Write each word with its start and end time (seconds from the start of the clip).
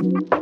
Bismillah. 0.00 0.32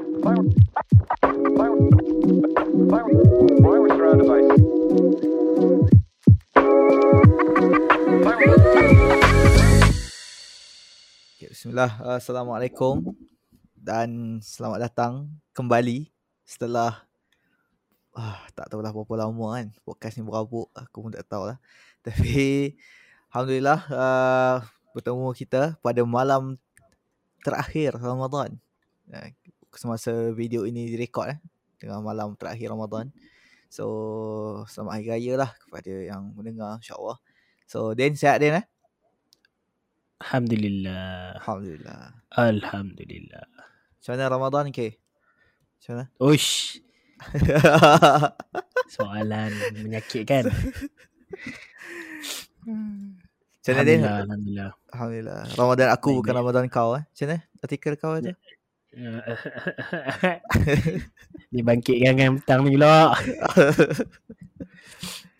Assalamualaikum 12.22 13.02
dan 13.74 14.38
selamat 14.38 14.86
datang 14.86 15.26
kembali 15.50 16.06
setelah 16.46 17.02
ah, 18.14 18.38
tak 18.54 18.70
tahu 18.70 18.78
lah 18.78 18.94
berapa 18.94 19.26
lama 19.26 19.58
kan 19.58 19.74
podcast 19.82 20.14
ni 20.18 20.22
berabuk 20.22 20.70
aku 20.70 21.02
pun 21.02 21.10
tak 21.10 21.26
tahu 21.26 21.50
lah. 21.50 21.58
Tapi 22.06 22.78
Alhamdulillah 23.34 23.80
uh, 23.90 24.62
bertemu 24.94 25.34
kita 25.34 25.74
pada 25.82 26.06
malam 26.06 26.54
terakhir 27.42 27.98
Ramadan. 27.98 28.54
Uh, 29.10 29.34
semasa 29.74 30.32
video 30.32 30.64
ini 30.64 30.88
direkod 30.88 31.32
eh 31.32 31.38
tengah 31.78 32.02
malam 32.02 32.34
terakhir 32.34 32.74
Ramadan. 32.74 33.14
So 33.70 33.86
selamat 34.66 34.92
hari 34.98 35.06
raya 35.14 35.32
lah 35.46 35.50
kepada 35.54 35.92
yang 35.92 36.34
mendengar 36.34 36.82
insyaAllah. 36.82 37.22
So 37.70 37.94
Den 37.94 38.18
sihat 38.18 38.42
Den 38.42 38.60
eh? 38.60 38.66
Alhamdulillah. 40.18 41.38
Alhamdulillah. 41.38 42.18
Alhamdulillah. 42.34 43.46
Macam 43.98 44.10
mana 44.18 44.26
Ramadan 44.26 44.74
ke? 44.74 44.98
Macam 45.78 45.90
mana? 45.94 46.06
Uish, 46.18 46.82
soalan 48.98 49.54
menyakitkan. 49.78 50.50
Macam 50.50 50.66
mana? 53.78 53.86
Alhamdulillah, 53.86 54.16
alhamdulillah. 54.26 54.70
Alhamdulillah. 54.90 55.40
Ramadan 55.54 55.88
aku 55.94 56.18
bukan. 56.18 56.34
Ramadan 56.34 56.66
kau 56.66 56.98
eh. 56.98 57.06
Macam 57.06 57.26
mana? 57.30 57.38
Artikel 57.62 57.94
kau 57.94 58.18
ada? 58.18 58.34
Dibangkitkan 61.54 62.14
kan 62.16 62.30
petang 62.40 62.60
ni 62.64 62.76
pula. 62.76 63.12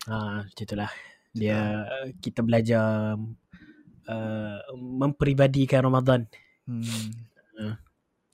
Ha, 0.09 0.41
macam 0.41 0.65
itulah. 0.65 0.89
Dia 1.37 1.85
kita 2.17 2.41
belajar 2.41 3.13
uh, 4.09 4.57
memperibadikan 4.73 5.85
Ramadan. 5.85 6.25
hmm. 6.65 7.13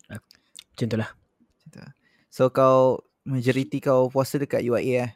Macam 0.07 0.85
itulah. 0.87 1.11
tu. 1.67 1.83
So 2.31 2.47
kau 2.47 3.03
majoriti 3.27 3.83
kau 3.83 4.07
puasa 4.07 4.39
dekat 4.39 4.63
UIA 4.63 5.03
eh? 5.03 5.11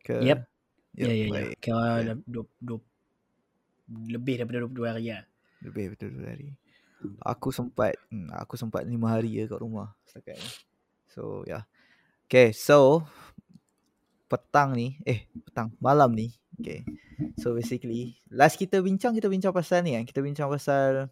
Ke? 0.00 0.16
Yep. 0.24 0.38
Ya 0.96 1.12
ya 1.12 1.26
ya. 1.28 1.40
Kau 1.60 1.76
Ya. 1.76 2.16
lebih 3.90 4.40
daripada 4.40 4.64
22 4.64 4.88
hari 4.88 5.12
lah. 5.12 5.24
Lebih 5.60 5.84
betul 5.92 6.08
dua 6.16 6.32
hari. 6.32 6.56
Aku 7.24 7.50
sempat 7.50 7.96
hmm, 8.12 8.28
aku 8.34 8.54
sempat 8.60 8.84
lima 8.84 9.12
hari 9.12 9.36
je 9.36 9.44
kat 9.48 9.60
rumah 9.60 9.92
setakat 10.04 10.36
ni. 10.36 10.50
So 11.10 11.44
ya. 11.44 11.50
Yeah. 11.50 11.64
Okay, 12.30 12.54
so 12.54 13.02
petang 14.30 14.78
ni, 14.78 14.94
eh 15.02 15.26
petang, 15.50 15.74
malam 15.82 16.14
ni. 16.14 16.30
Okay. 16.62 16.86
So 17.42 17.58
basically, 17.58 18.14
last 18.30 18.54
kita 18.54 18.78
bincang 18.78 19.18
kita 19.18 19.26
bincang 19.26 19.50
pasal 19.50 19.82
ni 19.82 19.98
kan. 19.98 20.06
Kita 20.06 20.22
bincang 20.22 20.46
pasal 20.46 21.10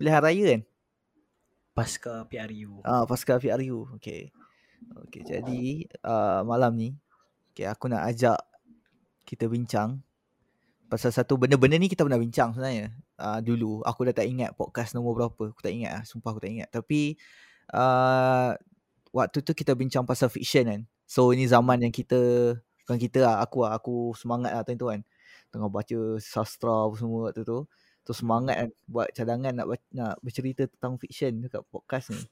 pilihan 0.00 0.24
raya 0.24 0.44
kan. 0.56 0.62
Pasca 1.76 2.24
PRU. 2.24 2.80
Ah, 2.88 3.04
pasca 3.04 3.36
PRU. 3.36 3.92
Okay. 4.00 4.32
Okay, 5.08 5.22
jadi 5.28 5.88
uh, 6.04 6.40
malam 6.46 6.72
ni 6.76 6.96
okay, 7.52 7.68
aku 7.68 7.88
nak 7.88 8.04
ajak 8.08 8.36
kita 9.24 9.48
bincang 9.48 10.04
pasal 10.86 11.10
satu 11.10 11.34
benda-benda 11.34 11.76
ni 11.76 11.90
kita 11.90 12.06
pernah 12.06 12.18
bincang 12.18 12.54
sebenarnya. 12.54 12.94
Uh, 13.18 13.38
dulu 13.42 13.82
aku 13.82 14.06
dah 14.10 14.14
tak 14.14 14.26
ingat 14.30 14.54
podcast 14.54 14.94
nombor 14.94 15.18
berapa. 15.18 15.50
Aku 15.50 15.60
tak 15.62 15.74
ingat 15.74 15.90
lah. 16.00 16.02
Sumpah 16.06 16.34
aku 16.34 16.40
tak 16.42 16.52
ingat. 16.54 16.68
Tapi 16.70 17.18
uh, 17.74 18.54
waktu 19.10 19.38
tu 19.42 19.52
kita 19.52 19.74
bincang 19.74 20.06
pasal 20.06 20.30
fiction 20.30 20.66
kan. 20.66 20.80
So 21.06 21.30
ini 21.34 21.46
zaman 21.46 21.82
yang 21.82 21.94
kita 21.94 22.18
bukan 22.86 22.98
kita 23.02 23.18
lah, 23.26 23.36
aku 23.42 23.66
lah, 23.66 23.74
aku 23.78 24.14
semangat 24.14 24.54
lah 24.54 24.62
time 24.62 24.78
tu 24.78 24.86
kan. 24.90 25.00
Tengah 25.50 25.70
baca 25.70 25.98
sastra 26.22 26.86
apa 26.86 26.94
semua 26.98 27.30
waktu 27.30 27.42
tu. 27.42 27.66
Tu 28.06 28.12
semangat 28.14 28.54
kan 28.54 28.68
buat 28.86 29.08
cadangan 29.10 29.52
nak 29.54 29.66
nak 29.90 30.14
bercerita 30.22 30.70
tentang 30.70 30.94
fiction 31.02 31.42
dekat 31.42 31.66
podcast 31.70 32.14
ni. 32.14 32.22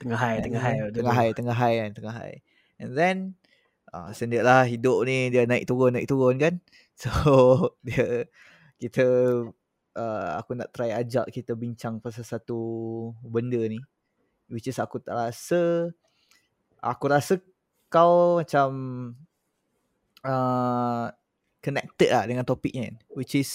Tengah 0.00 0.16
high, 0.16 0.40
And 0.40 0.44
tengah 0.48 0.62
high. 0.64 0.78
Tengah 0.96 1.14
high, 1.14 1.32
tengah 1.36 1.56
high 1.56 1.76
kan, 1.76 1.90
tengah 1.92 2.14
high. 2.16 2.38
And 2.80 2.96
then 2.96 3.16
uh, 3.94 4.10
sendiri 4.14 4.46
lah 4.46 4.66
hidup 4.66 5.02
ni 5.06 5.30
dia 5.30 5.46
naik 5.46 5.66
turun, 5.66 5.94
naik 5.94 6.08
turun 6.08 6.36
kan. 6.38 6.54
So 7.00 7.80
dia 7.80 8.28
kita 8.76 9.04
uh, 9.96 10.30
aku 10.36 10.52
nak 10.52 10.68
try 10.68 10.92
ajak 10.92 11.32
kita 11.32 11.56
bincang 11.56 11.96
pasal 11.96 12.28
satu 12.28 12.60
benda 13.24 13.60
ni. 13.64 13.80
Which 14.52 14.68
is 14.68 14.76
aku 14.76 15.00
tak 15.00 15.16
rasa 15.16 15.88
aku 16.82 17.04
rasa 17.08 17.40
kau 17.88 18.44
macam 18.44 18.70
uh, 20.24 21.08
connected 21.64 22.10
lah 22.12 22.24
dengan 22.28 22.44
topiknya 22.44 22.92
kan. 22.92 22.96
Which 23.16 23.32
is 23.32 23.50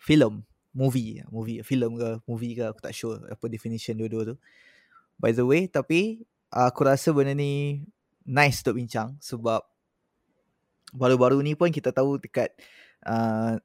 film, 0.00 0.48
movie, 0.72 1.20
movie, 1.28 1.60
film 1.60 2.00
ke, 2.00 2.08
movie 2.24 2.56
ke 2.56 2.64
aku 2.64 2.80
tak 2.80 2.94
sure 2.96 3.20
apa 3.28 3.44
definition 3.52 3.98
dua-dua 4.00 4.34
tu. 4.34 4.36
By 5.18 5.34
the 5.34 5.44
way, 5.44 5.66
tapi 5.66 6.22
uh, 6.54 6.70
aku 6.70 6.86
rasa 6.86 7.10
benda 7.12 7.34
ni 7.34 7.84
nice 8.28 8.60
untuk 8.60 8.76
bincang 8.76 9.16
sebab 9.18 9.64
baru-baru 10.92 11.40
ni 11.40 11.52
pun 11.52 11.68
kita 11.68 11.92
tahu 11.92 12.16
dekat 12.20 12.52
uh, 13.04 13.56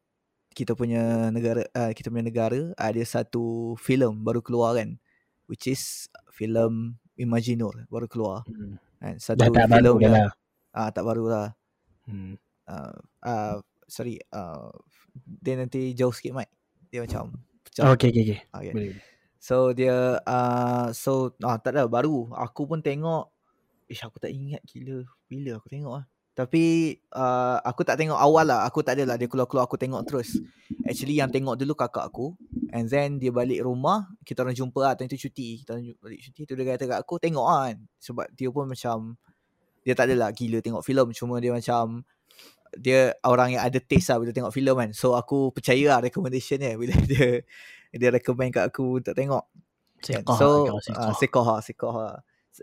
kita 0.54 0.76
punya 0.76 1.28
negara 1.32 1.64
uh, 1.74 1.92
kita 1.92 2.08
punya 2.08 2.26
negara 2.28 2.72
ada 2.76 3.02
satu 3.04 3.74
filem 3.76 4.22
baru 4.22 4.40
keluar 4.40 4.76
kan 4.80 4.96
which 5.48 5.68
is 5.68 6.08
filem 6.32 6.96
Imaginor 7.14 7.86
baru 7.88 8.08
keluar 8.10 8.42
Hmm. 8.48 8.80
kan 9.00 9.16
Dah 9.16 9.22
satu 9.22 9.52
tak 9.52 9.68
filem 9.70 9.96
yang 10.00 10.14
lah. 10.16 10.32
ah 10.72 10.90
tak 10.90 11.04
baru 11.04 11.26
lah 11.28 11.48
Hmm. 12.04 12.36
uh, 12.68 12.96
uh, 13.24 13.58
sorry 13.88 14.20
uh, 14.32 14.72
dia 15.16 15.56
nanti 15.56 15.96
jauh 15.96 16.12
sikit 16.12 16.36
mic 16.36 16.52
dia 16.92 17.00
macam 17.00 17.32
pecah 17.64 17.88
Oh, 17.88 17.96
okay, 17.96 18.12
okay, 18.12 18.24
okay. 18.28 18.40
okay. 18.52 18.74
Boleh. 18.76 19.00
So 19.40 19.72
dia 19.72 20.22
uh, 20.24 20.88
so 20.94 21.34
ah 21.42 21.58
tak 21.60 21.76
ada 21.76 21.90
baru. 21.90 22.32
Aku 22.32 22.64
pun 22.64 22.80
tengok 22.80 23.33
ish 23.94 24.02
aku 24.02 24.18
tak 24.18 24.34
ingat 24.34 24.66
gila 24.66 25.06
bila 25.30 25.62
aku 25.62 25.70
tengok 25.70 25.94
ah. 26.02 26.06
Tapi 26.34 26.98
uh, 27.14 27.62
aku 27.62 27.86
tak 27.86 28.02
tengok 28.02 28.18
awal 28.18 28.50
lah. 28.50 28.66
Aku 28.66 28.82
tak 28.82 28.98
adalah 28.98 29.22
dia 29.22 29.30
keluar-keluar 29.30 29.70
aku 29.70 29.78
tengok 29.78 30.02
terus. 30.10 30.42
Actually 30.82 31.22
yang 31.22 31.30
tengok 31.30 31.62
dulu 31.62 31.78
kakak 31.78 32.10
aku 32.10 32.34
and 32.74 32.90
then 32.90 33.22
dia 33.22 33.30
balik 33.30 33.62
rumah, 33.62 34.10
kita 34.26 34.42
orang 34.42 34.58
jumpa 34.58 34.80
lah 34.82 34.94
time 34.98 35.06
tu 35.14 35.30
cuti. 35.30 35.62
Kita 35.62 35.78
orang 35.78 35.94
balik 36.02 36.20
cuti 36.26 36.42
tu 36.50 36.58
dia 36.58 36.66
kata 36.74 36.90
kat 36.90 37.00
aku 37.06 37.22
tengok 37.22 37.46
ah 37.46 37.70
kan. 37.70 37.78
Sebab 38.02 38.26
dia 38.34 38.50
pun 38.50 38.66
macam 38.66 39.14
dia 39.86 39.94
tak 39.94 40.10
adalah 40.10 40.34
gila 40.34 40.58
tengok 40.66 40.82
filem 40.82 41.08
cuma 41.14 41.38
dia 41.38 41.54
macam 41.54 42.02
dia 42.74 43.14
orang 43.22 43.54
yang 43.54 43.62
ada 43.62 43.78
taste 43.78 44.10
lah 44.10 44.18
bila 44.18 44.34
tengok 44.34 44.50
filem 44.50 44.74
kan. 44.74 44.90
So 44.90 45.14
aku 45.14 45.54
percaya 45.54 45.86
lah 45.86 46.00
recommendation 46.02 46.58
dia 46.58 46.74
bila 46.74 46.98
dia 47.14 47.46
dia 47.94 48.10
recommend 48.10 48.58
kat 48.58 48.74
aku 48.74 49.06
untuk 49.06 49.14
tengok. 49.14 49.46
Sekoh 50.02 50.36
So 50.36 50.48
lah, 50.66 51.14
uh, 51.14 51.28
kau 51.30 51.62
sekoh 51.62 51.96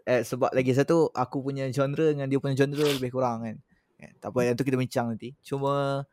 Eh, 0.06 0.22
sebab 0.22 0.54
lagi 0.54 0.70
satu 0.70 1.10
aku 1.10 1.42
punya 1.42 1.66
genre 1.74 2.14
dengan 2.14 2.30
dia 2.30 2.38
punya 2.38 2.54
genre 2.54 2.86
lebih 2.86 3.10
kurang 3.10 3.42
kan. 3.42 3.56
kan? 3.98 4.12
Tak 4.22 4.28
apa 4.30 4.38
yang 4.46 4.54
tu 4.54 4.62
kita 4.62 4.78
bincang 4.78 5.06
nanti. 5.10 5.34
Cuma 5.42 6.06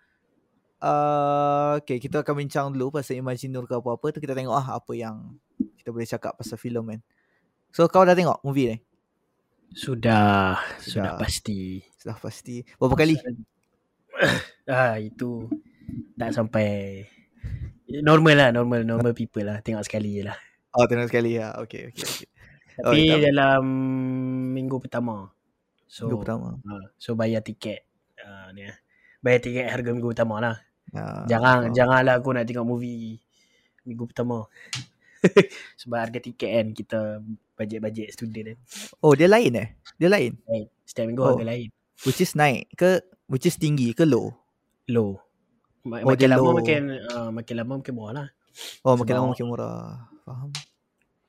uh, 0.81 1.71
okay, 1.77 2.01
kita 2.01 2.25
akan 2.25 2.35
bincang 2.41 2.65
dulu 2.73 2.97
pasal 2.97 3.21
Imaginur 3.21 3.69
ke 3.69 3.77
apa-apa 3.77 4.17
tu 4.17 4.19
kita 4.21 4.33
tengok 4.33 4.55
ah 4.57 4.81
apa 4.81 4.93
yang 4.97 5.37
kita 5.77 5.93
boleh 5.93 6.07
cakap 6.09 6.33
pasal 6.33 6.57
filem 6.57 6.97
kan. 6.97 6.99
So 7.69 7.85
kau 7.85 8.01
dah 8.01 8.17
tengok 8.17 8.41
movie 8.41 8.73
ni? 8.73 8.77
Sudah, 9.77 10.57
sudah, 10.81 11.13
Sudah. 11.13 11.19
pasti. 11.19 11.83
Sudah 12.01 12.17
pasti. 12.17 12.65
Berapa 12.81 12.95
kali? 12.97 13.15
Ah, 14.67 14.99
itu 14.99 15.47
tak 16.19 16.35
sampai 16.35 17.05
normal 18.03 18.35
lah, 18.35 18.49
normal 18.51 18.83
normal 18.83 19.13
people 19.15 19.45
lah. 19.45 19.63
Tengok 19.63 19.85
sekali 19.85 20.19
je 20.19 20.27
lah. 20.27 20.35
Oh 20.75 20.83
tengok 20.89 21.07
sekali 21.07 21.39
ya. 21.39 21.55
Okay, 21.63 21.93
okay, 21.93 22.03
okay. 22.03 22.27
Oh, 22.77 22.83
Tapi 22.87 23.09
tak- 23.09 23.23
dalam 23.25 23.63
minggu 24.51 24.77
pertama. 24.77 25.33
So, 25.85 26.05
Minggu 26.05 26.21
pertama. 26.21 26.59
ah, 26.61 26.85
so 26.95 27.13
bayar 27.13 27.41
tiket. 27.41 27.87
Ah, 28.17 28.51
ni 28.51 28.63
lah. 28.63 28.77
Bayar 29.17 29.39
tiket 29.39 29.65
harga 29.65 29.89
minggu 29.89 30.11
pertama 30.11 30.37
lah. 30.37 30.57
Ah, 30.91 31.25
Jangan 31.25 31.67
oh. 31.67 31.73
janganlah 31.73 32.15
aku 32.17 32.31
nak 32.31 32.45
tengok 32.45 32.67
movie 32.67 33.17
minggu 33.83 34.05
pertama. 34.05 34.45
Sebab 35.79 35.97
harga 35.99 36.19
tiket 36.19 36.49
kan 36.51 36.67
kita 36.71 36.99
bajet-bajet 37.55 38.07
student 38.11 38.53
kan. 38.53 38.57
Oh 38.99 39.13
dia 39.13 39.25
lain 39.25 39.51
eh? 39.55 39.67
Dia 39.95 40.07
lain? 40.07 40.37
Right. 40.45 40.69
Setiap 40.83 41.05
minggu 41.07 41.23
Oh. 41.23 41.33
harga 41.33 41.45
lain. 41.47 41.69
Which 42.03 42.21
is 42.21 42.33
naik 42.33 42.69
ke 42.73 43.01
which 43.25 43.43
is 43.43 43.57
tinggi 43.57 43.91
ke 43.91 44.05
low? 44.05 44.37
Low. 44.87 45.17
Ma- 45.81 46.03
Oh, 46.03 46.13
makin 46.13 46.29
lama 46.29 46.43
low. 46.43 46.53
makin 46.53 46.81
uh, 47.09 47.29
makin 47.31 47.55
lama 47.57 47.73
makin 47.79 47.93
murah 47.95 48.13
lah. 48.13 48.27
Oh 48.83 48.93
makin 48.93 49.07
Sebab- 49.09 49.17
lama 49.17 49.31
makin 49.33 49.47
murah. 49.47 49.79
Faham. 50.21 50.49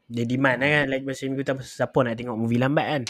Dia 0.09 0.25
demand 0.25 0.57
lah 0.57 0.69
kan 0.73 0.85
like 0.89 1.05
masa 1.05 1.25
minggu 1.25 1.39
pertama 1.39 1.61
siapa 1.61 1.99
nak 2.01 2.17
tengok 2.17 2.35
movie 2.35 2.57
lambat 2.57 2.87
kan. 2.87 3.03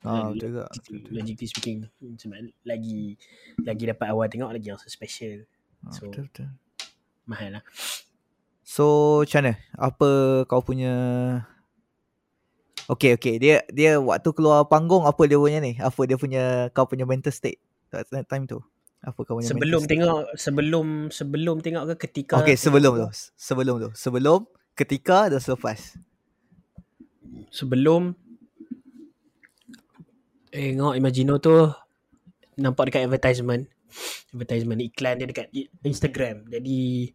Ah 0.00 0.30
Lagi- 0.30 0.38
betul 0.38 0.48
juga. 0.48 0.64
Logically 1.10 1.46
speaking 1.46 1.78
sebab 2.16 2.38
lagi 2.62 3.18
lagi 3.60 3.84
dapat 3.84 4.06
awal 4.08 4.26
tengok 4.26 4.50
lagi 4.50 4.66
yang 4.66 4.78
special 4.80 5.44
Ah, 5.80 5.90
so- 5.90 6.06
betul 6.06 6.24
betul. 6.24 6.48
mahal 7.24 7.50
lah. 7.52 7.64
So 8.62 8.84
macam 9.20 9.40
mana? 9.42 9.52
Apa 9.74 10.08
kau 10.46 10.62
punya 10.62 10.94
Okay 12.86 13.14
okay 13.14 13.36
dia 13.36 13.62
dia 13.68 13.98
waktu 13.98 14.30
keluar 14.30 14.66
panggung 14.66 15.04
apa 15.04 15.22
dia 15.24 15.36
punya 15.36 15.58
ni? 15.58 15.74
Apa 15.76 16.06
dia 16.06 16.14
punya 16.14 16.42
kau 16.70 16.86
punya 16.86 17.04
mental 17.04 17.30
state 17.30 17.58
that, 17.88 18.06
time 18.24 18.46
tu? 18.46 18.58
Apa 19.00 19.22
kau 19.22 19.36
punya 19.36 19.46
Sebelum 19.46 19.78
mental 19.78 19.84
state? 19.84 19.92
tengok 19.92 20.20
sebelum 20.36 20.86
sebelum 21.08 21.56
tengok 21.58 21.84
ke 21.90 22.08
ketika 22.08 22.34
Okay 22.36 22.54
tengok 22.54 22.64
sebelum 22.64 22.92
tu? 22.92 23.00
tu. 23.00 23.08
Sebelum 23.36 23.74
tu. 23.78 23.88
Sebelum, 23.94 24.38
ketika 24.74 25.28
dan 25.28 25.38
selepas. 25.38 25.98
Sebelum 27.50 28.14
tengok 30.50 30.98
Imagino 30.98 31.38
tu 31.38 31.54
nampak 32.58 32.90
dekat 32.90 33.06
advertisement 33.06 33.64
advertisement 34.34 34.82
iklan 34.82 35.18
dia 35.18 35.26
dekat 35.30 35.46
Instagram 35.82 36.46
jadi 36.50 37.10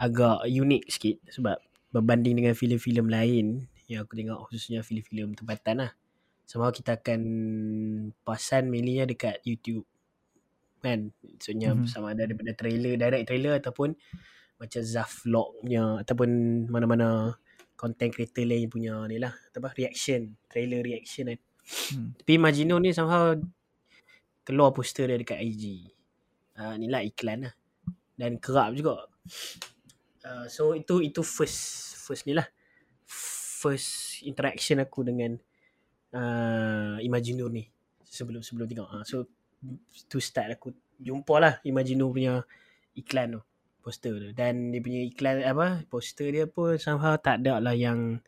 agak 0.00 0.44
unik 0.44 0.82
sikit 0.88 1.16
sebab 1.32 1.56
berbanding 1.92 2.36
dengan 2.36 2.54
filem-filem 2.56 3.06
lain 3.08 3.46
yang 3.88 4.04
aku 4.04 4.16
tengok 4.16 4.48
khususnya 4.48 4.80
filem-filem 4.84 5.36
tempatan 5.36 5.84
lah 5.84 5.92
sama 6.44 6.68
kita 6.72 7.00
akan 7.00 7.20
pasan 8.24 8.68
mainly 8.68 9.00
dekat 9.04 9.40
YouTube 9.44 9.88
kan 10.84 11.08
maksudnya 11.24 11.72
Mhm. 11.72 11.84
mm-hmm. 11.84 11.92
sama 11.92 12.12
ada 12.12 12.28
daripada 12.28 12.52
trailer 12.52 13.00
direct 13.00 13.24
trailer 13.24 13.56
ataupun 13.56 13.96
macam 14.60 14.80
Zaf 14.84 15.24
vlog 15.24 15.64
punya 15.64 16.04
ataupun 16.04 16.28
mana-mana 16.68 17.40
content 17.74 18.10
creator 18.10 18.46
lain 18.46 18.70
punya 18.70 18.94
ni 19.06 19.18
lah. 19.18 19.34
Apa 19.54 19.74
reaction 19.74 20.34
trailer 20.48 20.82
reaction 20.82 21.34
kan. 21.34 21.40
Hmm. 21.64 22.12
tapi 22.20 22.36
Imagino 22.36 22.76
ni 22.76 22.92
somehow 22.92 23.32
keluar 24.44 24.76
poster 24.76 25.08
dia 25.08 25.16
dekat 25.16 25.40
IG 25.40 25.88
uh, 26.60 26.74
ni 26.76 26.86
lah 26.88 27.02
iklan 27.02 27.50
lah. 27.50 27.54
Dan 28.14 28.38
kerap 28.38 28.72
juga. 28.74 29.10
Uh, 30.24 30.46
so 30.48 30.72
itu 30.72 31.02
itu 31.02 31.20
first 31.24 31.94
first 31.98 32.24
ni 32.28 32.36
lah. 32.36 32.46
First 33.64 34.22
interaction 34.28 34.80
aku 34.80 35.02
dengan 35.02 35.36
uh, 36.14 36.96
Imagino 37.00 37.48
ni. 37.48 37.64
Sebelum 38.04 38.44
sebelum 38.44 38.70
tengok. 38.70 38.90
Uh, 38.90 39.04
so 39.04 39.16
to 40.06 40.20
start 40.20 40.52
aku 40.54 40.76
jumpa 41.00 41.34
lah 41.40 41.54
Imagino 41.64 42.12
punya 42.12 42.44
iklan 42.94 43.40
tu 43.40 43.42
poster 43.84 44.16
tu 44.16 44.28
dan 44.32 44.72
dia 44.72 44.80
punya 44.80 45.04
iklan 45.04 45.44
apa 45.44 45.84
poster 45.92 46.32
dia 46.32 46.48
pun 46.48 46.80
somehow 46.80 47.20
tak 47.20 47.44
ada 47.44 47.60
lah 47.60 47.76
yang 47.76 48.24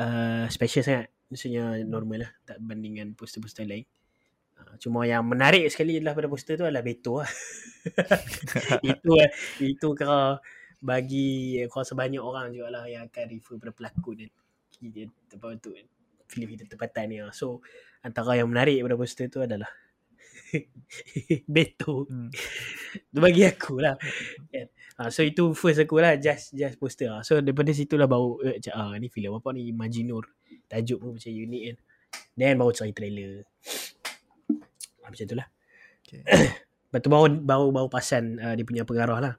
uh, 0.00 0.48
special 0.48 0.80
sangat. 0.80 1.12
Maksudnya 1.28 1.84
normal 1.84 2.24
lah 2.24 2.30
tak 2.48 2.56
bandingkan 2.64 3.12
poster-poster 3.12 3.68
lain. 3.68 3.84
Uh, 4.56 4.74
cuma 4.80 5.04
yang 5.04 5.20
menarik 5.28 5.68
sekali 5.68 6.00
adalah 6.00 6.16
pada 6.16 6.32
poster 6.32 6.56
tu 6.56 6.64
adalah 6.64 6.80
Beto 6.80 7.20
lah. 7.20 7.30
Itu 8.96 9.10
lah 9.12 9.30
itu 9.60 9.88
kalau 9.92 10.40
bagi 10.78 11.58
aku 11.66 11.74
rasa 11.82 11.98
banyak 11.98 12.22
orang 12.22 12.54
juga 12.54 12.80
lah 12.80 12.84
yang 12.86 13.10
akan 13.10 13.24
refer 13.34 13.58
pada 13.58 13.72
pelakon 13.74 14.14
dan 14.24 14.30
dia 14.78 15.10
apa 15.10 15.58
tu 15.58 15.74
filem 16.30 16.48
kita 16.54 16.70
tempatan 16.70 17.04
ni 17.10 17.18
lah. 17.18 17.34
so 17.34 17.58
antara 18.04 18.38
yang 18.38 18.46
menarik 18.46 18.78
pada 18.86 18.94
poster 18.94 19.26
tu 19.26 19.42
adalah 19.42 19.66
Beto 21.54 22.06
Hmm. 22.08 22.30
bagi 23.12 23.44
aku 23.44 23.80
lah 23.82 23.94
kan? 24.52 24.66
ha, 24.98 25.08
so 25.12 25.20
itu 25.24 25.52
first 25.52 25.80
aku 25.82 26.00
lah 26.00 26.16
just 26.16 26.56
just 26.56 26.76
poster 26.80 27.08
lah. 27.12 27.20
so 27.26 27.38
daripada 27.44 27.70
situ 27.76 27.94
lah 28.00 28.08
baru 28.08 28.40
eh, 28.44 28.56
cak, 28.62 28.74
ah, 28.74 28.94
ni 28.96 29.08
filem 29.12 29.34
apa 29.36 29.48
ni 29.52 29.68
Imaginur 29.68 30.24
tajuk 30.70 30.98
pun 31.02 31.10
macam 31.16 31.30
unik 31.32 31.62
kan 31.68 31.76
then 32.38 32.54
baru 32.56 32.72
cari 32.72 32.92
trailer 32.96 33.32
ha, 35.02 35.06
macam 35.10 35.26
tu 35.26 35.36
lah 35.36 35.48
Okay. 36.08 36.24
Lepas 36.88 37.00
tu 37.04 37.10
baru 37.12 37.26
baru 37.36 37.66
baru 37.68 37.88
pasan 37.92 38.40
uh, 38.40 38.56
dia 38.56 38.64
punya 38.64 38.88
pengarah 38.88 39.20
lah. 39.20 39.34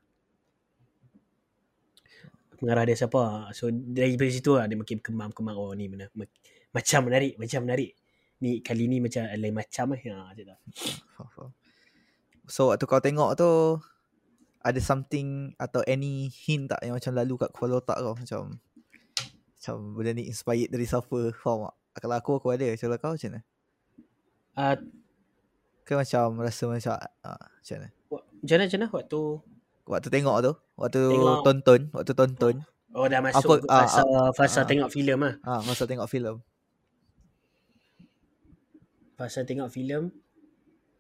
Pengarah 2.62 2.86
dia 2.86 2.94
siapa? 2.94 3.50
So 3.58 3.74
dari 3.74 4.14
situ 4.30 4.54
lah 4.54 4.70
dia 4.70 4.78
makin 4.78 5.02
berkembang 5.02 5.34
kembang 5.34 5.58
oh 5.58 5.74
ni 5.74 5.90
mana 5.90 6.14
ma- 6.14 6.30
macam 6.76 7.10
menarik, 7.10 7.42
macam 7.42 7.66
menarik. 7.66 7.98
Ni 8.40 8.64
kali 8.64 8.88
ni 8.88 9.04
macam 9.04 9.28
lain 9.28 9.52
macam 9.52 9.86
eh. 9.96 10.00
Ha 10.08 10.32
macam 10.32 10.46
tu. 11.28 11.46
So 12.50 12.72
waktu 12.74 12.86
kau 12.90 13.04
tengok 13.04 13.36
tu 13.38 13.52
ada 14.60 14.80
something 14.84 15.56
atau 15.56 15.84
any 15.88 16.28
hint 16.32 16.68
tak 16.72 16.84
yang 16.84 16.96
macam 16.98 17.14
lalu 17.16 17.36
kat 17.40 17.50
kepala 17.56 17.80
otak 17.80 17.98
kau 18.00 18.16
macam 18.16 18.42
macam 19.56 19.76
benda 19.96 20.12
ni 20.16 20.28
inspired 20.32 20.72
dari 20.72 20.88
siapa 20.88 21.36
faham 21.36 21.68
tak? 21.68 21.76
Kalau 22.00 22.16
aku 22.16 22.32
aku 22.40 22.48
ada 22.56 22.68
kalau 22.80 22.96
kau 22.96 23.14
macam 23.16 23.30
mana? 23.32 23.42
Uh, 24.56 24.76
Ke 25.84 25.94
macam 26.00 26.40
rasa 26.44 26.64
macam 26.68 26.96
uh, 26.96 27.44
macam 27.60 27.76
mana? 27.76 27.88
macam 28.40 28.56
mana 28.56 28.64
macam 28.66 28.80
mana 28.80 28.88
waktu 28.96 29.22
Waktu 29.90 30.10
tengok 30.14 30.38
tu, 30.46 30.54
waktu 30.78 31.02
Tengok. 31.02 31.42
tonton, 31.42 31.82
waktu 31.98 32.14
tonton, 32.14 32.56
oh 32.94 33.10
dah 33.10 33.26
masuk 33.26 33.42
Apa- 33.42 33.58
ke 33.58 33.68
ah, 33.74 33.90
fasa 33.90 34.02
fasa 34.38 34.60
ah. 34.62 34.66
tengok 34.70 34.90
filem 34.94 35.18
ah. 35.26 35.34
ah 35.42 35.62
masa 35.66 35.90
tengok 35.90 36.06
filem. 36.06 36.38
Fasa 39.20 39.44
tengok 39.44 39.68
filem 39.68 40.08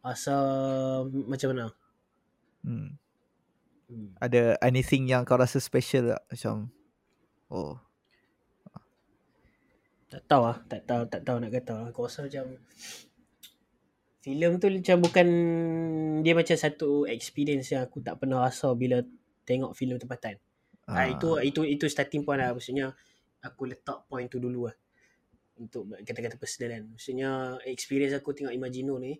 Asa 0.03 0.35
macam 1.07 1.55
mana? 1.55 1.65
Hmm. 2.67 2.99
Hmm. 3.87 4.11
Ada 4.19 4.59
anything 4.59 5.07
yang 5.07 5.23
kau 5.23 5.39
rasa 5.39 5.63
special 5.63 6.11
tak? 6.11 6.21
Macam 6.27 6.67
oh, 7.47 7.79
Tak 10.11 10.23
tahu 10.27 10.43
lah, 10.51 10.57
tak 10.67 10.83
tahu 10.83 11.01
tak 11.07 11.21
tahu 11.23 11.37
nak 11.39 11.51
kata. 11.55 11.75
Aku 11.95 12.11
rasa 12.11 12.27
macam 12.27 12.59
filem 14.19 14.59
tu 14.59 14.67
macam 14.67 14.97
bukan 14.99 15.27
dia 16.19 16.35
macam 16.35 16.55
satu 16.59 17.07
experience 17.07 17.71
yang 17.71 17.87
aku 17.87 18.03
tak 18.03 18.19
pernah 18.19 18.43
rasa 18.43 18.75
bila 18.75 18.99
tengok 19.47 19.71
filem 19.71 19.95
tempatan. 19.95 20.35
Ah. 20.89 21.05
itu 21.05 21.37
itu 21.45 21.61
itu 21.63 21.85
starting 21.85 22.25
point 22.25 22.41
lah 22.41 22.49
maksudnya 22.49 22.97
aku 23.45 23.69
letak 23.69 24.09
point 24.09 24.25
tu 24.25 24.41
dulu 24.41 24.65
lah 24.65 24.75
untuk 25.59 25.91
kata-kata 25.91 26.39
personal 26.39 26.71
kan. 26.79 26.83
Maksudnya 26.95 27.29
experience 27.67 28.15
aku 28.15 28.31
tengok 28.31 28.55
Imagino 28.55 28.95
ni 28.95 29.19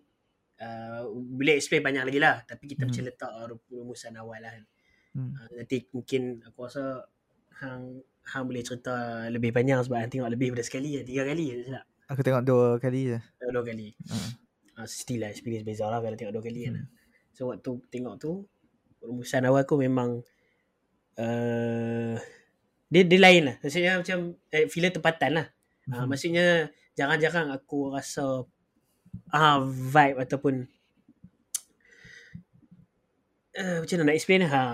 uh, 0.60 1.04
boleh 1.12 1.60
explain 1.60 1.84
banyak 1.84 2.04
lagi 2.08 2.20
lah 2.20 2.40
tapi 2.48 2.64
kita 2.68 2.84
Hmm. 2.84 2.92
macam 2.92 3.02
letak 3.06 3.30
rumusan 3.68 4.16
awal 4.16 4.40
lah 4.40 4.52
kan. 4.56 4.64
hmm. 5.16 5.30
Uh, 5.36 5.48
nanti 5.60 5.76
mungkin 5.92 6.40
aku 6.48 6.58
rasa 6.64 7.04
hang 7.60 8.00
hang 8.24 8.44
boleh 8.46 8.62
cerita 8.64 9.26
lebih 9.28 9.52
panjang 9.52 9.84
sebab 9.84 10.00
hang 10.00 10.12
tengok 10.12 10.30
lebih 10.32 10.52
daripada 10.52 10.64
sekali 10.64 10.96
lah. 10.96 11.04
Tiga 11.04 11.22
kali 11.28 11.44
je 11.52 11.56
tak? 11.68 11.84
Aku 12.10 12.20
tengok 12.26 12.42
dua 12.42 12.66
kali 12.82 13.00
je. 13.14 13.18
Uh, 13.44 13.50
Dua 13.52 13.62
kali. 13.62 13.92
Ah. 14.10 14.82
Uh, 14.82 14.86
still 14.88 15.20
lah 15.22 15.30
experience 15.30 15.62
beza 15.62 15.84
lah 15.86 16.00
kalau 16.00 16.16
tengok 16.16 16.34
dua 16.34 16.44
kali 16.44 16.66
kan. 16.66 16.74
Hmm. 16.80 16.88
So 17.36 17.52
waktu 17.52 17.70
tengok 17.92 18.14
tu 18.18 18.48
rumusan 19.00 19.44
awal 19.48 19.64
aku 19.64 19.80
memang 19.80 20.20
uh, 21.16 22.16
dia, 22.90 23.02
dia 23.06 23.20
lain 23.22 23.42
lah. 23.46 23.56
Maksudnya 23.62 23.92
macam 24.02 24.18
eh, 24.50 24.66
filem 24.66 24.90
tempatan 24.90 25.30
lah. 25.38 25.46
Uh, 25.88 26.04
maksudnya 26.04 26.68
jarang-jarang 26.98 27.48
aku 27.48 27.94
rasa 27.96 28.44
ah 29.32 29.58
vibe 29.64 30.18
ataupun 30.20 30.54
uh, 33.56 33.78
macam 33.82 33.94
mana 33.96 34.06
nak 34.12 34.16
explain. 34.18 34.44
Ha 34.44 34.64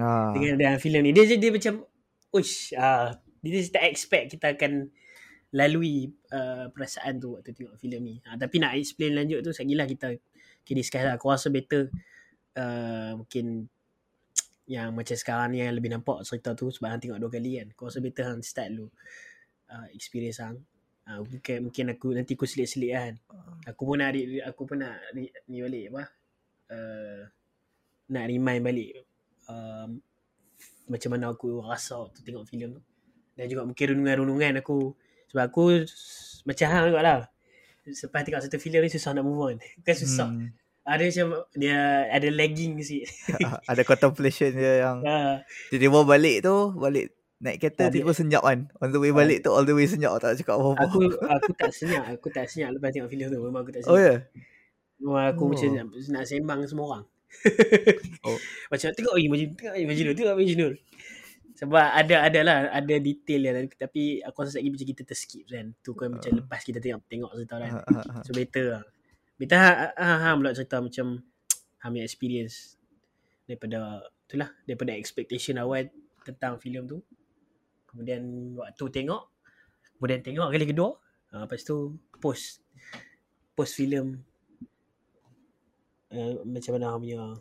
Ah. 0.00 0.32
dengan 0.32 0.56
dengan 0.56 0.80
filem 0.80 1.04
ni. 1.04 1.10
Dia 1.12 1.28
dia, 1.28 1.36
dia 1.36 1.52
macam 1.52 1.84
uish 2.32 2.72
ah 2.80 3.12
dia 3.44 3.50
dia 3.60 3.68
tak 3.68 3.84
expect 3.92 4.38
kita 4.38 4.56
akan 4.56 4.88
lalui 5.52 6.08
uh, 6.32 6.72
perasaan 6.72 7.20
tu 7.20 7.36
waktu 7.36 7.52
tengok 7.52 7.76
filem 7.76 8.00
ni. 8.00 8.14
Ha, 8.24 8.40
tapi 8.40 8.56
nak 8.56 8.72
explain 8.72 9.12
lanjut 9.12 9.44
tu 9.44 9.52
segilah 9.52 9.84
kita 9.84 10.16
kita 10.64 10.78
discuss 10.78 11.04
lah. 11.04 11.20
Aku 11.20 11.28
rasa 11.28 11.52
better 11.52 11.92
uh, 12.56 13.20
mungkin 13.20 13.68
yang 14.72 14.96
macam 14.96 15.12
sekarang 15.12 15.52
ni 15.52 15.60
yang 15.60 15.76
lebih 15.76 15.92
nampak 15.92 16.24
cerita 16.24 16.56
tu 16.56 16.72
sebab 16.72 16.96
hang 16.96 17.02
tengok 17.04 17.20
dua 17.20 17.28
kali 17.28 17.60
kan. 17.60 17.68
Aku 17.76 17.92
rasa 17.92 18.00
better 18.00 18.24
hang 18.32 18.40
start 18.40 18.72
dulu 18.72 18.88
uh, 19.72 19.88
experience 19.96 20.44
hang. 20.44 20.60
Uh, 21.02 21.24
mungkin 21.24 21.66
mungkin 21.66 21.84
aku 21.96 22.14
nanti 22.14 22.36
aku 22.36 22.44
selit-selit 22.46 22.92
kan. 22.92 23.14
Aku 23.66 23.88
pun 23.88 23.98
nak 23.98 24.14
aku 24.46 24.62
pun 24.68 24.84
nak 24.84 25.00
ni 25.16 25.58
balik 25.58 25.90
apa? 25.90 26.04
Uh, 26.72 27.20
nak 28.12 28.24
remind 28.28 28.62
balik 28.62 29.08
um, 29.48 30.00
macam 30.86 31.10
mana 31.14 31.32
aku 31.32 31.64
rasa 31.64 31.98
waktu 31.98 32.20
tengok 32.22 32.46
filem 32.46 32.76
tu. 32.76 32.82
Dan 33.32 33.48
juga 33.48 33.64
mungkin 33.64 33.86
renungan-renungan 33.96 34.60
aku 34.60 34.92
sebab 35.32 35.44
aku 35.48 35.88
macam 36.44 36.66
hang 36.68 36.84
juga 36.92 37.00
lah. 37.00 37.18
Lepas 37.82 38.20
tengok 38.22 38.42
satu 38.44 38.58
filem 38.60 38.84
ni 38.84 38.90
susah 38.92 39.10
nak 39.16 39.24
move 39.24 39.40
on. 39.40 39.56
Kan 39.86 39.96
susah. 39.96 40.28
Hmm. 40.28 40.52
Ada 40.82 41.02
macam 41.06 41.28
dia 41.54 41.78
ada 42.10 42.28
lagging 42.28 42.82
sikit. 42.82 43.06
ada 43.70 43.82
contemplation 43.86 44.50
dia 44.50 44.82
yang 44.82 44.98
Ha, 45.06 45.46
tiba-tiba 45.70 46.02
balik 46.02 46.42
tu, 46.42 46.74
balik 46.74 47.14
naik 47.42 47.58
kereta 47.58 47.82
Ah, 47.82 47.90
dia- 47.90 48.00
tiba 48.00 48.14
senyap 48.14 48.40
kan. 48.40 48.70
On 48.78 48.86
the 48.86 48.96
way 48.96 49.10
Ah. 49.10 49.18
balik 49.18 49.42
tu 49.42 49.50
all 49.50 49.66
the 49.66 49.74
way 49.74 49.84
senyap 49.84 50.14
tak 50.16 50.38
cakap 50.38 50.56
apa-apa. 50.56 50.78
aku 50.80 50.98
aku 51.10 51.50
tak 51.52 51.70
senyap, 51.74 52.04
aku 52.08 52.28
tak 52.30 52.46
senyap 52.46 52.70
lepas 52.72 52.88
tengok 52.88 53.10
filem 53.10 53.28
tu. 53.28 53.38
Memang 53.42 53.60
aku 53.60 53.72
tak 53.72 53.82
oh 53.82 53.92
senyap. 53.92 53.98
ya. 53.98 54.06
Yeah. 54.06 54.18
Memang 55.02 55.24
aku 55.28 55.42
Oh. 55.42 55.48
macam 55.50 55.68
nak, 55.68 55.86
nak 56.08 56.24
sembang 56.24 56.60
semua 56.64 56.86
orang. 56.88 57.04
Oh. 58.22 58.38
Macam 58.70 58.88
tengok 58.92 59.14
eh 59.16 59.26
macam 59.26 59.48
tengok 59.52 59.74
eh 59.74 59.84
macam 59.84 60.02
tengok 60.14 60.34
macam 60.38 60.56
Nur. 60.56 60.74
Sebab 61.52 61.84
ada 61.84 62.14
ada 62.22 62.40
lah 62.42 62.56
ada 62.70 62.94
detail 62.96 63.40
yang 63.44 63.56
tapi 63.72 64.02
aku 64.18 64.38
rasa 64.40 64.58
lagi 64.58 64.70
macam 64.70 64.86
kita 64.88 65.02
terskip 65.02 65.44
kan. 65.46 65.74
Tu 65.76 65.90
kan 65.92 66.08
macam 66.08 66.30
Ah. 66.30 66.36
lepas 66.38 66.60
kita 66.62 66.78
tengok 66.78 67.02
tengok 67.06 67.30
cerita 67.34 67.54
kan. 67.56 67.70
Ha, 67.72 67.80
ha, 67.82 68.00
ha. 68.08 68.20
So 68.22 68.30
better 68.30 68.66
lah. 68.72 68.84
Better 69.34 69.58
ha, 69.58 69.70
ha, 69.92 70.06
ha 70.20 70.28
pula 70.32 70.54
cerita 70.54 70.78
macam 70.78 71.18
ha 71.80 71.88
punya 71.88 72.02
experience 72.02 72.78
daripada 73.42 73.98
itulah 74.24 74.54
daripada 74.62 74.94
expectation 74.94 75.58
awal 75.58 75.90
tentang 76.22 76.56
filem 76.56 76.86
tu. 76.86 77.02
Kemudian 77.92 78.56
waktu 78.56 78.84
tengok 78.88 79.22
kemudian 80.00 80.24
tengok 80.24 80.48
kali 80.50 80.66
kedua 80.66 80.98
Uh, 81.32 81.48
lepas 81.48 81.64
tu 81.64 81.96
post 82.20 82.60
post 83.56 83.72
filem 83.72 84.20
uh, 86.12 86.44
macam 86.44 86.76
mana 86.76 87.00
punya 87.00 87.40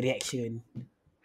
reaction. 0.00 0.64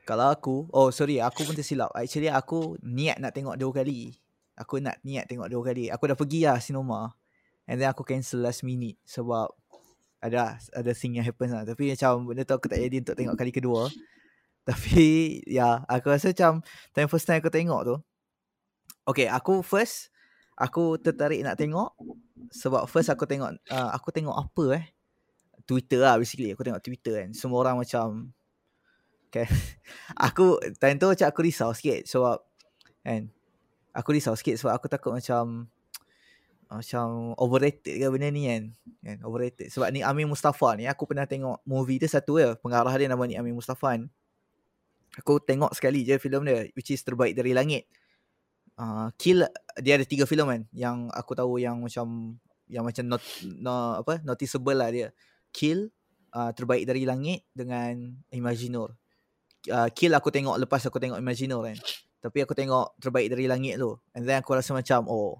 Kalau 0.03 0.27
aku, 0.27 0.67
oh 0.75 0.91
sorry, 0.91 1.23
aku 1.23 1.47
pun 1.47 1.55
tersilap. 1.55 1.95
Actually 1.95 2.27
aku 2.27 2.75
niat 2.83 3.23
nak 3.23 3.31
tengok 3.31 3.55
dua 3.55 3.71
kali. 3.71 4.11
Aku 4.59 4.83
nak 4.83 4.99
niat 5.03 5.31
tengok 5.31 5.47
dua 5.47 5.63
kali. 5.63 5.87
Aku 5.87 6.11
dah 6.11 6.19
pergi 6.19 6.43
lah 6.43 6.59
sinema. 6.59 7.15
And 7.67 7.79
then 7.79 7.87
aku 7.87 8.03
cancel 8.03 8.43
last 8.43 8.67
minute 8.67 8.99
sebab 9.07 9.47
ada 10.19 10.59
ada 10.75 10.91
thing 10.91 11.19
yang 11.19 11.27
happen 11.27 11.55
lah. 11.55 11.63
Tapi 11.63 11.95
macam 11.95 12.27
benda 12.27 12.43
tu 12.43 12.55
aku 12.55 12.67
tak 12.67 12.83
jadi 12.83 12.99
untuk 12.99 13.15
tengok 13.15 13.35
kali 13.35 13.51
kedua. 13.55 13.87
Tapi 14.67 15.39
ya, 15.47 15.87
aku 15.87 16.11
rasa 16.11 16.35
macam 16.35 16.59
time 16.91 17.07
first 17.07 17.23
time 17.27 17.39
aku 17.39 17.51
tengok 17.51 17.81
tu. 17.87 17.95
Okay, 19.07 19.31
aku 19.31 19.63
first 19.63 20.11
aku 20.59 20.99
tertarik 20.99 21.39
nak 21.39 21.55
tengok 21.55 21.95
sebab 22.51 22.91
first 22.91 23.07
aku 23.07 23.23
tengok 23.23 23.55
uh, 23.71 23.89
aku 23.95 24.11
tengok 24.11 24.35
apa 24.35 24.83
eh? 24.83 24.85
Twitter 25.63 26.03
lah 26.03 26.19
basically. 26.19 26.51
Aku 26.51 26.67
tengok 26.67 26.83
Twitter 26.83 27.23
kan. 27.23 27.31
Semua 27.31 27.63
orang 27.63 27.79
macam 27.79 28.35
kan 29.31 29.47
aku 30.27 30.59
time 30.75 30.99
tu 30.99 31.07
macam 31.07 31.23
aku 31.23 31.39
risau 31.39 31.71
sikit 31.71 32.03
sebab 32.03 32.43
kan? 32.99 33.31
Aku 33.95 34.11
risau 34.11 34.35
sikit 34.35 34.59
sebab 34.59 34.75
aku 34.75 34.91
takut 34.91 35.15
macam 35.15 35.71
macam 36.67 37.31
overrated 37.39 37.95
ke 37.95 38.07
benda 38.11 38.27
ni 38.27 38.51
kan? 38.51 38.63
Kan 39.07 39.17
overrated. 39.23 39.71
Sebab 39.71 39.87
ni 39.95 40.03
Amin 40.03 40.27
Mustafa 40.27 40.75
ni 40.75 40.83
aku 40.83 41.07
pernah 41.07 41.23
tengok 41.23 41.63
movie 41.63 41.95
dia 41.95 42.11
satu 42.11 42.43
ya 42.43 42.59
pengarah 42.59 42.91
dia 42.99 43.07
nama 43.07 43.23
ni 43.23 43.39
Amin 43.39 43.55
Mustafa 43.55 43.95
kan. 43.95 44.11
aku 45.15 45.39
tengok 45.39 45.71
sekali 45.71 46.03
je 46.03 46.19
filem 46.19 46.43
dia 46.43 46.67
which 46.75 46.91
is 46.91 46.99
terbaik 47.01 47.33
dari 47.33 47.55
langit 47.55 47.87
uh, 48.79 49.11
kill 49.19 49.43
dia 49.81 49.97
ada 49.97 50.05
tiga 50.07 50.23
filem 50.29 50.47
kan. 50.47 50.61
Yang 50.73 50.97
aku 51.13 51.31
tahu 51.33 51.59
yang 51.61 51.81
macam 51.81 52.37
yang 52.67 52.83
macam 52.85 53.03
not, 53.07 53.23
not 53.59 54.05
apa 54.05 54.21
noticeable 54.23 54.77
lah 54.77 54.89
dia. 54.93 55.09
Kill 55.51 55.89
uh, 56.31 56.51
terbaik 56.55 56.85
dari 56.85 57.03
langit 57.03 57.43
dengan 57.51 58.17
Imaginor 58.31 58.95
uh, 59.71 59.89
kill 59.91 60.13
aku 60.15 60.29
tengok 60.31 60.55
lepas 60.61 60.81
aku 60.87 60.97
tengok 60.97 61.19
Imaginor 61.19 61.61
kan. 61.65 61.77
Tapi 62.17 62.37
aku 62.43 62.53
tengok 62.57 62.97
terbaik 62.99 63.29
dari 63.31 63.45
langit 63.45 63.77
tu. 63.77 63.95
And 64.15 64.25
then 64.25 64.41
aku 64.41 64.55
rasa 64.57 64.73
macam 64.73 65.05
oh 65.07 65.39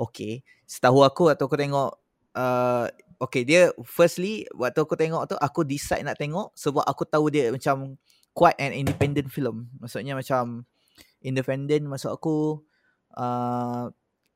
okay. 0.00 0.42
Setahu 0.68 1.04
aku 1.04 1.32
atau 1.32 1.48
aku 1.48 1.56
tengok 1.56 1.90
uh, 2.36 2.86
okay 3.18 3.42
dia 3.42 3.72
firstly 3.82 4.44
waktu 4.54 4.84
aku 4.84 4.94
tengok 4.94 5.34
tu 5.34 5.36
aku 5.38 5.64
decide 5.64 6.04
nak 6.04 6.20
tengok 6.20 6.52
sebab 6.54 6.84
aku 6.84 7.02
tahu 7.08 7.32
dia 7.32 7.50
macam 7.50 7.96
quite 8.36 8.58
an 8.60 8.74
independent 8.74 9.28
film. 9.32 9.68
Maksudnya 9.80 10.14
macam 10.16 10.68
independent 11.22 11.84
maksud 11.86 12.14
aku 12.14 12.62
uh, 13.16 13.90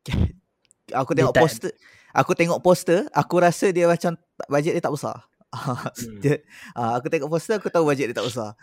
aku 1.00 1.10
tengok 1.14 1.34
poster 1.34 1.72
aku 2.12 2.32
tengok 2.36 2.60
poster 2.60 3.06
aku 3.14 3.34
rasa 3.40 3.70
dia 3.70 3.88
macam 3.88 4.18
bajet 4.50 4.76
dia 4.76 4.84
tak 4.84 4.94
besar 4.94 5.16
hmm. 5.52 6.20
dia, 6.20 6.40
uh, 6.74 6.98
aku 6.98 7.06
tengok 7.12 7.30
poster 7.30 7.58
aku 7.60 7.68
tahu 7.68 7.88
bajet 7.88 8.10
dia 8.10 8.16
tak 8.16 8.28
besar 8.28 8.56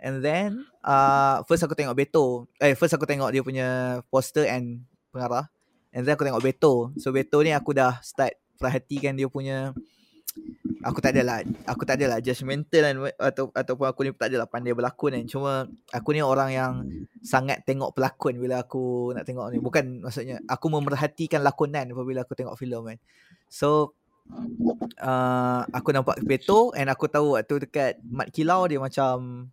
and 0.00 0.20
then 0.20 0.64
uh, 0.84 1.40
first 1.44 1.64
aku 1.64 1.76
tengok 1.76 1.96
Beto 1.96 2.48
eh 2.60 2.76
first 2.76 2.92
aku 2.92 3.08
tengok 3.08 3.32
dia 3.32 3.42
punya 3.44 4.00
poster 4.12 4.44
and 4.48 4.84
pengarah 5.08 5.48
And 5.96 6.04
then 6.04 6.12
aku 6.12 6.28
tengok 6.28 6.44
Beto. 6.44 6.92
So 7.00 7.08
Beto 7.08 7.40
ni 7.40 7.56
aku 7.56 7.72
dah 7.72 7.96
start 8.04 8.36
perhatikan 8.60 9.16
dia 9.16 9.32
punya 9.32 9.72
aku 10.86 10.98
tak 11.02 11.18
adalah 11.18 11.42
aku 11.66 11.82
tak 11.82 11.98
adalah 11.98 12.22
judgemental 12.22 12.82
kan 12.86 12.96
atau 13.18 13.44
ataupun 13.50 13.86
aku 13.90 14.00
ni 14.06 14.10
tak 14.14 14.30
adalah 14.30 14.46
pandai 14.46 14.72
berlakon 14.72 15.18
kan. 15.18 15.24
Cuma 15.26 15.52
aku 15.90 16.14
ni 16.14 16.22
orang 16.22 16.50
yang 16.54 16.72
sangat 17.26 17.66
tengok 17.66 17.90
pelakon 17.98 18.38
bila 18.38 18.62
aku 18.62 19.10
nak 19.10 19.26
tengok 19.26 19.50
ni. 19.50 19.58
Bukan 19.58 20.06
maksudnya 20.06 20.38
aku 20.46 20.66
memerhatikan 20.70 21.42
lakonan 21.42 21.90
apabila 21.90 22.22
aku 22.22 22.38
tengok 22.38 22.54
filem 22.54 22.94
kan. 22.94 22.98
So 23.50 23.98
uh, 25.02 25.60
aku 25.74 25.90
nampak 25.90 26.22
Beto 26.22 26.70
and 26.78 26.86
aku 26.86 27.10
tahu 27.10 27.34
waktu 27.34 27.66
dekat 27.66 27.98
Mat 28.06 28.30
Kilau 28.30 28.70
dia 28.70 28.78
macam 28.78 29.50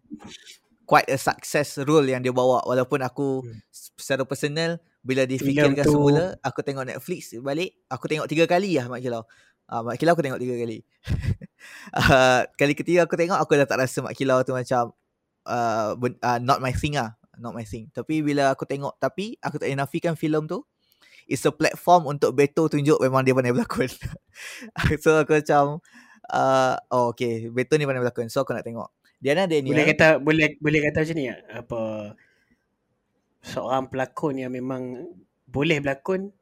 quite 0.86 1.10
a 1.10 1.18
success 1.18 1.80
role 1.82 2.12
yang 2.12 2.22
dia 2.22 2.36
bawa 2.36 2.62
walaupun 2.68 3.02
aku 3.02 3.42
hmm. 3.42 3.60
secara 3.72 4.28
personal 4.28 4.78
bila 5.04 5.28
difikirkan 5.28 5.84
semula 5.84 6.36
aku 6.40 6.64
tengok 6.64 6.88
Netflix 6.88 7.36
balik 7.40 7.76
aku 7.92 8.08
tengok 8.08 8.28
tiga 8.28 8.48
kali 8.48 8.80
lah 8.80 8.88
Mak 8.88 9.02
Kilau 9.04 9.24
uh, 9.70 9.82
Mak 9.86 9.96
Kilau 10.00 10.14
aku 10.16 10.24
tengok 10.26 10.42
tiga 10.42 10.56
kali. 10.58 10.84
Uh, 11.96 12.42
kali 12.60 12.74
ketiga 12.74 13.06
aku 13.08 13.16
tengok 13.16 13.40
aku 13.40 13.56
dah 13.56 13.68
tak 13.68 13.80
rasa 13.80 14.04
Mak 14.04 14.16
Kilau 14.18 14.42
tu 14.44 14.56
macam 14.56 14.92
uh, 15.48 15.96
uh, 16.00 16.40
not 16.42 16.60
my 16.60 16.74
thing 16.74 17.00
lah. 17.00 17.16
Not 17.40 17.56
my 17.56 17.66
thing. 17.66 17.90
Tapi 17.92 18.22
bila 18.22 18.54
aku 18.54 18.68
tengok 18.68 19.00
tapi 19.00 19.38
aku 19.40 19.62
tak 19.62 19.70
nafikan 19.74 20.14
filem 20.18 20.46
tu 20.46 20.62
it's 21.28 21.48
a 21.48 21.54
platform 21.54 22.08
untuk 22.08 22.36
Beto 22.36 22.68
tunjuk 22.68 23.00
memang 23.00 23.24
dia 23.24 23.36
pandai 23.36 23.56
berlakon. 23.56 23.88
So 25.04 25.22
aku 25.22 25.40
macam 25.40 25.80
uh, 26.34 26.76
oh 26.92 27.14
okay. 27.16 27.48
Beto 27.50 27.80
ni 27.80 27.88
pandai 27.88 28.04
berlakon. 28.04 28.28
So 28.28 28.44
aku 28.44 28.54
nak 28.54 28.66
tengok. 28.68 28.90
Diana 29.24 29.48
Daniel 29.48 29.72
boleh 29.72 29.88
kata 29.88 30.08
boleh 30.20 30.48
boleh 30.60 30.80
kata 30.84 30.98
macam 31.08 31.16
ni 31.16 31.26
apa 31.32 31.82
seorang 33.44 33.88
pelakon 33.88 34.36
yang 34.40 34.52
memang 34.52 35.00
boleh 35.48 35.80
berlakon 35.80 36.36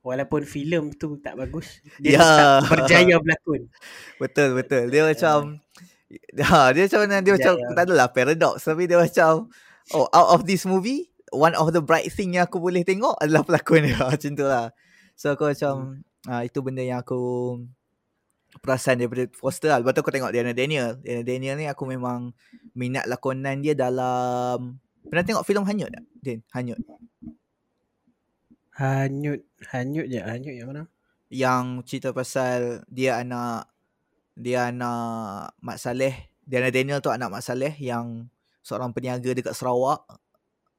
walaupun 0.00 0.42
filem 0.44 0.92
tu 0.96 1.20
tak 1.20 1.36
bagus 1.36 1.84
dia 2.00 2.16
yeah. 2.16 2.60
tak 2.60 2.72
berjaya 2.72 3.16
berlakon 3.20 3.68
betul 4.22 4.48
betul 4.56 4.84
dia 4.88 5.02
macam 5.04 5.60
ha, 6.44 6.72
dia 6.72 6.82
macam 6.88 7.00
dia 7.08 7.32
macam 7.36 7.54
yeah. 7.56 7.72
tak 7.76 7.84
adalah 7.88 8.08
paradox 8.10 8.64
tapi 8.64 8.88
dia 8.88 8.98
macam 8.98 9.48
oh 9.92 10.06
out 10.12 10.28
of 10.36 10.48
this 10.48 10.64
movie 10.64 11.08
one 11.30 11.54
of 11.54 11.70
the 11.70 11.82
bright 11.82 12.08
thing 12.10 12.34
yang 12.36 12.48
aku 12.48 12.58
boleh 12.58 12.82
tengok 12.82 13.16
adalah 13.20 13.44
pelakon 13.44 13.88
dia 13.88 14.00
macam 14.12 14.30
tu 14.32 14.46
lah 14.46 14.72
so 15.16 15.32
aku 15.32 15.52
macam 15.52 16.00
hmm. 16.00 16.30
uh, 16.32 16.42
itu 16.44 16.58
benda 16.64 16.82
yang 16.82 17.00
aku 17.04 17.20
perasan 18.58 18.98
daripada 18.98 19.30
poster 19.30 19.70
lah. 19.70 19.78
Lepas 19.78 19.94
tu 19.94 20.02
aku 20.02 20.10
tengok 20.10 20.34
Diana 20.34 20.50
Daniel. 20.50 20.98
Diana 20.98 21.22
Daniel 21.22 21.54
ni 21.54 21.70
aku 21.70 21.86
memang 21.86 22.34
minat 22.74 23.06
lakonan 23.06 23.62
dia 23.62 23.78
dalam 23.78 24.82
Pernah 25.10 25.24
tengok 25.24 25.46
filem 25.46 25.64
Hanyut 25.64 25.90
tak? 25.90 26.04
Din, 26.20 26.38
Hanyut. 26.52 26.78
Hanyut, 28.80 29.44
Hanyut 29.68 30.08
je. 30.08 30.24
Hanyut 30.24 30.54
yang 30.56 30.68
mana? 30.72 30.84
Yang 31.28 31.64
cerita 31.84 32.16
pasal 32.16 32.80
dia 32.88 33.20
anak 33.20 33.68
dia 34.32 34.72
anak 34.72 35.52
Mat 35.60 35.76
Saleh. 35.76 36.32
Diana 36.48 36.72
Daniel 36.72 37.04
tu 37.04 37.12
anak 37.12 37.28
Mat 37.28 37.44
Saleh 37.44 37.76
yang 37.76 38.26
seorang 38.64 38.96
peniaga 38.96 39.30
dekat 39.36 39.52
Sarawak. 39.52 40.02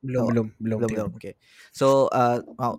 Belum, 0.02 0.26
oh, 0.26 0.28
belum, 0.34 0.48
belum, 0.58 0.78
belum, 0.82 0.90
belum. 0.90 1.10
Okay. 1.22 1.38
So, 1.70 2.10
uh, 2.10 2.42
uh, 2.58 2.74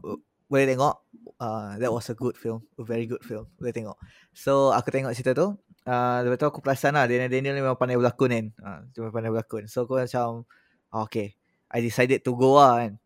boleh 0.50 0.67
tengok. 0.67 1.07
Uh, 1.38 1.79
that 1.79 1.95
was 1.95 2.11
a 2.11 2.19
good 2.19 2.35
film. 2.35 2.67
A 2.76 2.83
very 2.83 3.07
good 3.07 3.23
film. 3.23 3.47
Boleh 3.62 3.71
tengok. 3.71 3.95
So, 4.35 4.75
aku 4.75 4.91
tengok 4.91 5.14
cerita 5.14 5.38
tu. 5.38 5.55
Uh, 5.87 6.19
lepas 6.26 6.38
tu 6.43 6.47
aku 6.50 6.59
perasan 6.59 6.99
lah. 6.99 7.07
Diana 7.07 7.31
Daniel 7.31 7.55
ni 7.55 7.62
memang 7.62 7.79
pandai 7.79 7.95
berlakon 7.95 8.31
kan. 8.35 8.47
Uh, 8.59 8.81
cuma 8.91 9.14
pandai 9.14 9.31
berlakon. 9.31 9.71
So, 9.71 9.87
aku 9.87 10.02
macam, 10.02 10.45
okay. 10.91 11.38
I 11.71 11.79
decided 11.79 12.26
to 12.26 12.35
go 12.35 12.59
lah 12.59 12.83
kan. 12.83 12.99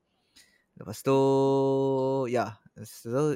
Lepas 0.77 1.01
tu, 1.01 1.19
ya. 2.29 2.61
Yeah. 2.77 2.85
So, 2.85 3.33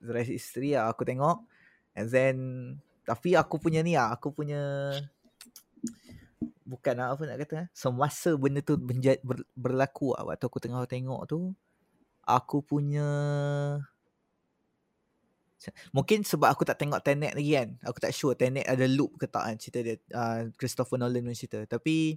rest 0.00 0.32
is 0.32 0.40
history 0.40 0.72
lah. 0.72 0.88
Aku 0.92 1.04
tengok. 1.04 1.44
And 1.92 2.08
then, 2.08 2.36
tapi 3.04 3.36
aku 3.36 3.60
punya 3.60 3.84
ni 3.84 3.94
lah. 3.94 4.16
Aku 4.16 4.32
punya, 4.32 4.92
bukan 6.64 6.94
lah 6.96 7.12
apa 7.12 7.22
nak 7.28 7.38
kata. 7.44 7.54
Eh. 7.64 7.66
Semasa 7.76 8.32
benda 8.40 8.64
tu 8.64 8.80
benja, 8.80 9.20
ber, 9.20 9.44
berlaku 9.52 10.16
lah. 10.16 10.32
Waktu 10.32 10.44
aku 10.48 10.58
tengah 10.64 10.88
tengok 10.88 11.22
tu, 11.28 11.52
aku 12.24 12.64
punya, 12.64 13.08
Mungkin 15.90 16.22
sebab 16.22 16.54
aku 16.54 16.62
tak 16.62 16.78
tengok 16.78 17.02
Tenet 17.02 17.34
lagi 17.34 17.52
kan. 17.58 17.68
Aku 17.82 17.98
tak 17.98 18.14
sure 18.14 18.38
Tenet 18.38 18.62
ada 18.62 18.86
loop 18.86 19.18
ke 19.18 19.26
tak 19.26 19.42
kan 19.42 19.56
cerita 19.58 19.78
dia. 19.82 19.96
Uh, 20.14 20.54
Christopher 20.54 21.02
Nolan 21.02 21.26
punya 21.26 21.34
cerita. 21.34 21.58
Tapi 21.66 22.14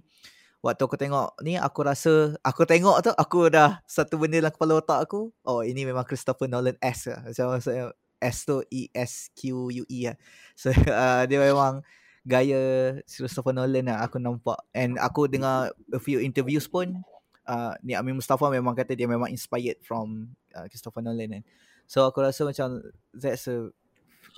waktu 0.62 0.82
aku 0.86 0.94
tengok 0.94 1.34
ni 1.42 1.58
aku 1.58 1.82
rasa 1.82 2.38
aku 2.46 2.62
tengok 2.62 2.96
tu 3.02 3.10
aku 3.18 3.50
dah 3.50 3.82
satu 3.84 4.14
benda 4.14 4.38
dalam 4.38 4.54
kepala 4.54 4.78
otak 4.78 5.10
aku. 5.10 5.34
Oh 5.42 5.66
ini 5.66 5.82
memang 5.82 6.06
Christopher 6.06 6.46
Nolan 6.46 6.78
S 6.78 7.10
lah. 7.10 7.20
Macam 7.26 7.44
maksudnya 7.58 7.84
S 8.22 8.46
tu 8.46 8.62
E 8.70 8.86
S 8.94 9.34
Q 9.34 9.68
U 9.74 9.84
E 9.90 9.98
lah. 10.06 10.16
So 10.54 10.70
uh, 10.88 11.26
dia 11.26 11.38
memang 11.42 11.82
gaya 12.22 12.94
Christopher 13.10 13.50
Nolan 13.50 13.90
lah 13.90 14.06
aku 14.06 14.22
nampak. 14.22 14.62
And 14.70 15.02
aku 15.02 15.26
dengar 15.26 15.74
a 15.90 15.98
few 15.98 16.22
interviews 16.22 16.70
pun 16.70 17.02
uh, 17.50 17.74
ni 17.82 17.98
Amin 17.98 18.14
Mustafa 18.14 18.46
memang 18.46 18.78
kata 18.78 18.94
dia 18.94 19.10
memang 19.10 19.34
inspired 19.34 19.82
from 19.82 20.30
uh, 20.54 20.70
Christopher 20.70 21.02
Nolan 21.02 21.42
kan. 21.42 21.44
So 21.90 22.06
aku 22.06 22.22
rasa 22.22 22.46
macam 22.46 22.86
that's 23.10 23.50
a 23.50 23.74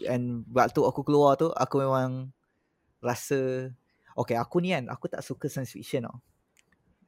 and 0.09 0.49
waktu 0.49 0.81
aku 0.81 1.05
keluar 1.05 1.37
tu 1.37 1.53
aku 1.53 1.85
memang 1.85 2.33
rasa 3.05 3.71
Okay 4.15 4.39
aku 4.39 4.63
ni 4.63 4.71
kan 4.71 4.87
Aku 4.95 5.11
tak 5.11 5.27
suka 5.27 5.51
science 5.51 5.75
fiction 5.75 6.07
tau. 6.07 6.17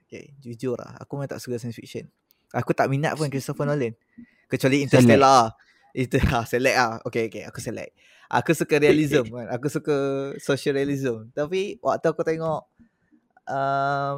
Okay 0.07 0.35
jujur 0.43 0.75
lah 0.75 0.99
Aku 1.03 1.19
memang 1.19 1.31
tak 1.31 1.41
suka 1.43 1.59
science 1.63 1.79
fiction. 1.79 2.11
Aku 2.55 2.75
tak 2.75 2.87
minat 2.91 3.19
pun 3.19 3.31
Christopher 3.31 3.67
Nolan. 3.67 3.95
Kecuali 4.47 4.83
Interstellar. 4.87 5.55
Itu 5.97 6.21
lah 6.29 6.45
select 6.45 6.77
lah. 6.77 7.01
Okay 7.09 7.33
okay 7.33 7.43
aku 7.49 7.59
select. 7.59 7.97
Aku 8.31 8.53
suka 8.55 8.79
realism 8.79 9.27
kan. 9.35 9.47
Aku 9.55 9.67
suka 9.71 9.97
social 10.39 10.77
realism. 10.79 11.31
Tapi 11.35 11.79
waktu 11.83 12.07
aku 12.11 12.23
tengok 12.23 12.61
um, 13.47 14.17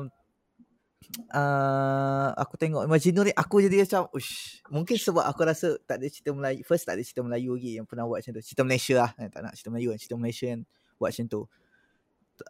uh, 1.32 2.28
aku 2.36 2.54
tengok 2.60 2.84
Imagino 2.84 3.24
ni 3.24 3.32
aku 3.32 3.64
jadi 3.64 3.84
macam 3.84 4.12
ush 4.12 4.60
mungkin 4.68 4.96
sebab 5.00 5.24
aku 5.24 5.40
rasa 5.44 5.76
tak 5.88 6.02
ada 6.02 6.06
cerita 6.12 6.36
Melayu 6.36 6.60
first 6.68 6.84
tak 6.84 7.00
ada 7.00 7.02
cerita 7.04 7.24
Melayu 7.24 7.56
lagi 7.56 7.80
yang 7.80 7.86
pernah 7.88 8.04
buat 8.04 8.20
macam 8.20 8.32
tu. 8.36 8.42
Cerita 8.44 8.62
Malaysia 8.64 8.94
lah. 9.06 9.10
Eh, 9.16 9.28
tak 9.32 9.40
nak 9.44 9.52
cerita 9.56 9.70
Melayu 9.72 9.88
kan. 9.94 9.98
Cerita 10.00 10.16
Malaysia 10.20 10.46
yang 10.50 10.62
buat 10.98 11.10
macam 11.14 11.26
tu 11.30 11.40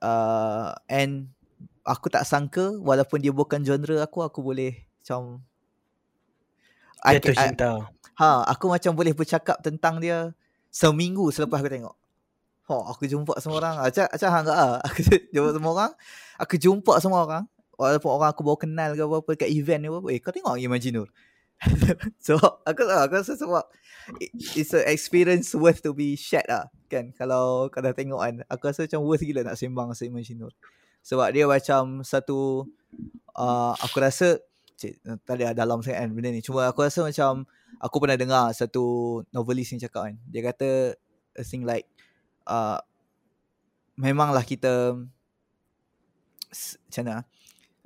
uh, 0.00 0.74
and 0.90 1.28
aku 1.84 2.12
tak 2.12 2.24
sangka 2.28 2.76
walaupun 2.80 3.18
dia 3.20 3.32
bukan 3.32 3.64
genre 3.64 4.02
aku 4.02 4.24
aku 4.24 4.40
boleh 4.44 4.84
macam 5.00 5.42
Jatuh 6.98 7.36
cinta 7.36 7.70
ha 8.18 8.44
aku 8.50 8.68
macam 8.68 8.92
boleh 8.92 9.14
bercakap 9.14 9.56
tentang 9.62 10.02
dia 10.02 10.34
seminggu 10.68 11.30
selepas 11.32 11.60
aku 11.62 11.72
tengok 11.72 11.96
Ha, 12.68 12.76
aku 12.92 13.08
jumpa 13.08 13.40
semua 13.40 13.64
orang. 13.64 13.80
Acak, 13.80 14.12
acak 14.12 14.28
hang 14.28 14.44
ah. 14.52 14.76
Aku 14.92 15.00
jumpa 15.32 15.56
semua 15.56 15.72
orang. 15.72 15.92
Aku 16.36 16.54
jumpa 16.60 17.00
semua 17.00 17.24
orang 17.24 17.48
walaupun 17.78 18.10
orang 18.10 18.28
aku 18.34 18.42
baru 18.42 18.58
kenal 18.58 18.90
ke 18.98 19.02
apa-apa 19.06 19.30
kat 19.38 19.48
event 19.54 19.80
ni 19.86 19.88
apa 19.88 20.08
eh 20.10 20.18
kau 20.18 20.34
tengok 20.34 20.58
Imaginur 20.58 21.06
so 22.26 22.38
aku 22.62 22.86
aku 22.86 23.14
rasa 23.18 23.34
sebab 23.34 23.66
it's 24.54 24.70
an 24.70 24.86
experience 24.86 25.52
worth 25.58 25.82
to 25.82 25.90
be 25.90 26.14
shared 26.14 26.46
lah 26.46 26.70
kan? 26.86 27.10
Kalau 27.18 27.68
kau 27.68 27.82
tengok 27.82 28.20
kan 28.22 28.34
aku 28.46 28.70
rasa 28.70 28.86
macam 28.86 29.02
worth 29.04 29.26
gila 29.26 29.42
nak 29.42 29.58
sembang 29.58 29.90
pasal 29.90 30.08
Imaginur 30.08 30.54
sebab 31.02 31.28
dia 31.34 31.44
macam 31.48 32.06
satu 32.06 32.68
uh, 33.34 33.72
aku 33.80 33.96
rasa 33.98 34.38
cik, 34.78 35.02
tadi 35.26 35.42
ada 35.42 35.66
dalam 35.66 35.82
sangat 35.82 36.06
kan 36.06 36.10
benda 36.14 36.30
ni. 36.30 36.40
Cuma 36.44 36.70
aku 36.70 36.86
rasa 36.86 37.02
macam 37.02 37.46
aku 37.78 37.96
pernah 38.02 38.18
dengar 38.18 38.50
satu 38.54 39.20
novelist 39.30 39.74
ni 39.74 39.82
cakap 39.82 40.10
kan 40.10 40.16
dia 40.26 40.40
kata 40.42 40.98
a 41.38 41.44
thing 41.46 41.62
like 41.62 41.86
uh, 42.48 42.80
memanglah 43.94 44.42
kita 44.42 44.98
macam 46.48 47.02
mana 47.04 47.22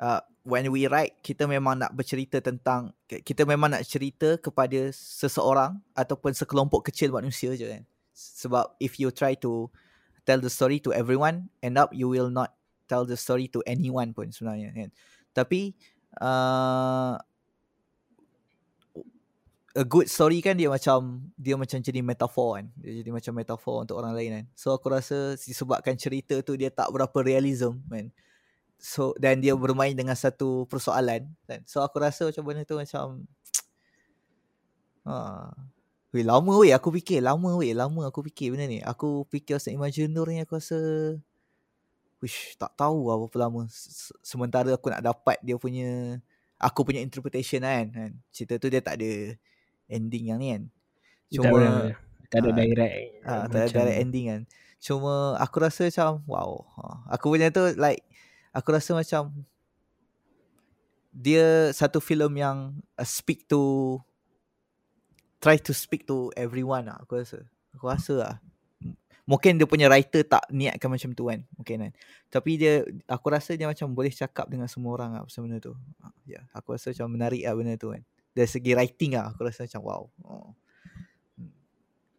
uh, 0.01 0.23
when 0.43 0.67
we 0.75 0.91
write 0.91 1.15
kita 1.23 1.47
memang 1.47 1.79
nak 1.79 1.95
bercerita 1.95 2.43
tentang 2.43 2.91
kita 3.07 3.47
memang 3.47 3.71
nak 3.71 3.87
cerita 3.87 4.35
kepada 4.39 4.91
seseorang 4.91 5.79
ataupun 5.95 6.35
sekelompok 6.35 6.91
kecil 6.91 7.15
manusia 7.15 7.55
je 7.55 7.67
kan. 7.71 7.83
Sebab 8.13 8.77
if 8.83 8.99
you 8.99 9.09
try 9.15 9.39
to 9.39 9.71
tell 10.27 10.43
the 10.43 10.51
story 10.51 10.83
to 10.83 10.91
everyone 10.91 11.51
end 11.63 11.79
up 11.79 11.95
you 11.95 12.11
will 12.11 12.31
not 12.31 12.55
tell 12.91 13.07
the 13.07 13.19
story 13.19 13.47
to 13.47 13.63
anyone 13.65 14.11
pun 14.11 14.35
sebenarnya 14.35 14.75
kan. 14.75 14.91
Tapi 15.31 15.79
uh, 16.19 17.15
a 19.73 19.85
good 19.87 20.11
story 20.11 20.43
kan 20.43 20.59
dia 20.59 20.67
macam 20.67 21.23
dia 21.39 21.55
macam 21.55 21.79
jadi 21.79 22.03
metafor 22.03 22.59
kan. 22.59 22.67
Dia 22.83 22.99
jadi 22.99 23.11
macam 23.15 23.33
metafor 23.39 23.87
untuk 23.87 23.95
orang 24.03 24.19
lain 24.19 24.31
kan. 24.43 24.45
So 24.59 24.75
aku 24.75 24.91
rasa 24.91 25.39
disebabkan 25.39 25.95
cerita 25.95 26.35
tu 26.43 26.59
dia 26.59 26.69
tak 26.75 26.91
berapa 26.91 27.15
realism 27.23 27.79
kan 27.87 28.11
so 28.83 29.15
dan 29.23 29.39
dia 29.39 29.55
bermain 29.55 29.95
dengan 29.95 30.19
satu 30.19 30.67
persoalan 30.67 31.31
kan. 31.47 31.63
So 31.71 31.87
aku 31.87 32.03
rasa 32.03 32.27
macam 32.27 32.43
benda 32.43 32.67
tu 32.67 32.75
macam 32.75 33.23
ha 35.07 35.55
Weh, 36.13 36.21
lama 36.21 36.61
weh 36.61 36.77
aku 36.77 36.93
fikir 36.93 37.25
lama 37.25 37.57
weh 37.57 37.73
lama 37.73 38.13
aku 38.13 38.29
fikir 38.29 38.53
benda 38.53 38.69
ni. 38.69 38.85
Aku 38.85 39.25
fikir 39.33 39.57
pasal 39.57 39.73
Imaginur 39.73 40.29
ni 40.29 40.45
aku 40.45 40.61
rasa 40.61 40.77
wish 42.21 42.55
tak 42.61 42.77
tahu 42.77 43.09
lah 43.09 43.17
berapa 43.17 43.49
lama 43.49 43.67
sementara 44.21 44.71
aku 44.77 44.93
nak 44.93 45.03
dapat 45.03 45.41
dia 45.41 45.57
punya 45.57 46.21
aku 46.61 46.85
punya 46.85 47.01
interpretation 47.01 47.65
kan, 47.65 47.89
kan. 47.89 48.11
Cerita 48.29 48.61
tu 48.61 48.69
dia 48.69 48.85
tak 48.85 49.01
ada 49.01 49.33
ending 49.89 50.25
yang 50.29 50.39
ni 50.39 50.53
kan. 50.53 50.63
Cuma 51.33 51.61
tak 52.29 52.45
ada 52.45 52.51
direct 52.61 52.97
ha, 53.25 53.49
tak 53.49 53.59
ada 53.65 53.69
direct 53.73 53.99
ending 54.05 54.27
kan. 54.29 54.41
Cuma 54.85 55.41
aku 55.41 55.65
rasa 55.65 55.89
macam 55.89 56.21
wow 56.29 56.61
aku 57.09 57.33
punya 57.33 57.49
tu 57.49 57.73
like 57.81 58.05
aku 58.53 58.69
rasa 58.77 58.93
macam 58.93 59.33
dia 61.13 61.69
satu 61.73 62.01
filem 62.01 62.41
yang 62.41 62.73
uh, 62.97 63.09
speak 63.09 63.45
to 63.49 63.97
try 65.43 65.61
to 65.61 65.75
speak 65.77 66.09
to 66.09 66.31
everyone 66.39 66.87
lah 66.87 67.01
aku 67.03 67.19
rasa. 67.21 67.45
Aku 67.75 67.89
rasa 67.89 68.15
lah. 68.15 68.37
Mungkin 69.27 69.57
dia 69.57 69.67
punya 69.67 69.89
writer 69.89 70.23
tak 70.23 70.45
niatkan 70.53 70.89
macam 70.93 71.11
tu 71.17 71.29
kan. 71.29 71.41
Mungkin 71.57 71.77
kan. 71.89 71.93
Tapi 72.31 72.61
dia 72.61 72.85
aku 73.09 73.27
rasa 73.33 73.57
dia 73.57 73.67
macam 73.67 73.91
boleh 73.93 74.13
cakap 74.13 74.47
dengan 74.49 74.69
semua 74.69 74.95
orang 74.95 75.11
lah 75.19 75.23
pasal 75.27 75.49
benda 75.49 75.59
tu. 75.59 75.75
Ha, 76.05 76.13
ya. 76.29 76.41
Yeah, 76.41 76.45
aku 76.53 76.77
rasa 76.77 76.95
macam 76.95 77.17
menarik 77.17 77.43
lah 77.43 77.55
benda 77.59 77.75
tu 77.75 77.91
kan. 77.91 78.03
Dari 78.33 78.49
segi 78.49 78.73
writing 78.73 79.19
lah 79.19 79.35
aku 79.35 79.41
rasa 79.45 79.67
macam 79.67 79.83
wow. 79.83 80.03
Oh. 80.25 80.51
Hmm. 81.37 81.53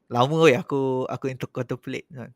lama 0.10 0.36
weh 0.45 0.57
aku 0.57 1.05
aku 1.10 1.25
untuk 1.31 1.49
contemplate 1.53 2.05
kan 2.10 2.34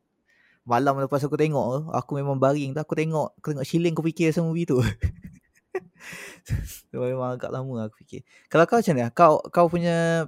malam 0.68 1.00
lepas 1.00 1.24
aku 1.24 1.40
tengok 1.40 1.96
aku 1.96 2.20
memang 2.20 2.36
baring 2.36 2.76
tu 2.76 2.84
aku 2.84 2.94
tengok 3.00 3.40
aku 3.40 3.56
tengok 3.56 3.66
shilling 3.66 3.96
aku 3.96 4.04
fikir 4.12 4.36
sama 4.36 4.52
movie 4.52 4.68
tu 4.68 4.84
memang 6.92 7.40
agak 7.40 7.56
lama 7.56 7.88
aku 7.88 8.04
fikir 8.04 8.28
kalau 8.52 8.68
kau 8.68 8.84
macam 8.84 8.94
mana 9.00 9.10
kau 9.16 9.40
kau 9.48 9.72
punya 9.72 10.28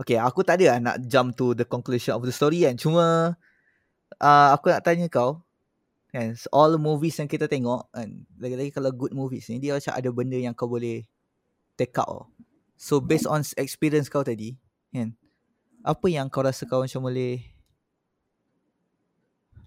Okay, 0.00 0.16
aku 0.16 0.40
tak 0.40 0.56
ada 0.56 0.72
lah 0.72 0.78
nak 0.80 0.96
jump 1.04 1.36
to 1.36 1.52
the 1.52 1.68
conclusion 1.68 2.16
of 2.16 2.24
the 2.24 2.32
story 2.32 2.64
kan. 2.64 2.72
Cuma 2.72 3.36
uh, 4.16 4.48
aku 4.56 4.72
nak 4.72 4.80
tanya 4.80 5.12
kau, 5.12 5.44
kan, 6.08 6.32
all 6.56 6.80
movies 6.80 7.20
yang 7.20 7.28
kita 7.28 7.44
tengok, 7.44 7.84
kan, 7.92 8.24
lagi-lagi 8.40 8.72
kalau 8.72 8.96
good 8.96 9.12
movies 9.12 9.52
ni, 9.52 9.60
dia 9.60 9.76
macam 9.76 9.92
ada 9.92 10.08
benda 10.08 10.40
yang 10.40 10.56
kau 10.56 10.72
boleh 10.72 11.04
take 11.76 11.92
out. 12.00 12.32
So, 12.80 13.04
based 13.04 13.28
on 13.28 13.44
experience 13.60 14.08
kau 14.08 14.24
tadi, 14.24 14.56
kan, 14.88 15.12
apa 15.84 16.06
yang 16.08 16.32
kau 16.32 16.40
rasa 16.40 16.64
kau 16.64 16.80
macam 16.80 17.04
boleh 17.04 17.59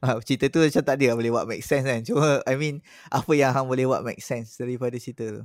Ha, 0.04 0.20
cerita 0.28 0.52
tu 0.52 0.60
macam 0.60 0.84
tak 0.84 0.96
ada 1.00 1.16
boleh 1.16 1.32
buat 1.32 1.48
make 1.48 1.64
sense 1.64 1.88
kan. 1.88 2.04
Cuma 2.04 2.44
I 2.44 2.60
mean 2.60 2.84
apa 3.08 3.32
yang 3.32 3.56
hang 3.56 3.72
boleh 3.72 3.88
buat 3.88 4.04
make 4.04 4.20
sense 4.20 4.60
daripada 4.60 5.00
cerita 5.00 5.24
tu. 5.32 5.44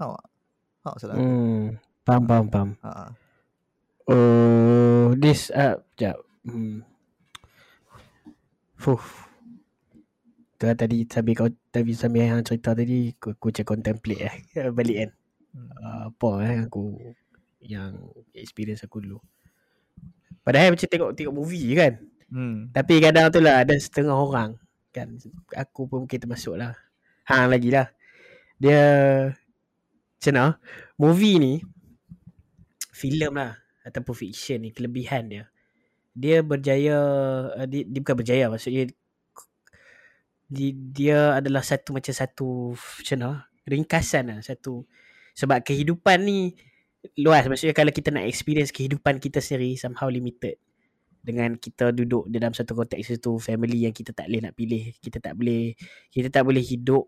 Ha. 0.00 0.16
Ha 0.88 0.90
salah. 0.96 1.20
Hmm. 1.20 1.76
Pam 2.08 2.24
pam 2.24 2.48
pam. 2.48 2.68
Ha. 2.80 3.12
Oh, 4.08 5.12
this 5.20 5.52
uh 5.52 5.76
jap. 6.00 6.16
Hmm. 6.48 6.88
Fuh. 8.80 9.04
Tuan 10.56 10.76
tadi 10.76 11.04
sambil 11.04 11.36
kau 11.36 11.48
tadi 11.68 11.92
sambil 11.92 12.28
yang 12.28 12.40
cerita 12.44 12.72
tadi 12.72 13.12
aku, 13.12 13.36
aku 13.36 13.48
cek 13.52 13.68
contemplate 13.68 14.24
eh 14.24 14.34
balik 14.78 14.96
kan. 15.04 15.10
Hmm. 15.52 15.68
Uh, 15.76 16.00
apa 16.08 16.30
eh 16.48 16.58
aku 16.64 16.84
yang 17.60 17.92
experience 18.32 18.80
aku 18.88 19.04
dulu. 19.04 19.20
Padahal 20.40 20.72
macam 20.72 20.88
tengok 20.88 21.12
tengok 21.12 21.36
movie 21.36 21.76
kan. 21.76 22.00
Hmm. 22.30 22.70
Tapi 22.70 23.02
kadang 23.02 23.28
tu 23.34 23.42
lah 23.42 23.66
ada 23.66 23.74
setengah 23.74 24.14
orang 24.14 24.54
kan 24.90 25.18
aku 25.54 25.86
pun 25.86 26.06
mungkin 26.06 26.18
termasuk 26.18 26.58
lah. 26.58 26.74
Hang 27.26 27.50
lagi 27.50 27.70
lah. 27.70 27.90
Dia 28.58 28.82
macam 30.18 30.32
mana? 30.34 30.46
Movie 30.98 31.36
ni 31.38 31.54
filem 32.90 33.32
lah 33.34 33.58
ataupun 33.86 34.14
fiction 34.14 34.62
ni 34.62 34.70
kelebihan 34.74 35.30
dia. 35.30 35.44
Dia 36.10 36.42
berjaya 36.42 36.96
uh, 37.54 37.66
dia, 37.70 37.86
dia 37.86 38.00
bukan 38.02 38.16
berjaya 38.18 38.44
maksudnya 38.50 38.90
dia, 40.50 40.70
dia 40.74 41.18
adalah 41.38 41.62
satu 41.62 41.94
macam 41.94 42.10
satu 42.10 42.74
macam 42.74 43.16
mana? 43.18 43.30
Ringkasan 43.70 44.24
lah 44.34 44.38
satu 44.42 44.82
sebab 45.38 45.62
kehidupan 45.62 46.26
ni 46.26 46.58
luas 47.16 47.46
maksudnya 47.46 47.72
kalau 47.72 47.94
kita 47.94 48.12
nak 48.12 48.26
experience 48.26 48.74
kehidupan 48.74 49.22
kita 49.22 49.38
sendiri 49.40 49.78
somehow 49.78 50.10
limited 50.10 50.60
dengan 51.20 51.56
kita 51.56 51.92
duduk 51.92 52.26
dalam 52.32 52.56
satu 52.56 52.72
konteks 52.72 53.20
itu 53.20 53.36
family 53.36 53.84
yang 53.84 53.94
kita 53.94 54.16
tak 54.16 54.28
boleh 54.32 54.40
nak 54.48 54.54
pilih. 54.56 54.82
Kita 54.98 55.20
tak 55.20 55.36
boleh 55.36 55.76
kita 56.08 56.28
tak 56.32 56.42
boleh 56.48 56.64
hidup 56.64 57.04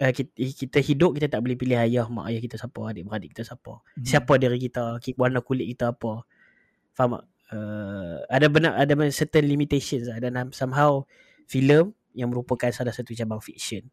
uh, 0.00 0.12
kita, 0.12 0.30
kita 0.36 0.78
hidup 0.84 1.10
kita 1.16 1.26
tak 1.32 1.40
boleh 1.40 1.56
pilih 1.56 1.78
ayah 1.80 2.06
mak 2.12 2.28
ayah 2.28 2.40
kita 2.44 2.60
siapa 2.60 2.80
adik 2.92 3.02
beradik 3.08 3.28
kita 3.32 3.42
siapa. 3.46 3.72
Hmm. 3.80 4.04
siapa 4.04 4.32
diri 4.36 4.58
kita 4.60 5.00
warna 5.16 5.40
kulit 5.40 5.66
kita 5.72 5.96
apa. 5.96 6.24
Faham 6.92 7.20
tak? 7.20 7.24
Uh, 7.52 8.16
ada 8.32 8.48
benar 8.48 8.72
ada 8.80 8.96
certain 9.12 9.44
limitations 9.44 10.08
lah. 10.08 10.16
dan 10.16 10.48
somehow 10.56 11.04
filem 11.44 11.92
yang 12.16 12.32
merupakan 12.32 12.72
salah 12.72 12.96
satu 12.96 13.12
cabang 13.12 13.44
fiction 13.44 13.84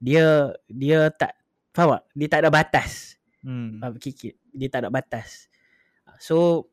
dia 0.00 0.52
dia 0.68 1.12
tak 1.12 1.36
faham 1.76 2.00
tak? 2.00 2.02
Dia 2.16 2.26
tak 2.28 2.40
ada 2.44 2.50
batas. 2.52 3.20
Hmm. 3.40 3.80
dia 4.52 4.68
tak 4.68 4.84
ada 4.84 4.92
batas. 4.92 5.48
So 6.20 6.68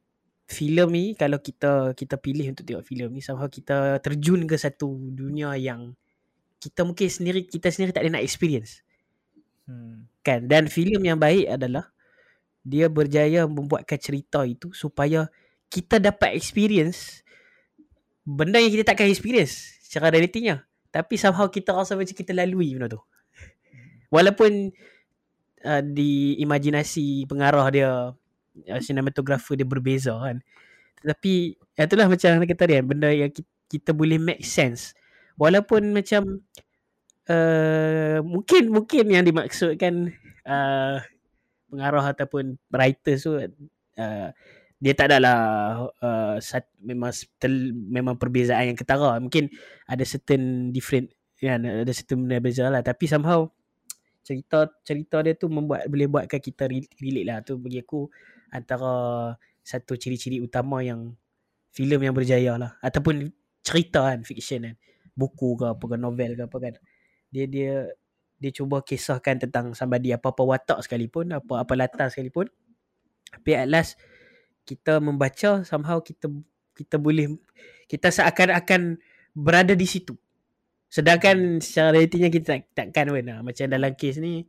filem 0.47 0.87
ni 0.87 1.05
kalau 1.13 1.43
kita 1.43 1.91
kita 1.91 2.15
pilih 2.15 2.55
untuk 2.55 2.63
tengok 2.63 2.87
filem 2.87 3.11
ni 3.11 3.19
somehow 3.19 3.51
kita 3.51 3.99
terjun 3.99 4.47
ke 4.47 4.55
satu 4.55 4.87
dunia 5.11 5.51
yang 5.59 5.91
kita 6.57 6.87
mungkin 6.87 7.11
sendiri 7.11 7.43
kita 7.43 7.67
sendiri 7.67 7.91
tak 7.91 8.07
ada 8.07 8.17
nak 8.17 8.23
experience. 8.23 8.81
Hmm. 9.67 10.07
Kan 10.23 10.47
dan 10.47 10.71
filem 10.71 11.03
yang 11.03 11.19
baik 11.19 11.51
adalah 11.51 11.91
dia 12.63 12.87
berjaya 12.87 13.43
membuatkan 13.43 13.99
cerita 13.99 14.47
itu 14.47 14.71
supaya 14.71 15.27
kita 15.67 15.99
dapat 15.99 16.31
experience 16.35 17.23
benda 18.23 18.59
yang 18.63 18.71
kita 18.71 18.95
takkan 18.95 19.11
experience 19.11 19.83
secara 19.83 20.15
realitinya. 20.15 20.63
Tapi 20.91 21.19
somehow 21.19 21.51
kita 21.51 21.75
rasa 21.75 21.99
macam 21.99 22.15
kita 22.15 22.31
lalui 22.31 22.71
benda 22.75 22.95
tu. 22.95 23.03
Walaupun 24.07 24.71
uh, 25.67 25.83
di 25.83 26.39
imajinasi 26.39 27.27
pengarah 27.27 27.67
dia 27.67 27.91
cinematographer 28.81 29.53
dia 29.53 29.67
berbeza 29.67 30.13
kan. 30.17 30.41
Tetapi 31.03 31.33
itulah 31.77 32.07
macam 32.09 32.29
kita 32.43 32.59
tadi 32.65 32.73
kan 32.81 32.85
benda 32.85 33.09
yang 33.13 33.29
kita, 33.29 33.49
kita 33.67 33.91
boleh 33.93 34.17
make 34.17 34.43
sense. 34.43 34.97
Walaupun 35.37 35.93
macam 35.93 36.41
uh, 37.29 38.19
mungkin 38.23 38.73
mungkin 38.73 39.05
yang 39.11 39.23
dimaksudkan 39.27 40.11
uh, 40.47 40.97
pengarah 41.67 42.05
ataupun 42.15 42.55
writers 42.71 43.27
tu 43.27 43.37
uh, 43.37 44.29
dia 44.77 44.93
tak 44.93 45.09
adalah 45.09 45.39
uh, 45.99 46.37
memang 46.79 47.11
memang 47.89 48.15
perbezaan 48.15 48.71
yang 48.73 48.77
ketara 48.77 49.17
mungkin 49.17 49.49
ada 49.89 50.05
certain 50.05 50.69
different 50.69 51.09
kan 51.37 51.61
ada 51.61 51.93
certain 51.93 52.25
benda 52.25 52.41
beza 52.41 52.69
lah 52.69 52.81
tapi 52.81 53.05
somehow 53.05 53.45
cerita 54.25 54.69
cerita 54.81 55.21
dia 55.21 55.33
tu 55.37 55.49
membuat 55.49 55.85
boleh 55.89 56.09
buatkan 56.09 56.41
kita 56.41 56.69
relate 56.69 57.27
lah 57.27 57.37
tu 57.41 57.57
bagi 57.61 57.81
aku 57.81 58.09
antara 58.51 59.35
satu 59.63 59.99
ciri-ciri 59.99 60.39
utama 60.39 60.79
yang 60.79 61.15
filem 61.75 62.09
yang 62.09 62.15
berjaya 62.15 62.55
lah. 62.55 62.75
Ataupun 62.79 63.29
cerita 63.61 64.07
kan 64.07 64.23
fiction 64.23 64.63
kan. 64.63 64.75
Buku 65.17 65.57
ke 65.59 65.65
apa 65.73 65.83
ke 65.83 65.95
novel 65.99 66.31
ke 66.39 66.43
apa 66.47 66.57
kan. 66.57 66.73
Dia 67.29 67.45
dia 67.45 67.91
dia 68.37 68.51
cuba 68.53 68.85
kisahkan 68.85 69.41
tentang 69.41 69.73
somebody 69.73 70.13
apa-apa 70.13 70.45
watak 70.45 70.79
sekalipun 70.85 71.33
apa-apa 71.35 71.73
latar 71.75 72.07
sekalipun. 72.13 72.47
Tapi 73.33 73.51
at 73.57 73.67
last 73.67 73.99
kita 74.63 74.99
membaca 75.03 75.65
somehow 75.67 75.99
kita 75.99 76.31
kita 76.77 77.01
boleh 77.01 77.35
kita 77.89 78.13
seakan-akan 78.13 79.01
berada 79.33 79.73
di 79.73 79.87
situ. 79.89 80.13
Sedangkan 80.87 81.59
secara 81.59 81.91
realitinya 81.91 82.31
kita 82.31 82.45
tak, 82.47 82.61
takkan 82.71 83.11
lah. 83.11 83.43
macam 83.43 83.65
dalam 83.67 83.91
kes 83.97 84.23
ni 84.23 84.47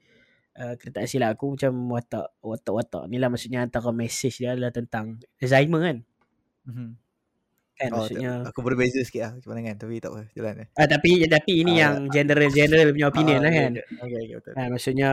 uh, 0.58 0.74
kena 0.76 0.90
tak 0.92 1.04
silap 1.08 1.38
aku 1.38 1.54
macam 1.56 1.72
watak 1.94 2.26
watak-watak 2.42 3.02
ni 3.08 3.16
lah 3.16 3.30
maksudnya 3.30 3.64
antara 3.64 3.90
message 3.94 4.42
dia 4.42 4.52
adalah 4.54 4.74
tentang 4.74 5.18
Alzheimer 5.40 5.80
kan 5.82 5.98
Mhm. 6.68 6.88
kan 7.78 7.90
Oh, 7.94 8.02
maksudnya 8.02 8.30
tak, 8.44 8.50
aku 8.52 8.60
berbeza 8.66 9.00
sikit 9.06 9.22
lah 9.24 9.32
pandangan 9.40 9.76
tapi 9.78 10.02
tak 10.02 10.10
apa 10.12 10.20
jalan 10.34 10.54
eh. 10.66 10.68
ah, 10.74 10.88
tapi 10.90 11.10
tapi 11.30 11.52
ini 11.62 11.72
Ah, 11.72 11.78
yang 11.86 11.94
general 12.10 12.50
general 12.50 12.88
punya 12.92 13.08
opinion 13.08 13.38
Ah, 13.40 13.44
lah 13.46 13.52
kan 13.54 13.72
okay. 13.78 13.84
Okay, 14.02 14.34
betul. 14.36 14.52
Ha, 14.58 14.60
maksudnya 14.68 15.10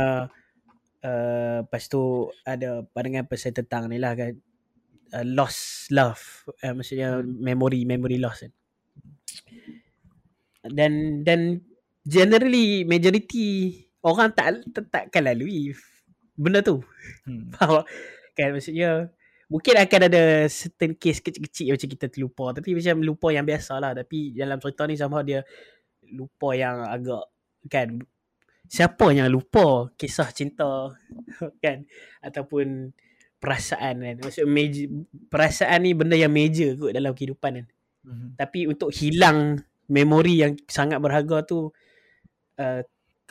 uh, 1.05 1.57
lepas 1.63 1.83
tu 1.87 2.01
ada 2.43 2.81
pandangan 2.89 3.25
pasal 3.29 3.53
tentang 3.53 3.87
ni 3.87 4.01
lah 4.01 4.17
kan 4.17 4.33
uh, 5.13 5.25
lost 5.25 5.93
love 5.93 6.49
uh, 6.65 6.73
maksudnya 6.73 7.21
memory 7.21 7.85
memory 7.85 8.17
loss 8.17 8.41
kan 8.43 8.51
dan 10.65 11.21
dan 11.21 11.61
generally 12.05 12.81
majority 12.83 13.84
orang 14.05 14.29
tak 14.31 14.61
tak 14.69 14.85
takkan 14.93 15.25
lalui 15.25 15.73
benda 16.37 16.61
tu. 16.61 16.85
Hmm. 17.25 17.49
faham 17.57 17.81
kan 18.37 18.53
maksudnya 18.53 19.09
mungkin 19.49 19.75
akan 19.77 20.01
ada 20.11 20.45
certain 20.51 20.93
case 20.97 21.23
kecil-kecil 21.23 21.73
macam 21.73 21.89
kita 21.89 22.05
terlupa. 22.13 22.45
Tapi 22.53 22.77
macam 22.77 22.95
lupa 23.01 23.27
yang 23.33 23.45
biasa 23.47 23.81
lah 23.81 23.91
tapi 23.97 24.37
dalam 24.37 24.61
cerita 24.61 24.83
ni 24.85 24.95
sama 24.95 25.25
dia 25.25 25.41
lupa 26.13 26.53
yang 26.53 26.85
agak 26.85 27.25
kan 27.65 27.97
siapa 28.69 29.09
yang 29.09 29.29
lupa 29.33 29.89
kisah 29.97 30.29
cinta 30.29 30.93
kan? 31.63 31.81
Ataupun 32.21 32.93
perasaan 33.41 34.05
kan? 34.05 34.15
Maksud 34.21 34.45
major, 34.45 34.85
perasaan 35.33 35.81
ni 35.81 35.97
benda 35.97 36.13
yang 36.13 36.33
major 36.33 36.77
kot 36.77 36.93
dalam 36.93 37.17
kehidupan 37.17 37.63
kan? 37.63 37.67
Mhm. 38.05 38.37
tapi 38.37 38.69
untuk 38.69 38.93
hilang 38.93 39.57
memori 39.89 40.45
yang 40.45 40.53
sangat 40.69 41.01
berharga 41.01 41.41
tu 41.45 41.73
uh, 42.61 42.81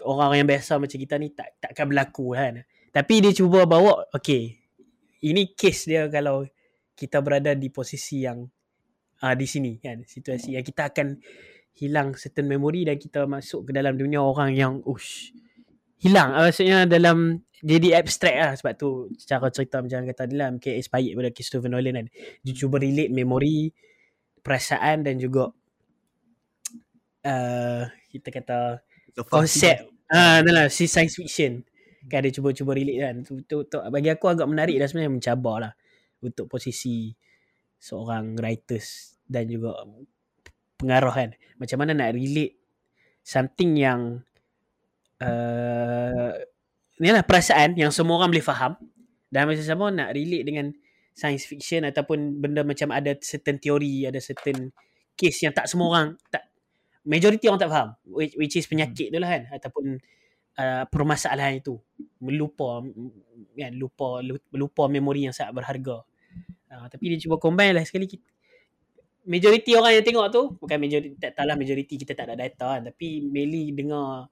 orang 0.02 0.42
yang 0.42 0.48
biasa 0.50 0.82
macam 0.82 0.98
kita 0.98 1.14
ni 1.22 1.30
tak 1.30 1.54
takkan 1.62 1.86
berlaku 1.86 2.34
kan. 2.34 2.66
Tapi 2.90 3.14
dia 3.22 3.32
cuba 3.34 3.62
bawa 3.66 4.06
okay 4.10 4.64
ini 5.24 5.56
case 5.56 5.88
dia 5.88 6.04
kalau 6.12 6.44
kita 6.92 7.24
berada 7.24 7.56
di 7.56 7.72
posisi 7.72 8.22
yang 8.22 8.44
uh, 9.24 9.34
di 9.34 9.46
sini 9.48 9.80
kan 9.80 10.04
situasi 10.04 10.60
yang 10.60 10.62
kita 10.62 10.92
akan 10.92 11.16
hilang 11.74 12.14
certain 12.14 12.46
memory 12.46 12.86
dan 12.86 13.00
kita 13.00 13.26
masuk 13.26 13.66
ke 13.66 13.70
dalam 13.74 13.98
dunia 13.98 14.22
orang 14.22 14.54
yang 14.54 14.78
ush 14.86 15.34
hilang. 15.98 16.36
Ah, 16.36 16.46
maksudnya 16.46 16.84
dalam 16.86 17.42
jadi 17.64 17.98
abstract 17.98 18.38
lah 18.38 18.52
sebab 18.54 18.72
tu 18.76 19.08
cara 19.24 19.48
cerita 19.48 19.80
macam 19.80 20.04
kata 20.04 20.28
dia 20.28 20.36
lah 20.44 20.48
mungkin 20.52 20.72
inspired 20.76 21.16
pada 21.16 21.30
Christopher 21.32 21.72
Nolan 21.72 22.04
kan. 22.04 22.06
Dia 22.44 22.54
cuba 22.54 22.76
relate 22.78 23.10
memory 23.10 23.72
perasaan 24.44 25.02
dan 25.02 25.16
juga 25.16 25.50
uh, 27.24 27.82
kita 28.12 28.28
kata 28.28 28.83
Konsep 29.22 29.94
ah 30.10 30.42
uh, 30.42 30.68
si 30.68 30.90
science 30.90 31.16
fiction. 31.16 31.62
Kan 32.04 32.20
dia 32.26 32.32
cuba-cuba 32.34 32.76
relate 32.76 33.00
kan. 33.00 33.16
Tu, 33.24 33.40
tu, 33.48 33.64
tu, 33.64 33.76
bagi 33.88 34.12
aku 34.12 34.28
agak 34.28 34.44
menarik 34.44 34.76
dah 34.76 34.84
sebenarnya 34.84 35.12
mencabar 35.14 35.56
lah 35.56 35.72
untuk 36.20 36.50
posisi 36.52 37.16
seorang 37.80 38.36
writers 38.36 39.16
dan 39.24 39.48
juga 39.48 39.80
pengarah 40.76 41.14
kan. 41.14 41.30
Macam 41.56 41.80
mana 41.80 41.96
nak 41.96 42.12
relate 42.12 42.60
something 43.24 43.80
yang 43.80 44.20
uh, 45.24 46.32
ni 47.00 47.08
lah 47.10 47.24
perasaan 47.24 47.74
yang 47.74 47.90
semua 47.90 48.20
orang 48.20 48.30
boleh 48.30 48.44
faham 48.44 48.76
dan 49.32 49.50
macam 49.50 49.64
sama 49.64 49.90
nak 49.90 50.14
relate 50.14 50.44
dengan 50.46 50.70
science 51.14 51.48
fiction 51.48 51.82
ataupun 51.82 52.38
benda 52.38 52.62
macam 52.62 52.92
ada 52.94 53.16
certain 53.18 53.58
teori 53.58 54.06
ada 54.06 54.20
certain 54.22 54.70
case 55.18 55.42
yang 55.42 55.54
tak 55.54 55.66
semua 55.66 55.90
orang 55.90 56.08
tak 56.30 56.53
majority 57.04 57.46
orang 57.46 57.60
tak 57.60 57.70
faham. 57.70 57.88
Which, 58.08 58.34
which 58.40 58.56
is 58.56 58.66
penyakit 58.66 59.12
tu 59.12 59.18
lah 59.20 59.30
kan. 59.30 59.42
Ataupun 59.52 60.00
uh, 60.58 60.84
permasalahan 60.88 61.60
itu. 61.60 61.78
Melupa 62.18 62.82
kan 63.54 63.72
lupa 63.76 64.24
lupa 64.50 64.82
memori 64.90 65.28
yang 65.28 65.36
sangat 65.36 65.52
berharga. 65.54 66.02
Uh, 66.72 66.86
tapi 66.90 67.14
dia 67.14 67.18
cuba 67.22 67.38
combine 67.38 67.70
lah 67.76 67.84
sekali 67.86 68.10
kita, 68.10 68.26
majority 69.24 69.78
orang 69.78 70.00
yang 70.00 70.04
tengok 70.04 70.26
tu 70.34 70.42
bukan 70.58 70.76
majority 70.82 71.14
tak 71.16 71.38
tahulah 71.38 71.54
majority 71.54 71.94
kita 71.94 72.12
tak 72.16 72.32
ada 72.32 72.48
data 72.48 72.80
kan. 72.80 72.82
Tapi 72.90 73.22
mainly 73.22 73.70
dengar 73.70 74.28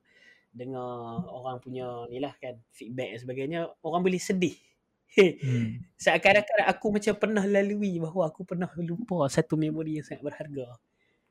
dengar 0.52 1.24
orang 1.32 1.62
punya 1.62 2.04
ni 2.12 2.20
lah 2.20 2.34
kan 2.36 2.60
feedback 2.74 3.16
dan 3.16 3.18
sebagainya 3.20 3.60
orang 3.84 4.02
boleh 4.02 4.20
sedih. 4.20 4.56
Hmm. 5.12 5.84
seakan-akan 6.00 6.72
aku 6.72 6.88
macam 6.88 7.12
pernah 7.20 7.44
lalui 7.44 8.00
bahawa 8.00 8.32
aku 8.32 8.48
pernah 8.48 8.64
lupa 8.80 9.28
satu 9.28 9.60
memori 9.60 10.00
yang 10.00 10.08
sangat 10.08 10.24
berharga 10.24 10.72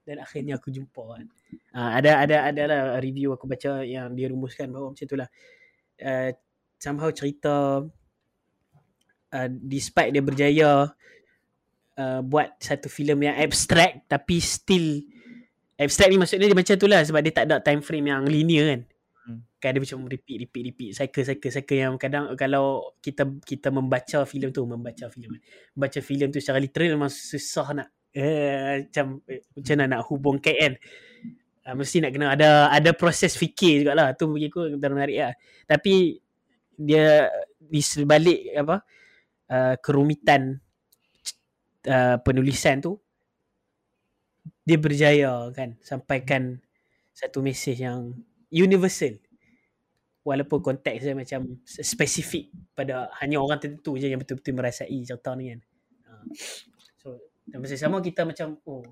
dan 0.01 0.17
akhirnya 0.21 0.57
aku 0.57 0.73
jumpa 0.73 1.01
kan. 1.05 1.27
Uh, 1.71 1.91
ada 2.01 2.11
ada 2.25 2.37
ada 2.49 2.61
lah 2.65 2.81
review 2.97 3.33
aku 3.37 3.45
baca 3.45 3.85
yang 3.85 4.13
dia 4.17 4.33
rumuskan 4.33 4.73
bahawa 4.73 4.93
macam 4.93 5.05
itulah. 5.05 5.29
Uh, 6.01 6.33
somehow 6.81 7.13
cerita 7.13 7.85
uh, 9.31 9.49
despite 9.61 10.09
dia 10.09 10.23
berjaya 10.25 10.89
uh, 12.01 12.19
buat 12.25 12.57
satu 12.57 12.89
filem 12.89 13.29
yang 13.29 13.35
abstract 13.37 14.09
tapi 14.09 14.41
still 14.41 15.05
abstract 15.77 16.09
ni 16.09 16.17
maksudnya 16.17 16.49
dia 16.49 16.57
macam 16.57 16.75
tu 16.77 16.87
lah 16.89 17.01
sebab 17.05 17.21
dia 17.21 17.33
tak 17.33 17.45
ada 17.49 17.61
time 17.61 17.85
frame 17.85 18.09
yang 18.09 18.25
linear 18.25 18.65
kan. 18.73 18.81
Hmm. 19.21 19.39
Kan 19.61 19.77
dia 19.77 19.81
macam 19.85 20.09
repeat 20.09 20.37
repeat 20.49 20.63
repeat 20.73 20.89
cycle 20.97 21.21
cycle 21.21 21.53
cycle 21.53 21.77
yang 21.77 21.93
kadang 22.01 22.33
kalau 22.33 22.97
kita 22.97 23.29
kita 23.45 23.69
membaca 23.69 24.25
filem 24.25 24.49
tu 24.49 24.65
membaca 24.65 25.05
filem 25.13 25.37
baca 25.77 25.99
filem 26.01 26.33
tu 26.33 26.41
secara 26.41 26.57
literal 26.57 26.97
memang 26.97 27.13
susah 27.13 27.77
nak 27.77 27.93
eh, 28.15 28.87
macam 28.87 29.23
eh, 29.27 29.41
macam 29.55 29.73
mana 29.77 29.85
nak 29.97 30.01
hubung 30.11 30.37
kan 30.39 30.75
uh, 31.67 31.75
mesti 31.77 32.01
nak 32.01 32.11
kena 32.13 32.33
ada 32.33 32.49
ada 32.71 32.91
proses 32.95 33.37
fikir 33.37 33.85
jugalah. 33.85 34.13
Tu 34.17 34.25
bagi 34.29 34.47
aku 34.49 34.61
antara 34.77 34.93
menarik 34.93 35.17
lah. 35.17 35.33
Tapi 35.69 36.17
dia 36.75 37.29
di 37.61 37.81
sebalik 37.81 38.57
apa 38.57 38.81
uh, 39.51 39.75
kerumitan 39.77 40.57
uh, 41.85 42.17
penulisan 42.25 42.81
tu 42.81 42.97
dia 44.65 44.77
berjaya 44.77 45.49
kan 45.53 45.77
sampaikan 45.81 46.57
satu 47.13 47.41
mesej 47.41 47.81
yang 47.81 48.13
universal. 48.49 49.17
Walaupun 50.21 50.61
konteks 50.61 51.01
dia 51.01 51.17
macam 51.17 51.57
spesifik 51.65 52.53
pada 52.77 53.09
hanya 53.25 53.41
orang 53.41 53.57
tertentu 53.57 53.97
je 53.97 54.05
yang 54.05 54.21
betul-betul 54.21 54.53
merasai 54.53 55.01
cerita 55.01 55.33
ni 55.33 55.49
kan. 55.49 55.59
Uh, 56.05 56.23
dan 57.51 57.57
masa 57.59 57.75
sama 57.75 57.99
kita 57.99 58.23
macam 58.23 58.55
oh 58.63 58.87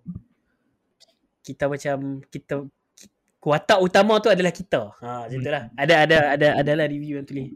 kita 1.39 1.71
macam 1.71 2.19
kita 2.27 2.67
watak 3.39 3.79
utama 3.79 4.19
tu 4.19 4.27
adalah 4.27 4.51
kita. 4.51 4.91
Ha 4.99 5.25
macam 5.25 5.39
itulah. 5.39 5.63
Ada 5.79 5.95
ada 6.03 6.17
ada 6.35 6.47
adalah 6.59 6.85
review 6.91 7.23
yang 7.23 7.27
tulis 7.27 7.55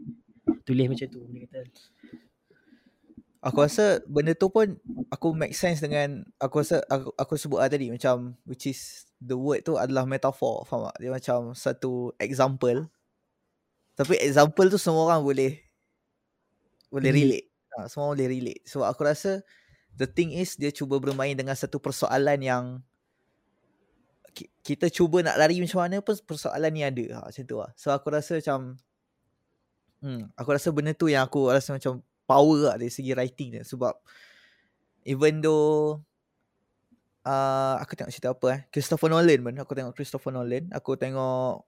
tulis 0.64 0.86
macam 0.88 1.06
tu 1.12 1.20
dia 1.28 1.44
kata. 1.44 1.60
Aku 3.44 3.60
rasa 3.60 4.00
benda 4.08 4.32
tu 4.32 4.48
pun 4.48 4.72
aku 5.12 5.36
make 5.36 5.52
sense 5.52 5.84
dengan 5.84 6.24
aku 6.40 6.64
rasa 6.64 6.80
aku, 6.88 7.12
aku 7.12 7.32
sebut 7.36 7.60
lah 7.60 7.68
tadi 7.68 7.92
macam 7.92 8.32
which 8.48 8.64
is 8.64 9.04
the 9.20 9.36
word 9.36 9.60
tu 9.60 9.76
adalah 9.76 10.08
metaphor 10.08 10.64
faham 10.64 10.88
tak? 10.88 10.96
Dia 11.04 11.12
macam 11.12 11.52
satu 11.52 12.16
example. 12.16 12.88
Tapi 13.94 14.16
example 14.24 14.72
tu 14.72 14.80
semua 14.80 15.12
orang 15.12 15.20
boleh 15.20 15.60
boleh 16.88 17.12
Relate. 17.12 17.46
Ha, 17.74 17.90
semua 17.90 18.14
boleh 18.14 18.30
relate. 18.30 18.62
Sebab 18.70 18.86
aku 18.86 19.02
rasa 19.02 19.42
the 19.94 20.08
thing 20.08 20.34
is 20.34 20.58
dia 20.58 20.74
cuba 20.74 20.98
bermain 20.98 21.34
dengan 21.34 21.54
satu 21.54 21.78
persoalan 21.78 22.38
yang 22.42 22.64
ki- 24.34 24.50
kita 24.66 24.90
cuba 24.90 25.22
nak 25.22 25.38
lari 25.38 25.62
macam 25.62 25.80
mana 25.86 26.02
pun 26.02 26.18
persoalan 26.26 26.70
ni 26.74 26.82
ada. 26.82 27.04
Ha, 27.22 27.30
macam 27.30 27.42
tu 27.46 27.56
lah. 27.56 27.70
So 27.78 27.94
aku 27.94 28.10
rasa 28.10 28.42
macam 28.42 28.76
hmm, 30.02 30.34
aku 30.34 30.48
rasa 30.50 30.68
benda 30.74 30.92
tu 30.92 31.06
yang 31.06 31.24
aku 31.24 31.48
rasa 31.48 31.78
macam 31.78 32.02
power 32.26 32.74
lah 32.74 32.76
dari 32.76 32.90
segi 32.90 33.14
writing 33.14 33.58
dia. 33.58 33.62
Sebab 33.62 33.94
even 35.06 35.38
though 35.40 36.02
uh, 37.24 37.78
aku 37.78 37.94
tengok 37.94 38.12
cerita 38.12 38.34
apa 38.34 38.46
eh? 38.50 38.60
Christopher 38.74 39.08
Nolan 39.08 39.40
pun. 39.40 39.54
Aku 39.62 39.72
tengok 39.72 39.94
Christopher 39.94 40.34
Nolan. 40.34 40.68
Aku 40.74 40.98
tengok 40.98 41.62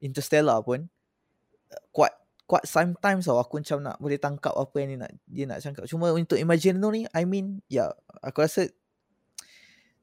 Interstellar 0.00 0.60
pun. 0.64 0.88
Kuat 1.92 2.12
kuat 2.46 2.62
sometimes 2.62 3.26
tau 3.26 3.42
aku 3.42 3.58
macam 3.58 3.82
nak 3.82 3.98
boleh 3.98 4.22
tangkap 4.22 4.54
apa 4.54 4.74
yang 4.78 4.94
dia 4.94 4.98
nak 5.02 5.12
dia 5.26 5.44
nak 5.50 5.58
cakap. 5.58 5.84
Cuma 5.90 6.14
untuk 6.14 6.38
Imagine 6.38 6.78
No 6.78 6.94
ni 6.94 7.02
I 7.10 7.26
mean 7.26 7.60
ya 7.66 7.90
yeah, 7.90 7.90
aku 8.22 8.46
rasa 8.46 8.70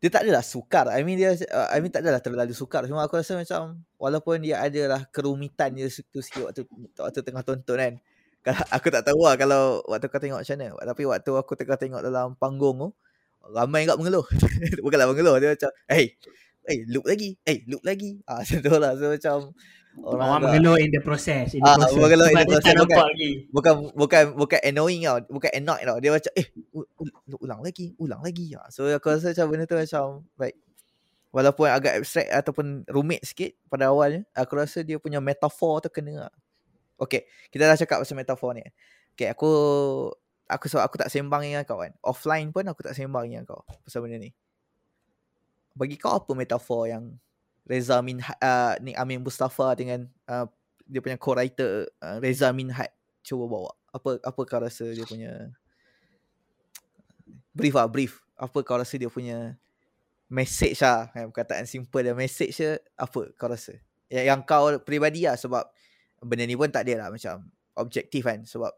dia 0.03 0.11
tak 0.11 0.27
adalah 0.27 0.43
sukar. 0.43 0.91
I 0.91 0.99
mean 1.07 1.15
dia 1.15 1.31
uh, 1.31 1.71
I 1.71 1.79
mean 1.79 1.87
tak 1.87 2.03
adalah 2.03 2.19
terlalu 2.19 2.51
sukar. 2.51 2.83
Cuma 2.83 3.07
aku 3.07 3.15
rasa 3.15 3.39
macam 3.39 3.87
walaupun 3.95 4.43
dia 4.43 4.59
adalah 4.59 5.07
kerumitan 5.07 5.71
dia 5.71 5.87
situ 5.87 6.19
sikit 6.19 6.51
waktu 6.51 6.67
waktu 6.99 7.19
tengah 7.23 7.43
tonton 7.47 7.79
kan. 7.79 7.93
Kalau 8.43 8.59
aku 8.75 8.87
tak 8.91 9.07
tahu 9.07 9.23
lah 9.23 9.39
kalau 9.39 9.79
waktu 9.87 10.11
kau 10.11 10.19
tengok 10.19 10.43
macam 10.43 10.55
mana. 10.59 10.75
Tapi 10.83 11.03
waktu 11.07 11.31
aku 11.31 11.51
tengah 11.55 11.79
tengok 11.79 12.01
dalam 12.03 12.35
panggung 12.35 12.75
tu 12.75 12.89
ramai 13.55 13.87
kat 13.87 13.95
mengeluh. 13.95 14.27
Bukanlah 14.83 15.07
mengeluh 15.07 15.39
dia 15.39 15.55
macam 15.55 15.71
hey 15.87 16.19
hey 16.65 16.87
loop 16.87 17.05
lagi. 17.05 17.35
Hey 17.43 17.63
loop 17.67 17.83
lagi. 17.83 18.19
Ah 18.29 18.41
macam 18.41 18.59
tu 18.59 18.73
lah. 18.77 18.91
So 18.95 19.05
macam 19.11 19.37
Orang, 19.93 20.25
orang 20.25 20.41
mengeluh 20.49 20.81
in 20.81 20.89
the 20.89 20.97
process. 21.05 21.53
In 21.53 21.61
the 21.61 21.69
Ah, 21.69 21.77
process. 21.77 22.01
mengeluh 22.01 22.25
in 22.25 22.33
the 22.33 22.45
process, 22.49 22.73
bukan. 22.81 22.97
lagi. 23.13 23.31
bukan 23.53 23.73
bukan 23.93 24.23
bukan 24.33 24.59
annoying 24.65 25.05
tau 25.05 25.21
bukan 25.29 25.51
annoyed 25.53 25.85
tau 25.85 25.97
dia 26.01 26.09
macam 26.09 26.31
eh 26.33 26.47
u- 26.73 26.89
ulang 27.37 27.61
lagi 27.61 27.93
ulang 28.01 28.25
lagi 28.25 28.57
ha. 28.57 28.65
so 28.73 28.89
aku 28.89 29.13
rasa 29.13 29.37
macam 29.37 29.45
benda 29.53 29.69
tu 29.69 29.77
macam 29.77 30.25
baik 30.33 30.57
walaupun 31.29 31.69
agak 31.69 32.01
abstract 32.01 32.33
ataupun 32.33 32.89
rumit 32.89 33.21
sikit 33.21 33.53
pada 33.69 33.93
awalnya 33.93 34.25
aku 34.33 34.57
rasa 34.57 34.81
dia 34.81 34.97
punya 34.97 35.21
metafor 35.21 35.77
tu 35.85 35.93
kena 35.93 36.25
lah. 36.25 36.33
Okay 36.97 37.29
kita 37.53 37.69
dah 37.69 37.77
cakap 37.77 38.01
pasal 38.01 38.17
metafor 38.17 38.57
ni 38.57 38.65
Okay 39.13 39.29
aku 39.29 39.45
aku 40.49 40.65
sebab 40.73 40.89
aku 40.89 40.97
tak 41.05 41.13
sembang 41.13 41.45
dengan 41.45 41.61
kau 41.69 41.77
kan 41.77 41.93
offline 42.01 42.49
pun 42.49 42.65
aku 42.65 42.81
tak 42.81 42.97
sembang 42.97 43.29
dengan 43.29 43.45
kau 43.45 43.61
pasal 43.85 44.01
benda 44.01 44.17
ni 44.17 44.33
bagi 45.73 45.97
kau 45.97 46.17
apa 46.21 46.31
metafor 46.37 46.89
yang 46.89 47.17
Reza 47.65 47.97
Minhat 48.03 48.37
uh, 48.43 48.77
ni 48.83 48.93
Amin 48.93 49.23
Mustafa 49.23 49.73
dengan 49.73 50.05
uh, 50.29 50.45
dia 50.83 50.99
punya 50.99 51.17
co-writer 51.17 51.89
uh, 52.03 52.17
Reza 52.19 52.51
Minhat 52.53 52.93
cuba 53.25 53.49
bawa? 53.49 53.71
Apa 53.93 54.19
apa 54.21 54.41
kau 54.43 54.61
rasa 54.61 54.85
dia 54.91 55.07
punya 55.07 55.49
brief 57.55 57.73
lah 57.73 57.87
brief. 57.87 58.21
Apa 58.35 58.61
kau 58.61 58.77
rasa 58.77 58.99
dia 58.99 59.07
punya 59.07 59.55
message 60.27 60.83
lah? 60.83 61.09
Kan 61.15 61.31
perkataan 61.31 61.65
simple 61.65 62.03
dia 62.03 62.13
message 62.13 62.53
dia 62.59 62.77
apa 62.99 63.31
kau 63.39 63.47
rasa? 63.47 63.79
Yang, 64.11 64.25
yang 64.27 64.41
kau 64.43 64.75
peribadi 64.83 65.25
lah 65.25 65.39
sebab 65.39 65.63
benda 66.19 66.43
ni 66.45 66.59
pun 66.59 66.69
tak 66.69 66.83
dia 66.85 66.99
lah 66.99 67.09
macam 67.09 67.47
objektif 67.79 68.27
kan. 68.27 68.43
Sebab 68.43 68.75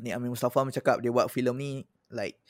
ni 0.00 0.10
Amin 0.10 0.32
Mustafa 0.32 0.64
cakap 0.72 1.04
dia 1.04 1.12
buat 1.12 1.28
filem 1.28 1.54
ni 1.60 1.72
like 2.08 2.40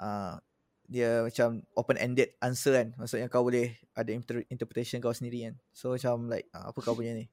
uh, 0.00 0.40
dia 0.86 1.26
macam 1.26 1.62
open 1.74 1.98
ended 1.98 2.34
answer 2.38 2.78
kan 2.78 2.94
maksudnya 2.94 3.26
kau 3.26 3.42
boleh 3.42 3.74
ada 3.98 4.10
inter- 4.14 4.46
interpretation 4.46 5.02
kau 5.02 5.10
sendiri 5.10 5.50
kan 5.50 5.54
so 5.74 5.94
macam 5.94 6.30
like 6.30 6.46
uh, 6.54 6.70
apa 6.70 6.78
kau 6.78 6.94
punya 6.94 7.14
ni 7.14 7.26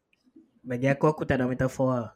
Bagi 0.63 0.87
aku 0.87 1.11
aku 1.11 1.27
tak 1.27 1.43
ada 1.43 1.45
metafor 1.45 1.91
lah. 1.91 2.09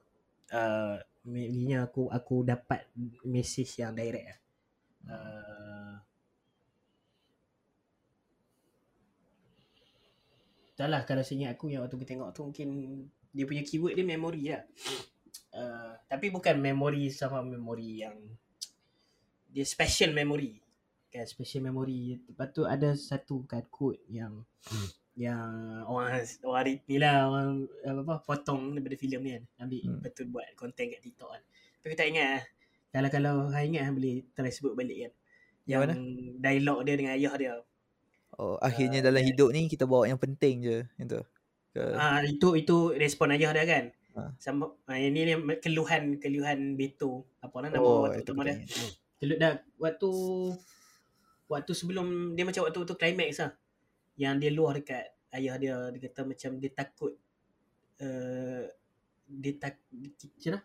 Uh, 0.47 0.95
mainly 1.27 1.75
aku 1.75 2.07
aku 2.07 2.47
dapat 2.47 2.87
message 3.27 3.83
yang 3.83 3.91
direct 3.91 4.23
lah. 4.23 4.39
Uh, 5.07 5.93
tak 10.79 10.87
lah 10.87 11.03
kalau 11.03 11.27
saya 11.27 11.43
ingat 11.43 11.59
aku 11.59 11.75
yang 11.75 11.83
waktu 11.83 11.99
aku 11.99 12.07
tengok 12.07 12.31
tu 12.31 12.47
mungkin 12.47 12.67
dia 13.35 13.43
punya 13.43 13.67
keyword 13.67 13.99
dia 13.99 14.07
memory 14.07 14.43
lah. 14.55 14.63
Uh, 15.51 15.91
tapi 16.07 16.31
bukan 16.31 16.55
memory 16.55 17.11
sama 17.11 17.43
memory 17.43 18.07
yang 18.07 18.15
dia 19.51 19.67
special 19.67 20.15
memory. 20.15 20.63
Kan 21.07 21.25
special 21.25 21.71
memory. 21.71 22.19
Lepas 22.27 22.47
tu 22.51 22.67
ada 22.67 22.91
satu 22.93 23.47
kan 23.47 23.63
quote 23.71 24.03
yang 24.11 24.43
yang 25.17 25.81
orang 25.89 26.21
orang 26.45 26.77
ni 26.85 27.01
lah 27.01 27.25
orang 27.25 27.65
apa, 27.81 28.01
apa 28.05 28.15
potong 28.21 28.77
daripada 28.77 28.95
filem 28.99 29.21
ni 29.25 29.31
kan. 29.33 29.43
Ambil 29.65 29.79
Hmm. 29.81 29.89
hmm. 29.97 30.01
betul 30.05 30.25
buat 30.29 30.47
konten 30.53 30.93
kat 30.93 31.01
TikTok 31.01 31.29
kan. 31.33 31.43
Tapi 31.81 31.93
tak 31.97 32.07
ingat 32.11 32.27
lah. 32.29 32.43
Kalau 32.93 33.09
kalau 33.09 33.33
hang 33.49 33.73
ingat 33.73 33.83
hang 33.89 33.95
boleh 33.97 34.25
try 34.37 34.51
sebut 34.53 34.77
balik 34.77 35.09
kan. 35.09 35.13
Yang 35.67 35.81
Yang 35.91 36.03
dialog 36.39 36.79
dia 36.85 36.95
dengan 36.95 37.13
ayah 37.17 37.33
dia. 37.35 37.55
oh 38.37 38.59
akhirnya 38.61 39.01
Ah, 39.01 39.05
dalam 39.09 39.21
yeah. 39.23 39.29
hidup 39.33 39.49
ni 39.49 39.61
kita 39.65 39.89
bawa 39.89 40.05
yang 40.05 40.19
penting 40.21 40.61
je 40.61 40.77
itu 41.01 41.19
ke 41.73 41.83
Ah 41.97 42.21
itu 42.21 42.53
itu 42.53 42.93
respon 42.93 43.33
ayah 43.33 43.49
dia 43.55 43.65
kan. 43.65 43.85
Ah. 44.13 44.29
Sama 44.37 44.69
ah, 44.85 44.97
ini 44.97 45.25
ni 45.25 45.33
keluhan 45.57 46.21
keluhan 46.21 46.77
Beto. 46.77 47.25
Apa 47.41 47.65
nama 47.65 47.81
oh 47.81 48.05
waktu 48.05 48.21
itu 48.21 48.31
utama 48.33 48.45
dia? 48.45 48.61
Keluh 49.17 49.37
dah 49.41 49.57
waktu 49.81 50.11
waktu 51.47 51.71
sebelum 51.71 52.35
dia 52.35 52.43
macam 52.43 52.67
waktu 52.67 52.79
tu 52.83 52.95
climax 52.95 53.41
lah. 53.41 53.51
Yang 54.19 54.33
dia 54.43 54.51
luar 54.53 54.71
dekat 54.79 55.05
ayah 55.35 55.55
dia 55.59 55.75
dia 55.91 55.99
kata 56.07 56.21
macam 56.23 56.51
dia 56.59 56.71
takut 56.71 57.13
uh, 58.03 58.63
dia 59.27 59.51
tak 59.59 59.79
macam 59.91 60.51
mana? 60.55 60.59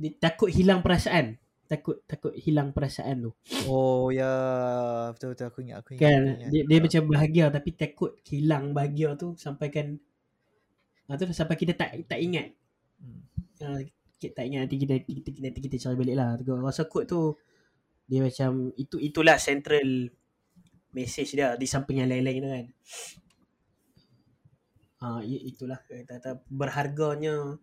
Dia 0.00 0.10
takut 0.16 0.48
hilang 0.48 0.80
perasaan. 0.80 1.36
Takut 1.70 2.02
takut 2.06 2.34
hilang 2.34 2.74
perasaan 2.74 3.30
tu. 3.30 3.32
oh 3.70 4.10
ya 4.10 4.30
betul 5.14 5.38
betul 5.38 5.46
aku 5.54 5.58
ingat 5.62 5.76
aku 5.86 5.90
ingat, 5.94 6.02
Kan 6.02 6.22
ingat. 6.26 6.50
dia, 6.50 6.62
dia 6.66 6.78
macam 6.82 7.02
bahagia 7.06 7.44
tapi 7.46 7.70
takut 7.78 8.12
hilang 8.26 8.74
bahagia 8.74 9.14
tu 9.14 9.38
sampai 9.38 9.70
kan 9.70 9.86
ah, 11.06 11.14
tu 11.14 11.30
sampai 11.30 11.54
kita 11.54 11.78
tak 11.78 11.94
tak 12.10 12.18
ingat. 12.18 12.50
Hmm. 12.98 13.22
Uh, 13.62 13.80
kita 14.20 14.42
tak 14.42 14.44
ingat 14.50 14.60
nanti 14.66 14.76
kita, 14.76 14.94
kita, 15.00 15.30
kita 15.32 15.46
nanti 15.48 15.60
kita 15.64 15.76
cari 15.80 15.96
balik 15.96 16.16
lah. 16.18 16.28
Rasa 16.60 16.84
quote 16.90 17.08
tu 17.08 17.38
dia 18.10 18.26
macam 18.26 18.74
itu 18.74 18.98
itulah 18.98 19.38
central 19.38 20.10
message 20.90 21.38
dia 21.38 21.54
di 21.54 21.66
samping 21.70 22.02
yang 22.02 22.10
lain-lain 22.10 22.42
tu 22.42 22.50
kan. 22.50 22.66
Ah 25.00 25.06
uh, 25.06 25.20
itulah 25.22 25.78
kata 25.86 26.42
berharganya 26.50 27.54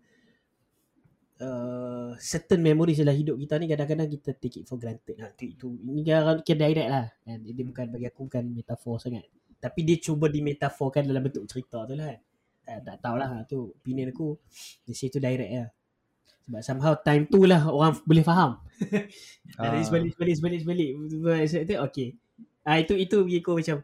uh, 1.43 2.11
certain 2.17 2.63
memories 2.63 3.03
dalam 3.03 3.13
hidup 3.13 3.35
kita 3.35 3.59
ni 3.59 3.67
kadang-kadang 3.67 4.07
kita 4.07 4.31
take 4.39 4.63
it 4.63 4.65
for 4.65 4.79
granted. 4.79 5.19
Ha, 5.19 5.35
tu, 5.35 5.45
itu 5.51 5.67
ini 5.83 6.01
kan 6.07 6.39
direct 6.41 6.89
lah. 6.89 7.07
Kan? 7.27 7.43
Dia 7.43 7.63
bukan 7.67 7.85
bagi 7.91 8.07
aku 8.07 8.21
bukan 8.31 8.43
metafor 8.55 8.97
sangat. 9.03 9.27
Tapi 9.59 9.83
dia 9.83 9.97
cuba 9.99 10.31
dimetaforkan 10.31 11.03
dalam 11.03 11.27
bentuk 11.27 11.43
cerita 11.49 11.83
tu 11.83 11.93
lah 11.97 12.13
kan. 12.13 12.19
Tak, 12.67 12.77
tak 12.83 12.97
tahulah 13.03 13.29
ha, 13.31 13.37
tu 13.43 13.75
opinion 13.83 14.15
aku. 14.15 14.39
Dia 14.87 14.93
say 14.95 15.11
tu 15.11 15.19
direct 15.19 15.51
lah. 15.51 15.69
Sebab 16.47 16.61
somehow 16.63 16.93
time 16.95 17.27
tu 17.27 17.43
lah 17.43 17.67
orang 17.67 17.99
boleh 18.07 18.23
faham. 18.23 18.57
Ah. 19.57 19.73
Dari 19.73 19.81
sebalik 19.81 20.11
sebalik 20.13 20.35
sebalik 20.37 20.59
sebalik. 20.61 20.89
sebalik. 21.49 21.79
Okay. 21.89 22.07
Ah 22.61 22.77
itu 22.77 22.93
itu 22.93 23.15
bagi 23.25 23.39
aku 23.41 23.57
macam 23.57 23.77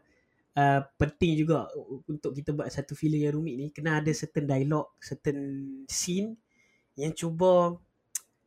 uh, 0.54 0.80
penting 1.00 1.32
juga 1.40 1.66
untuk 2.06 2.30
kita 2.36 2.54
buat 2.54 2.68
satu 2.70 2.92
filem 2.94 3.26
yang 3.26 3.34
rumit 3.34 3.54
ni 3.58 3.66
kena 3.74 3.98
ada 3.98 4.12
certain 4.14 4.46
dialog, 4.46 4.92
certain 5.02 5.38
scene 5.90 6.38
yang 6.94 7.10
cuba 7.10 7.74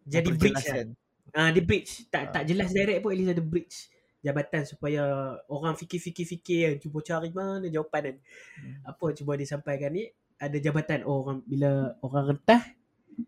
jadi 0.07 0.29
bridge 0.31 0.63
lah. 0.71 0.87
Ah 1.35 1.49
dia 1.51 1.59
bridge 1.65 2.07
tak 2.07 2.31
Ah. 2.31 2.39
tak 2.39 2.43
jelas 2.47 2.71
direct 2.71 3.03
pun 3.03 3.11
at 3.11 3.17
least 3.19 3.33
ada 3.35 3.43
bridge 3.43 3.75
jabatan 4.23 4.63
supaya 4.63 5.01
orang 5.51 5.75
fikir-fikir-fikir 5.75 6.59
yang 6.63 6.77
cuba 6.79 6.99
cari 7.03 7.29
mana 7.33 7.67
jawapan 7.67 8.01
dan 8.13 8.15
Hmm. 8.61 8.75
apa 8.87 9.05
cuba 9.17 9.35
disampaikan 9.35 9.91
ni 9.91 10.07
ada 10.39 10.57
jabatan 10.61 11.03
oh, 11.03 11.25
orang 11.25 11.41
bila 11.43 11.91
orang 12.05 12.23
rentah 12.37 12.76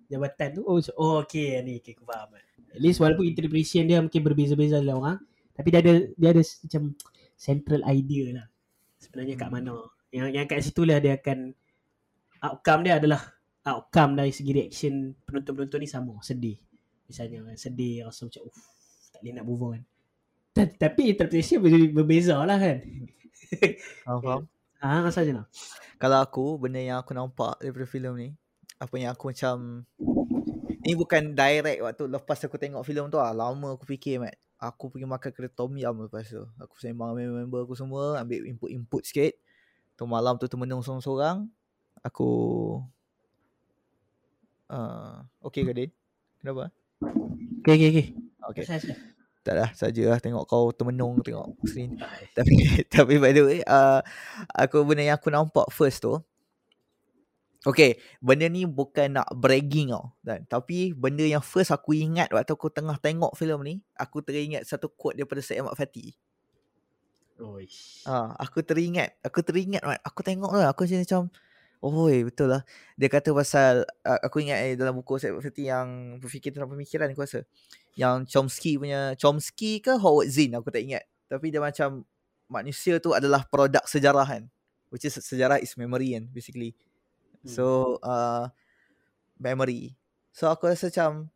jabatan 0.08 0.50
tu. 0.54 0.62
Oh, 0.64 0.78
so- 0.80 0.96
oh 0.96 1.22
okey 1.22 1.60
ni. 1.62 1.80
Okay, 1.80 1.94
aku 1.98 2.06
faham. 2.06 2.36
At 2.70 2.78
least 2.78 3.02
walaupun 3.02 3.26
interpretation 3.26 3.86
dia 3.86 3.98
mungkin 3.98 4.22
berbeza-beza 4.22 4.78
dalam 4.78 5.02
orang 5.02 5.18
tapi 5.52 5.68
dia 5.70 5.80
ada 5.82 5.94
dia 6.08 6.30
ada 6.32 6.40
macam 6.40 6.84
central 7.36 7.82
idea 7.90 8.26
lah 8.40 8.46
sebenarnya 8.96 9.36
kat 9.36 9.50
Hmm. 9.50 9.56
mana. 9.58 9.76
Yang 10.10 10.28
yang 10.34 10.46
kat 10.46 10.60
situ 10.62 10.82
lah 10.86 10.98
dia 10.98 11.18
akan 11.18 11.52
outcome 12.40 12.82
dia 12.86 12.94
adalah 12.96 13.22
outcome 13.66 14.16
dari 14.16 14.32
segi 14.32 14.52
reaction 14.54 14.94
penonton-penonton 15.26 15.80
ni 15.82 15.90
sama. 15.90 16.16
Sedih. 16.22 16.58
Misalnya 17.06 17.54
sedih 17.54 18.06
rasa 18.06 18.30
macam 18.30 18.42
uff 18.46 18.60
tak 19.10 19.20
boleh 19.20 19.34
nak 19.34 19.46
move 19.46 19.64
on. 19.66 19.82
Ta- 20.54 20.70
tapi 20.70 21.12
interpretation 21.12 21.58
ber- 21.60 21.94
berbeza 21.94 22.38
lah 22.38 22.58
kan. 22.58 22.78
Faham, 24.06 24.20
faham? 24.22 24.42
ha 24.80 25.04
rasa 25.04 25.26
je 25.26 25.34
nak. 25.34 25.50
Kalau 25.98 26.22
aku 26.22 26.56
benda 26.56 26.80
yang 26.80 27.02
aku 27.02 27.12
nampak 27.12 27.58
daripada 27.60 27.84
filem 27.84 28.14
ni 28.16 28.30
apa 28.80 28.96
yang 28.96 29.12
aku 29.12 29.36
macam 29.36 29.84
ni 30.88 30.96
bukan 30.96 31.36
direct 31.36 31.80
waktu 31.84 32.04
lepas 32.08 32.40
aku 32.48 32.56
tengok 32.56 32.88
filem 32.88 33.12
tu 33.12 33.20
lah 33.20 33.36
lama 33.36 33.76
aku 33.76 33.84
fikir 33.84 34.24
mat 34.24 34.40
aku 34.56 34.90
pergi 34.90 35.06
makan 35.08 35.30
kedai 35.36 35.52
tom 35.52 35.76
yum 35.76 36.08
lepas 36.08 36.26
tu 36.26 36.44
aku 36.56 36.76
sembang 36.80 37.20
dengan 37.20 37.44
member 37.44 37.68
aku 37.68 37.76
semua 37.76 38.24
ambil 38.24 38.48
input-input 38.48 39.04
sikit 39.04 39.36
tu 40.00 40.08
malam 40.08 40.40
tu 40.40 40.48
termenung 40.48 40.80
seorang-seorang 40.80 41.46
aku 42.00 42.32
uh, 44.72 45.20
okay 45.44 45.68
ke 45.68 45.72
Din? 45.76 45.92
Kenapa? 46.40 46.72
okay 47.68 47.76
okay 47.76 47.90
okay 47.92 48.08
Okay. 48.50 48.66
Asal, 48.66 48.82
asal. 48.82 48.98
Tak 49.46 49.56
lah 49.56 49.70
saja 49.78 50.04
lah 50.10 50.20
tengok 50.20 50.44
kau 50.50 50.74
termenung 50.74 51.22
tengok 51.22 51.54
screen. 51.64 51.96
Tapi 52.38 52.84
tapi 52.90 53.16
by 53.22 53.32
the 53.32 53.44
way 53.46 53.60
uh, 53.64 54.04
aku 54.52 54.84
benda 54.84 55.06
yang 55.06 55.18
aku 55.22 55.32
nampak 55.32 55.70
first 55.70 56.04
tu 56.04 56.18
Okay, 57.68 58.00
benda 58.24 58.48
ni 58.48 58.64
bukan 58.64 59.20
nak 59.20 59.28
bragging 59.36 59.92
tau. 59.92 60.16
Dan, 60.24 60.48
tapi 60.48 60.96
benda 60.96 61.28
yang 61.28 61.44
first 61.44 61.76
aku 61.76 61.92
ingat 61.92 62.32
waktu 62.32 62.56
aku 62.56 62.72
tengah 62.72 62.96
tengok 63.04 63.36
filem 63.36 63.60
ni, 63.68 63.76
aku 64.00 64.24
teringat 64.24 64.64
satu 64.64 64.88
quote 64.88 65.20
daripada 65.20 65.44
Syed 65.44 65.60
Ahmad 65.60 65.76
Fatih. 65.76 66.16
Oish. 67.40 68.04
Ah, 68.08 68.32
aku 68.40 68.64
teringat, 68.64 69.16
aku 69.24 69.44
teringat 69.44 69.84
Mat. 69.84 70.00
Aku 70.08 70.24
tengok 70.24 70.56
lah, 70.56 70.72
aku 70.72 70.88
macam 70.88 71.00
macam 71.04 71.24
Oh 71.80 72.12
betul 72.12 72.52
lah. 72.52 72.68
Dia 73.00 73.08
kata 73.08 73.32
pasal 73.32 73.88
aku 74.04 74.44
ingat 74.44 74.60
eh 74.68 74.74
dalam 74.76 75.00
buku 75.00 75.16
saya 75.16 75.32
seperti 75.40 75.72
yang 75.72 76.20
berfikir 76.20 76.52
tentang 76.52 76.68
pemikiran 76.68 77.08
aku 77.08 77.24
rasa. 77.24 77.48
Yang 77.96 78.28
Chomsky 78.36 78.76
punya 78.76 79.16
Chomsky 79.16 79.80
ke 79.80 79.96
Howard 79.96 80.28
Zinn 80.28 80.60
aku 80.60 80.76
tak 80.76 80.84
ingat. 80.84 81.08
Tapi 81.32 81.48
dia 81.48 81.64
macam 81.64 82.04
manusia 82.52 83.00
tu 83.00 83.16
adalah 83.16 83.48
produk 83.48 83.80
sejarah 83.88 84.28
kan. 84.28 84.44
Which 84.92 85.08
is 85.08 85.16
sejarah 85.24 85.64
is 85.64 85.72
memory 85.80 86.20
kan 86.20 86.28
basically. 86.28 86.76
Hmm. 87.44 87.50
So 87.50 87.66
uh, 88.04 88.52
memory. 89.40 89.96
So 90.36 90.48
aku 90.52 90.68
rasa 90.72 90.92
macam 90.92 91.32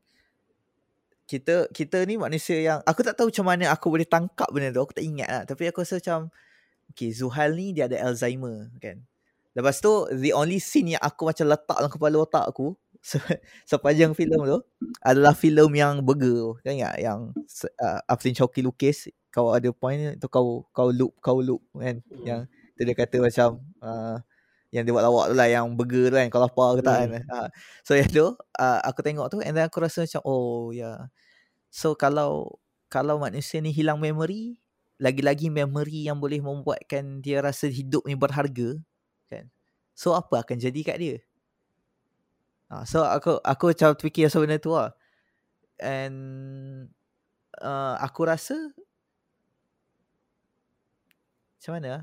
kita 1.23 1.71
kita 1.71 2.03
ni 2.03 2.19
manusia 2.19 2.59
yang 2.59 2.79
aku 2.83 2.99
tak 3.01 3.15
tahu 3.15 3.31
macam 3.31 3.45
mana 3.47 3.71
aku 3.71 3.87
boleh 3.87 4.07
tangkap 4.07 4.51
benda 4.51 4.75
tu. 4.75 4.83
Aku 4.83 4.93
tak 4.93 5.05
ingat 5.07 5.29
lah. 5.31 5.43
Tapi 5.47 5.71
aku 5.71 5.81
rasa 5.81 5.97
macam 6.03 6.29
okay 6.91 7.09
Zuhal 7.15 7.55
ni 7.55 7.71
dia 7.71 7.87
ada 7.87 8.11
Alzheimer 8.11 8.69
kan. 8.83 8.99
Lepas 9.53 9.79
tu 9.79 9.91
the 10.17 10.33
only 10.35 10.57
scene 10.59 10.97
yang 10.97 11.03
aku 11.03 11.29
macam 11.29 11.45
letak 11.47 11.77
dalam 11.79 11.91
kepala 11.93 12.15
otak 12.25 12.45
aku 12.49 12.73
se- 13.03 13.41
sepanjang 13.69 14.11
filem 14.17 14.41
tu 14.43 14.59
adalah 14.99 15.31
filem 15.37 15.71
yang 15.73 16.03
burger 16.03 16.33
tu. 16.33 16.51
Kau 16.59 16.71
ingat 16.73 16.95
yang 16.99 17.31
uh, 17.79 17.99
Afrin 18.11 18.35
Choki 18.35 18.59
lukis 18.65 19.07
kau 19.33 19.49
ada 19.49 19.65
point 19.73 20.13
tu 20.21 20.29
kau 20.29 20.61
kau 20.69 20.93
loop 20.93 21.17
kau 21.17 21.41
loop 21.41 21.65
kan 21.73 21.97
Hmm. 22.05 22.21
yang 22.21 22.39
tu 22.77 22.85
dia 22.85 22.93
kata 22.93 23.17
macam 23.17 23.57
uh, 23.81 24.21
yang 24.73 24.89
dia 24.89 24.89
buat 24.89 25.05
lawak 25.05 25.25
tu 25.29 25.35
lah 25.37 25.45
yang 25.45 25.69
burger 25.77 26.09
tu 26.09 26.17
kan 26.17 26.27
kau 26.33 26.41
lapar 26.41 26.73
ke 26.75 26.81
tak 26.81 26.97
kan. 27.05 27.21
Uh, 27.29 27.47
so 27.85 27.93
yang 27.93 28.09
tu 28.09 28.33
uh, 28.33 28.79
aku 28.81 29.05
tengok 29.05 29.29
tu 29.29 29.37
and 29.45 29.53
then 29.53 29.69
aku 29.69 29.77
rasa 29.85 30.01
macam 30.09 30.21
oh 30.25 30.73
ya. 30.73 30.81
Yeah. 30.81 30.99
so 31.69 31.93
kalau 31.93 32.57
kalau 32.89 33.21
manusia 33.21 33.61
ni 33.61 33.69
hilang 33.69 34.01
memory 34.01 34.57
lagi-lagi 34.97 35.53
memory 35.53 36.09
yang 36.09 36.17
boleh 36.17 36.41
membuatkan 36.41 37.21
dia 37.21 37.45
rasa 37.45 37.69
hidup 37.69 38.01
ni 38.09 38.17
berharga 38.17 38.81
kan. 39.29 39.45
So 39.93 40.17
apa 40.17 40.41
akan 40.41 40.57
jadi 40.57 40.81
kat 40.81 40.97
dia? 40.97 41.15
Uh, 42.73 42.81
so 42.89 43.05
aku 43.05 43.37
aku 43.45 43.77
macam 43.77 43.93
fikir 43.93 44.25
pasal 44.25 44.49
benda 44.49 44.57
tu 44.57 44.73
lah. 44.73 44.89
And 45.77 46.17
uh, 47.61 48.01
aku 48.01 48.25
rasa 48.25 48.57
macam 51.61 51.73
mana? 51.77 51.93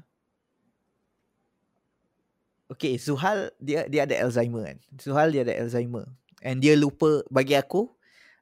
Okay, 2.70 2.94
Zuhal 3.02 3.50
dia 3.58 3.90
dia 3.90 4.06
ada 4.06 4.14
Alzheimer 4.22 4.62
kan. 4.62 4.78
Zuhal 4.94 5.34
dia 5.34 5.42
ada 5.42 5.58
Alzheimer. 5.58 6.06
And 6.40 6.62
dia 6.62 6.78
lupa 6.78 7.26
bagi 7.28 7.58
aku 7.58 7.90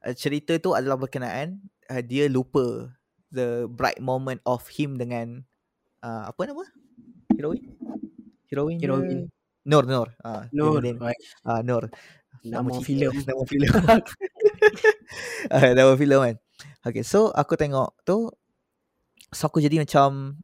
uh, 0.05 0.15
cerita 0.15 0.61
tu 0.61 0.77
adalah 0.77 1.01
berkenaan 1.01 1.65
uh, 1.89 2.03
dia 2.05 2.29
lupa 2.29 2.93
the 3.33 3.65
bright 3.73 3.99
moment 4.05 4.45
of 4.45 4.69
him 4.69 5.01
dengan 5.01 5.49
uh, 6.05 6.29
apa 6.29 6.45
nama? 6.45 6.65
Heroin? 7.33 7.63
Heroin. 8.53 8.77
Heroin. 8.77 9.19
Nur 9.69 9.85
Nur. 9.85 10.09
Ah, 10.25 10.49
dia 10.49 10.61
Nur. 10.61 10.81
Ah 11.45 11.61
Nur. 11.65 11.89
Nama 12.45 12.73
filem. 12.85 13.13
Nama 13.25 13.43
filem. 13.49 13.73
Ah, 15.49 15.73
nama 15.73 15.97
filem 15.97 16.21
kan. 16.21 16.37
Okay, 16.85 17.01
so 17.01 17.33
aku 17.33 17.57
tengok 17.57 17.97
tu 18.05 18.29
so 19.33 19.49
aku 19.49 19.65
jadi 19.65 19.81
macam 19.81 20.37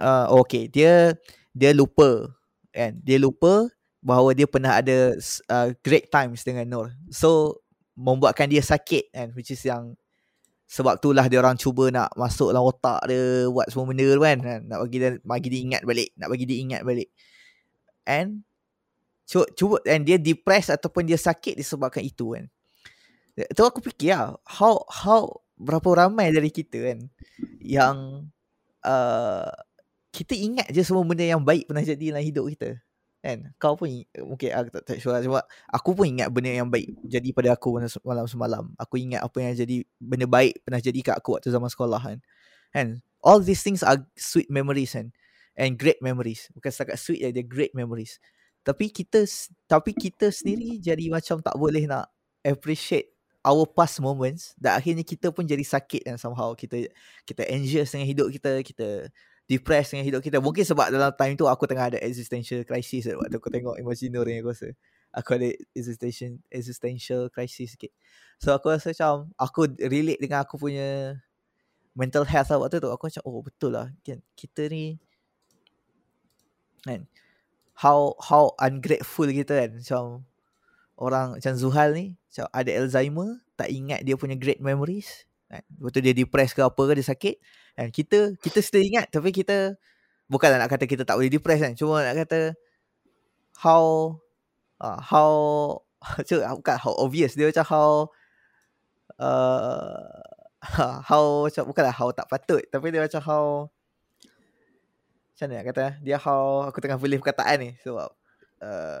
uh, 0.00 0.32
okay, 0.32 0.72
dia 0.72 1.12
dia 1.52 1.76
lupa 1.76 2.37
kan. 2.72 2.98
Dia 3.02 3.18
lupa 3.20 3.68
bahawa 3.98 4.32
dia 4.32 4.46
pernah 4.46 4.78
ada 4.78 5.14
uh, 5.50 5.68
great 5.82 6.08
times 6.08 6.46
dengan 6.46 6.66
Nur. 6.70 6.86
So 7.10 7.60
membuatkan 7.98 8.46
dia 8.46 8.62
sakit 8.62 9.10
kan? 9.10 9.28
Which 9.34 9.50
is 9.50 9.62
yang 9.66 9.98
sebab 10.68 11.00
itulah 11.00 11.24
dia 11.26 11.40
orang 11.40 11.56
cuba 11.56 11.88
nak 11.88 12.12
masuk 12.12 12.52
dalam 12.52 12.68
otak 12.68 13.00
dia 13.08 13.48
buat 13.48 13.72
semua 13.72 13.88
benda 13.88 14.04
tu 14.04 14.20
kan, 14.20 14.38
kan? 14.38 14.60
Nak 14.68 14.78
bagi 14.84 14.96
dia 15.00 15.10
bagi 15.24 15.48
dia 15.48 15.60
ingat 15.64 15.82
balik 15.82 16.08
nak 16.14 16.28
bagi 16.28 16.44
dia 16.44 16.58
ingat 16.60 16.80
balik. 16.84 17.08
And 18.04 18.44
cuba, 19.24 19.44
cuba 19.56 19.76
and 19.88 20.04
dia 20.04 20.20
depressed 20.20 20.72
ataupun 20.72 21.08
dia 21.08 21.16
sakit 21.16 21.58
disebabkan 21.58 22.04
itu 22.04 22.36
kan? 22.36 22.46
Tu 23.38 23.62
aku 23.62 23.80
fikir 23.82 24.14
lah 24.14 24.34
how 24.44 24.82
how 24.90 25.42
berapa 25.58 26.06
ramai 26.06 26.30
dari 26.30 26.50
kita 26.54 26.78
kan 26.94 26.98
yang 27.62 27.96
uh, 28.86 29.50
kita 30.12 30.34
ingat 30.34 30.66
je 30.72 30.82
semua 30.82 31.04
benda 31.04 31.24
yang 31.24 31.42
baik 31.42 31.68
pernah 31.68 31.84
jadi 31.84 32.14
dalam 32.14 32.24
hidup 32.24 32.48
kita 32.52 32.80
kan? 33.18 33.38
Kau 33.58 33.74
pun 33.74 33.90
mungkin 34.24 34.48
aku 34.54 34.68
tak, 34.78 34.82
tak 34.86 34.96
sure 35.02 35.12
lah, 35.12 35.22
cuma 35.22 35.42
aku 35.68 35.90
pun 35.92 36.06
ingat 36.06 36.30
benda 36.30 36.54
yang 36.54 36.70
baik 36.70 36.94
jadi 37.02 37.28
pada 37.34 37.48
aku 37.58 37.74
malam 37.76 37.90
se- 37.90 38.04
malam 38.06 38.26
semalam. 38.30 38.64
Aku 38.78 38.94
ingat 38.96 39.26
apa 39.26 39.36
yang 39.42 39.52
jadi 39.58 39.76
benda 39.98 40.26
baik 40.30 40.62
pernah 40.62 40.80
jadi 40.80 40.98
kat 41.02 41.14
aku 41.18 41.38
waktu 41.38 41.50
zaman 41.50 41.70
sekolah 41.70 42.00
kan? 42.00 42.18
Kan? 42.70 42.88
All 43.20 43.42
these 43.42 43.60
things 43.60 43.82
are 43.82 43.98
sweet 44.14 44.48
memories 44.48 44.94
kan? 44.94 45.10
And 45.58 45.74
great 45.74 45.98
memories. 45.98 46.46
Bukan 46.54 46.70
setakat 46.70 46.96
sweet 47.02 47.20
je 47.26 47.28
dia 47.34 47.44
great 47.44 47.74
memories. 47.74 48.22
Tapi 48.62 48.90
kita 48.94 49.26
tapi 49.66 49.90
kita 49.96 50.30
sendiri 50.30 50.78
jadi 50.78 51.10
macam 51.10 51.42
tak 51.42 51.56
boleh 51.58 51.90
nak 51.90 52.06
appreciate 52.46 53.10
our 53.42 53.66
past 53.66 53.98
moments 53.98 54.52
dan 54.60 54.78
akhirnya 54.78 55.02
kita 55.02 55.34
pun 55.34 55.42
jadi 55.42 55.62
sakit 55.66 56.06
dan 56.06 56.14
somehow. 56.14 56.54
Kita 56.54 56.78
kita 57.26 57.42
anxious 57.50 57.90
dengan 57.90 58.06
hidup 58.06 58.28
kita 58.30 58.62
kita 58.62 59.10
depressed 59.48 59.96
dengan 59.96 60.04
hidup 60.04 60.20
kita. 60.20 60.38
Mungkin 60.44 60.62
sebab 60.62 60.92
dalam 60.92 61.10
time 61.16 61.34
tu 61.34 61.48
aku 61.48 61.64
tengah 61.64 61.88
ada 61.88 61.98
existential 62.04 62.60
crisis 62.68 63.08
waktu 63.08 63.40
aku 63.40 63.48
tengok 63.48 63.80
Imaginor 63.80 64.28
ni 64.28 64.44
aku 64.44 64.52
rasa 64.52 64.68
aku 65.08 65.40
ada 65.40 65.48
existential 65.72 66.36
existential 66.52 67.22
crisis 67.32 67.72
sikit. 67.74 67.90
So 68.36 68.52
aku 68.52 68.68
rasa 68.68 68.92
macam 68.92 69.32
aku 69.40 69.72
relate 69.80 70.20
dengan 70.20 70.44
aku 70.44 70.60
punya 70.60 71.16
mental 71.96 72.28
health 72.28 72.52
lah 72.52 72.60
waktu 72.60 72.76
tu. 72.78 72.92
Aku 72.92 73.08
macam 73.08 73.22
oh 73.24 73.40
betul 73.40 73.72
lah. 73.72 73.88
Kan 74.04 74.20
kita 74.36 74.68
ni 74.68 75.00
kan 76.84 77.08
how 77.72 78.12
how 78.20 78.52
ungrateful 78.60 79.26
kita 79.32 79.64
kan. 79.64 79.70
Macam 79.80 80.02
orang 81.00 81.40
macam 81.40 81.52
Zuhal 81.56 81.96
ni 81.96 82.20
macam 82.28 82.44
ada 82.52 82.70
Alzheimer 82.76 83.40
tak 83.56 83.72
ingat 83.72 84.04
dia 84.04 84.12
punya 84.20 84.36
great 84.36 84.60
memories. 84.60 85.24
Kan 85.48 85.64
betul 85.80 86.04
dia 86.04 86.12
depressed 86.12 86.52
ke 86.52 86.60
apa 86.60 86.82
ke 86.84 86.92
dia 87.00 87.08
sakit 87.08 87.36
kan 87.78 87.94
kita 87.94 88.34
kita 88.42 88.58
still 88.58 88.82
ingat 88.82 89.06
tapi 89.14 89.30
kita 89.30 89.78
bukanlah 90.26 90.58
nak 90.58 90.66
kata 90.66 90.90
kita 90.90 91.06
tak 91.06 91.14
boleh 91.14 91.30
depress 91.30 91.62
kan 91.62 91.78
cuma 91.78 92.02
nak 92.02 92.26
kata 92.26 92.58
how 93.62 94.18
uh, 94.82 94.98
how 94.98 95.30
cuma 96.26 96.58
bukan 96.58 96.74
how 96.74 96.92
obvious 96.98 97.38
dia 97.38 97.46
macam 97.46 97.66
how 97.70 97.90
uh, 99.22 100.10
how 101.08 101.46
macam 101.46 101.62
bukanlah 101.70 101.94
how 101.94 102.10
tak 102.10 102.26
patut 102.26 102.66
tapi 102.66 102.90
dia 102.90 103.06
macam 103.06 103.22
how 103.22 103.44
macam 105.38 105.46
mana 105.46 105.54
nak 105.62 105.66
kata 105.70 105.84
dia 106.02 106.16
how 106.18 106.66
aku 106.66 106.82
tengah 106.82 106.98
pilih 106.98 107.22
perkataan 107.22 107.56
ni 107.62 107.70
sebab 107.86 108.10
uh, 108.58 109.00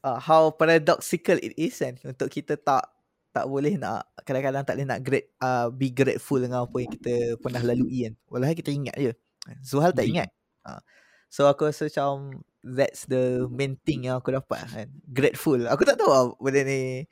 uh, 0.00 0.18
how 0.24 0.48
paradoxical 0.56 1.36
it 1.36 1.52
is 1.60 1.76
kan 1.76 2.00
untuk 2.00 2.32
kita 2.32 2.56
tak 2.56 2.88
tak 3.36 3.44
boleh 3.44 3.76
nak 3.76 4.08
kadang-kadang 4.24 4.64
tak 4.64 4.74
boleh 4.80 4.88
nak 4.88 5.00
great 5.04 5.26
uh, 5.38 5.68
be 5.68 5.92
grateful 5.92 6.40
dengan 6.40 6.64
apa 6.64 6.76
yang 6.80 6.90
kita 6.96 7.36
pernah 7.38 7.60
lalui 7.60 8.08
kan. 8.08 8.14
Walaupun 8.32 8.56
kita 8.56 8.70
ingat 8.72 8.96
je. 8.96 9.12
Zuhal 9.60 9.92
tak 9.92 10.08
Hmm. 10.08 10.12
ingat? 10.16 10.28
Uh, 10.64 10.80
so 11.28 11.44
aku 11.44 11.68
rasa 11.68 11.92
macam 11.92 12.40
that's 12.64 13.04
the 13.04 13.44
main 13.52 13.76
thing 13.84 14.08
yang 14.08 14.16
aku 14.16 14.32
dapat 14.32 14.64
kan. 14.64 14.88
Grateful. 15.12 15.68
Aku 15.68 15.84
tak 15.84 16.00
tahu 16.00 16.08
lah 16.08 16.32
benda 16.40 16.64
ni 16.64 17.04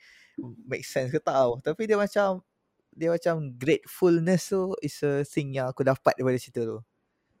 make 0.65 0.81
sense 0.81 1.13
ke 1.13 1.21
tak 1.21 1.37
tahu 1.37 1.61
tapi 1.61 1.85
dia 1.85 1.93
macam 1.93 2.41
dia 2.89 3.13
macam 3.13 3.53
gratefulness 3.57 4.49
tu 4.49 4.73
is 4.81 4.97
a 5.05 5.21
thing 5.21 5.53
yang 5.53 5.69
aku 5.69 5.85
dapat 5.85 6.17
daripada 6.17 6.41
cerita 6.41 6.65
tu. 6.65 6.81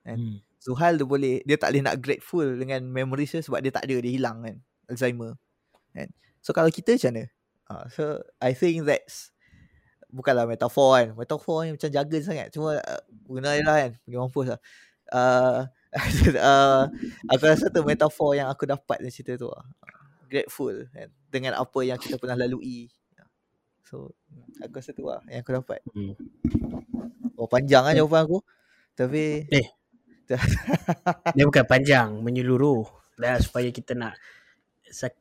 Kan? 0.05 0.17
Hmm. 0.21 0.37
Zuhal 0.61 1.01
dia 1.01 1.05
boleh 1.09 1.41
dia 1.41 1.57
tak 1.57 1.73
boleh 1.73 1.83
nak 1.89 1.97
grateful 1.97 2.45
dengan 2.45 2.85
memories 2.85 3.33
dia 3.33 3.41
sebab 3.41 3.65
dia 3.65 3.73
tak 3.73 3.89
ada 3.89 3.97
dia 3.97 4.11
hilang 4.13 4.45
kan. 4.45 4.61
Alzheimer. 4.93 5.33
Kan? 5.97 6.13
So 6.45 6.53
kalau 6.53 6.69
kita 6.69 6.93
macam 6.93 7.11
mana? 7.17 7.25
Uh, 7.73 7.85
so 7.89 8.03
I 8.37 8.53
think 8.53 8.85
that's 8.85 9.32
bukanlah 10.13 10.45
metafor 10.45 11.01
kan 11.01 11.07
metafor 11.17 11.65
ni 11.65 11.73
macam 11.73 11.89
jaga 11.89 12.17
sangat 12.21 12.47
cuma 12.53 12.77
uh, 12.77 13.01
guna 13.25 13.57
je 13.57 13.63
lah 13.65 13.75
kan 13.81 13.91
pergi 14.05 14.17
mampus 14.21 14.47
lah 14.53 14.59
uh, 15.09 15.59
uh, 16.37 16.83
aku 17.33 17.43
rasa 17.49 17.73
tu 17.73 17.81
metafor 17.81 18.37
yang 18.37 18.49
aku 18.49 18.69
dapat 18.69 19.01
dari 19.01 19.13
cerita 19.13 19.41
tu 19.41 19.49
lah. 19.49 19.65
grateful 20.29 20.73
kan 20.93 21.09
dengan 21.33 21.57
apa 21.57 21.79
yang 21.81 21.97
kita 21.97 22.21
pernah 22.21 22.37
lalui 22.37 22.93
so 23.81 24.13
aku 24.61 24.77
rasa 24.77 24.93
tu 24.93 25.09
lah 25.09 25.21
yang 25.29 25.41
aku 25.41 25.51
dapat 25.57 25.81
Hmm. 25.89 26.13
oh 27.37 27.49
panjang 27.49 27.81
lah 27.81 27.97
jawapan 27.97 28.21
aku 28.29 28.39
tapi 28.93 29.49
Eh. 29.49 29.67
Dia 31.35 31.43
bukan 31.45 31.65
panjang, 31.67 32.09
menyeluruh. 32.23 32.87
Dah 33.19 33.37
supaya 33.37 33.69
kita 33.69 33.93
nak 33.93 34.17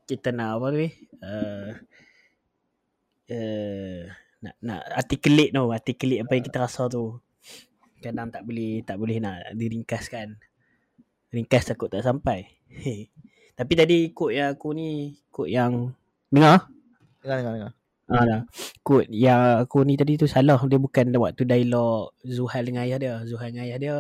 kita 0.05 0.31
nak 0.33 0.61
apa 0.61 0.69
eh? 0.77 0.93
Uh, 1.21 1.71
uh, 3.33 4.03
nak 4.43 4.55
nak 4.59 4.83
articulate 4.91 5.55
tau, 5.55 5.71
articulate 5.71 6.21
apa 6.27 6.33
yang 6.35 6.45
kita 6.45 6.59
rasa 6.59 6.91
tu. 6.91 7.23
Kadang 8.03 8.35
tak 8.35 8.43
boleh 8.43 8.83
tak 8.83 8.99
boleh 8.99 9.23
nak 9.23 9.55
diringkaskan. 9.55 10.37
Ringkas 11.33 11.73
takut 11.73 11.89
tak 11.89 12.03
sampai. 12.03 12.45
Tapi 13.59 13.73
tadi 13.79 14.11
kod 14.11 14.35
yang 14.35 14.59
aku 14.59 14.75
ni, 14.75 15.17
kod 15.31 15.47
yang 15.47 15.95
dengar? 16.29 16.67
dengar 17.23 17.39
dengar 17.39 17.55
dengar 17.55 17.73
Ah 18.11 18.25
dah. 18.27 18.41
Kod 18.83 19.07
yang 19.09 19.63
aku 19.63 19.87
ni 19.87 19.95
tadi 19.95 20.19
tu 20.19 20.27
salah. 20.27 20.59
Dia 20.67 20.77
bukan 20.77 21.15
waktu 21.17 21.47
dialog 21.47 22.13
Zuhal 22.27 22.67
dengan 22.67 22.85
ayah 22.85 22.99
dia. 22.99 23.15
Zuhal 23.25 23.55
dengan 23.55 23.65
ayah 23.71 23.79
dia 23.79 23.97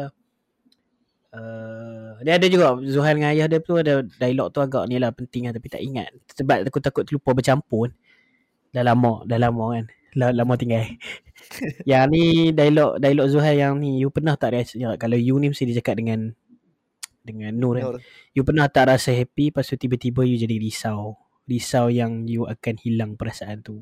Uh, 1.32 2.20
dia 2.20 2.36
ada 2.36 2.44
juga 2.44 2.76
Zuhal 2.84 3.16
dengan 3.16 3.32
ayah 3.32 3.48
dia 3.48 3.56
tu 3.64 3.80
ada 3.80 4.04
dialog 4.04 4.52
tu 4.52 4.60
agak 4.60 4.84
ni 4.84 5.00
lah 5.00 5.16
penting 5.16 5.48
lah 5.48 5.56
tapi 5.56 5.64
tak 5.72 5.80
ingat 5.80 6.12
sebab 6.28 6.68
aku 6.68 6.76
takut 6.76 7.08
terlupa 7.08 7.32
bercampur 7.32 7.88
dah 8.68 8.84
lama 8.84 9.24
dah 9.24 9.40
lama 9.40 9.64
kan 9.72 9.88
lama 10.16 10.54
tinggal 10.60 10.84
yang 11.88 12.12
ni 12.12 12.52
dialog 12.52 13.00
dialog 13.00 13.26
Zuhal 13.32 13.56
yang 13.56 13.80
ni 13.80 14.00
you 14.00 14.12
pernah 14.12 14.36
tak 14.36 14.56
rasa 14.56 14.76
kalau 15.00 15.16
you 15.16 15.36
ni 15.40 15.52
mesti 15.52 15.64
dia 15.68 15.80
cakap 15.80 16.00
dengan 16.00 16.36
dengan 17.22 17.54
Nur 17.56 17.78
kan 17.80 17.84
Nur. 17.86 17.98
you 18.36 18.42
pernah 18.44 18.66
tak 18.68 18.92
rasa 18.92 19.14
happy 19.14 19.54
lepas 19.54 19.64
tu 19.64 19.78
tiba-tiba 19.80 20.26
you 20.28 20.36
jadi 20.36 20.58
risau 20.60 21.16
risau 21.48 21.88
yang 21.88 22.28
you 22.28 22.44
akan 22.44 22.76
hilang 22.80 23.16
perasaan 23.16 23.64
tu 23.64 23.80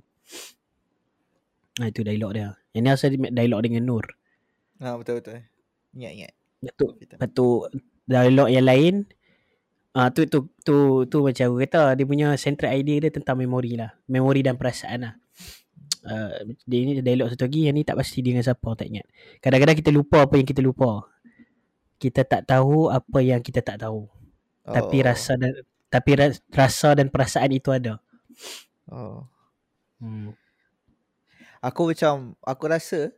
nah 1.83 1.91
itu 1.91 2.07
dialog 2.07 2.31
dia 2.37 2.51
yang 2.76 2.87
ni 2.87 2.91
asal 2.93 3.11
dialog 3.11 3.61
dengan 3.64 3.89
Nur 3.89 4.07
Ha 4.81 4.97
betul 4.97 5.20
betul. 5.20 5.45
Ingat 5.93 6.12
ingat. 6.16 6.33
betul 6.64 6.91
Betul. 6.97 7.16
Lepas 7.20 7.31
tu 7.37 7.49
dialog 8.09 8.49
yang 8.49 8.66
lain 8.66 8.95
ah 9.91 10.09
tu 10.14 10.22
tu 10.31 10.47
tu 10.62 11.05
tu 11.11 11.18
macam 11.20 11.45
aku 11.51 11.57
kata 11.66 11.99
dia 11.99 12.07
punya 12.07 12.28
central 12.39 12.72
idea 12.72 12.97
dia 13.09 13.11
tentang 13.12 13.37
memori 13.37 13.76
lah. 13.76 13.93
Memori 14.09 14.41
dan 14.41 14.57
perasaan 14.57 14.99
lah. 15.05 15.14
Uh, 16.01 16.57
dia 16.64 16.80
ni 16.80 17.05
dialog 17.05 17.28
satu 17.28 17.44
lagi 17.44 17.68
yang 17.68 17.76
ni 17.76 17.84
tak 17.84 18.01
pasti 18.01 18.24
dia 18.24 18.32
dengan 18.32 18.44
siapa 18.44 18.68
tak 18.72 18.88
ingat. 18.88 19.07
Kadang-kadang 19.44 19.76
kita 19.76 19.90
lupa 19.92 20.24
apa 20.24 20.34
yang 20.40 20.48
kita 20.48 20.64
lupa. 20.64 21.05
Kita 22.01 22.24
tak 22.24 22.48
tahu 22.48 22.88
apa 22.88 23.18
yang 23.20 23.44
kita 23.44 23.61
tak 23.61 23.84
tahu. 23.84 24.09
Oh. 24.09 24.72
Tapi 24.72 25.05
rasa 25.05 25.36
dan 25.36 25.53
tapi 25.92 26.16
ras- 26.16 26.40
rasa 26.48 26.96
dan 26.96 27.12
perasaan 27.12 27.53
itu 27.53 27.68
ada. 27.68 28.01
Oh. 28.88 29.28
Hmm. 30.01 30.32
Aku 31.61 31.92
macam 31.92 32.32
aku 32.40 32.64
rasa 32.72 33.12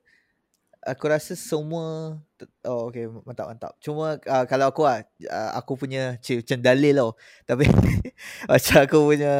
aku 0.82 1.06
rasa 1.06 1.38
semua 1.38 2.18
oh 2.66 2.90
okay 2.90 3.06
mantap 3.06 3.46
mantap. 3.46 3.72
Cuma 3.78 4.18
uh, 4.18 4.44
kalau 4.50 4.74
aku 4.74 4.82
ah 4.82 5.06
uh, 5.30 5.50
aku 5.54 5.78
punya 5.78 6.18
cik, 6.18 6.42
macam 6.42 6.58
dalil 6.66 6.94
tau. 6.98 7.10
Tapi 7.46 7.70
macam 8.50 8.76
aku 8.82 8.98
punya 9.14 9.34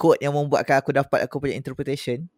quote 0.00 0.24
yang 0.24 0.32
membuatkan 0.32 0.80
aku 0.80 0.96
dapat 0.96 1.28
aku 1.28 1.36
punya 1.36 1.52
interpretation 1.52 2.32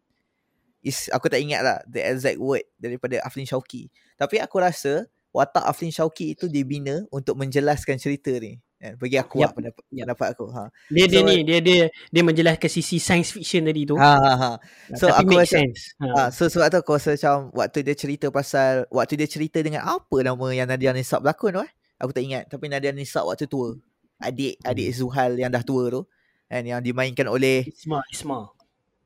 is 0.80 1.08
aku 1.10 1.28
tak 1.28 1.40
ingat 1.40 1.60
lah 1.60 1.78
the 1.84 2.00
exact 2.00 2.36
word 2.36 2.64
daripada 2.76 3.20
Aflin 3.20 3.44
Shauki. 3.44 3.88
Tapi 4.16 4.40
aku 4.40 4.56
rasa 4.58 5.04
watak 5.30 5.62
Aflin 5.62 5.92
Shauki 5.92 6.32
itu 6.32 6.48
dibina 6.48 7.04
untuk 7.08 7.36
menjelaskan 7.36 7.96
cerita 7.96 8.32
ni. 8.36 8.56
Eh, 8.80 8.96
bagi 8.96 9.20
aku 9.20 9.36
Yap, 9.36 9.44
lah 9.44 9.52
pendapat, 9.52 9.84
yap. 9.92 10.04
pendapat 10.08 10.28
aku. 10.32 10.44
Ha. 10.56 10.62
Dia 10.88 11.04
dia 11.04 11.20
So- 11.20 11.28
ni 11.28 11.36
dia 11.44 11.60
dia 11.60 11.80
dia 11.92 12.22
menjelaskan 12.24 12.64
sisi 12.66 12.96
science 12.96 13.28
fiction 13.28 13.68
tadi 13.68 13.84
tu. 13.84 13.92
Ha 14.00 14.12
ha 14.16 14.32
ha. 14.34 14.50
so 14.96 15.04
tapi 15.04 15.20
aku 15.20 15.30
make 15.36 15.44
rasa- 15.44 15.60
sense. 15.60 15.80
Ha. 16.00 16.06
Ah, 16.16 16.28
so 16.32 16.48
sebab 16.48 16.72
tu 16.72 16.78
aku 16.80 16.96
rasa 16.96 17.12
macam 17.12 17.52
waktu 17.52 17.84
dia 17.84 17.92
cerita 17.92 18.32
pasal 18.32 18.88
waktu 18.88 19.20
dia 19.20 19.28
cerita 19.28 19.60
dengan 19.60 19.84
apa 19.84 20.16
nama 20.24 20.46
yang 20.50 20.64
Nadia 20.64 20.96
Nisab 20.96 21.20
berlakon 21.20 21.60
tu 21.60 21.60
eh. 21.60 21.72
Aku 22.00 22.16
tak 22.16 22.24
ingat 22.24 22.48
tapi 22.48 22.72
Nadia 22.72 22.88
Nisab 22.90 23.28
waktu 23.28 23.44
tua. 23.44 23.76
Adik 24.16 24.56
adik 24.64 24.88
Zuhal 24.96 25.36
yang 25.36 25.52
dah 25.52 25.60
tua 25.60 25.92
tu 25.92 26.02
kan 26.48 26.64
yang 26.64 26.80
dimainkan 26.80 27.28
oleh 27.28 27.68
Isma 27.68 28.00
Isma. 28.08 28.48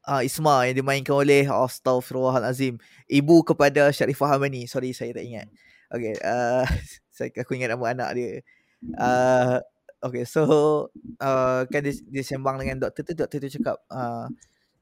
Uh, 0.08 0.22
Isma 0.24 0.68
yang 0.68 0.76
dimainkan 0.84 1.16
oleh 1.16 1.48
Astaghfirullahalazim. 1.48 2.78
Ibu 3.08 3.44
kepada 3.44 3.88
Sharifah 3.90 4.36
Hamani. 4.36 4.68
Sorry 4.68 4.92
saya 4.92 5.16
tak 5.16 5.24
ingat. 5.24 5.48
Okay, 5.92 6.14
uh, 6.24 6.64
saya 7.14 7.28
aku 7.32 7.56
ingat 7.56 7.72
nama 7.72 7.84
anak 7.92 8.10
dia. 8.16 8.30
Uh, 9.00 9.56
okay, 10.04 10.24
so 10.28 10.44
uh, 11.20 11.64
kan 11.68 11.80
dia, 11.80 11.94
dia 12.08 12.22
sembang 12.24 12.60
dengan 12.60 12.84
doktor 12.84 13.02
tu, 13.06 13.12
doktor 13.16 13.38
tu 13.40 13.48
cakap 13.48 13.76
uh, 13.88 14.28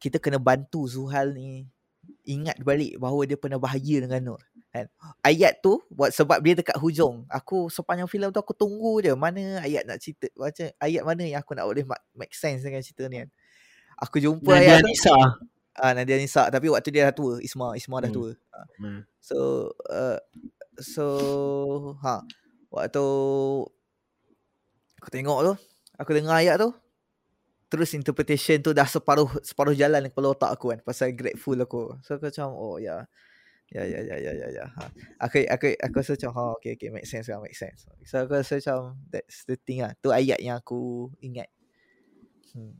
kita 0.03 0.19
kena 0.19 0.43
bantu 0.43 0.91
Zuhal 0.91 1.31
ni 1.35 1.71
ingat 2.27 2.59
balik 2.63 2.99
bahawa 2.99 3.23
dia 3.27 3.39
pernah 3.39 3.63
bahagia 3.63 4.03
dengan 4.03 4.35
Nur. 4.35 4.43
Kan? 4.73 4.89
Ayat 5.21 5.61
tu 5.61 5.85
buat 5.93 6.11
sebab 6.11 6.41
dia 6.41 6.57
dekat 6.57 6.81
hujung. 6.81 7.29
Aku 7.29 7.69
sepanjang 7.69 8.09
filem 8.09 8.33
tu 8.33 8.41
aku 8.41 8.57
tunggu 8.57 9.05
je 9.05 9.13
mana 9.13 9.61
ayat 9.61 9.85
nak 9.85 10.01
cerita 10.01 10.33
macam 10.33 10.73
ayat 10.81 11.03
mana 11.05 11.23
yang 11.29 11.41
aku 11.45 11.53
nak 11.53 11.69
boleh 11.69 11.85
ma- 11.85 12.07
make 12.17 12.33
sense 12.33 12.65
dengan 12.65 12.81
cerita 12.81 13.05
ni 13.07 13.21
kan. 13.23 13.29
Aku 14.03 14.19
jumpa 14.19 14.51
Nadia 14.51 14.77
ayat 14.77 14.83
tu 14.83 14.91
Nisa. 14.91 15.15
ah 15.73 15.93
Nadia 15.95 16.19
Nisa 16.19 16.51
tapi 16.51 16.67
waktu 16.67 16.91
dia 16.91 17.07
dah 17.07 17.15
tua, 17.15 17.39
Isma 17.39 17.79
Isma 17.79 18.03
dah 18.03 18.11
Hmm. 18.11 18.17
tua. 18.19 18.31
Ah, 18.51 18.67
Hmm. 18.83 19.01
So 19.23 19.71
uh, 19.87 20.19
so 20.83 21.07
ha 22.03 22.27
waktu 22.69 23.05
aku 24.99 25.09
tengok 25.11 25.39
tu, 25.47 25.53
aku 25.99 26.11
dengar 26.15 26.43
ayat 26.43 26.59
tu 26.59 26.75
terus 27.73 27.97
interpretation 27.97 28.61
tu 28.61 28.77
dah 28.77 28.85
separuh 28.85 29.33
separuh 29.41 29.73
jalan 29.73 30.05
kepala 30.13 30.37
otak 30.37 30.53
aku 30.53 30.77
kan 30.77 30.81
pasal 30.85 31.15
grateful 31.17 31.57
aku. 31.57 31.97
So 32.05 32.19
aku 32.19 32.29
macam 32.29 32.53
oh 32.53 32.77
ya. 32.83 33.07
Ya 33.73 33.89
ya 33.89 34.05
ya 34.05 34.21
ya 34.21 34.33
ya 34.37 34.49
ya. 34.53 34.65
Ha. 34.69 34.85
Aku 35.25 35.41
aku 35.49 35.73
aku 35.81 35.95
rasa 35.97 36.13
macam 36.13 36.31
ha 36.37 36.43
okay 36.61 36.77
okay 36.77 36.93
make 36.93 37.09
sense 37.09 37.33
lah 37.33 37.41
make 37.41 37.57
sense. 37.57 37.89
So 38.05 38.21
aku 38.21 38.37
rasa 38.37 38.61
macam 38.61 39.01
that's 39.09 39.49
the 39.49 39.57
thing 39.57 39.81
lah. 39.81 39.97
Tu 40.05 40.13
ayat 40.13 40.45
yang 40.45 40.61
aku 40.61 41.09
ingat. 41.25 41.49
Hmm. 42.53 42.77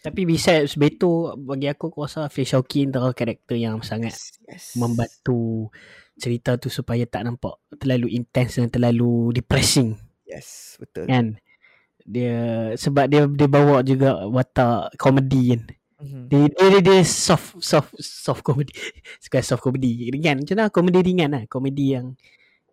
Tapi 0.00 0.22
besides 0.22 0.74
Beto 0.74 1.34
bagi 1.36 1.66
aku 1.66 1.90
aku 1.90 2.04
rasa 2.04 2.26
Fei 2.26 2.42
Shauki 2.42 2.86
antara 2.86 3.10
karakter 3.10 3.54
yang 3.54 3.82
sangat 3.82 4.14
Yes, 4.14 4.38
yes. 4.46 4.64
membantu 4.74 5.68
cerita 6.14 6.56
tu 6.56 6.68
supaya 6.68 7.04
tak 7.04 7.26
nampak 7.26 7.58
terlalu 7.76 8.08
intense 8.10 8.56
dan 8.56 8.70
terlalu 8.70 9.34
depressing 9.34 9.98
Yes, 10.24 10.78
betul. 10.78 11.06
kan. 11.06 11.38
Dia 12.02 12.36
sebab 12.74 13.06
dia 13.06 13.26
dia 13.26 13.48
bawa 13.48 13.82
juga 13.82 14.26
watak 14.26 14.94
komedi 14.94 15.54
kan. 15.54 15.62
Mhm. 15.96 16.22
Dia 16.28 16.38
dia, 16.46 16.66
dia, 16.70 16.80
dia 16.82 16.98
soft 17.02 17.58
soft 17.58 17.90
soft 17.98 18.42
comedy. 18.42 18.70
Suka 19.22 19.40
soft 19.40 19.60
comedy 19.60 20.06
ringan. 20.10 20.44
Macam 20.44 20.54
mana 20.54 20.70
komedi 20.70 20.98
ringan 21.02 21.30
lah. 21.34 21.42
Komedi 21.48 21.98
yang 21.98 22.14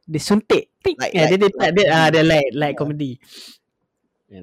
dia 0.04 0.20
suntik. 0.20 0.76
Tik. 0.84 1.00
Light, 1.00 1.14
ya, 1.16 1.26
dia, 1.26 1.38
dia 1.40 1.48
light. 1.48 1.56
tak 1.56 1.70
dia 1.74 1.86
ah 1.90 2.08
dia 2.12 2.22
light 2.22 2.52
light 2.54 2.76
Ah. 2.76 2.78
comedy. 2.78 3.12
Yang 3.16 3.63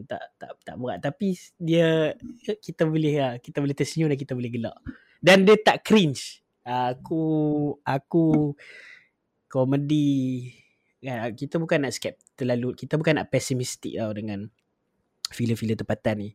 tak 0.06 0.22
tak 0.38 0.54
tak 0.62 0.74
berat 0.78 1.02
tapi 1.02 1.34
dia 1.58 2.14
kita 2.62 2.86
boleh 2.86 3.14
lah, 3.18 3.34
kita 3.42 3.58
boleh 3.58 3.74
tersenyum 3.74 4.08
dan 4.10 4.18
kita 4.18 4.32
boleh 4.38 4.50
gelak. 4.50 4.78
Dan 5.20 5.44
dia 5.44 5.58
tak 5.60 5.84
cringe. 5.84 6.40
Aku 6.64 7.22
aku 7.82 8.54
komedi 9.50 10.50
kan 11.00 11.32
kita 11.32 11.56
bukan 11.56 11.88
nak 11.88 11.96
skep 11.96 12.20
terlalu 12.36 12.76
kita 12.76 13.00
bukan 13.00 13.18
nak 13.18 13.32
pesimistik 13.32 13.96
tau 13.96 14.12
dengan 14.12 14.46
filem-filem 15.32 15.74
tempatan 15.74 16.14
ni. 16.20 16.30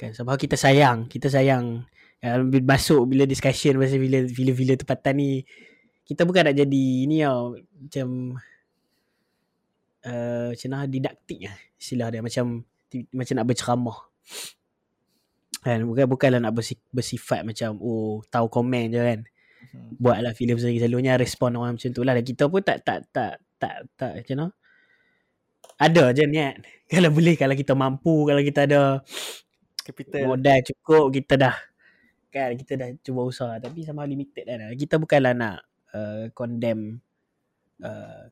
Kan 0.00 0.16
sebab 0.16 0.40
kita 0.40 0.56
sayang, 0.56 1.10
kita 1.12 1.28
sayang 1.28 1.84
uh, 2.24 2.40
masuk 2.64 3.04
bila 3.10 3.28
discussion 3.28 3.76
pasal 3.76 4.00
filem 4.00 4.54
filem 4.56 4.76
tempatan 4.78 5.14
ni 5.16 5.44
kita 6.04 6.26
bukan 6.26 6.50
nak 6.50 6.56
jadi 6.58 6.86
ni 7.06 7.22
tau 7.22 7.54
macam 7.54 8.08
uh, 10.06 10.52
macam 10.52 10.68
mana 10.72 10.86
didaktik 10.88 11.40
lah 11.44 11.56
istilah 11.76 12.08
dia. 12.12 12.20
Macam 12.20 12.64
macam 13.14 13.34
nak 13.36 13.46
berceramah. 13.46 13.98
Kan? 15.60 15.84
Bukan 15.84 16.04
bukanlah 16.08 16.40
nak 16.40 16.56
bersi, 16.56 16.74
bersifat 16.90 17.44
macam 17.44 17.76
oh 17.80 18.24
tahu 18.28 18.46
komen 18.48 18.92
je 18.92 19.00
kan. 19.00 19.20
Mhm. 19.60 20.00
buatlah 20.00 20.32
filem 20.32 20.56
sendiri. 20.56 20.80
Selalunya 20.80 21.20
respon 21.20 21.52
orang 21.56 21.76
macam 21.76 21.90
tu 21.92 22.00
lah. 22.00 22.16
Dan 22.16 22.24
kita 22.24 22.48
pun 22.48 22.64
tak 22.64 22.80
tak 22.80 23.04
tak 23.12 23.44
tak 23.60 23.74
tak 23.94 24.12
macam 24.24 24.36
mana? 24.36 24.48
Ada 25.80 26.04
je 26.16 26.24
niat. 26.28 26.54
Kalau 26.90 27.10
boleh 27.14 27.38
kalau 27.38 27.54
kita 27.54 27.72
mampu 27.78 28.26
kalau 28.26 28.42
kita 28.42 28.66
ada 28.66 28.98
Capital. 29.86 30.26
modal 30.26 30.58
cukup 30.66 31.14
kita 31.14 31.38
dah 31.38 31.54
kan? 32.34 32.50
Kita 32.58 32.74
dah 32.74 32.88
cuba 32.98 33.22
usaha. 33.22 33.54
Tapi 33.62 33.86
sama 33.86 34.02
limited 34.10 34.42
kan? 34.42 34.74
Kita 34.74 34.98
bukanlah 34.98 35.32
nak 35.38 35.56
uh, 35.94 36.26
condemn 36.34 36.98
uh, 37.82 38.26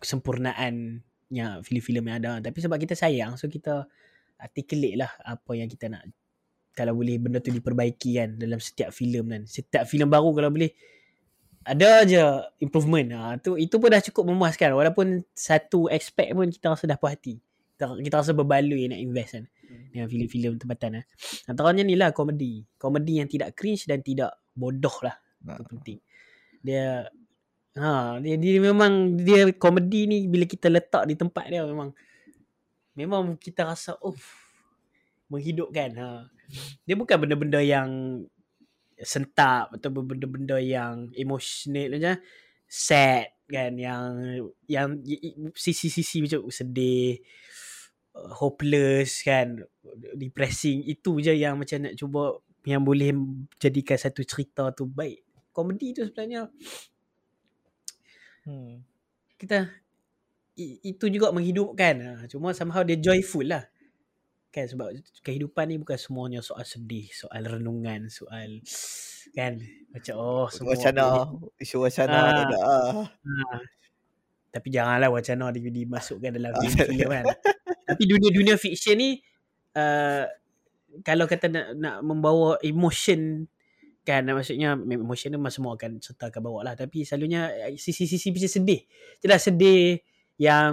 ketidaksempurnaannya 0.00 1.46
filem-filem 1.60 2.04
yang 2.08 2.16
ada 2.24 2.32
tapi 2.40 2.58
sebab 2.64 2.80
kita 2.80 2.96
sayang 2.96 3.36
so 3.36 3.46
kita 3.46 3.84
articulate 4.40 4.96
lah 4.96 5.12
apa 5.22 5.52
yang 5.52 5.68
kita 5.68 5.92
nak 5.92 6.08
kalau 6.72 6.96
boleh 6.96 7.20
benda 7.20 7.44
tu 7.44 7.52
diperbaiki 7.52 8.16
kan 8.16 8.40
dalam 8.40 8.56
setiap 8.56 8.90
filem 8.90 9.28
kan 9.28 9.42
setiap 9.44 9.84
filem 9.84 10.08
baru 10.08 10.32
kalau 10.32 10.48
boleh 10.48 10.72
ada 11.60 12.08
je 12.08 12.24
improvement 12.64 13.08
ha, 13.20 13.36
tu 13.36 13.60
itu 13.60 13.76
pun 13.76 13.92
dah 13.92 14.00
cukup 14.00 14.32
memuaskan 14.32 14.72
walaupun 14.72 15.20
satu 15.36 15.92
aspek 15.92 16.32
pun 16.32 16.48
kita 16.48 16.72
rasa 16.72 16.88
dah 16.88 16.96
puas 16.96 17.12
hati 17.12 17.36
kita, 17.76 18.00
kita 18.00 18.16
rasa 18.24 18.32
berbaloi 18.32 18.88
nak 18.88 19.00
invest 19.00 19.36
kan 19.36 19.44
dengan 19.90 20.06
filem-filem 20.10 20.60
tempatan 20.60 21.02
eh. 21.02 21.04
Antaranya 21.46 21.82
ni 21.86 21.94
lah 21.96 22.10
komedi. 22.12 22.66
Komedi 22.76 23.22
yang 23.22 23.28
tidak 23.30 23.54
cringe 23.56 23.86
dan 23.86 24.02
tidak 24.02 24.36
bodoh 24.52 24.92
lah. 25.00 25.16
Nah. 25.46 25.56
Itu 25.56 25.64
penting. 25.64 25.98
Dia 26.60 27.08
ha 27.80 28.20
dia, 28.20 28.36
dia 28.36 28.60
memang 28.60 29.16
dia 29.16 29.48
komedi 29.56 30.04
ni 30.04 30.28
bila 30.28 30.44
kita 30.44 30.68
letak 30.68 31.08
di 31.08 31.16
tempat 31.16 31.48
dia 31.48 31.64
memang 31.64 31.90
memang 32.94 33.34
kita 33.40 33.64
rasa 33.64 33.96
oh 34.04 34.14
menghidupkan 35.30 35.90
ha. 35.96 36.10
Dia 36.82 36.98
bukan 36.98 37.14
benda-benda 37.14 37.62
yang 37.62 38.20
sentap 39.00 39.72
atau 39.72 39.88
benda-benda 40.02 40.60
yang 40.60 41.08
emotional 41.16 41.96
macam 41.96 42.20
sad 42.68 43.32
kan 43.50 43.74
yang 43.74 44.10
yang 44.70 45.02
sisi-sisi 45.56 46.22
macam 46.22 46.46
sedih 46.52 47.18
uh, 48.14 48.30
hopeless 48.38 49.26
kan 49.26 49.58
depressing 50.14 50.86
itu 50.86 51.18
je 51.18 51.34
yang 51.34 51.58
macam 51.58 51.82
nak 51.82 51.98
cuba 51.98 52.38
yang 52.62 52.84
boleh 52.84 53.10
jadikan 53.58 53.98
satu 53.98 54.22
cerita 54.22 54.70
tu 54.70 54.86
baik 54.86 55.24
komedi 55.50 55.96
tu 55.96 56.06
sebenarnya 56.06 56.46
Hmm. 58.44 58.82
kita 59.40 59.68
i- 60.60 60.80
itu 60.84 61.04
juga 61.08 61.32
menghidupkan. 61.32 61.94
Ha, 62.00 62.10
cuma 62.28 62.52
somehow 62.52 62.84
dia 62.84 62.96
joyful 63.00 63.46
lah. 63.48 63.64
Kan 64.50 64.66
sebab 64.66 64.90
kehidupan 65.22 65.70
ni 65.70 65.76
bukan 65.78 65.94
semuanya 65.94 66.40
soal 66.42 66.66
sedih, 66.66 67.06
soal 67.14 67.46
renungan, 67.46 68.10
soal 68.10 68.58
kan 69.30 69.62
macam 69.94 70.14
oh 70.18 70.48
semua 70.50 70.74
Wacana, 70.74 71.04
isu 71.60 71.76
wacana 71.86 72.18
ada 72.34 72.42
dah. 72.50 72.62
Ha. 73.06 73.56
Tapi 74.50 74.68
janganlah 74.74 75.08
wacana 75.14 75.54
di, 75.54 75.62
dimasukkan 75.62 76.30
dalam 76.34 76.50
film-film 76.60 77.08
kan. 77.14 77.26
Tapi 77.86 78.02
dunia-dunia 78.10 78.58
fiction 78.58 78.98
ni 78.98 79.22
uh, 79.78 80.26
kalau 81.06 81.30
kata 81.30 81.46
nak, 81.46 81.66
nak 81.78 81.96
membawa 82.02 82.58
emotion 82.66 83.46
kan 84.00 84.24
maksudnya 84.24 84.74
emotion 84.74 85.36
memang 85.36 85.52
semua 85.52 85.76
akan 85.76 86.00
serta 86.00 86.32
akan 86.32 86.40
bawa 86.40 86.60
lah 86.72 86.74
tapi 86.74 87.04
selalunya 87.04 87.52
eh, 87.68 87.76
sisi-sisi 87.76 88.32
macam 88.32 88.50
sedih. 88.50 88.80
Jelas 89.20 89.40
sedih 89.44 90.00
yang 90.40 90.72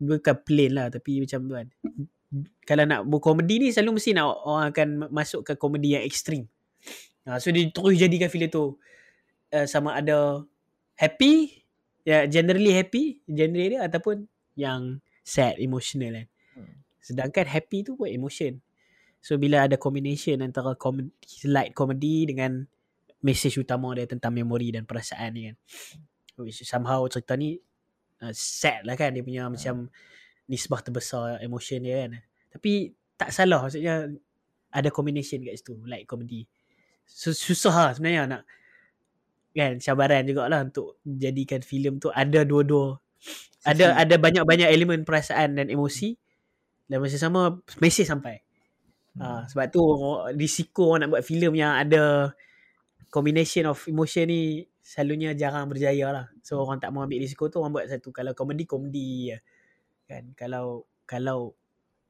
bukan 0.00 0.36
plain 0.42 0.72
lah 0.72 0.88
tapi 0.88 1.20
macam 1.20 1.40
tu 1.44 1.54
kan. 1.54 1.68
Kalau 2.66 2.84
nak 2.88 3.06
buat 3.06 3.22
komedi 3.22 3.62
ni 3.62 3.68
selalu 3.70 4.00
mesti 4.00 4.10
nak 4.16 4.26
orang 4.42 4.66
akan 4.72 4.88
masuk 5.12 5.46
ke 5.46 5.52
komedi 5.54 5.94
yang 5.94 6.02
ekstrim. 6.02 6.48
Ha, 7.24 7.40
so 7.40 7.48
dia 7.52 7.68
terus 7.72 7.96
jadikan 7.96 8.28
filem 8.28 8.52
tu 8.52 8.76
uh, 9.52 9.66
sama 9.68 9.96
ada 9.96 10.44
happy 10.96 11.64
ya 12.04 12.28
generally 12.28 12.72
happy 12.72 13.24
genre 13.24 13.64
dia 13.64 13.80
ataupun 13.80 14.28
yang 14.58 15.00
sad 15.24 15.56
emotional 15.60 16.12
kan. 16.12 16.26
Hmm. 16.58 16.74
Sedangkan 17.00 17.44
happy 17.48 17.84
tu 17.86 17.96
buat 17.96 18.12
emotion. 18.12 18.60
So 19.24 19.40
bila 19.40 19.64
ada 19.64 19.80
combination 19.80 20.44
antara 20.44 20.76
comedy, 20.76 21.08
light 21.48 21.72
comedy 21.72 22.28
dengan 22.28 22.60
message 23.24 23.56
utama 23.56 23.96
dia 23.96 24.04
tentang 24.04 24.36
memori 24.36 24.68
dan 24.68 24.84
perasaan 24.84 25.32
ni 25.32 25.48
kan. 25.48 25.56
Which 26.44 26.60
somehow 26.68 27.08
cerita 27.08 27.32
ni 27.40 27.56
uh, 28.20 28.34
sad 28.36 28.84
lah 28.84 29.00
kan 29.00 29.16
dia 29.16 29.24
punya 29.24 29.48
macam 29.48 29.88
nisbah 30.44 30.84
terbesar 30.84 31.40
emotion 31.40 31.80
dia 31.80 32.04
kan. 32.04 32.20
Tapi 32.52 32.92
tak 33.16 33.32
salah 33.32 33.64
maksudnya 33.64 34.12
ada 34.68 34.88
combination 34.92 35.40
kat 35.40 35.56
situ 35.56 35.80
light 35.88 36.04
comedy. 36.04 36.44
So, 37.08 37.32
susah 37.32 37.72
lah 37.72 37.92
sebenarnya 37.96 38.28
nak 38.28 38.42
kan 39.56 39.80
cabaran 39.80 40.28
jugalah 40.28 40.68
untuk 40.68 41.00
jadikan 41.00 41.64
filem 41.64 41.96
tu 41.96 42.10
ada 42.10 42.42
dua-dua 42.42 42.98
ada 43.64 43.96
ada 43.96 44.14
banyak-banyak 44.20 44.68
elemen 44.68 45.08
perasaan 45.08 45.56
dan 45.56 45.72
emosi 45.72 46.12
dan 46.92 47.00
masa 47.00 47.16
sama 47.16 47.64
mesej 47.80 48.04
sampai. 48.04 48.43
Ha, 49.14 49.46
sebab 49.46 49.66
tu 49.70 49.82
risiko 50.34 50.94
orang 50.94 51.06
nak 51.06 51.10
buat 51.14 51.24
filem 51.24 51.54
yang 51.54 51.78
ada 51.78 52.34
combination 53.14 53.70
of 53.70 53.78
emotion 53.86 54.26
ni 54.26 54.66
selalunya 54.82 55.38
jarang 55.38 55.70
berjaya 55.70 56.10
lah. 56.10 56.26
So 56.42 56.58
orang 56.58 56.82
tak 56.82 56.90
mau 56.90 57.06
ambil 57.06 57.22
risiko 57.22 57.46
tu 57.46 57.62
orang 57.62 57.78
buat 57.78 57.86
satu. 57.86 58.10
Kalau 58.10 58.34
komedi 58.34 58.66
komedi 58.66 59.30
je. 59.30 59.38
Kan 60.10 60.34
kalau 60.34 60.90
kalau 61.06 61.54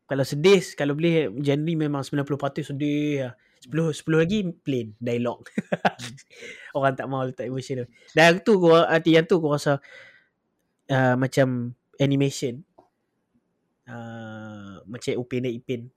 kalau 0.09 0.25
sedih 0.25 0.65
kalau 0.73 0.97
boleh 0.97 1.29
genre 1.45 1.75
memang 1.77 2.01
90% 2.01 2.73
sedih 2.73 3.29
lah. 3.29 3.35
10 3.65 3.73
10 3.73 4.21
lagi 4.21 4.39
plain 4.65 4.97
dialog. 4.97 5.45
orang 6.77 6.93
tak 6.97 7.07
mau 7.09 7.25
letak 7.25 7.49
emotion 7.53 7.85
tu. 7.85 7.87
Dan 8.17 8.41
tu 8.41 8.57
gua 8.57 8.89
arti 8.89 9.13
yang 9.13 9.29
tu 9.29 9.41
gua 9.45 9.61
rasa 9.61 9.81
uh, 10.89 11.17
macam 11.21 11.73
animation 12.01 12.65
uh, 13.89 14.81
macam 14.89 15.21
Upin 15.21 15.45
dan 15.45 15.53
Ipin 15.53 15.93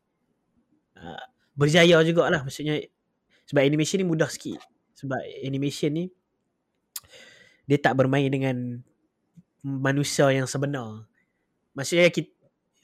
uh, 1.02 1.24
berjaya 1.58 2.02
jugalah. 2.06 2.45
Maksudnya 2.45 2.82
sebab 3.48 3.64
animation 3.64 4.04
ni 4.04 4.08
mudah 4.08 4.30
sikit. 4.30 4.60
Sebab 4.98 5.18
animation 5.45 5.91
ni 5.93 6.06
dia 7.68 7.78
tak 7.80 8.00
bermain 8.00 8.32
dengan 8.32 8.80
manusia 9.62 10.32
yang 10.32 10.48
sebenar. 10.48 11.04
Maksudnya 11.76 12.08
kita, 12.10 12.32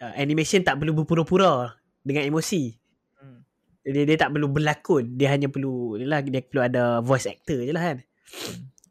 uh, 0.03 0.14
animation 0.20 0.61
tak 0.61 0.76
perlu 0.80 0.91
berpura-pura 0.91 1.80
dengan 2.03 2.28
emosi. 2.28 2.76
Hmm. 3.20 3.39
dia, 3.88 4.03
dia 4.03 4.18
tak 4.20 4.36
perlu 4.36 4.51
berlakon. 4.51 5.16
Dia 5.16 5.32
hanya 5.32 5.47
perlu 5.47 5.95
lah, 6.03 6.20
dia 6.20 6.43
perlu 6.43 6.61
ada 6.64 6.99
voice 6.99 7.28
actor 7.28 7.64
je 7.64 7.72
lah 7.72 7.84
kan. 7.93 7.97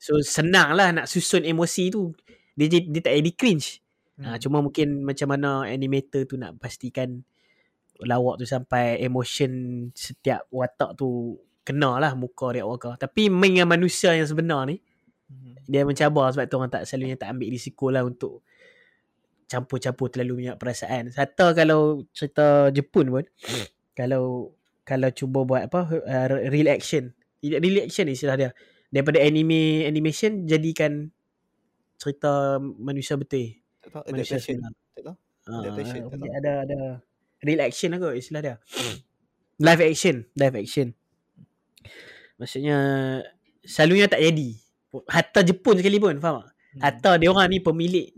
So 0.02 0.18
senang 0.18 0.74
lah 0.74 0.90
nak 0.90 1.06
susun 1.06 1.44
emosi 1.44 1.92
tu. 1.92 2.16
Dia 2.56 2.68
dia, 2.68 2.80
dia 2.84 3.00
tak 3.04 3.14
jadi 3.20 3.32
cringe. 3.36 3.80
Hmm. 4.16 4.32
Ha, 4.32 4.36
cuma 4.40 4.60
mungkin 4.60 5.04
macam 5.04 5.28
mana 5.28 5.68
animator 5.68 6.24
tu 6.28 6.36
nak 6.40 6.56
pastikan 6.60 7.24
lawak 8.00 8.40
tu 8.40 8.46
sampai 8.48 8.96
emotion 9.00 9.50
setiap 9.92 10.48
watak 10.48 10.96
tu 10.96 11.36
kena 11.62 12.00
lah 12.00 12.16
muka 12.16 12.50
dia 12.56 12.64
waka. 12.64 12.96
Tapi 12.96 13.28
main 13.28 13.52
dengan 13.54 13.68
manusia 13.70 14.16
yang 14.16 14.26
sebenar 14.26 14.66
ni 14.66 14.80
Hmm. 15.32 15.56
dia 15.64 15.80
mencabar 15.88 16.28
sebab 16.28 16.44
tu 16.44 16.60
orang 16.60 16.68
tak 16.68 16.84
selalunya 16.84 17.16
tak 17.16 17.32
ambil 17.32 17.48
risiko 17.48 17.88
lah 17.88 18.04
untuk 18.04 18.44
campur-campur 19.48 20.12
terlalu 20.12 20.44
banyak 20.44 20.56
perasaan. 20.60 21.08
Serta 21.08 21.56
kalau 21.56 22.04
cerita 22.12 22.68
Jepun 22.68 23.08
pun 23.08 23.24
kalau 23.98 24.52
kalau 24.84 25.08
cuba 25.08 25.40
buat 25.48 25.62
apa 25.72 25.80
uh, 25.88 26.26
real 26.52 26.68
action. 26.68 27.16
Real 27.40 27.80
action 27.80 28.04
ni 28.08 28.12
istilah 28.12 28.36
dia. 28.36 28.50
Daripada 28.92 29.24
anime 29.24 29.88
animation 29.88 30.44
jadikan 30.44 31.08
cerita 31.96 32.60
manusia 32.60 33.16
betul. 33.16 33.56
Tak 33.80 33.88
tahu 33.88 34.02
Manusia 34.12 34.36
adaptation. 34.36 34.56
sebenar. 34.60 34.72
Tak 34.92 35.02
tahu. 35.02 35.16
Ah, 35.42 35.58
Adaptation, 35.64 36.00
tak 36.06 36.18
dia 36.20 36.28
tahu. 36.28 36.38
ada 36.38 36.52
ada 36.62 36.78
real 37.42 37.60
action 37.62 37.92
lah 37.92 37.98
kot 37.98 38.14
istilah 38.16 38.40
dia. 38.40 38.56
Live 39.66 39.82
action, 39.84 40.26
live 40.34 40.58
action. 40.58 40.90
Maksudnya 42.34 42.78
selalunya 43.62 44.10
tak 44.10 44.18
jadi. 44.18 44.58
Hatta 45.06 45.46
Jepun 45.46 45.78
sekalipun, 45.78 46.18
faham 46.18 46.42
tak? 46.42 46.50
Hmm. 46.50 46.80
Hatta 46.82 47.10
dia 47.20 47.30
orang 47.30 47.46
ni 47.46 47.62
pemilik 47.62 48.10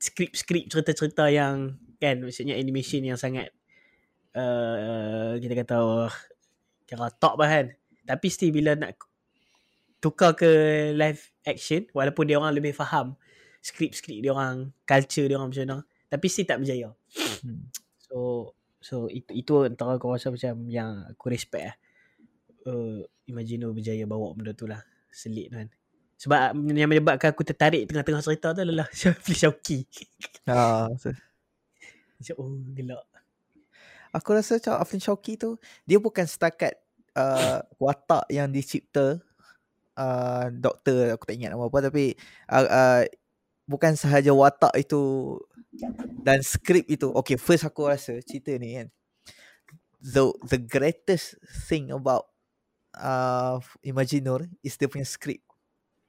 skrip-skrip 0.00 0.66
cerita-cerita 0.66 1.30
yang 1.30 1.78
kan 2.02 2.20
maksudnya 2.20 2.58
animation 2.58 3.00
yang 3.06 3.16
sangat 3.16 3.48
uh, 4.36 5.38
kita 5.40 5.54
kata 5.64 5.76
oh, 5.78 6.12
kira 6.88 7.08
top 7.14 7.38
lah 7.38 7.48
kan. 7.48 7.66
Tapi 8.02 8.26
still 8.26 8.50
bila 8.50 8.74
nak 8.74 8.98
tukar 10.02 10.34
ke 10.34 10.50
live 10.98 11.20
action 11.46 11.86
walaupun 11.94 12.26
dia 12.26 12.42
orang 12.42 12.58
lebih 12.58 12.74
faham 12.74 13.14
skrip-skrip 13.62 14.22
dia 14.22 14.30
orang, 14.30 14.70
culture 14.86 15.26
dia 15.26 15.38
orang 15.38 15.50
macam 15.50 15.62
mana, 15.62 15.78
tapi 16.06 16.26
still 16.30 16.46
tak 16.46 16.62
berjaya. 16.62 16.94
Hmm. 17.42 17.68
So 17.98 18.16
so 18.78 19.10
itu 19.10 19.32
itu 19.34 19.52
antara 19.66 19.98
aku 19.98 20.12
rasa 20.12 20.30
macam 20.30 20.68
yang 20.70 21.04
aku 21.10 21.26
respect 21.32 21.64
lah. 21.72 21.76
Uh, 22.66 23.00
Imagino 23.26 23.74
berjaya 23.74 24.06
bawa 24.06 24.30
benda 24.38 24.54
tu 24.54 24.70
lah. 24.70 24.78
Selit 25.10 25.50
tu 25.50 25.58
kan. 25.58 25.68
Sebab 26.16 26.56
yang 26.72 26.88
menyebabkan 26.88 27.34
aku 27.34 27.44
tertarik 27.44 27.90
tengah-tengah 27.90 28.22
cerita 28.24 28.54
tu 28.54 28.62
adalah 28.62 28.86
Syafli 28.98 29.34
Syauki. 29.34 29.78
Ah, 30.46 30.86
so, 30.94 31.10
Macam 32.16 32.34
oh 32.38 32.54
gelak. 32.70 33.02
aku 34.14 34.28
rasa 34.32 34.56
macam 34.62 34.78
Aflin 34.78 35.02
Shauki 35.02 35.34
tu 35.34 35.58
dia 35.82 35.98
bukan 35.98 36.22
setakat 36.24 36.78
uh, 37.18 37.60
watak 37.76 38.24
yang 38.30 38.48
dicipta 38.48 39.18
uh, 39.98 40.46
doktor 40.54 41.12
aku 41.12 41.26
tak 41.28 41.36
ingat 41.36 41.50
nama 41.52 41.66
apa 41.66 41.78
tapi 41.90 42.14
uh, 42.48 42.64
uh, 42.64 43.02
bukan 43.66 43.98
sahaja 43.98 44.30
watak 44.30 44.72
itu 44.78 45.36
dan 46.22 46.40
skrip 46.40 46.86
itu. 46.88 47.12
Okay, 47.22 47.36
first 47.36 47.66
aku 47.66 47.90
rasa 47.90 48.18
cerita 48.22 48.54
ni 48.56 48.80
kan. 48.80 48.88
The 50.00 50.30
the 50.46 50.58
greatest 50.62 51.36
thing 51.66 51.90
about 51.90 52.30
uh, 52.96 53.58
Imaginor 53.82 54.46
is 54.62 54.78
dia 54.78 54.88
punya 54.88 55.04
skrip. 55.04 55.42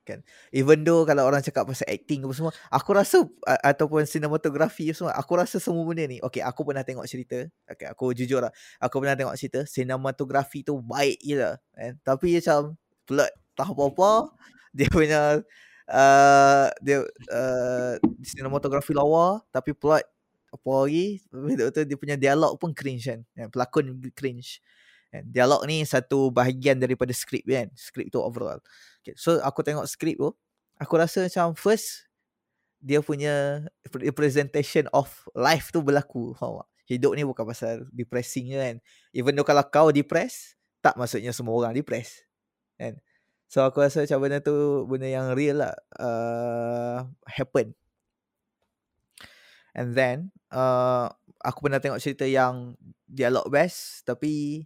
Kan. 0.08 0.24
Even 0.56 0.88
though 0.88 1.04
kalau 1.04 1.28
orang 1.28 1.44
cakap 1.44 1.68
pasal 1.68 1.84
acting 1.92 2.24
apa 2.24 2.32
semua, 2.32 2.56
aku 2.72 2.96
rasa 2.96 3.28
uh, 3.28 3.60
ataupun 3.60 4.08
sinematografi 4.08 4.96
semua, 4.96 5.12
aku 5.12 5.36
rasa 5.36 5.60
semua 5.60 5.84
benda 5.84 6.08
ni. 6.08 6.24
Okay, 6.24 6.40
aku 6.40 6.64
pernah 6.64 6.88
tengok 6.88 7.04
cerita. 7.04 7.44
Okay, 7.68 7.92
aku 7.92 8.16
jujur 8.16 8.40
lah. 8.40 8.54
Aku 8.80 9.04
pernah 9.04 9.20
tengok 9.20 9.36
cerita. 9.36 9.68
Sinematografi 9.68 10.64
tu 10.64 10.80
baik 10.80 11.20
je 11.20 11.36
lah. 11.36 11.60
Kan. 11.76 12.00
Tapi 12.08 12.40
macam 12.40 12.80
plot 13.04 13.32
tak 13.52 13.68
apa-apa. 13.68 14.32
Dia 14.72 14.88
punya 14.88 15.44
uh, 15.92 16.68
dia 16.84 17.04
uh, 17.32 17.96
sinematografi 18.24 18.92
lawa 18.92 19.44
tapi 19.52 19.72
plot 19.72 20.04
apa 20.48 20.70
lagi? 20.84 21.20
Betul 21.32 21.84
dia 21.84 21.98
punya 22.00 22.16
dialog 22.16 22.56
pun 22.56 22.72
cringe 22.72 23.04
kan 23.08 23.20
ya, 23.36 23.46
pelakon 23.52 24.00
cringe. 24.16 24.64
Kan 25.08 25.24
dialog 25.32 25.64
ni 25.68 25.84
satu 25.88 26.32
bahagian 26.32 26.80
daripada 26.80 27.12
skrip 27.16 27.44
kan 27.48 27.72
skrip 27.76 28.12
tu 28.12 28.20
overall. 28.20 28.60
Okay. 29.04 29.16
so 29.16 29.40
aku 29.40 29.64
tengok 29.64 29.88
skrip 29.88 30.20
tu 30.20 30.32
aku 30.80 30.94
rasa 31.00 31.28
macam 31.28 31.56
first 31.56 32.08
dia 32.78 33.02
punya 33.02 33.66
representation 33.90 34.86
of 34.94 35.10
life 35.34 35.74
tu 35.74 35.82
berlaku. 35.82 36.38
Tak? 36.38 36.68
Hidup 36.88 37.20
ni 37.20 37.28
bukan 37.28 37.44
pasal 37.44 37.84
depressing 37.92 38.54
je 38.54 38.58
kan. 38.60 38.76
Even 39.12 39.36
though 39.36 39.48
kalau 39.48 39.66
kau 39.68 39.90
depress 39.92 40.56
tak 40.80 40.94
maksudnya 40.96 41.34
semua 41.34 41.58
orang 41.58 41.74
depress 41.76 42.24
kan 42.78 42.96
So 43.48 43.64
aku 43.64 43.80
rasa 43.80 44.04
macam 44.04 44.20
benda 44.20 44.40
tu 44.44 44.84
benda 44.92 45.08
yang 45.08 45.32
real 45.32 45.64
lah 45.64 45.74
uh, 46.00 47.08
happen. 47.32 47.72
And 49.72 49.96
then 49.96 50.36
uh, 50.52 51.08
aku 51.40 51.68
pernah 51.68 51.80
tengok 51.80 52.04
cerita 52.04 52.28
yang 52.28 52.76
dialog 53.08 53.48
best 53.48 54.04
tapi 54.04 54.66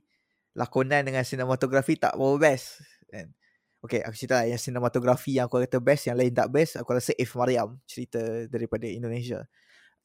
lakonan 0.57 1.05
dengan 1.05 1.21
sinematografi 1.21 1.95
tak 2.01 2.17
berapa 2.17 2.41
best. 2.41 2.81
Kan? 3.13 3.29
Okay 3.81 4.05
aku 4.05 4.13
cerita 4.13 4.41
lah 4.41 4.45
Yang 4.45 4.69
sinematografi 4.69 5.41
yang 5.41 5.49
aku 5.49 5.57
kata 5.65 5.81
best 5.81 6.05
Yang 6.05 6.17
lain 6.21 6.33
tak 6.37 6.49
best 6.53 6.77
Aku 6.77 6.93
rasa 6.93 7.17
If 7.17 7.33
Mariam 7.33 7.81
Cerita 7.89 8.21
daripada 8.45 8.85
Indonesia 8.85 9.41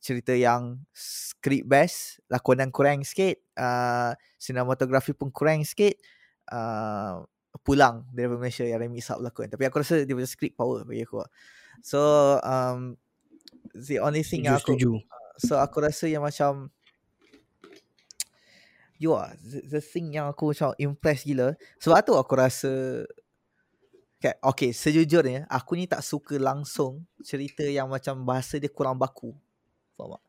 Cerita 0.01 0.33
yang 0.33 0.81
Skrip 0.97 1.68
best 1.68 2.24
Lakonan 2.33 2.72
kurang 2.72 3.05
sikit 3.05 3.37
uh, 3.61 4.16
Sinematografi 4.41 5.12
pun 5.12 5.29
kurang 5.29 5.61
sikit 5.68 5.93
uh, 6.49 7.20
Pulang 7.61 8.05
Daripada 8.13 8.41
Malaysia 8.41 8.65
Yang 8.67 8.81
Remy 8.87 9.01
Sab 9.01 9.19
lakon 9.21 9.49
Tapi 9.49 9.63
aku 9.69 9.81
rasa 9.81 10.03
Dia 10.05 10.15
punya 10.17 10.29
skrip 10.29 10.53
power 10.57 10.85
Bagi 10.85 11.05
aku 11.05 11.25
So 11.81 12.01
um, 12.43 12.97
The 13.77 14.01
only 14.01 14.25
thing 14.25 14.45
Setuju, 14.45 14.49
yang 14.49 14.57
aku 14.57 14.73
setuju. 14.73 14.91
So 15.37 15.61
aku 15.61 15.77
rasa 15.85 16.05
yang 16.09 16.25
macam 16.25 16.73
You 18.97 19.13
are 19.13 19.37
the, 19.45 19.77
the 19.77 19.83
thing 19.85 20.17
yang 20.17 20.33
aku 20.33 20.57
macam 20.57 20.73
impress 20.81 21.29
gila 21.29 21.53
Sebab 21.81 22.01
tu 22.01 22.17
aku 22.17 22.33
rasa 22.37 23.05
Okay, 24.17 24.33
okay 24.41 24.71
sejujurnya 24.73 25.45
Aku 25.53 25.77
ni 25.77 25.85
tak 25.85 26.01
suka 26.01 26.41
langsung 26.41 27.05
Cerita 27.21 27.61
yang 27.69 27.93
macam 27.93 28.25
bahasa 28.25 28.57
dia 28.57 28.73
kurang 28.73 28.97
baku. 28.97 29.37
Faham 29.93 30.17
tak? 30.17 30.23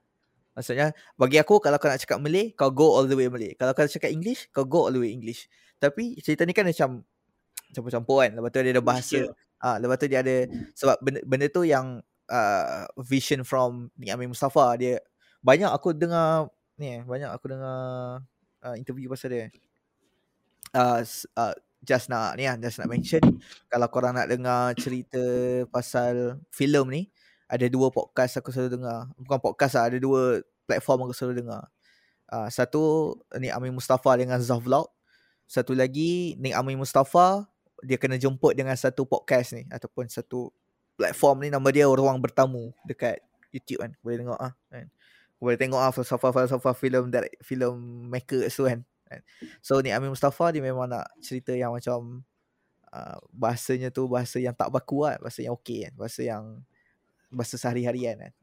Maksudnya 0.59 0.87
Bagi 1.15 1.39
aku 1.39 1.63
kalau 1.63 1.79
kau 1.79 1.87
nak 1.87 2.03
cakap 2.03 2.19
Malay 2.19 2.51
Kau 2.51 2.67
go 2.67 2.99
all 2.99 3.07
the 3.07 3.15
way 3.15 3.31
Malay. 3.31 3.55
Kalau 3.55 3.71
kau 3.71 3.87
nak 3.87 3.93
cakap 3.95 4.11
English 4.11 4.51
Kau 4.51 4.67
go 4.67 4.91
all 4.91 4.93
the 4.93 4.99
way 4.99 5.15
English. 5.15 5.47
Tapi 5.79 6.19
cerita 6.19 6.43
ni 6.43 6.51
kan 6.51 6.67
macam 6.67 7.07
Campur-campur 7.75 8.23
kan. 8.23 8.31
Lepas 8.35 8.49
tu 8.53 8.59
dia 8.63 8.73
ada 8.75 8.83
bahasa. 8.83 9.19
Ah, 9.57 9.81
Lepas 9.81 9.97
tu 9.97 10.05
dia 10.05 10.21
ada 10.21 10.45
Sebab 10.77 11.01
benda, 11.01 11.19
benda 11.25 11.47
tu 11.49 11.65
yang 11.65 11.97
uh, 12.29 12.85
Vision 13.01 13.41
from 13.41 13.89
Ni 13.97 14.13
Amin 14.13 14.29
Mustafa 14.29 14.77
Dia 14.77 15.01
Banyak 15.41 15.73
aku 15.73 15.97
dengar 15.97 16.53
Ni 16.77 16.93
eh, 16.93 17.01
Banyak 17.01 17.33
aku 17.33 17.49
dengar 17.49 17.77
uh, 18.61 18.75
Interview 18.77 19.09
pasal 19.09 19.29
dia. 19.33 19.45
Uh, 20.77 21.01
uh, 21.41 21.53
Just 21.81 22.05
nak 22.13 22.37
ni 22.37 22.45
lah 22.45 22.53
Just 22.61 22.77
nak 22.77 22.89
mention 22.89 23.21
Kalau 23.65 23.89
korang 23.89 24.13
nak 24.13 24.29
dengar 24.29 24.77
Cerita 24.77 25.21
Pasal 25.73 26.37
filem 26.53 26.85
ni 26.93 27.01
Ada 27.49 27.65
dua 27.65 27.89
podcast 27.89 28.37
Aku 28.37 28.53
selalu 28.53 28.77
dengar. 28.77 29.09
Bukan 29.17 29.41
podcast 29.41 29.73
lah 29.73 29.89
Ada 29.89 29.97
dua 29.97 30.45
Platform 30.69 31.07
aku 31.09 31.15
selalu 31.17 31.41
dengar. 31.41 31.65
Uh, 32.29 32.45
Satu 32.53 33.17
Ni 33.41 33.49
Amin 33.49 33.73
Mustafa 33.73 34.13
Dengan 34.21 34.37
Zaf 34.37 34.61
Vlog. 34.61 34.85
Satu 35.49 35.73
lagi 35.73 36.37
Ni 36.37 36.53
Amin 36.53 36.77
Mustafa 36.77 37.49
Dia 37.85 37.97
kena 38.01 38.17
jemput 38.17 38.57
Dengan 38.57 38.73
satu 38.73 39.05
podcast 39.05 39.53
ni 39.57 39.65
Ataupun 39.69 40.09
satu 40.09 40.49
Platform 40.97 41.45
ni 41.45 41.49
Nama 41.53 41.67
dia 41.69 41.85
Ruang 41.85 42.17
Bertamu 42.21 42.73
Dekat 42.85 43.21
YouTube 43.53 43.85
kan 43.85 43.91
Boleh 44.01 44.17
tengok 44.21 44.39
ah 44.39 44.53
kan 44.69 44.87
boleh 45.37 45.57
tengok 45.57 45.77
ah 45.77 45.93
falsafah-falsafah 45.93 46.73
filem 46.73 47.13
dari 47.13 47.29
filem 47.45 47.77
maker 48.09 48.49
tu 48.49 48.65
kan. 48.65 48.81
kan. 49.05 49.21
So 49.61 49.77
ni 49.85 49.93
Amin 49.93 50.09
Mustafa 50.09 50.49
dia 50.49 50.61
memang 50.65 50.89
nak 50.89 51.05
cerita 51.21 51.53
yang 51.53 51.77
macam 51.77 52.25
uh, 52.89 53.17
bahasanya 53.29 53.93
tu 53.93 54.09
bahasa 54.09 54.41
yang 54.41 54.57
tak 54.57 54.73
baku 54.73 55.05
lah, 55.05 55.21
bahasa 55.21 55.45
yang 55.45 55.53
okey 55.61 55.85
kan, 55.85 55.93
bahasa 55.93 56.21
yang 56.25 56.43
bahasa 57.29 57.55
sehari-harian 57.55 58.17
kan. 58.17 58.33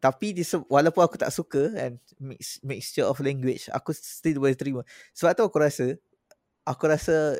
Tapi 0.00 0.32
di, 0.32 0.42
walaupun 0.66 1.02
aku 1.04 1.20
tak 1.20 1.30
suka 1.30 1.70
kan 1.76 1.92
mix, 2.18 2.58
mixture 2.64 3.06
of 3.06 3.20
language, 3.22 3.70
aku 3.70 3.94
still 3.94 4.42
boleh 4.42 4.58
terima. 4.58 4.82
Sebab 5.14 5.30
tu 5.38 5.42
aku 5.46 5.58
rasa 5.62 5.86
aku 6.66 6.90
rasa 6.90 7.38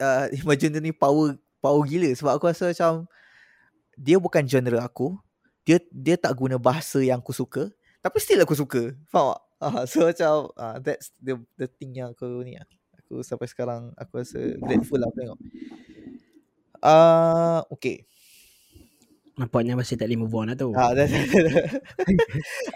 uh, 0.00 0.26
Imagine 0.42 0.80
ni 0.80 0.92
power 0.92 1.38
power 1.62 1.82
gila 1.86 2.10
sebab 2.14 2.38
aku 2.38 2.50
rasa 2.50 2.70
macam 2.72 3.06
dia 3.96 4.16
bukan 4.18 4.42
genre 4.44 4.78
aku. 4.82 5.16
Dia 5.62 5.78
dia 5.94 6.18
tak 6.18 6.34
guna 6.34 6.58
bahasa 6.58 6.98
yang 6.98 7.22
aku 7.22 7.30
suka 7.30 7.70
tapi 8.02 8.18
still 8.18 8.42
aku 8.42 8.58
suka. 8.58 8.82
Faham 9.08 9.38
tak? 9.38 9.40
Uh, 9.62 9.82
so 9.90 10.10
macam 10.10 10.50
uh, 10.58 10.76
that's 10.82 11.14
the 11.22 11.38
the 11.54 11.70
thing 11.70 11.94
yang 11.94 12.10
aku 12.10 12.42
ni 12.42 12.58
lah. 12.58 12.66
Aku 12.98 13.22
sampai 13.22 13.46
sekarang 13.46 13.94
aku 13.94 14.26
rasa 14.26 14.58
grateful 14.58 14.98
lah 14.98 15.10
tengok. 15.14 15.38
Uh, 16.82 17.62
okay. 17.70 18.02
Nampaknya 19.38 19.78
masih 19.78 19.96
tak 19.96 20.10
boleh 20.10 20.18
move 20.26 20.34
on 20.34 20.50
lah 20.50 20.56
tu. 20.58 20.74
Ah, 20.74 20.92
dah, 20.98 21.06
dah, 21.06 21.24
dah. 21.24 21.66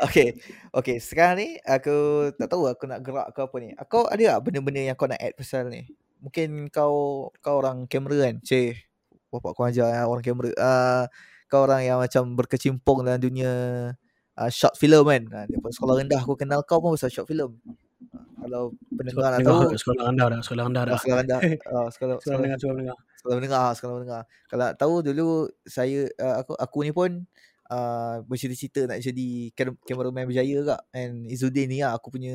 okay. 0.06 0.38
Okay. 0.70 0.96
Sekarang 1.02 1.42
ni 1.42 1.58
aku 1.66 2.30
tak 2.38 2.48
tahu 2.48 2.70
aku 2.70 2.86
nak 2.86 3.02
gerak 3.02 3.34
ke 3.34 3.40
apa 3.42 3.56
ni. 3.58 3.68
Kau 3.90 4.06
ada 4.06 4.38
tak 4.38 4.40
benda-benda 4.46 4.80
yang 4.86 4.96
kau 4.96 5.10
nak 5.10 5.18
add 5.18 5.34
pasal 5.34 5.68
ni? 5.68 5.90
Mungkin 6.26 6.74
kau 6.74 7.30
kau 7.38 7.62
orang 7.62 7.86
kamera 7.86 8.26
kan? 8.26 8.42
Cik. 8.42 8.74
Bapak 9.30 9.54
kau 9.54 9.62
ajar 9.70 9.94
ya, 9.94 10.02
orang 10.10 10.26
kamera. 10.26 10.50
Uh, 10.58 11.04
kau 11.46 11.62
orang 11.62 11.86
yang 11.86 12.02
macam 12.02 12.34
berkecimpung 12.34 13.06
dalam 13.06 13.22
dunia 13.22 13.52
uh, 14.34 14.50
short 14.50 14.74
film 14.74 15.06
kan. 15.06 15.22
Uh, 15.30 15.44
daripada 15.46 15.72
sekolah 15.72 15.94
rendah 16.02 16.18
aku 16.18 16.34
kenal 16.34 16.66
kau 16.66 16.82
pun 16.82 16.98
pasal 16.98 17.14
short 17.14 17.30
film. 17.30 17.54
Uh, 18.10 18.26
kalau 18.42 18.74
pendengar 18.90 19.38
nak 19.38 19.46
tahu 19.46 19.70
sekolah 19.78 20.02
rendah 20.10 20.26
dah, 20.34 20.40
sekolah 20.42 20.64
rendah 20.66 20.82
dah. 20.82 20.98
sekolah 20.98 21.18
rendah. 21.22 21.40
Uh, 21.40 21.88
sekolah, 21.94 22.14
Sekolah 22.18 22.18
sekolah, 22.18 22.36
menengah, 22.42 22.58
sekolah 22.58 22.74
menengah. 22.74 22.98
sekolah 23.14 23.36
menengah, 23.38 23.66
sekolah 23.78 23.94
menengah. 23.94 24.22
Kalau 24.50 24.66
tahu 24.74 24.94
dulu 25.06 25.26
saya 25.62 26.10
uh, 26.18 26.34
aku 26.42 26.52
aku 26.58 26.78
ni 26.82 26.90
pun 26.90 27.10
uh, 27.70 28.16
bercita-cita 28.26 28.90
nak 28.90 28.98
jadi 28.98 29.28
cameraman 29.86 30.26
berjaya 30.26 30.74
kak. 30.74 30.80
And 30.90 31.26
Izzuddin 31.30 31.70
ni 31.70 31.86
lah 31.86 31.94
aku 31.94 32.10
punya 32.14 32.34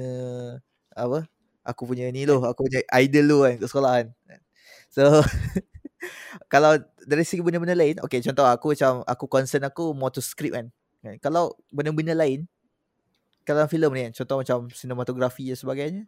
apa? 0.95 1.27
Aku 1.61 1.85
punya 1.85 2.09
ni 2.09 2.25
loh, 2.25 2.41
aku 2.45 2.65
punya 2.65 2.81
idol 2.97 3.25
lu 3.29 3.37
kan 3.45 3.53
kat 3.61 3.67
sekolah 3.69 3.91
kan. 4.01 4.07
So 4.89 5.03
kalau 6.53 6.77
dari 7.05 7.23
segi 7.23 7.41
benda-benda 7.45 7.77
lain, 7.77 8.01
okay 8.01 8.19
contoh 8.25 8.45
aku 8.45 8.73
macam 8.73 9.05
aku 9.05 9.25
concern 9.29 9.63
aku 9.65 9.93
more 9.93 10.09
to 10.09 10.21
script 10.23 10.57
kan. 10.57 10.67
kan. 11.05 11.15
Kalau 11.21 11.53
benda-benda 11.69 12.17
lain 12.17 12.49
kalau 13.41 13.65
filem 13.65 13.91
ni 13.93 14.01
kan, 14.09 14.13
contoh 14.21 14.37
macam 14.45 14.57
sinematografi 14.69 15.49
dan 15.49 15.57
sebagainya, 15.57 16.03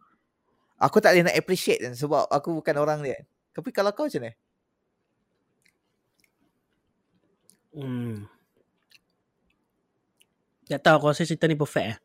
aku 0.77 1.01
tak 1.01 1.17
boleh 1.17 1.25
nak 1.29 1.37
appreciate 1.37 1.81
kan 1.81 1.93
sebab 1.97 2.29
aku 2.29 2.61
bukan 2.61 2.75
orang 2.77 3.01
dia 3.01 3.17
kan. 3.17 3.25
Tapi 3.57 3.69
kalau 3.73 3.91
kau 3.93 4.05
macam 4.05 4.21
mana? 4.21 4.33
Hmm. 7.73 8.29
Tak 10.69 10.79
tahu 10.81 10.95
aku 11.01 11.05
rasa 11.11 11.25
cerita 11.25 11.49
ni 11.49 11.57
perfect 11.57 11.87
eh. 11.89 11.97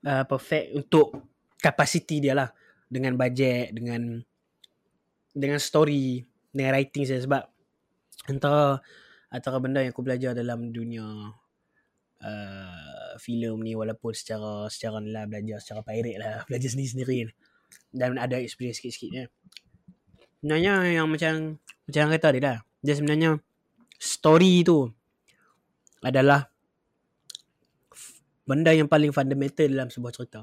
Uh, 0.00 0.24
perfect 0.24 0.66
untuk 0.72 1.12
kapasiti 1.60 2.22
dia 2.22 2.32
lah. 2.32 2.48
Dengan 2.90 3.14
bajet, 3.14 3.70
dengan 3.70 4.18
dengan 5.30 5.62
story, 5.62 6.26
dengan 6.50 6.74
writing 6.74 7.06
saya 7.06 7.22
sebab 7.22 7.42
antara 8.26 8.82
antara 9.30 9.56
benda 9.62 9.78
yang 9.80 9.94
aku 9.94 10.02
belajar 10.02 10.34
dalam 10.34 10.74
dunia 10.74 11.06
uh, 12.20 13.12
filem 13.22 13.56
ni 13.62 13.78
walaupun 13.78 14.10
secara 14.10 14.66
secara 14.66 14.98
lah 14.98 15.24
belajar 15.30 15.62
secara 15.62 15.86
pirate 15.86 16.18
lah 16.18 16.42
belajar 16.50 16.68
sendiri-sendiri 16.74 17.16
kan. 17.26 17.30
dan 17.94 18.18
ada 18.18 18.36
experience 18.42 18.82
sikit-sikit 18.82 19.10
ya. 19.14 19.24
Sebenarnya 20.42 20.74
yang 20.90 21.06
macam 21.06 21.62
macam 21.86 22.00
yang 22.00 22.12
kata 22.18 22.28
dia 22.34 22.42
dah. 22.42 22.58
Dia 22.80 22.94
sebenarnya 22.98 23.30
story 24.00 24.64
tu 24.66 24.88
adalah 26.00 26.48
benda 28.48 28.72
yang 28.74 28.90
paling 28.90 29.14
fundamental 29.14 29.68
dalam 29.70 29.88
sebuah 29.92 30.12
cerita. 30.16 30.40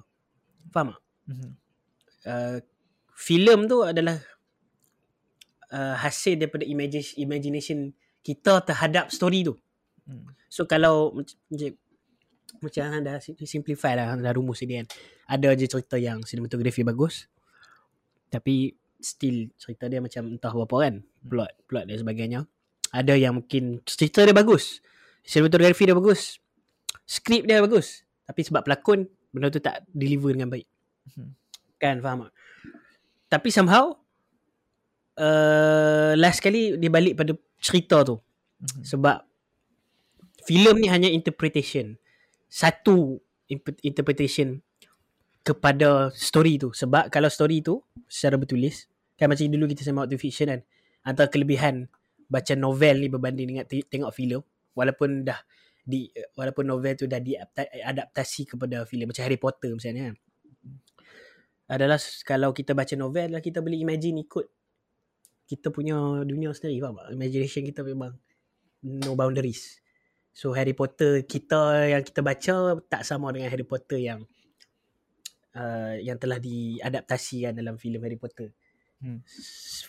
Faham 0.71 0.95
tak? 0.95 1.01
Mm-hmm. 1.27 1.66
Uh, 2.27 2.59
filem 3.15 3.71
tu 3.71 3.87
adalah 3.87 4.19
uh, 5.71 5.95
hasil 5.95 6.35
daripada 6.35 6.67
imagi- 6.67 7.15
imagination 7.15 7.95
kita 8.19 8.59
terhadap 8.67 9.07
story 9.07 9.47
tu. 9.47 9.55
Hmm. 10.03 10.27
So 10.51 10.67
kalau 10.67 11.15
mac- 11.15 11.39
macam 11.47 11.71
macam 12.57 12.83
hang 12.89 13.03
dah 13.05 13.15
sim- 13.21 13.37
simplify 13.47 13.95
lah 13.95 14.19
dah 14.19 14.33
rumus 14.35 14.59
ni 14.63 14.83
kan. 14.83 14.87
Ada 15.27 15.55
je 15.55 15.67
cerita 15.67 15.95
yang 15.99 16.23
cinematography 16.23 16.83
bagus. 16.83 17.27
Tapi 18.27 18.75
still 18.99 19.51
cerita 19.55 19.87
dia 19.87 20.03
macam 20.03 20.35
entah 20.35 20.51
apa 20.51 20.75
kan. 20.83 20.93
Plot, 21.27 21.51
plot 21.67 21.85
dan 21.87 21.97
sebagainya. 21.99 22.39
Ada 22.91 23.19
yang 23.19 23.43
mungkin 23.43 23.83
cerita 23.83 24.23
dia 24.23 24.35
bagus. 24.35 24.79
Cinematography 25.27 25.87
dia 25.87 25.95
bagus. 25.95 26.39
Skrip 27.07 27.47
dia 27.47 27.63
bagus. 27.63 28.03
Tapi 28.27 28.41
sebab 28.43 28.63
pelakon 28.67 29.07
benda 29.31 29.51
tu 29.51 29.59
tak 29.63 29.83
deliver 29.91 30.35
dengan 30.35 30.51
baik. 30.51 30.67
Hmm. 31.15 31.35
Kan 31.77 32.01
faham 32.01 32.29
tak? 32.29 32.33
Tapi 33.27 33.49
somehow 33.51 33.93
uh, 35.19 36.13
last 36.17 36.39
kali 36.39 36.77
dia 36.79 36.91
balik 36.91 37.17
pada 37.17 37.33
cerita 37.59 38.01
tu. 38.05 38.17
Mhm. 38.61 38.81
Sebab 38.85 39.17
filem 40.47 40.75
ni 40.79 40.87
hanya 40.87 41.09
interpretation. 41.11 41.99
Satu 42.47 43.19
interpretation 43.83 44.63
kepada 45.43 46.11
story 46.15 46.59
tu. 46.59 46.71
Sebab 46.71 47.11
kalau 47.11 47.27
story 47.31 47.63
tu 47.63 47.83
secara 48.07 48.39
bertulis, 48.39 48.87
kan 49.19 49.31
macam 49.31 49.47
dulu 49.47 49.67
kita 49.71 49.83
sembang 49.83 50.07
waktu 50.07 50.19
fiction 50.19 50.47
kan, 50.51 50.61
antara 51.03 51.27
kelebihan 51.31 51.87
baca 52.27 52.53
novel 52.55 52.99
ni 53.03 53.07
berbanding 53.07 53.47
dengan 53.55 53.63
te- 53.63 53.87
tengok 53.87 54.11
filem, 54.11 54.43
walaupun 54.75 55.23
dah 55.23 55.39
di 55.87 56.11
walaupun 56.35 56.67
novel 56.67 56.99
tu 56.99 57.07
dah 57.07 57.23
diadaptasi 57.23 58.43
kepada 58.43 58.83
filem 58.83 59.07
macam 59.07 59.23
Harry 59.23 59.39
Potter 59.39 59.71
misalnya 59.71 60.11
kan. 60.11 60.15
Adalah 61.67 61.99
kalau 62.23 62.55
kita 62.55 62.71
baca 62.71 62.95
novel 62.95 63.35
lah 63.35 63.43
kita 63.43 63.59
boleh 63.59 63.79
imagine 63.83 64.23
ikut 64.23 64.47
kita 65.47 65.71
punya 65.71 65.95
dunia 66.27 66.51
sendiri 66.51 66.83
faham 66.83 66.99
tak? 66.99 67.07
Imagination 67.15 67.61
kita 67.67 67.81
memang 67.83 68.15
no 68.83 69.15
boundaries. 69.15 69.79
So 70.31 70.55
Harry 70.55 70.75
Potter 70.75 71.27
kita 71.27 71.91
yang 71.91 72.03
kita 72.03 72.23
baca 72.23 72.79
tak 72.87 73.03
sama 73.03 73.31
dengan 73.35 73.51
Harry 73.51 73.67
Potter 73.67 73.99
yang 73.99 74.19
uh, 75.55 75.95
yang 75.99 76.15
telah 76.19 76.39
diadaptasikan 76.39 77.55
dalam 77.55 77.75
filem 77.75 77.99
Harry 78.03 78.19
Potter. 78.19 78.51
Hmm. 79.03 79.23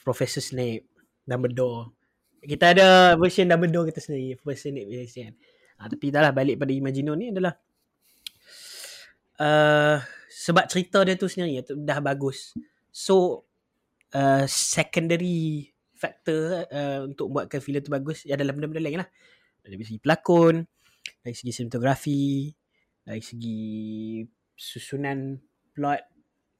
Professor 0.03 0.43
Snape 0.43 0.87
Dumbledore. 1.27 1.95
Kita 2.39 2.71
ada 2.75 3.19
version 3.19 3.51
Dumbledore 3.51 3.91
kita 3.91 4.01
sendiri, 4.03 4.39
personate 4.39 4.89
version. 4.89 5.35
Ha, 5.79 5.87
tapi 5.87 6.11
dah 6.11 6.27
lah 6.27 6.33
balik 6.35 6.59
pada 6.59 6.75
Imagino 6.75 7.15
ni 7.15 7.31
adalah 7.31 7.55
uh, 9.39 9.99
sebab 10.29 10.69
cerita 10.69 11.01
dia 11.03 11.17
tu 11.17 11.27
sendiri 11.27 11.65
tu 11.65 11.75
dah 11.81 11.99
bagus. 12.05 12.53
So 12.93 13.49
uh, 14.13 14.45
secondary 14.47 15.73
factor 15.97 16.69
uh, 16.71 17.09
untuk 17.09 17.33
buatkan 17.33 17.59
filem 17.59 17.83
tu 17.83 17.91
bagus 17.91 18.23
ya 18.29 18.39
adalah 18.39 18.55
benda-benda 18.55 18.85
lain 18.85 19.01
lah. 19.03 19.09
Dari 19.65 19.85
segi 19.85 20.01
pelakon, 20.01 20.65
dari 21.21 21.35
segi 21.35 21.53
sinematografi, 21.53 22.49
dari 23.05 23.21
segi 23.21 23.61
susunan 24.55 25.37
plot, 25.75 26.03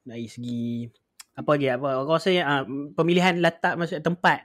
dari 0.05 0.25
segi 0.29 0.85
apa 1.39 1.49
lagi 1.55 1.67
apa 1.71 2.03
aku 2.03 2.11
rasa 2.11 2.29
uh, 2.35 2.63
pemilihan 2.99 3.39
latar 3.39 3.79
maksud 3.79 4.03
tempat 4.03 4.43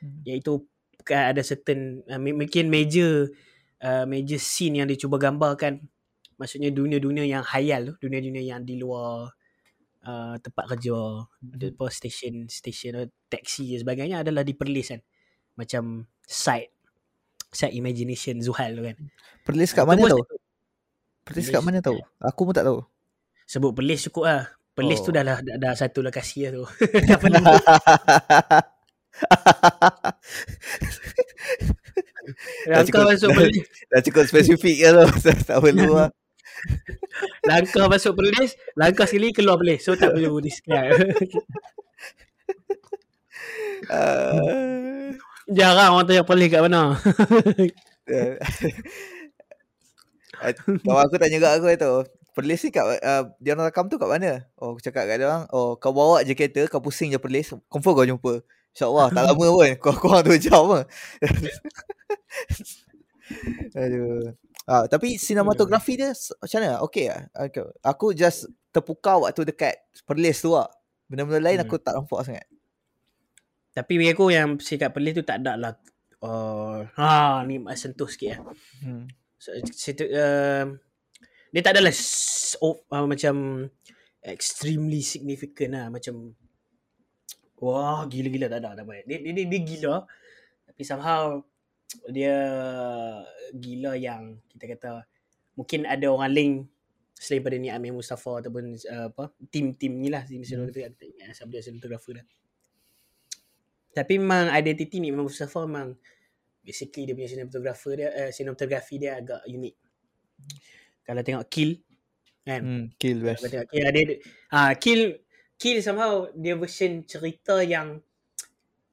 hmm. 0.00 0.24
iaitu 0.24 0.64
ada 1.12 1.44
certain 1.44 2.00
uh, 2.08 2.16
mungkin 2.16 2.72
major 2.72 3.28
uh, 3.84 4.08
major 4.08 4.40
scene 4.40 4.80
yang 4.80 4.88
dicuba 4.88 5.20
gambarkan 5.20 5.84
maksudnya 6.40 6.72
dunia-dunia 6.72 7.28
yang 7.28 7.44
hayal 7.44 7.92
tu 7.92 8.08
dunia-dunia 8.08 8.40
yang 8.40 8.64
di 8.64 8.80
luar 8.80 9.28
uh, 10.08 10.34
tempat 10.40 10.64
kerja 10.72 10.96
mm-hmm. 10.96 11.76
the 11.76 11.88
station 11.92 12.48
station 12.48 12.96
uh, 12.96 13.04
taxi 13.28 13.76
dan 13.76 13.84
sebagainya 13.84 14.24
adalah 14.24 14.40
di 14.40 14.56
Perlis 14.56 14.96
kan 14.96 15.04
macam 15.60 16.08
side 16.24 16.72
side 17.52 17.76
imagination 17.76 18.40
Zuhal 18.40 18.72
tu 18.72 18.82
kan. 18.88 18.96
Perlis 19.44 19.76
kat 19.76 19.84
uh, 19.84 19.88
mana 19.92 20.08
tu? 20.08 20.24
Perlis 21.28 21.52
kat 21.52 21.60
mana 21.60 21.84
tahu? 21.84 22.00
Aku 22.22 22.48
pun 22.48 22.54
tak 22.56 22.64
tahu. 22.64 22.80
Sebut 23.44 23.76
Perlis 23.76 24.08
cukup 24.08 24.24
lah. 24.24 24.48
Perlis 24.72 25.02
oh. 25.04 25.10
tu 25.10 25.12
dah, 25.12 25.26
dah, 25.26 25.42
dah, 25.42 25.56
dah 25.60 25.74
satu 25.76 26.00
lokasi 26.00 26.48
lah 26.48 26.56
tu. 26.56 26.64
Dah 32.70 32.86
cukup, 32.86 33.10
masuk 33.10 33.30
dah, 33.34 33.50
dah 33.90 34.00
cukup 34.06 34.24
spesifik 34.30 34.76
kan 34.86 34.92
tu. 35.02 35.34
Tak 35.44 35.58
perlu 35.58 35.98
lah 35.98 36.08
langkah 37.48 37.86
masuk 37.90 38.12
Perlis, 38.16 38.56
langkah 38.76 39.06
sekali 39.06 39.32
keluar 39.34 39.56
Perlis. 39.60 39.80
So 39.84 39.96
tak 39.96 40.14
perlu 40.14 40.40
describe. 40.40 40.94
uh... 43.90 45.12
Jarang 45.50 45.98
orang 45.98 46.06
tanya 46.06 46.22
Perlis 46.22 46.46
kat 46.46 46.62
mana. 46.62 46.94
Kawan 50.86 51.04
aku 51.10 51.16
tanya 51.18 51.36
kat 51.42 51.52
aku 51.58 51.66
itu. 51.74 51.92
Perlis 52.30 52.62
ni 52.62 52.70
kat 52.70 52.86
uh, 52.86 53.34
dia 53.42 53.58
orang 53.58 53.66
rakam 53.66 53.90
tu 53.90 53.98
kat 53.98 54.06
mana? 54.06 54.46
Oh 54.62 54.78
aku 54.78 54.80
cakap 54.80 55.10
kat 55.10 55.18
dia 55.18 55.26
orang, 55.26 55.50
oh 55.50 55.74
kau 55.74 55.90
bawa 55.90 56.22
je 56.22 56.38
kereta, 56.38 56.70
kau 56.70 56.78
pusing 56.78 57.10
je 57.10 57.18
Perlis, 57.18 57.50
confirm 57.66 57.98
kau 57.98 58.06
jumpa. 58.06 58.46
InsyaAllah 58.70 59.10
tak 59.10 59.22
lama 59.26 59.46
pun. 59.50 59.70
Kau 59.82 59.94
kurang 59.98 60.22
tu 60.22 60.38
jam 60.38 60.62
lah. 60.70 60.84
Aduh. 63.74 64.34
Ah, 64.70 64.86
tapi 64.86 65.18
sinematografi 65.18 65.98
dia 65.98 66.14
macam 66.14 66.58
mana? 66.62 66.78
Okey 66.86 67.10
ah. 67.10 67.26
Okay. 67.34 67.66
Aku 67.82 68.14
just 68.14 68.46
terpukau 68.70 69.26
waktu 69.26 69.42
dekat 69.42 69.74
Perlis 70.06 70.38
tu 70.38 70.54
lah. 70.54 70.70
Benda-benda 71.10 71.42
lain 71.42 71.58
hmm. 71.58 71.66
aku 71.66 71.82
tak 71.82 71.98
nampak 71.98 72.22
sangat. 72.22 72.46
Tapi 73.74 73.98
bagi 73.98 74.14
aku 74.14 74.30
yang 74.30 74.62
sikat 74.62 74.94
Perlis 74.94 75.18
tu 75.18 75.26
tak 75.26 75.42
ada 75.42 75.58
lah. 75.58 75.74
Uh, 76.22 76.86
ha, 76.94 77.42
ni 77.42 77.58
sentuh 77.74 78.06
sikit 78.06 78.38
lah. 78.38 78.54
Hmm. 78.86 79.10
So, 79.42 79.50
situ, 79.74 80.06
uh, 80.06 80.78
dia 81.50 81.60
tak 81.66 81.74
adalah 81.74 81.90
oh, 82.62 82.78
uh, 82.94 83.10
macam 83.10 83.66
extremely 84.22 85.02
significant 85.02 85.74
lah. 85.74 85.90
Macam 85.90 86.38
wah 87.58 88.06
gila-gila 88.06 88.46
tak 88.46 88.62
ada. 88.62 88.78
Tak 88.78 88.86
ada. 88.86 89.02
Dia, 89.02 89.18
dia, 89.18 89.32
dia, 89.34 89.44
dia 89.50 89.60
gila. 89.66 90.06
Tapi 90.62 90.82
somehow 90.86 91.42
dia 92.10 92.36
gila 93.50 93.98
yang 93.98 94.38
kita 94.54 94.64
kata 94.76 94.90
mungkin 95.58 95.84
ada 95.84 96.06
orang 96.06 96.30
lain 96.30 96.52
selain 97.20 97.44
pada 97.44 97.56
ni 97.60 97.68
Amir 97.68 97.92
Mustafa 97.92 98.40
ataupun 98.40 98.80
uh, 98.80 99.06
apa 99.12 99.28
tim-tim 99.52 99.92
ni 100.00 100.08
lah 100.08 100.24
tim 100.24 100.40
hmm. 100.40 100.96
ingat 101.20 101.36
siapa 101.36 101.52
dia 101.52 101.60
cinematographer 101.60 102.16
dah. 102.16 102.26
Tapi 103.90 104.14
memang 104.16 104.48
identiti 104.56 105.02
ni 105.02 105.12
Amir 105.12 105.28
Mustafa 105.28 105.68
memang 105.68 105.92
basically 106.64 107.04
dia 107.04 107.12
punya 107.12 107.28
cinematographer 107.28 107.92
dia 107.92 108.08
uh, 108.08 108.30
cinematography 108.32 108.96
dia 108.96 109.20
agak 109.20 109.44
unik. 109.44 109.74
Kalau 111.04 111.20
tengok 111.20 111.44
Kill 111.52 111.70
kan. 112.40 112.60
Hmm, 112.64 112.84
kill 112.96 113.20
best. 113.20 113.44
Kalau 113.44 113.52
tengok 113.52 113.68
Kill 113.68 113.84
ada 113.84 114.00
ah 114.56 114.72
Kill 114.80 115.00
Kill 115.60 115.78
somehow 115.84 116.24
dia 116.32 116.56
version 116.56 117.04
cerita 117.04 117.60
yang 117.60 118.00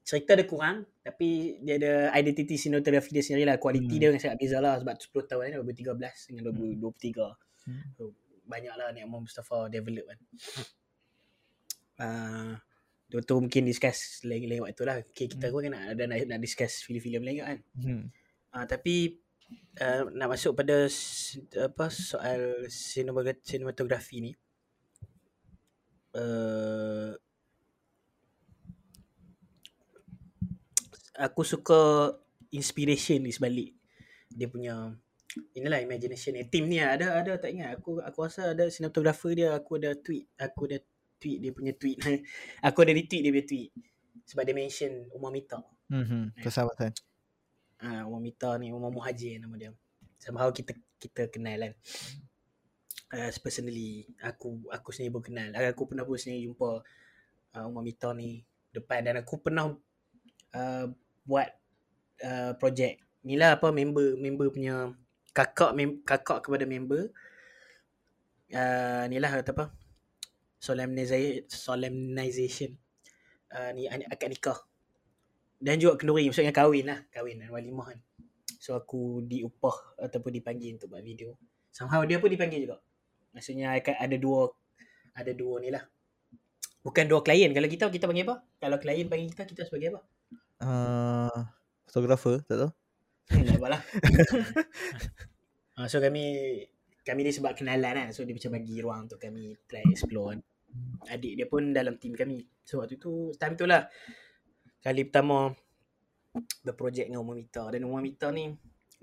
cerita 0.04 0.36
dia 0.36 0.44
kurang 0.44 0.84
tapi 1.08 1.56
dia 1.64 1.80
ada 1.80 1.92
identity 2.20 2.60
cinematography 2.60 3.16
dia 3.16 3.24
sendiri 3.24 3.48
lah 3.48 3.56
kualiti 3.56 3.96
hmm. 3.96 4.00
dia 4.04 4.08
yang 4.12 4.20
sangat 4.20 4.36
beza 4.36 4.60
lah 4.60 4.76
sebab 4.76 4.92
10 5.00 5.24
tahun 5.24 5.42
ni 5.48 5.72
2013 5.80 6.28
dengan 6.28 6.42
2023 6.52 7.64
hmm. 7.64 7.82
so, 7.96 8.12
banyak 8.44 8.74
lah 8.76 8.92
ni 8.92 9.00
Amon 9.00 9.24
Mustafa 9.24 9.72
develop 9.72 10.04
kan 10.04 10.18
uh, 12.04 12.52
tu 13.24 13.34
mungkin 13.40 13.64
discuss 13.64 14.20
lain-lain 14.28 14.60
waktu 14.60 14.84
lah 14.84 15.00
okay, 15.00 15.32
kita 15.32 15.48
hmm. 15.48 15.52
pun 15.56 15.60
kan 15.64 15.74
ada 15.96 16.02
nak, 16.04 16.18
nak 16.28 16.40
discuss 16.44 16.84
filem-filem 16.84 17.24
lain 17.24 17.36
kan 17.40 17.58
hmm. 17.80 18.04
uh, 18.52 18.64
tapi 18.68 19.16
uh, 19.80 20.12
nak 20.12 20.28
masuk 20.36 20.52
pada 20.52 20.84
apa 21.56 21.84
soal 21.88 22.68
cinematography 22.68 24.20
ni 24.20 24.32
uh, 26.20 27.16
aku 31.18 31.42
suka 31.42 32.14
inspiration 32.54 33.20
di 33.20 33.34
sebalik 33.34 33.70
dia 34.30 34.46
punya 34.48 34.94
inilah 35.52 35.82
imagination 35.84 36.38
ni 36.38 36.48
team 36.48 36.70
ni 36.70 36.80
ada 36.80 37.20
ada 37.20 37.36
tak 37.36 37.52
ingat. 37.52 37.80
Aku 37.80 38.00
aku 38.00 38.18
rasa 38.24 38.56
ada 38.56 38.70
cinematographer 38.72 39.34
dia 39.36 39.52
aku 39.52 39.76
ada 39.76 39.92
tweet 39.98 40.24
aku 40.40 40.70
ada 40.70 40.78
tweet 41.18 41.38
dia 41.42 41.52
punya 41.52 41.74
tweet. 41.74 41.98
Aku 42.66 42.78
ada 42.86 42.94
retweet 42.94 43.22
dia 43.26 43.32
punya 43.34 43.46
tweet 43.46 43.70
sebab 44.28 44.44
dia 44.44 44.54
mention 44.54 44.92
Umar 45.16 45.32
Mita 45.32 45.58
mhm 45.88 46.36
persahabatan 46.36 46.92
ah 47.80 48.04
Umar 48.04 48.20
Mita 48.20 48.54
ni 48.60 48.74
Umar 48.74 48.92
Muhajir 48.92 49.40
nama 49.40 49.54
dia. 49.56 49.72
Somehow 50.20 50.50
kita 50.50 50.74
kita 50.98 51.30
kenal 51.30 51.58
kan. 51.58 51.74
Uh, 53.08 53.32
personally 53.40 54.04
aku 54.20 54.60
aku 54.68 54.92
sendiri 54.92 55.16
pun 55.16 55.24
kenal. 55.24 55.48
Aku 55.72 55.88
pernah 55.88 56.04
pun 56.04 56.18
sendiri 56.20 56.50
jumpa 56.50 56.84
uh, 57.56 57.64
Umar 57.70 57.86
Mita 57.86 58.12
ni 58.12 58.42
depan 58.74 59.00
dan 59.00 59.22
aku 59.22 59.40
pernah 59.40 59.72
uh, 60.52 60.86
buat 61.28 61.52
uh, 62.24 62.56
projek 62.56 63.04
ni 63.28 63.36
lah 63.36 63.60
apa 63.60 63.68
member 63.68 64.16
member 64.16 64.48
punya 64.48 64.96
kakak 65.36 65.76
mem, 65.76 66.00
kakak 66.02 66.40
kepada 66.40 66.64
member. 66.64 67.12
Uh, 68.48 69.04
ni 69.12 69.20
lah 69.20 69.28
kata 69.28 69.52
apa? 69.52 69.66
Solemnization 70.56 71.44
solemnization. 71.46 72.72
Uh, 73.52 73.70
ni 73.76 73.84
akad 73.86 74.32
nikah. 74.32 74.58
Dan 75.60 75.76
juga 75.76 76.00
kenduri 76.00 76.24
maksudnya 76.26 76.56
kahwin 76.56 76.88
lah. 76.88 77.04
Kahwin 77.12 77.44
dan 77.44 77.52
walimah. 77.52 77.92
Kan 77.92 78.00
so 78.58 78.74
aku 78.74 79.22
diupah 79.22 80.00
ataupun 80.02 80.32
dipanggil 80.34 80.74
untuk 80.80 80.90
buat 80.96 81.04
video. 81.04 81.36
Somehow 81.70 82.02
dia 82.08 82.18
pun 82.18 82.32
dipanggil 82.32 82.66
juga. 82.66 82.80
Maksudnya 83.36 83.76
akan 83.76 83.94
ada 84.00 84.16
dua 84.16 84.50
ada 85.14 85.32
dua 85.36 85.60
ni 85.60 85.68
lah. 85.70 85.84
Bukan 86.82 87.04
dua 87.06 87.20
klien. 87.20 87.52
Kalau 87.52 87.68
kita 87.68 87.92
kita 87.92 88.08
panggil 88.08 88.24
apa? 88.26 88.42
Kalau 88.58 88.76
klien 88.80 89.06
panggil 89.06 89.30
kita 89.30 89.44
kita 89.44 89.62
sebagai 89.68 89.94
apa 89.94 90.02
uh, 90.62 91.38
fotografer 91.88 92.42
tak 92.46 92.56
tahu. 92.66 92.70
Tak 93.28 93.56
apalah. 93.60 93.82
uh, 95.76 95.86
so 95.90 96.00
kami 96.00 96.24
kami 97.04 97.20
ni 97.24 97.32
sebab 97.32 97.56
kenalan 97.56 97.94
kan. 97.94 98.08
So 98.12 98.24
dia 98.24 98.36
macam 98.36 98.52
bagi 98.56 98.76
ruang 98.80 99.08
untuk 99.08 99.20
kami 99.20 99.56
try 99.68 99.84
explore 99.88 100.36
kan. 100.36 100.40
Adik 101.08 101.38
dia 101.40 101.46
pun 101.48 101.72
dalam 101.72 101.96
team 101.96 102.12
kami. 102.16 102.44
So 102.64 102.84
waktu 102.84 103.00
tu 103.00 103.32
time 103.36 103.56
tu 103.56 103.64
lah 103.64 103.88
kali 104.84 105.08
pertama 105.08 105.52
berprojek 106.62 107.10
dengan 107.10 107.24
Umar 107.24 107.36
Mita 107.40 107.64
dan 107.72 107.82
Umar 107.88 108.04
Mita 108.04 108.30
ni 108.30 108.52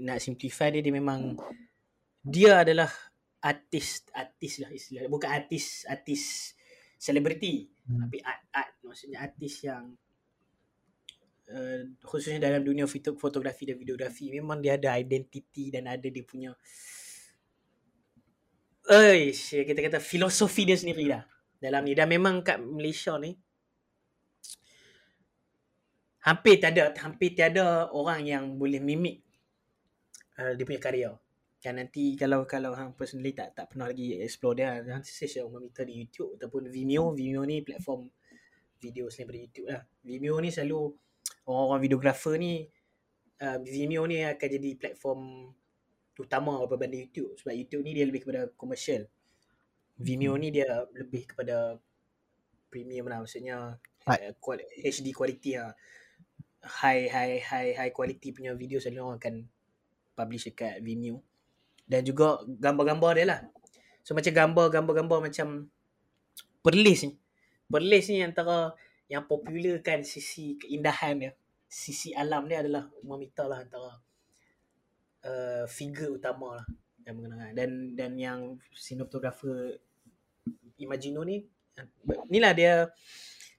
nak 0.06 0.20
simplify 0.20 0.72
dia 0.72 0.84
dia 0.84 0.94
memang 0.94 1.36
dia 2.24 2.64
adalah 2.64 2.90
artis 3.44 4.08
artis 4.12 4.64
lah 4.64 4.72
istilah 4.74 5.06
bukan 5.12 5.30
artis 5.30 5.86
artis 5.86 6.54
selebriti 6.98 7.70
hmm. 7.86 8.00
tapi 8.08 8.18
art 8.24 8.44
art 8.50 8.72
maksudnya 8.82 9.22
artis 9.22 9.62
yang 9.62 9.94
Uh, 11.46 11.94
khususnya 12.02 12.42
dalam 12.50 12.66
dunia 12.66 12.90
fotografi 12.90 13.70
dan 13.70 13.78
videografi 13.78 14.34
memang 14.34 14.66
dia 14.66 14.82
ada 14.82 14.98
identiti 14.98 15.70
dan 15.70 15.86
ada 15.86 16.10
dia 16.10 16.26
punya 16.26 16.50
eh 18.90 19.30
kita 19.30 19.78
kata 19.78 20.02
filosofi 20.02 20.66
dia 20.66 20.74
sendiri 20.74 21.06
lah 21.06 21.22
dalam 21.62 21.86
ni. 21.86 21.94
Dan 21.94 22.10
memang 22.10 22.42
kat 22.42 22.58
Malaysia 22.58 23.14
ni 23.22 23.38
hampir 26.26 26.58
tiada 26.58 26.90
hampir 26.98 27.38
tiada 27.38 27.94
orang 27.94 28.26
yang 28.26 28.58
boleh 28.58 28.82
mimik 28.82 29.22
uh, 30.42 30.58
dia 30.58 30.66
punya 30.66 30.82
karya. 30.82 31.12
Kan 31.62 31.78
nanti 31.78 32.18
kalau 32.18 32.50
kalau 32.50 32.74
hang 32.74 32.98
personally 32.98 33.38
tak 33.38 33.54
tak 33.54 33.70
pernah 33.70 33.86
lagi 33.86 34.18
explore 34.18 34.58
dia 34.58 34.82
nanti 34.82 35.14
saya 35.14 35.30
share 35.30 35.50
meminta 35.50 35.86
di 35.86 35.94
YouTube 35.94 36.42
ataupun 36.42 36.74
Vimeo. 36.74 37.14
Vimeo 37.14 37.46
ni 37.46 37.62
platform 37.62 38.10
video 38.82 39.14
selain 39.14 39.30
daripada 39.30 39.46
YouTube 39.46 39.68
lah. 39.70 39.82
Vimeo 40.02 40.38
ni 40.42 40.50
selalu 40.50 41.05
orang-orang 41.46 41.82
videographer 41.86 42.36
ni 42.36 42.66
uh, 43.42 43.58
Vimeo 43.62 44.06
ni 44.10 44.22
akan 44.24 44.50
jadi 44.50 44.70
platform 44.78 45.22
utama 46.16 46.64
berbanding 46.64 47.12
YouTube 47.12 47.36
sebab 47.36 47.54
YouTube 47.54 47.84
ni 47.84 47.92
dia 47.92 48.06
lebih 48.08 48.24
kepada 48.24 48.48
komersial. 48.56 49.04
Vimeo 50.00 50.36
ni 50.40 50.52
dia 50.52 50.68
lebih 50.96 51.28
kepada 51.28 51.80
premium 52.72 53.08
lah 53.08 53.24
maksudnya 53.24 53.80
uh, 54.08 54.58
HD 54.84 55.12
quality 55.12 55.60
lah. 55.60 55.76
High 56.66 57.12
high 57.12 57.38
high 57.46 57.72
high 57.78 57.94
quality 57.94 58.34
punya 58.34 58.58
video 58.58 58.82
selalu 58.82 59.02
orang 59.04 59.20
akan 59.22 59.36
publish 60.16 60.50
dekat 60.50 60.80
Vimeo. 60.82 61.20
Dan 61.86 62.02
juga 62.02 62.42
gambar-gambar 62.48 63.12
dia 63.14 63.26
lah. 63.30 63.40
So 64.02 64.18
macam 64.18 64.34
gambar-gambar-gambar 64.34 65.20
macam 65.30 65.70
Perlis 66.66 67.06
ni. 67.06 67.14
Perlis 67.70 68.10
ni 68.10 68.26
antara 68.26 68.74
yang 69.12 69.24
popular 69.30 69.82
kan 69.82 70.02
sisi 70.02 70.58
keindahan 70.58 71.16
dia. 71.22 71.32
Sisi 71.66 72.14
alam 72.16 72.48
dia 72.48 72.62
adalah 72.62 72.88
Mamita 73.04 73.46
lah 73.46 73.62
antara 73.62 74.00
uh, 75.26 75.66
figure 75.68 76.16
utama 76.16 76.62
lah 76.62 76.68
yang 77.06 77.22
mengenang 77.22 77.54
dan 77.54 77.70
dan 77.94 78.12
yang 78.18 78.40
cinematographer 78.74 79.78
Imagino 80.82 81.22
ni 81.22 81.46
ni 82.28 82.38
lah 82.42 82.52
dia 82.52 82.90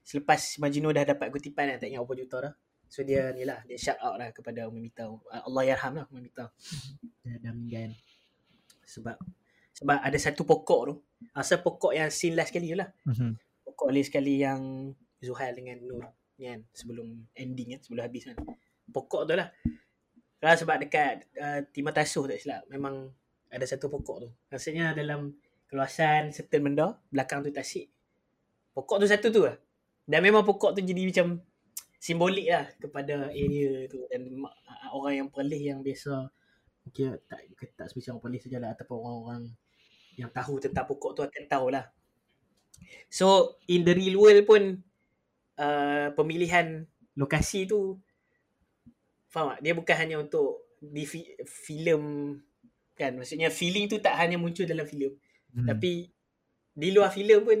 selepas 0.03 0.59
Imagino 0.59 0.91
dah 0.91 1.07
dapat 1.07 1.31
kutipan 1.31 1.71
kan 1.71 1.77
tak 1.81 1.89
ingat 1.91 2.03
berapa 2.03 2.15
juta 2.19 2.37
dah. 2.49 2.53
So 2.87 3.03
dia 3.03 3.35
ni 3.35 3.43
lah 3.43 3.63
dia 3.67 3.75
shout 3.75 3.99
out 3.99 4.15
lah 4.19 4.31
kepada 4.31 4.67
Mamita 4.71 5.07
Allah 5.29 5.63
yarham 5.63 5.93
lah 5.99 6.05
Mamita 6.11 6.51
dia 7.23 7.39
dah 7.43 7.51
meninggal 7.51 7.95
sebab 8.87 9.19
sebab 9.77 10.01
ada 10.01 10.17
satu 10.17 10.41
pokok 10.41 10.81
tu. 10.89 10.95
Asal 11.37 11.61
pokok 11.61 11.93
yang 11.93 12.09
scene 12.09 12.33
last 12.33 12.49
sekali 12.49 12.73
tu 12.73 12.77
lah. 12.79 12.89
Mhm. 13.05 13.37
pokok 13.61 13.93
last 13.93 14.09
sekali 14.09 14.41
yang 14.41 14.89
Zuhal 15.21 15.57
dengan 15.57 15.81
Nur 15.81 16.05
kan 16.37 16.61
sebelum 16.69 17.25
ending 17.33 17.73
kan 17.73 17.81
sebelum 17.81 18.03
habis 18.05 18.29
kan. 18.29 18.37
Pokok 18.93 19.25
tu 19.25 19.33
lah. 19.33 19.49
Kalau 20.37 20.53
sebab 20.53 20.77
dekat 20.85 21.25
uh, 21.41 21.59
Timah 21.73 21.93
Tasuh 21.97 22.29
tak 22.29 22.37
silap. 22.37 22.61
Memang 22.69 23.09
ada 23.49 23.65
satu 23.65 23.89
pokok 23.89 24.17
tu. 24.21 24.29
Rasanya 24.53 24.93
dalam 24.93 25.33
keluasan 25.65 26.29
certain 26.29 26.61
benda 26.61 27.01
belakang 27.09 27.41
tu 27.41 27.49
tasik. 27.49 27.89
Pokok 28.77 29.01
tu 29.01 29.07
satu 29.09 29.27
tu 29.33 29.41
lah. 29.49 29.57
Dan 30.05 30.21
memang 30.21 30.45
pokok 30.45 30.77
tu 30.77 30.85
jadi 30.85 31.09
macam 31.09 31.41
simbolik 31.97 32.47
lah 32.47 32.69
kepada 32.77 33.33
area 33.33 33.89
tu. 33.89 34.05
Dan 34.13 34.29
ma- 34.37 34.53
orang 34.93 35.25
yang 35.25 35.27
perlis 35.33 35.63
yang 35.65 35.81
biasa 35.81 36.29
mungkin 36.87 37.19
tak 37.27 37.43
tak 37.75 37.91
spesial 37.91 38.15
orang 38.15 38.31
perlis 38.31 38.41
sajalah 38.47 38.71
ataupun 38.71 38.95
orang-orang 38.95 39.43
yang 40.15 40.31
tahu 40.31 40.61
tentang 40.63 40.87
pokok 40.87 41.11
tu 41.17 41.21
akan 41.25 41.43
tahu 41.49 41.67
lah. 41.73 41.89
So 43.09 43.57
in 43.65 43.83
the 43.83 43.97
real 43.97 44.21
world 44.21 44.45
pun 44.45 44.85
uh, 45.57 46.13
pemilihan 46.13 46.85
lokasi 47.13 47.65
tu. 47.65 47.97
Faham 49.27 49.53
tak? 49.57 49.59
Dia 49.61 49.73
bukan 49.75 49.95
hanya 49.97 50.15
untuk 50.21 50.77
di 50.79 51.03
fi- 51.03 51.35
filem 51.43 52.37
kan? 52.93 53.13
Maksudnya 53.17 53.51
feeling 53.51 53.85
tu 53.91 53.99
tak 53.99 54.15
hanya 54.17 54.37
muncul 54.39 54.65
dalam 54.65 54.85
filem. 54.87 55.13
Mhm. 55.47 55.63
tapi 55.63 56.05
di 56.77 56.89
luar 56.93 57.09
filem 57.09 57.41
pun 57.41 57.59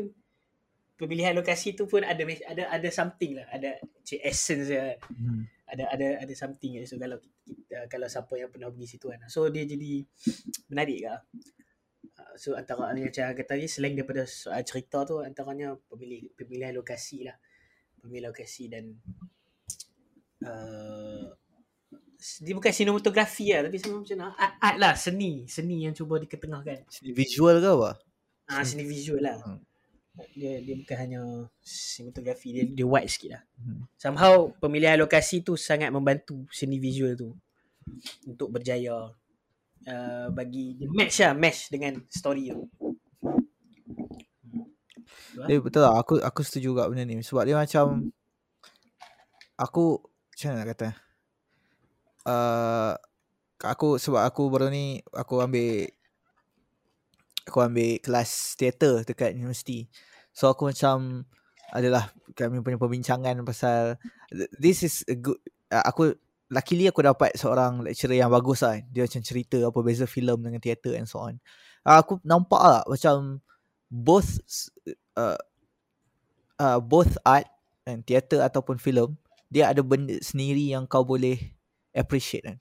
pemilihan 0.99 1.33
lokasi 1.33 1.73
tu 1.73 1.89
pun 1.89 2.03
ada 2.05 2.21
ada 2.21 2.63
ada 2.69 2.89
something 2.93 3.41
lah. 3.41 3.47
Ada 3.49 3.81
cik 4.05 4.21
essence 4.21 4.69
dia 4.69 4.97
Mhm. 5.09 5.41
ada 5.67 5.83
ada 5.91 6.07
ada 6.21 6.33
something 6.37 6.77
so 6.85 6.95
kalau 6.95 7.17
kalau 7.89 8.07
siapa 8.07 8.33
yang 8.37 8.49
pernah 8.53 8.69
pergi 8.69 8.87
situ 8.97 9.09
kan? 9.09 9.23
So 9.27 9.49
dia 9.49 9.65
jadi 9.65 10.05
menarik 10.71 10.99
ke 11.03 11.15
Uh, 12.17 12.33
so 12.33 12.57
antara 12.57 12.97
yang 12.97 13.13
macam 13.13 13.29
kata 13.29 13.45
tadi 13.53 13.69
selain 13.69 13.93
daripada 13.93 14.25
cerita 14.65 15.05
tu 15.05 15.21
antaranya 15.21 15.77
pemilih 15.85 16.33
pemilihan 16.33 16.73
lokasi 16.73 17.29
lah 17.29 17.37
pemilihan 18.07 18.31
lokasi 18.31 18.71
dan 18.71 18.95
uh, 20.43 21.27
dia 22.41 22.53
bukan 22.57 22.73
sinematografi 22.73 23.53
lah 23.53 23.69
tapi 23.69 23.77
semua 23.77 24.01
macam 24.01 24.17
mana 24.17 24.33
art, 24.35 24.53
art 24.57 24.77
lah 24.81 24.93
seni 24.97 25.45
seni 25.45 25.85
yang 25.85 25.93
cuba 25.93 26.17
diketengahkan 26.17 26.81
Seni 26.89 27.13
visual 27.13 27.61
ke 27.61 27.69
apa? 27.69 27.91
ah 28.49 28.63
seni 28.65 28.83
visual 28.87 29.21
lah 29.21 29.37
Hmm. 29.37 29.61
dia 30.33 30.57
dia 30.65 30.73
bukan 30.81 30.97
hanya 30.97 31.21
sinematografi 31.61 32.49
dia 32.49 32.63
dia 32.65 32.87
wide 32.89 33.05
sikit 33.05 33.37
lah 33.37 33.43
Mhm. 33.61 33.81
somehow 34.01 34.49
pemilihan 34.57 34.97
lokasi 34.97 35.45
tu 35.45 35.53
sangat 35.53 35.93
membantu 35.93 36.41
seni 36.49 36.81
visual 36.81 37.13
tu 37.13 37.29
untuk 38.25 38.49
berjaya 38.49 39.13
uh, 39.85 40.27
bagi 40.33 40.73
dia 40.73 40.89
match 40.89 41.21
lah 41.21 41.37
match 41.37 41.69
dengan 41.69 42.01
story 42.09 42.49
tu 42.49 42.65
Eh? 45.45 45.61
Betul 45.61 45.85
lah 45.85 46.01
aku 46.01 46.17
aku 46.17 46.41
setuju 46.41 46.73
juga 46.73 46.89
benda 46.89 47.05
ni. 47.05 47.21
Sebab 47.21 47.45
dia 47.45 47.53
macam 47.53 48.09
aku 49.57 50.01
macam 50.33 50.47
mana 50.49 50.57
nak 50.57 50.67
kata? 50.73 50.89
Uh, 52.27 52.93
aku 53.63 54.01
sebab 54.01 54.25
aku 54.25 54.49
baru 54.49 54.67
ni 54.73 55.01
aku 55.13 55.39
ambil 55.41 55.87
aku 57.47 57.57
ambil 57.63 57.89
kelas 58.01 58.57
teater 58.57 59.05
dekat 59.05 59.37
universiti. 59.37 59.85
So 60.33 60.49
aku 60.49 60.69
macam 60.69 61.25
adalah 61.73 62.09
kami 62.37 62.63
punya 62.63 62.79
perbincangan 62.79 63.43
pasal 63.43 63.99
this 64.55 64.87
is 64.87 65.03
a 65.11 65.15
good 65.19 65.35
uh, 65.71 65.83
aku 65.83 66.15
luckily 66.47 66.87
aku 66.87 67.03
dapat 67.03 67.35
seorang 67.35 67.83
lecturer 67.83 68.19
yang 68.19 68.31
bagus 68.31 68.63
lah. 68.63 68.79
Dia 68.91 69.07
macam 69.07 69.21
cerita 69.23 69.57
apa 69.63 69.79
beza 69.83 70.05
filem 70.07 70.39
dengan 70.39 70.61
teater 70.63 70.95
and 70.95 71.07
so 71.07 71.19
on. 71.19 71.39
Uh, 71.83 71.99
aku 71.99 72.19
nampak 72.23 72.59
lah 72.59 72.81
macam 72.87 73.39
both 73.87 74.43
uh, 75.17 75.39
uh, 76.61 76.79
both 76.79 77.17
art 77.25 77.49
and 77.89 78.05
teater 78.05 78.45
ataupun 78.45 78.77
filem 78.77 79.17
dia 79.49 79.71
ada 79.71 79.81
benda 79.81 80.19
sendiri 80.19 80.69
yang 80.69 80.85
kau 80.85 81.07
boleh 81.07 81.39
appreciate 81.95 82.45
kan. 82.45 82.57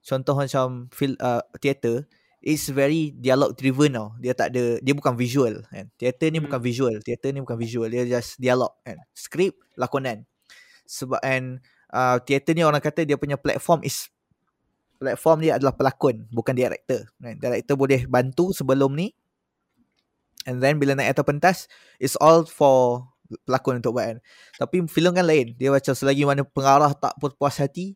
Contoh 0.00 0.32
macam 0.38 0.88
fil 0.94 1.18
uh, 1.20 1.44
teater 1.60 2.08
is 2.40 2.64
very 2.72 3.12
dialog 3.12 3.52
driven 3.52 3.92
tau. 3.92 4.08
Dia 4.16 4.32
tak 4.32 4.56
ada 4.56 4.80
dia 4.80 4.94
bukan 4.96 5.12
visual 5.18 5.60
kan. 5.68 5.92
Teater 6.00 6.32
ni 6.32 6.40
Hmm. 6.40 6.48
bukan 6.48 6.60
visual, 6.62 6.94
teater 7.04 7.30
ni 7.36 7.44
bukan 7.44 7.58
visual, 7.60 7.88
dia 7.92 8.06
just 8.08 8.40
dialog 8.40 8.72
kan. 8.86 8.96
Skrip, 9.12 9.58
lakonan. 9.76 10.24
Sebab 10.88 11.20
and 11.20 11.60
uh, 11.92 12.16
teater 12.24 12.56
ni 12.56 12.64
orang 12.64 12.80
kata 12.80 13.04
dia 13.04 13.20
punya 13.20 13.36
platform 13.36 13.84
is 13.84 14.08
platform 14.96 15.44
dia 15.44 15.58
adalah 15.60 15.76
pelakon, 15.76 16.30
bukan 16.32 16.54
director. 16.56 17.10
Kan? 17.20 17.36
Director 17.36 17.74
boleh 17.76 18.08
bantu 18.08 18.56
sebelum 18.56 18.96
ni 18.96 19.12
And 20.48 20.60
then 20.60 20.80
bila 20.80 20.96
naik 20.96 21.12
atas 21.12 21.24
pentas 21.26 21.56
It's 22.00 22.16
all 22.16 22.48
for 22.48 23.08
pelakon 23.46 23.78
untuk 23.78 23.94
buat 23.94 24.16
kan. 24.16 24.18
Tapi 24.58 24.76
filem 24.90 25.12
kan 25.14 25.26
lain. 25.26 25.54
Dia 25.54 25.70
macam 25.70 25.94
selagi 25.94 26.26
mana 26.26 26.42
pengarah 26.42 26.90
tak 26.96 27.14
pu- 27.20 27.34
puas 27.38 27.56
hati 27.62 27.94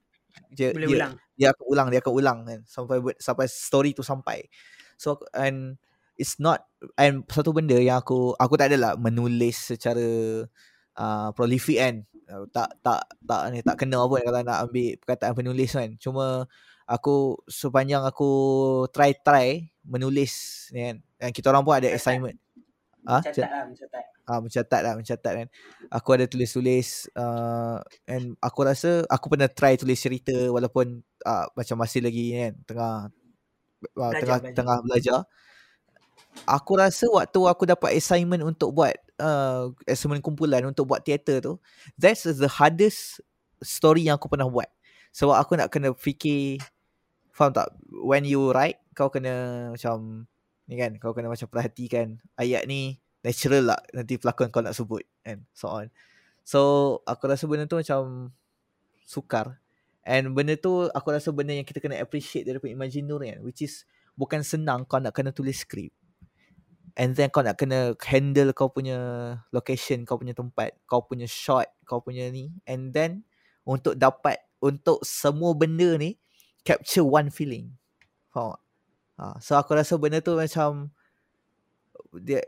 dia, 0.51 0.75
boleh 0.75 0.87
dia, 0.91 0.97
ulang. 0.99 1.13
dia 1.35 1.47
akan 1.51 1.65
ulang 1.67 1.89
Dia 1.91 2.01
akan 2.03 2.13
ulang 2.15 2.39
kan. 2.47 2.61
Sampai 2.67 2.97
sampai 3.19 3.47
story 3.51 3.91
tu 3.97 4.07
sampai. 4.07 4.47
So 4.99 5.19
and 5.35 5.79
It's 6.15 6.39
not 6.39 6.63
And 6.95 7.27
satu 7.27 7.51
benda 7.51 7.75
yang 7.75 7.99
aku 7.99 8.39
Aku 8.39 8.55
tak 8.55 8.71
adalah 8.71 8.95
menulis 8.95 9.75
secara 9.75 10.07
uh, 10.95 11.29
Prolific 11.35 11.79
kan. 11.83 12.07
Uh, 12.25 12.47
tak 12.55 12.79
tak 12.81 13.05
tak 13.21 13.41
ni 13.53 13.61
tak 13.61 13.77
kena 13.83 14.01
pun 14.07 14.23
kalau 14.23 14.41
nak 14.47 14.71
ambil 14.71 14.95
perkataan 15.03 15.35
penulis 15.35 15.75
kan. 15.75 15.91
Cuma 15.99 16.47
aku 16.87 17.41
sepanjang 17.49 18.05
aku 18.05 18.31
try 18.93 19.13
try 19.17 19.67
menulis 19.85 20.69
ni 20.73 20.81
kan 20.93 20.97
dan 21.25 21.33
kita 21.33 21.49
orang 21.49 21.65
pun 21.65 21.73
ada 21.73 21.89
Catat. 21.89 21.97
assignment. 21.97 22.37
Ah 23.09 23.25
mencatat 23.25 23.49
lah 23.49 23.65
mencatat. 23.65 24.05
Ah 24.29 24.39
mencatat 24.45 24.81
lah 24.85 24.93
mencatat 25.01 25.33
kan. 25.41 25.49
Aku 25.89 26.09
ada 26.13 26.29
tulis-tulis 26.29 27.09
uh, 27.17 27.81
and 28.05 28.37
aku 28.45 28.61
rasa 28.69 29.09
aku 29.09 29.33
pernah 29.33 29.49
try 29.49 29.81
tulis 29.81 29.97
cerita 29.97 30.37
walaupun 30.53 31.01
uh, 31.25 31.49
macam 31.57 31.81
masih 31.81 32.05
lagi 32.05 32.37
kan 32.37 32.53
tengah 32.69 32.93
uh, 33.09 34.13
Belajar, 34.13 34.21
tengah 34.21 34.39
belajar. 34.45 34.57
tengah 34.57 34.79
belajar. 34.85 35.19
Aku 36.45 36.73
rasa 36.77 37.09
waktu 37.09 37.41
aku 37.41 37.65
dapat 37.65 37.97
assignment 37.97 38.45
untuk 38.45 38.77
buat 38.77 38.93
uh, 39.17 39.73
assignment 39.89 40.21
kumpulan 40.21 40.61
untuk 40.69 40.85
buat 40.85 41.01
teater 41.01 41.41
tu 41.41 41.57
that's 41.97 42.29
the 42.29 42.51
hardest 42.53 43.25
story 43.65 44.13
yang 44.13 44.21
aku 44.21 44.29
pernah 44.29 44.45
buat. 44.45 44.69
Sebab 45.17 45.41
aku 45.41 45.57
nak 45.57 45.73
kena 45.73 45.97
fikir 45.97 46.61
faham 47.33 47.57
tak? 47.57 47.73
When 47.89 48.29
you 48.29 48.53
write 48.53 48.77
kau 48.93 49.09
kena 49.09 49.69
macam 49.73 50.29
ni 50.69 50.75
kan 50.81 50.97
kau 50.97 51.13
kena 51.13 51.29
macam 51.29 51.49
perhatikan. 51.49 52.21
Ayat 52.37 52.65
ni 52.65 53.01
natural 53.25 53.75
lah. 53.75 53.81
Nanti 53.93 54.17
pelakon 54.21 54.49
kau 54.49 54.65
nak 54.65 54.77
sebut 54.77 55.05
kan? 55.25 55.45
So 55.53 55.69
on. 55.73 55.89
So 56.45 56.61
aku 57.09 57.29
rasa 57.29 57.49
benda 57.49 57.65
tu 57.69 57.81
macam 57.81 58.33
sukar. 59.05 59.61
And 60.05 60.37
benda 60.37 60.57
tu 60.61 60.89
aku 60.93 61.09
rasa 61.13 61.33
benda 61.33 61.57
yang 61.57 61.65
kita 61.65 61.81
kena 61.81 62.01
appreciate 62.01 62.45
daripada 62.45 62.73
Imagine 62.73 63.05
Nur 63.09 63.25
kan 63.25 63.41
which 63.41 63.65
is 63.65 63.89
bukan 64.17 64.45
senang 64.45 64.85
kau 64.85 65.01
nak 65.01 65.17
kena 65.17 65.33
tulis 65.33 65.65
skrip. 65.65 65.93
And 66.95 67.17
then 67.19 67.33
kau 67.33 67.43
nak 67.43 67.59
kena 67.59 67.99
handle 68.07 68.55
kau 68.55 68.71
punya 68.71 68.97
location 69.51 70.07
kau 70.07 70.21
punya 70.21 70.37
tempat 70.37 70.79
kau 70.87 71.03
punya 71.03 71.25
shot 71.25 71.69
kau 71.89 72.05
punya 72.05 72.29
ni. 72.29 72.53
And 72.69 72.93
then 72.93 73.25
untuk 73.65 73.97
dapat 73.97 74.41
untuk 74.61 75.05
semua 75.05 75.53
benda 75.53 75.97
ni 76.01 76.17
capture 76.65 77.05
one 77.05 77.29
feeling. 77.29 77.77
Faham? 78.33 78.64
Ha, 79.15 79.39
so 79.39 79.55
aku 79.55 79.79
rasa 79.79 79.95
benda 79.95 80.19
tu 80.19 80.35
macam 80.35 80.91
dia 82.23 82.43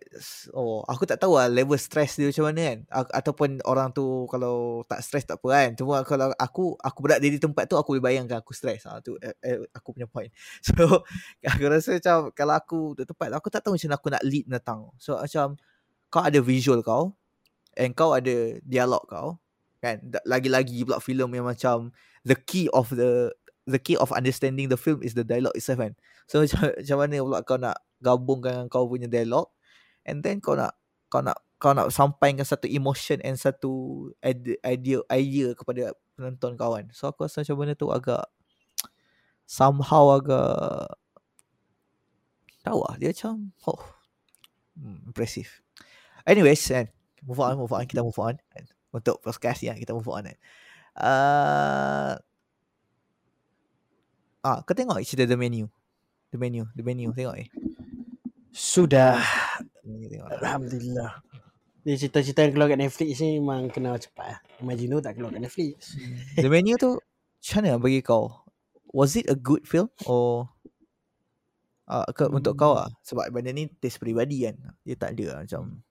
oh 0.55 0.83
aku 0.87 1.07
tak 1.07 1.19
tahu 1.19 1.39
lah 1.39 1.51
level 1.51 1.79
stress 1.79 2.19
dia 2.19 2.31
macam 2.31 2.51
mana 2.51 2.61
kan. 2.71 2.79
A- 2.91 3.15
ataupun 3.23 3.59
orang 3.67 3.91
tu 3.91 4.27
kalau 4.31 4.83
tak 4.87 5.03
stress 5.03 5.27
tak 5.27 5.43
apa 5.43 5.47
kan. 5.51 5.69
Cuma 5.79 6.03
kalau 6.07 6.31
aku 6.39 6.79
aku 6.79 6.99
berada 7.03 7.23
di 7.23 7.39
tempat 7.39 7.67
tu 7.67 7.75
aku 7.79 7.99
boleh 7.99 8.05
bayangkan 8.15 8.39
aku 8.43 8.55
stress. 8.55 8.87
Ah 8.87 9.03
tu 9.03 9.19
eh, 9.19 9.35
eh, 9.43 9.59
aku 9.75 9.95
punya 9.95 10.07
point. 10.11 10.31
So 10.67 11.03
aku 11.43 11.63
rasa 11.67 11.99
macam 11.99 12.31
kalau 12.35 12.55
aku 12.55 12.79
di 12.99 13.05
tempat 13.07 13.29
aku 13.35 13.49
tak 13.51 13.63
tahu 13.67 13.75
macam 13.79 13.91
aku 13.95 14.09
nak 14.15 14.23
lead 14.27 14.47
datang. 14.51 14.91
So 15.03 15.19
macam 15.19 15.59
kau 16.11 16.23
ada 16.23 16.39
visual 16.43 16.83
kau 16.87 17.15
and 17.79 17.95
kau 17.95 18.15
ada 18.15 18.59
dialog 18.63 19.03
kau 19.11 19.39
kan? 19.83 19.99
Lagi-lagi 20.27 20.83
pula 20.87 21.03
filem 21.03 21.31
yang 21.35 21.47
macam 21.47 21.91
the 22.27 22.35
key 22.39 22.71
of 22.75 22.91
the 22.95 23.31
the 23.67 23.79
key 23.83 23.99
of 23.99 24.15
understanding 24.15 24.71
the 24.71 24.79
film 24.79 25.03
is 25.03 25.15
the 25.19 25.27
dialogue 25.27 25.55
itself 25.59 25.83
kan 25.83 25.95
so 26.27 26.43
macam, 26.43 26.61
macam 26.79 26.97
mana 26.99 27.15
pula 27.23 27.39
kau 27.43 27.59
nak 27.59 27.77
gabungkan 28.03 28.51
dengan 28.55 28.69
kau 28.69 28.87
punya 28.87 29.09
dialog? 29.09 29.51
And 30.07 30.23
then 30.23 30.39
kau 30.39 30.55
nak 30.55 30.79
kau 31.11 31.23
nak 31.23 31.39
kau 31.57 31.73
nak 31.73 31.89
sampaikan 31.89 32.45
satu 32.45 32.69
emotion 32.69 33.17
and 33.25 33.41
satu 33.41 34.07
ide- 34.21 34.61
idea 34.61 35.01
idea 35.09 35.57
kepada 35.57 35.97
penonton 36.13 36.53
kau 36.53 36.77
kan 36.77 36.85
so 36.93 37.09
aku 37.09 37.25
rasa 37.25 37.41
macam 37.41 37.57
benda 37.65 37.73
tu 37.73 37.89
agak 37.89 38.25
somehow 39.49 40.21
agak 40.21 40.93
tahu 42.61 42.85
lah 42.85 42.95
dia 43.01 43.15
macam 43.15 43.55
oh 43.65 43.81
hmm, 44.77 45.09
impressive. 45.09 45.49
Anyways 46.29 46.61
kan 46.67 46.93
move 47.25 47.41
on 47.41 47.57
move 47.57 47.73
on 47.73 47.89
kita 47.89 48.05
move 48.05 48.19
on. 48.21 48.37
Untuk 48.93 49.25
podcast 49.25 49.65
ya 49.65 49.73
kita 49.73 49.97
move 49.97 50.09
on 50.13 50.29
uh, 50.97 52.17
ah 54.45 54.59
kau 54.65 54.75
tengok 54.77 55.01
cerita 55.05 55.29
the 55.29 55.39
menu 55.39 55.69
the 56.37 56.41
menu 56.41 56.63
the 56.77 56.85
menu 56.85 57.09
tengok 57.17 57.41
eh 57.41 57.49
Sudah. 58.57 59.21
Tengok. 59.85 60.33
Alhamdulillah. 60.41 61.21
Dia 61.85 61.95
cerita-cerita 62.01 62.41
yang 62.41 62.57
keluar 62.57 62.73
kat 62.73 62.81
Netflix 62.81 63.21
ni 63.21 63.37
memang 63.37 63.69
kena 63.69 64.01
cepat 64.01 64.27
lah. 64.33 64.41
Imagino 64.65 64.97
tak 65.05 65.21
keluar 65.21 65.29
kat 65.37 65.45
Netflix. 65.45 65.93
The 66.41 66.49
menu 66.49 66.81
tu 66.81 66.97
macam 66.97 67.61
mana 67.61 67.77
bagi 67.77 68.01
kau? 68.01 68.33
Was 68.97 69.13
it 69.15 69.29
a 69.29 69.37
good 69.37 69.69
film 69.69 69.93
or 70.09 70.49
uh, 71.85 72.09
ke, 72.17 72.25
hmm. 72.27 72.41
untuk 72.41 72.57
kau 72.57 72.81
lah? 72.81 72.89
Sebab 73.05 73.29
benda 73.29 73.53
ni 73.53 73.69
taste 73.77 74.01
peribadi 74.01 74.49
kan. 74.49 74.57
Dia 74.89 74.97
tak 74.97 75.21
ada 75.21 75.37
lah, 75.37 75.39
macam 75.45 75.85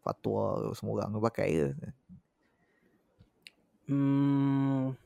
fatwa 0.00 0.72
semua 0.72 1.04
orang 1.04 1.20
pakai 1.20 1.48
ke. 1.52 1.68
Hmm. 3.92 4.96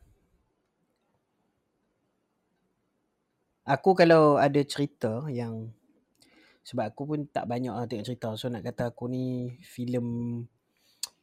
Aku 3.62 3.94
kalau 3.94 4.42
ada 4.42 4.58
cerita 4.66 5.22
yang 5.30 5.70
sebab 6.66 6.90
aku 6.90 7.02
pun 7.06 7.20
tak 7.30 7.46
banyak 7.46 7.70
lah 7.70 7.86
tengok 7.86 8.06
cerita 8.06 8.28
so 8.34 8.50
nak 8.50 8.62
kata 8.66 8.90
aku 8.90 9.06
ni 9.06 9.54
filem 9.62 10.06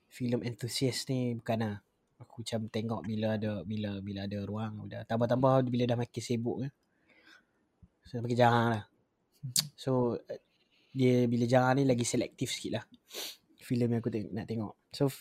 filem 0.08 0.40
enthusiast 0.48 1.12
ni 1.12 1.36
bukan 1.36 1.60
lah. 1.60 1.76
Aku 2.20 2.44
macam 2.44 2.68
tengok 2.68 3.02
bila 3.08 3.40
ada 3.40 3.64
bila 3.64 4.00
bila 4.04 4.28
ada 4.28 4.40
ruang 4.44 4.88
dah 4.88 5.04
tambah-tambah 5.08 5.68
bila 5.68 5.84
dah 5.88 6.00
makin 6.00 6.24
sibuk 6.24 6.58
kan. 6.64 6.72
So 8.08 8.24
makin 8.24 8.40
jarang 8.40 8.68
lah. 8.72 8.84
So 9.76 10.20
dia 10.96 11.28
bila 11.28 11.44
jarang 11.44 11.80
ni 11.80 11.84
lagi 11.88 12.08
selektif 12.08 12.56
sikit 12.56 12.80
lah 12.80 12.84
filem 13.60 13.96
yang 13.96 14.00
aku 14.00 14.12
teng- 14.12 14.32
nak 14.32 14.48
tengok. 14.48 14.74
So 14.96 15.12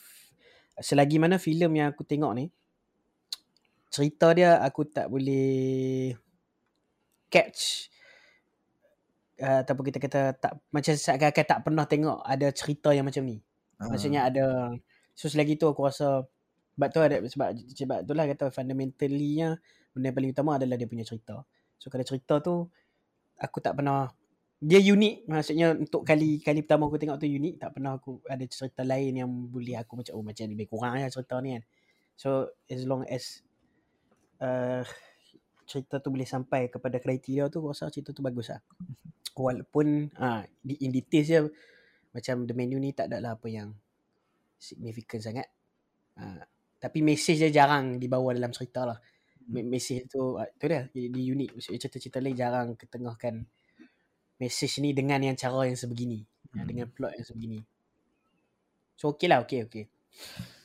selagi 0.78 1.18
mana 1.18 1.42
filem 1.42 1.82
yang 1.82 1.90
aku 1.90 2.06
tengok 2.06 2.32
ni 2.38 2.46
cerita 3.90 4.30
dia 4.30 4.62
aku 4.62 4.86
tak 4.86 5.10
boleh 5.10 6.14
catch 7.28 7.92
uh, 9.40 9.62
ataupun 9.62 9.84
kita 9.88 9.98
kata 10.02 10.20
tak 10.36 10.52
macam 10.74 10.92
seakan-akan 10.94 11.44
tak 11.46 11.60
pernah 11.62 11.84
tengok 11.86 12.18
ada 12.26 12.48
cerita 12.50 12.90
yang 12.92 13.06
macam 13.06 13.22
ni. 13.24 13.38
Ah. 13.78 13.88
Maksudnya 13.88 14.26
ada 14.26 14.74
so 15.14 15.30
selagi 15.30 15.58
tu 15.58 15.70
aku 15.70 15.86
rasa 15.86 16.26
sebab 16.78 16.88
tu 16.94 17.00
ada 17.02 17.16
sebab 17.26 17.48
sebab 17.74 17.98
itulah 18.06 18.24
kata 18.30 18.44
fundamentally-nya 18.54 19.58
benda 19.90 20.06
yang 20.10 20.16
paling 20.16 20.30
utama 20.30 20.50
adalah 20.58 20.78
dia 20.78 20.86
punya 20.86 21.02
cerita. 21.02 21.42
So 21.78 21.90
kalau 21.90 22.06
cerita 22.06 22.38
tu 22.42 22.66
aku 23.38 23.58
tak 23.62 23.78
pernah 23.78 24.10
dia 24.58 24.82
unik 24.82 25.30
maksudnya 25.30 25.70
untuk 25.70 26.02
kali 26.02 26.42
kali 26.42 26.66
pertama 26.66 26.90
aku 26.90 26.98
tengok 26.98 27.22
tu 27.22 27.30
unik 27.30 27.62
tak 27.62 27.70
pernah 27.78 27.94
aku 27.94 28.18
ada 28.26 28.42
cerita 28.50 28.82
lain 28.82 29.22
yang 29.22 29.30
boleh 29.30 29.78
aku 29.78 30.02
macam 30.02 30.18
oh 30.18 30.26
macam 30.26 30.50
lebih 30.50 30.66
kurang 30.66 30.98
lah 30.98 31.10
cerita 31.10 31.38
ni 31.38 31.58
kan. 31.58 31.62
So 32.18 32.50
as 32.66 32.82
long 32.82 33.06
as 33.06 33.42
uh, 34.42 34.82
cerita 35.68 36.00
tu 36.00 36.08
boleh 36.08 36.24
sampai 36.24 36.72
kepada 36.72 36.96
kriteria 36.96 37.52
tu 37.52 37.60
aku 37.60 37.76
rasa 37.76 37.92
cerita 37.92 38.16
tu 38.16 38.24
bagus 38.24 38.48
lah. 38.48 38.64
Walaupun 39.36 40.16
ah 40.16 40.42
di 40.64 40.80
in 40.80 40.90
details 40.90 41.28
dia 41.28 41.40
macam 42.16 42.48
the 42.48 42.56
menu 42.56 42.80
ni 42.80 42.96
tak 42.96 43.12
ada 43.12 43.20
lah 43.20 43.32
apa 43.36 43.46
yang 43.52 43.76
significant 44.56 45.22
sangat. 45.22 45.46
Ah, 46.16 46.42
tapi 46.80 47.04
message 47.04 47.44
dia 47.44 47.52
jarang 47.52 48.00
dibawa 48.00 48.32
dalam 48.32 48.50
cerita 48.50 48.88
lah. 48.88 48.98
Me- 49.52 49.68
Message 49.68 50.08
tu 50.08 50.40
ah, 50.40 50.48
tu 50.56 50.66
dia 50.66 50.88
dia 50.90 51.06
unik. 51.36 51.60
Cerita-cerita 51.60 52.18
lain 52.18 52.34
jarang 52.34 52.68
ketengahkan 52.74 53.44
message 54.40 54.80
ni 54.80 54.96
dengan 54.96 55.20
yang 55.20 55.36
cara 55.36 55.68
yang 55.68 55.76
sebegini. 55.76 56.24
Hmm. 56.50 56.64
Hmm. 56.64 56.66
Dengan 56.66 56.86
plot 56.88 57.12
yang 57.12 57.26
sebegini. 57.28 57.60
So 58.96 59.14
okey 59.14 59.28
lah 59.30 59.44
okey 59.44 59.68
okey. 59.68 59.84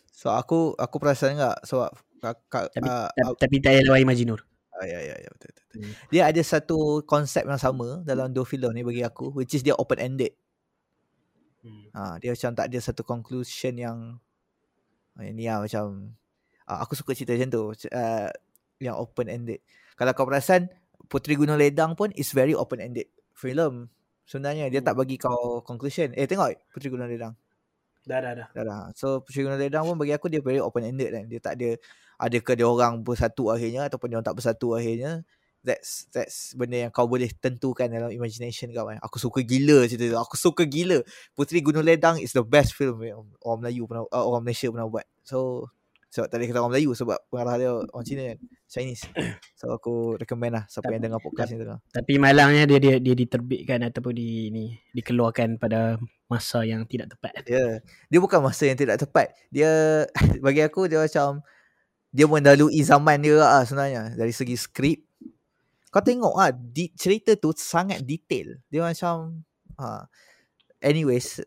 So 0.09 0.31
aku 0.31 0.73
aku 0.79 0.95
perasan 0.97 1.35
enggak 1.37 1.61
sebab 1.67 1.91
kak, 2.23 2.37
kak, 2.47 2.65
Tapi, 2.71 2.87
uh, 2.87 3.11
uh, 3.11 3.35
tapi 3.35 3.59
tak 3.59 3.75
payah 3.75 3.83
lawa 3.83 3.99
Imajinur. 3.99 4.41
Uh, 4.79 4.85
ya 4.85 4.99
ya 4.99 5.15
ya 5.17 5.29
betul, 5.33 5.49
betul, 5.53 5.63
betul. 5.65 5.79
Hmm. 5.83 5.93
Dia 6.09 6.21
ada 6.29 6.41
satu 6.41 6.77
konsep 7.05 7.43
yang 7.45 7.61
sama 7.61 8.01
dalam 8.05 8.33
dua 8.33 8.45
filem 8.45 8.71
ni 8.73 8.81
bagi 8.81 9.01
aku 9.05 9.33
which 9.33 9.53
is 9.53 9.61
dia 9.61 9.77
open 9.77 9.99
ended. 10.01 10.33
Hmm. 11.63 11.87
Ha, 11.95 12.19
dia 12.19 12.35
macam 12.35 12.51
tak 12.57 12.65
ada 12.67 12.79
satu 12.83 13.01
conclusion 13.07 13.73
yang 13.79 13.97
uh, 15.15 15.23
ni 15.23 15.47
lah 15.47 15.63
macam 15.63 16.11
uh, 16.67 16.79
aku 16.83 16.97
suka 16.97 17.15
cerita 17.15 17.37
macam 17.37 17.49
tu 17.49 17.63
uh, 17.93 18.29
yang 18.83 18.95
open 18.99 19.31
ended. 19.31 19.63
Kalau 19.95 20.11
kau 20.11 20.27
perasan 20.27 20.67
Puteri 21.07 21.35
Gunung 21.35 21.59
Ledang 21.59 21.93
pun 21.93 22.09
is 22.15 22.33
very 22.33 22.55
open 22.57 22.81
ended 22.81 23.07
film. 23.35 23.91
Sebenarnya 24.23 24.71
dia 24.71 24.79
tak 24.79 24.95
bagi 24.95 25.19
kau 25.19 25.61
conclusion. 25.63 26.15
Eh 26.15 26.25
tengok 26.27 26.55
Puteri 26.71 26.89
Gunung 26.91 27.07
Ledang. 27.11 27.35
Dah 28.03 28.19
dah 28.19 28.33
dah. 28.35 28.47
Dah 28.51 28.63
dah. 28.63 28.81
So 28.97 29.23
Puteri 29.23 29.47
Gunung 29.47 29.61
Ledang 29.61 29.83
pun 29.87 29.95
bagi 29.99 30.11
aku 30.15 30.27
dia 30.27 30.43
very 30.43 30.59
open 30.59 30.83
ended 30.83 31.11
kan. 31.11 31.23
Dia 31.31 31.39
tak 31.39 31.59
ada 31.59 31.69
adakah 32.23 32.53
dia 32.55 32.67
orang 32.67 33.03
bersatu 33.03 33.51
akhirnya 33.51 33.91
ataupun 33.91 34.07
dia 34.07 34.15
orang 34.19 34.27
tak 34.27 34.37
bersatu 34.39 34.79
akhirnya. 34.79 35.27
That's 35.63 36.11
that's 36.11 36.51
benda 36.59 36.87
yang 36.87 36.91
kau 36.91 37.07
boleh 37.07 37.31
tentukan 37.39 37.87
dalam 37.87 38.11
imagination 38.11 38.67
kau 38.75 38.83
kan. 38.83 38.99
Aku 38.99 39.15
suka 39.15 39.47
gila 39.47 39.87
cerita 39.87 40.11
tu. 40.11 40.19
Aku 40.19 40.35
suka 40.35 40.67
gila. 40.67 40.99
Puteri 41.39 41.63
Gunung 41.63 41.87
Ledang 41.87 42.19
is 42.19 42.35
the 42.35 42.43
best 42.43 42.75
film 42.75 42.99
yang 42.99 43.23
orang 43.39 43.63
Melayu 43.63 43.87
pernah 43.87 44.03
uh, 44.11 44.25
orang 44.27 44.43
Malaysia 44.43 44.67
pernah 44.67 44.91
buat. 44.91 45.07
So 45.23 45.71
sebab 46.11 46.27
tadi 46.29 46.51
kata 46.51 46.59
orang 46.59 46.75
Melayu 46.75 46.91
sebab 46.93 47.15
pengarah 47.31 47.55
dia 47.55 47.71
orang 47.73 48.05
Cina 48.05 48.21
kan. 48.35 48.39
Chinese. 48.67 49.07
So 49.63 49.71
aku 49.71 50.19
recommend 50.19 50.59
lah 50.59 50.63
siapa 50.67 50.91
Tapi- 50.91 50.99
yang 50.99 51.03
dengar 51.07 51.23
podcast 51.23 51.55
ni 51.55 51.63
dengar. 51.63 51.79
Tapi 51.95 52.13
malangnya 52.19 52.67
dia 52.67 52.79
dia 52.83 52.95
dia 52.99 53.15
diterbitkan 53.15 53.87
ataupun 53.87 54.11
di 54.11 54.51
ni 54.51 54.75
dikeluarkan 54.91 55.55
pada 55.63 55.95
masa 56.27 56.67
yang 56.67 56.83
tidak 56.83 57.15
tepat. 57.15 57.39
Dia 57.47 57.79
dia 58.11 58.19
bukan 58.19 58.43
masa 58.43 58.67
yang 58.67 58.75
tidak 58.75 58.99
tepat. 58.99 59.31
Dia 59.47 60.03
bagi 60.43 60.59
aku 60.59 60.91
dia 60.91 60.99
macam 60.99 61.39
dia 62.13 62.29
mendalui 62.29 62.77
zaman 62.85 63.17
dia 63.17 63.41
lah 63.41 63.65
sebenarnya 63.65 64.13
dari 64.13 64.29
segi 64.29 64.53
skrip. 64.53 65.01
Kau 65.89 66.01
tengok 66.01 66.37
ah 66.37 66.53
di, 66.53 66.89
cerita 66.93 67.33
tu 67.33 67.49
sangat 67.57 68.01
detail. 68.05 68.61
Dia 68.69 68.85
macam 68.85 69.41
ha. 69.77 70.05
anyways 70.79 71.41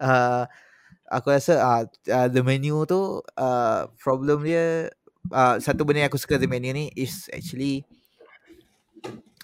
uh, 0.00 0.44
aku 1.16 1.30
rasa 1.32 1.60
uh, 1.60 1.82
uh, 2.10 2.28
the 2.28 2.40
menu 2.40 2.82
tu 2.88 3.20
uh, 3.36 3.86
problem 4.00 4.42
dia 4.42 4.88
uh, 5.30 5.56
satu 5.60 5.86
benda 5.86 6.04
yang 6.04 6.10
aku 6.10 6.18
suka 6.18 6.40
the 6.40 6.48
menu 6.50 6.72
ni 6.72 6.90
is 6.96 7.28
actually 7.30 7.84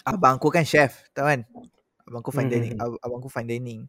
abang 0.03 0.35
aku 0.35 0.51
kan 0.51 0.67
chef 0.67 1.07
tahu 1.15 1.27
kan 1.27 1.41
abang 2.03 2.19
aku 2.19 2.31
fine 2.35 2.51
dining 2.51 2.75
Mhm. 2.75 2.83
ab- 2.83 2.99
abang 2.99 3.19
aku 3.23 3.31
fine 3.31 3.47
dining 3.47 3.81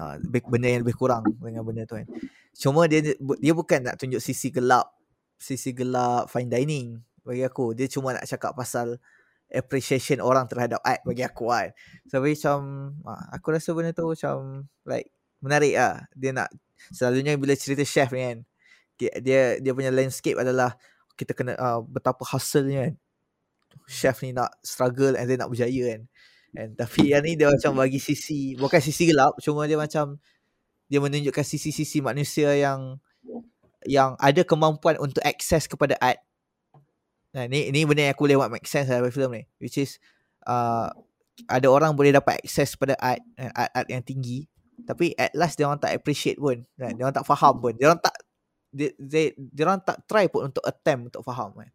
uh, 0.00 0.16
benda 0.48 0.68
yang 0.72 0.82
lebih 0.84 0.96
kurang 0.96 1.24
dengan 1.36 1.60
benda 1.64 1.84
tu 1.84 2.00
kan 2.00 2.08
cuma 2.56 2.88
dia 2.88 3.04
dia 3.40 3.52
bukan 3.52 3.80
nak 3.84 4.00
tunjuk 4.00 4.20
sisi 4.20 4.48
gelap 4.48 4.88
sisi 5.42 5.74
gelap 5.74 6.30
fine 6.30 6.46
dining 6.46 7.02
bagi 7.26 7.42
aku. 7.42 7.74
Dia 7.74 7.90
cuma 7.90 8.14
nak 8.14 8.24
cakap 8.30 8.54
pasal 8.54 9.02
appreciation 9.52 10.22
orang 10.22 10.48
terhadap 10.48 10.80
art 10.80 11.02
bagi 11.02 11.26
aku 11.26 11.50
kan. 11.50 11.74
So 12.06 12.22
macam 12.22 12.58
uh, 13.04 13.24
aku 13.34 13.46
rasa 13.52 13.74
benda 13.74 13.90
tu 13.90 14.06
macam 14.06 14.64
like 14.86 15.10
menarik 15.42 15.74
ah 15.74 16.06
dia 16.14 16.30
nak 16.30 16.48
selalunya 16.94 17.34
bila 17.34 17.58
cerita 17.58 17.82
chef 17.82 18.14
ni 18.14 18.22
kan 18.22 18.38
dia 19.10 19.58
dia, 19.58 19.72
punya 19.74 19.90
landscape 19.90 20.38
adalah 20.38 20.78
kita 21.18 21.34
kena 21.34 21.58
uh, 21.58 21.80
betapa 21.82 22.22
hustle-nya 22.22 22.90
kan. 22.90 22.94
Chef 23.88 24.22
ni 24.22 24.36
nak 24.36 24.52
struggle 24.62 25.18
and 25.18 25.26
then 25.26 25.42
nak 25.42 25.50
berjaya 25.50 25.96
kan. 25.96 26.02
And 26.52 26.70
tapi 26.76 27.10
yang 27.10 27.24
ni 27.24 27.34
dia 27.34 27.48
macam 27.48 27.76
bagi 27.80 27.98
sisi 27.98 28.54
bukan 28.54 28.78
sisi 28.78 29.08
gelap 29.08 29.40
cuma 29.40 29.64
dia 29.64 29.80
macam 29.80 30.20
dia 30.92 31.00
menunjukkan 31.00 31.40
sisi-sisi 31.40 32.04
manusia 32.04 32.52
yang 32.52 33.00
yang 33.86 34.14
ada 34.18 34.42
kemampuan 34.46 34.98
untuk 35.00 35.22
akses 35.24 35.66
kepada 35.66 35.96
art 36.00 36.20
Nah, 37.32 37.48
ni 37.48 37.72
ni 37.72 37.88
benda 37.88 38.04
yang 38.04 38.12
aku 38.12 38.28
boleh 38.28 38.44
buat 38.44 38.52
make 38.52 38.68
sense 38.68 38.92
dalam 38.92 39.08
filem 39.08 39.40
ni 39.40 39.42
which 39.56 39.80
is 39.80 39.96
uh, 40.44 40.92
ada 41.48 41.64
orang 41.72 41.96
boleh 41.96 42.12
dapat 42.12 42.44
akses 42.44 42.76
pada 42.76 42.92
art 43.00 43.24
eh, 43.40 43.48
art, 43.56 43.72
art 43.72 43.88
yang 43.88 44.04
tinggi 44.04 44.52
Tapi 44.82 45.14
at 45.14 45.32
last 45.38 45.56
dia 45.56 45.68
orang 45.68 45.78
tak 45.78 45.94
appreciate 45.94 46.38
pun. 46.38 46.66
Kan? 46.74 46.98
Dia 46.98 47.02
orang 47.06 47.16
tak 47.16 47.26
faham 47.28 47.54
pun. 47.62 47.72
Dia 47.78 47.92
orang 47.92 48.02
tak 48.02 48.14
dia, 48.72 48.88
dia, 48.96 49.36
dia 49.36 49.62
orang 49.68 49.80
tak 49.84 50.00
try 50.08 50.26
pun 50.26 50.48
untuk 50.48 50.64
attempt 50.64 51.12
untuk 51.12 51.22
faham 51.22 51.52
kan. 51.54 51.70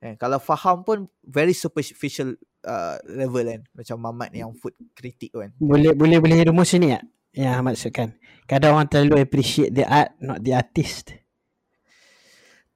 kan? 0.00 0.14
Kalau 0.16 0.38
faham 0.38 0.86
pun 0.86 1.10
very 1.26 1.52
superficial 1.52 2.38
uh, 2.64 2.96
level 3.04 3.44
kan. 3.44 3.60
Macam 3.76 3.96
Mamat 4.00 4.30
yang 4.32 4.54
food 4.56 4.72
critic 4.96 5.34
kan. 5.34 5.52
Boleh 5.60 5.92
boleh 5.92 6.18
boleh 6.22 6.46
rumus 6.46 6.72
ni 6.78 6.94
tak? 6.94 7.04
Yang 7.36 7.52
Ahmad 7.52 7.74
sebutkan. 7.76 8.08
Kadang 8.48 8.72
orang 8.78 8.88
terlalu 8.88 9.20
appreciate 9.20 9.74
the 9.76 9.84
art, 9.84 10.16
not 10.24 10.40
the 10.40 10.56
artist. 10.56 11.12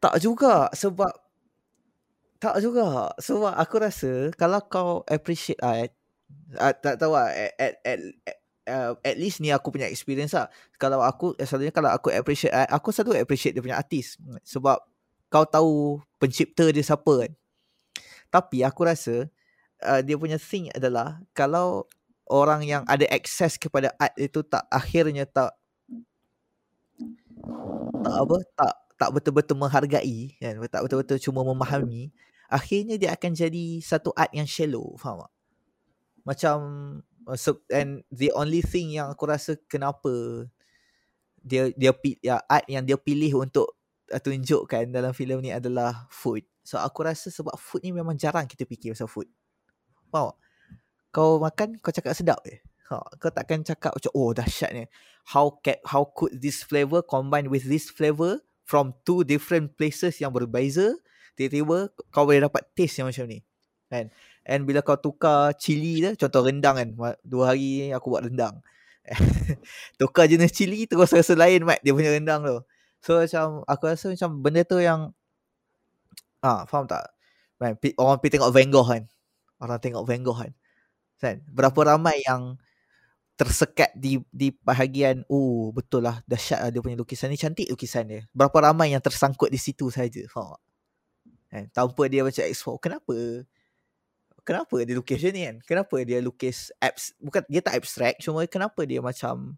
Tak 0.01 0.16
juga 0.18 0.72
sebab 0.72 1.12
tak 2.40 2.57
juga 2.64 3.12
sebab 3.20 3.53
aku 3.53 3.76
rasa 3.76 4.12
kalau 4.32 4.64
kau 4.64 5.05
appreciate 5.05 5.61
art 5.61 5.92
uh, 6.57 6.72
tak 6.72 6.96
tahu 6.96 7.12
lah 7.12 7.28
at, 7.28 7.53
at, 7.61 7.74
at, 7.84 8.01
uh, 8.64 8.96
at 9.05 9.16
least 9.20 9.44
ni 9.44 9.53
aku 9.53 9.68
punya 9.68 9.84
experience 9.92 10.32
lah. 10.32 10.48
Kalau 10.80 11.05
aku 11.05 11.36
eh, 11.36 11.44
selalunya 11.44 11.68
kalau 11.68 11.92
aku 11.92 12.09
appreciate 12.09 12.57
art 12.57 12.72
aku 12.72 12.96
selalu 12.96 13.20
appreciate 13.20 13.53
dia 13.53 13.61
punya 13.61 13.76
artis. 13.76 14.16
Sebab 14.48 14.80
kau 15.28 15.44
tahu 15.44 16.01
pencipta 16.16 16.64
dia 16.72 16.80
siapa 16.80 17.28
kan. 17.28 17.32
Tapi 18.32 18.64
aku 18.64 18.88
rasa 18.88 19.28
uh, 19.84 20.01
dia 20.01 20.16
punya 20.16 20.40
thing 20.40 20.72
adalah 20.72 21.20
kalau 21.36 21.84
orang 22.30 22.64
yang 22.64 22.82
ada 22.88 23.05
access 23.12 23.61
kepada 23.61 23.92
art 24.01 24.16
itu 24.16 24.40
tak 24.46 24.64
akhirnya 24.72 25.28
tak 25.28 25.53
tak 28.01 28.16
apa 28.16 28.36
tak 28.57 28.74
tak 29.01 29.16
betul-betul 29.16 29.57
menghargai 29.57 30.36
kan 30.36 30.61
tak 30.68 30.84
betul-betul 30.84 31.16
cuma 31.16 31.40
memahami 31.40 32.12
akhirnya 32.53 33.01
dia 33.01 33.16
akan 33.16 33.32
jadi 33.32 33.80
satu 33.80 34.12
art 34.12 34.28
yang 34.36 34.44
shallow 34.44 34.92
faham 35.01 35.24
tak? 35.24 35.32
Macam 36.20 36.57
so, 37.40 37.64
and 37.72 38.05
the 38.12 38.28
only 38.36 38.61
thing 38.61 38.92
yang 38.92 39.09
aku 39.09 39.24
rasa 39.24 39.57
kenapa 39.64 40.44
dia 41.40 41.72
dia 41.72 41.96
ya 42.20 42.44
art 42.44 42.68
yang 42.68 42.84
dia 42.84 43.01
pilih 43.01 43.40
untuk 43.40 43.72
uh, 44.12 44.20
tunjukkan 44.20 44.92
dalam 44.92 45.16
filem 45.16 45.40
ni 45.40 45.51
adalah 45.55 46.05
food. 46.12 46.44
So 46.61 46.76
aku 46.76 47.09
rasa 47.09 47.32
sebab 47.32 47.57
food 47.57 47.88
ni 47.88 47.96
memang 47.96 48.20
jarang 48.20 48.44
kita 48.44 48.68
fikir 48.68 48.92
pasal 48.92 49.09
food. 49.09 49.32
Faham 50.12 50.34
tak? 50.34 50.36
kau 51.11 51.42
makan 51.42 51.80
kau 51.82 51.90
cakap 51.90 52.12
sedap 52.14 52.38
je. 52.44 52.61
Ha, 52.90 52.98
kau 53.22 53.30
takkan 53.30 53.62
cakap 53.62 53.94
macam 53.94 54.12
oh 54.18 54.34
dahsyat 54.34 54.70
ni 54.74 54.84
how 55.30 55.62
can, 55.62 55.78
how 55.86 56.03
could 56.11 56.34
this 56.42 56.66
flavor 56.66 57.07
combine 57.07 57.46
with 57.46 57.62
this 57.70 57.86
flavor 57.86 58.42
from 58.70 58.94
two 59.02 59.26
different 59.26 59.74
places 59.74 60.22
yang 60.22 60.30
berbeza 60.30 60.94
tiba-tiba 61.34 61.90
kau 62.14 62.22
boleh 62.22 62.46
dapat 62.46 62.62
taste 62.78 63.02
yang 63.02 63.10
macam 63.10 63.26
ni 63.26 63.42
kan? 63.90 64.06
And 64.46 64.62
bila 64.62 64.86
kau 64.86 64.94
tukar 64.94 65.58
cili 65.58 65.98
tu 65.98 66.14
contoh 66.14 66.46
rendang 66.46 66.78
kan 66.78 66.88
dua 67.26 67.44
hari 67.50 67.90
aku 67.90 68.14
buat 68.14 68.30
rendang. 68.30 68.62
Tukar 69.98 70.30
jenis 70.30 70.54
cili 70.54 70.86
terus 70.86 71.10
rasa 71.10 71.34
lain 71.34 71.66
mat 71.66 71.82
dia 71.82 71.90
punya 71.90 72.14
rendang 72.14 72.46
tu. 72.46 72.62
So 73.02 73.18
macam 73.18 73.66
aku 73.66 73.90
rasa 73.90 74.12
macam 74.14 74.38
benda 74.38 74.62
tu 74.62 74.78
yang 74.78 75.10
ah 76.46 76.62
faham 76.70 76.86
tak? 76.86 77.10
Man, 77.60 77.76
orang 78.00 78.16
pergi 78.22 78.38
tengok 78.38 78.52
Van 78.54 78.68
Gogh 78.72 78.88
kan. 78.88 79.02
Orang 79.60 79.78
tengok 79.82 80.04
Van 80.06 80.20
Gogh 80.24 80.38
kan. 80.40 80.52
Kan? 81.20 81.36
Berapa 81.52 81.96
ramai 81.96 82.16
yang 82.24 82.56
tersekat 83.41 83.97
di 83.97 84.20
di 84.28 84.53
bahagian 84.53 85.24
oh 85.32 85.72
betul 85.72 86.05
lah 86.05 86.20
dahsyat 86.28 86.61
lah 86.61 86.68
dia 86.68 86.84
punya 86.84 87.01
lukisan 87.01 87.32
ni. 87.32 87.41
Cantik 87.41 87.72
lukisan 87.72 88.05
dia. 88.05 88.28
Berapa 88.36 88.68
ramai 88.68 88.93
yang 88.93 89.01
tersangkut 89.01 89.49
di 89.49 89.57
situ 89.57 89.88
saja 89.88 90.20
faham 90.28 90.61
kan? 91.49 91.64
Tanpa 91.72 92.05
dia 92.12 92.20
macam 92.20 92.45
explore 92.45 92.76
kenapa? 92.76 93.16
Kenapa 94.45 94.76
dia 94.84 94.93
lukis 94.93 95.16
macam 95.20 95.32
ni 95.32 95.43
kan? 95.49 95.57
Kenapa 95.64 95.97
dia 96.05 96.18
lukis 96.20 96.68
abs 96.80 97.16
bukan 97.16 97.43
dia 97.49 97.61
tak 97.64 97.80
abstrak 97.80 98.20
cuma 98.20 98.45
kenapa 98.45 98.80
dia 98.84 99.01
macam 99.01 99.57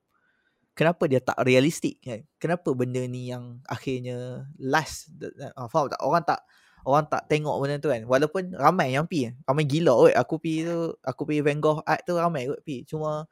kenapa 0.79 1.05
dia 1.11 1.19
tak 1.19 1.39
realistik 1.43 1.99
kan? 2.03 2.23
Kenapa 2.39 2.71
benda 2.79 3.03
ni 3.03 3.35
yang 3.35 3.59
akhirnya 3.67 4.47
last? 4.63 5.11
Uh, 5.59 5.67
faham 5.67 5.91
tak? 5.91 6.01
Orang 6.03 6.23
tak 6.23 6.41
orang 6.83 7.07
tak 7.07 7.23
tengok 7.31 7.57
benda 7.63 7.77
tu 7.79 7.91
kan? 7.91 8.03
Walaupun 8.07 8.55
ramai 8.59 8.95
yang 8.95 9.07
pi. 9.07 9.31
Ramai 9.47 9.65
gila 9.67 9.95
oi 10.09 10.13
aku 10.15 10.39
pi 10.39 10.67
tu 10.67 10.95
aku 11.03 11.23
pi 11.27 11.43
Van 11.43 11.59
Gogh 11.59 11.83
art 11.83 12.03
tu 12.07 12.15
ramai 12.19 12.47
kot 12.47 12.63
pi. 12.63 12.83
Cuma 12.87 13.27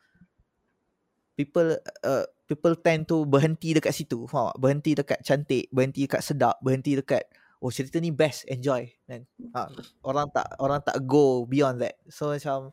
people 1.41 1.81
uh, 2.05 2.25
people 2.45 2.77
tend 2.77 3.09
to 3.09 3.25
berhenti 3.25 3.73
dekat 3.73 3.97
situ 3.97 4.29
faham 4.29 4.53
tak? 4.53 4.57
berhenti 4.61 4.91
dekat 4.93 5.19
cantik 5.25 5.65
berhenti 5.73 6.05
dekat 6.05 6.21
sedap 6.21 6.61
berhenti 6.61 7.01
dekat 7.01 7.25
oh 7.61 7.69
cerita 7.69 8.01
ni 8.01 8.11
best 8.11 8.49
enjoy 8.49 8.89
kan? 9.05 9.23
Ha, 9.53 9.69
orang 10.09 10.33
tak 10.33 10.49
orang 10.59 10.81
tak 10.81 10.97
go 11.05 11.45
beyond 11.45 11.85
that. 11.85 12.01
So 12.09 12.33
macam 12.33 12.73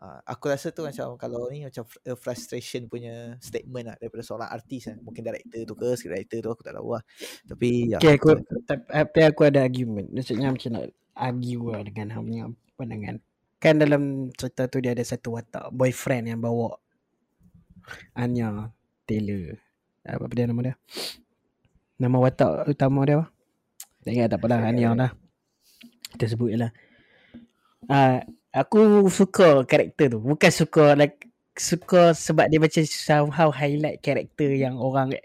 uh, 0.00 0.20
aku 0.24 0.48
rasa 0.48 0.72
tu 0.72 0.88
macam 0.88 1.20
kalau 1.20 1.52
ni 1.52 1.68
macam 1.68 1.84
frustration 2.16 2.88
punya 2.88 3.36
statement 3.44 3.92
lah 3.92 3.96
daripada 4.00 4.24
seorang 4.24 4.48
artis 4.48 4.88
kan. 4.88 4.96
Mungkin 5.04 5.20
director 5.20 5.60
tu 5.68 5.74
ke 5.76 6.08
writer 6.08 6.38
tu 6.40 6.48
aku 6.48 6.64
tak 6.64 6.74
tahu 6.80 6.96
lah. 6.96 7.04
Tapi 7.44 7.68
ya 7.92 8.00
okay, 8.00 8.16
aku, 8.16 8.40
tapi 8.64 9.20
aku 9.20 9.40
ada 9.44 9.60
argument. 9.62 10.08
Maksudnya 10.08 10.48
macam 10.48 10.70
nak 10.80 10.84
argue 11.12 11.66
lah 11.68 11.82
dengan 11.84 12.06
punya 12.16 12.44
pandangan? 12.80 13.16
Kan 13.60 13.80
dalam 13.80 14.32
cerita 14.36 14.68
tu 14.68 14.80
dia 14.80 14.96
ada 14.96 15.04
satu 15.04 15.36
watak 15.36 15.72
boyfriend 15.76 16.32
yang 16.32 16.40
bawa 16.40 16.76
Anya 18.14 18.72
Taylor. 19.04 19.58
Apa 20.06 20.30
dia 20.34 20.46
nama 20.46 20.60
dia? 20.62 20.74
Nama 21.96 22.16
watak 22.20 22.70
utama 22.70 23.02
dia 23.06 23.22
apa? 23.22 23.26
Tak 24.06 24.12
ingat 24.14 24.28
tak 24.30 24.38
apalah 24.38 24.58
Anya 24.62 24.94
lah. 24.94 25.10
Kita 26.14 26.24
sebut 26.30 26.54
je 26.54 26.58
lah. 26.62 26.70
Uh, 27.86 28.18
aku 28.54 29.10
suka 29.10 29.66
karakter 29.66 30.14
tu. 30.14 30.18
Bukan 30.22 30.50
suka 30.50 30.94
like 30.94 31.26
suka 31.56 32.12
sebab 32.12 32.46
dia 32.52 32.60
macam 32.60 32.84
somehow 32.84 33.48
highlight 33.48 34.04
karakter 34.04 34.52
yang 34.52 34.76
orang 34.76 35.16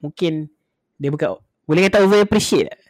mungkin 0.00 0.48
dia 0.96 1.12
bukan 1.12 1.36
boleh 1.68 1.88
kata 1.88 2.04
over 2.04 2.20
appreciate 2.24 2.72
tak? 2.72 2.80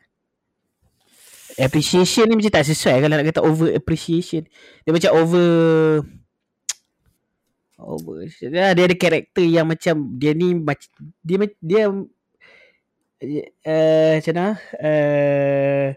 appreciation 1.59 2.27
ni 2.27 2.35
macam 2.35 2.51
tak 2.51 2.67
sesuai. 2.67 2.99
Kalau 2.99 3.15
nak 3.15 3.27
kata 3.31 3.43
over 3.43 3.71
appreciation 3.75 4.43
dia 4.83 4.91
macam 4.91 5.11
over 5.15 5.47
Oh, 7.75 7.99
dia, 7.99 8.71
dia 8.71 8.85
ada 8.87 8.95
karakter 8.95 9.51
yang 9.51 9.67
macam 9.67 10.15
dia 10.15 10.31
ni 10.31 10.55
macam 10.55 10.87
dia 11.27 11.37
dia 11.59 11.91
uh, 11.91 12.07
macam 14.21 14.35
mana? 14.35 14.55
Uh, 14.79 15.89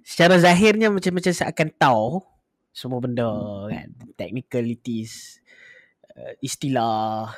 secara 0.00 0.40
zahirnya 0.40 0.88
macam-macam 0.88 1.32
seakan 1.32 1.68
tahu 1.76 2.24
semua 2.72 3.04
benda 3.04 3.28
kan? 3.68 3.92
Technicalities 4.16 5.44
uh, 6.16 6.32
istilah 6.40 7.28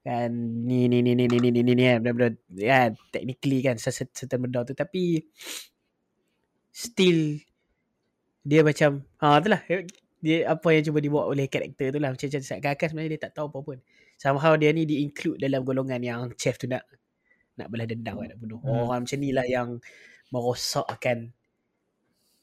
kan? 0.00 0.32
Ni 0.64 0.88
ni 0.88 1.04
ni 1.04 1.12
ni 1.12 1.28
ni 1.28 1.36
ni 1.36 1.48
ni 1.52 1.60
ni 1.60 1.72
ni 1.76 1.84
kan? 1.84 2.00
Benda-benda 2.00 2.64
kan? 2.64 2.90
Technically 3.12 3.60
kan? 3.60 3.76
Certain 3.76 4.40
benda 4.40 4.64
tu. 4.64 4.72
Tapi 4.72 5.20
still 6.72 7.44
dia 8.40 8.64
macam 8.64 9.04
ha 9.20 9.40
itulah 9.40 9.60
dia 10.24 10.48
apa 10.48 10.68
yang 10.72 10.82
cuba 10.88 10.98
dibuat 11.04 11.28
oleh 11.28 11.44
karakter 11.52 11.92
tu 11.92 12.00
lah. 12.00 12.16
Macam 12.16 12.26
macam 12.32 12.40
seakan 12.40 12.86
sebenarnya 12.88 13.12
dia 13.12 13.22
tak 13.28 13.32
tahu 13.36 13.46
apa 13.52 13.58
pun 13.60 13.78
somehow 14.16 14.56
dia 14.56 14.72
ni 14.72 14.88
di 14.88 15.04
include 15.04 15.36
dalam 15.36 15.60
golongan 15.60 16.00
yang 16.00 16.20
chef 16.40 16.56
tu 16.56 16.64
nak 16.64 16.88
nak 17.60 17.68
belah 17.68 17.84
dendam 17.84 18.16
nak 18.24 18.38
bunuh. 18.40 18.58
Hmm. 18.64 18.88
orang 18.88 19.04
macam 19.04 19.18
ni 19.20 19.30
lah 19.36 19.44
yang 19.44 19.78
merosakkan. 20.32 21.30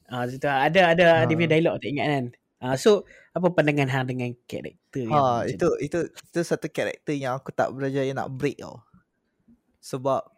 Ah 0.07 0.29
uh, 0.29 0.59
ada 0.67 0.81
ada 0.93 1.05
ha. 1.23 1.25
dia 1.25 1.33
punya 1.33 1.49
dialog 1.57 1.81
tak 1.81 1.89
ingat 1.89 2.07
kan? 2.07 2.25
Uh, 2.61 2.75
so 2.77 3.03
apa 3.33 3.47
pandangan 3.49 3.89
hang 3.89 4.05
dengan 4.05 4.29
karakter 4.45 5.09
ha, 5.09 5.47
itu 5.49 5.65
itu 5.81 5.99
itu 6.13 6.39
satu 6.45 6.69
karakter 6.69 7.17
yang 7.17 7.33
aku 7.33 7.49
tak 7.49 7.73
berjaya 7.73 8.13
nak 8.13 8.29
break 8.31 8.61
tau. 8.61 8.85
Sebab 9.81 10.30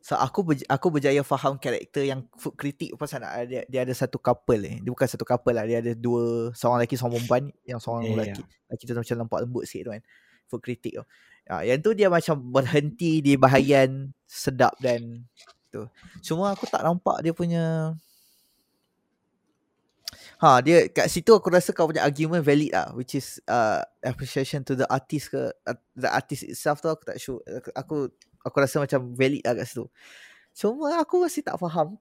So 0.00 0.16
aku 0.16 0.40
ber, 0.40 0.56
aku 0.64 0.88
berjaya 0.88 1.20
faham 1.20 1.60
karakter 1.60 2.08
yang 2.08 2.24
food 2.40 2.56
critic 2.56 2.96
pasal 2.96 3.20
nak 3.20 3.44
dia, 3.44 3.68
dia 3.68 3.80
ada 3.84 3.92
satu 3.92 4.16
couple 4.16 4.64
eh. 4.64 4.76
Dia 4.80 4.88
bukan 4.88 5.04
satu 5.04 5.28
couple 5.28 5.52
lah. 5.52 5.68
Dia 5.68 5.84
ada 5.84 5.92
dua 5.92 6.50
seorang 6.56 6.80
lelaki 6.80 6.96
seorang 6.96 7.20
perempuan 7.20 7.42
yang 7.68 7.76
seorang 7.76 8.08
yeah, 8.08 8.16
lelaki. 8.16 8.40
Yeah. 8.40 8.68
Lelaki 8.72 8.82
tu 8.88 8.92
macam 8.96 9.16
lempak 9.20 9.38
lembut 9.44 9.64
sikit 9.68 9.82
tu 9.84 9.92
kan. 9.92 10.02
Food 10.48 10.62
critic 10.64 10.92
tu. 10.96 11.04
Ya, 11.44 11.54
yang 11.68 11.80
tu 11.84 11.92
dia 11.92 12.08
macam 12.08 12.40
berhenti 12.40 13.20
di 13.20 13.36
bahagian 13.36 14.16
sedap 14.24 14.72
dan 14.80 15.28
tu. 15.68 15.84
Cuma 16.24 16.56
aku 16.56 16.64
tak 16.64 16.80
nampak 16.80 17.20
dia 17.20 17.36
punya 17.36 17.92
Ha 20.40 20.64
dia 20.64 20.88
kat 20.88 21.12
situ 21.12 21.36
aku 21.36 21.52
rasa 21.52 21.76
kau 21.76 21.84
punya 21.84 22.00
argument 22.00 22.40
valid 22.40 22.72
lah 22.72 22.88
which 22.96 23.12
is 23.12 23.36
uh, 23.44 23.84
appreciation 24.00 24.64
to 24.64 24.72
the 24.72 24.88
artist 24.88 25.28
ke 25.28 25.52
uh, 25.68 25.76
the 25.92 26.08
artist 26.08 26.48
itself 26.48 26.80
tu 26.80 26.88
aku 26.88 27.04
tak 27.04 27.20
sure 27.20 27.44
aku 27.44 27.68
aku 27.76 27.96
rasa 28.48 28.80
macam 28.80 29.12
valid 29.12 29.44
lah 29.44 29.52
kat 29.58 29.66
situ. 29.68 29.84
Cuma 30.56 30.98
aku 31.00 31.22
masih 31.22 31.44
tak 31.44 31.56
faham. 31.60 31.96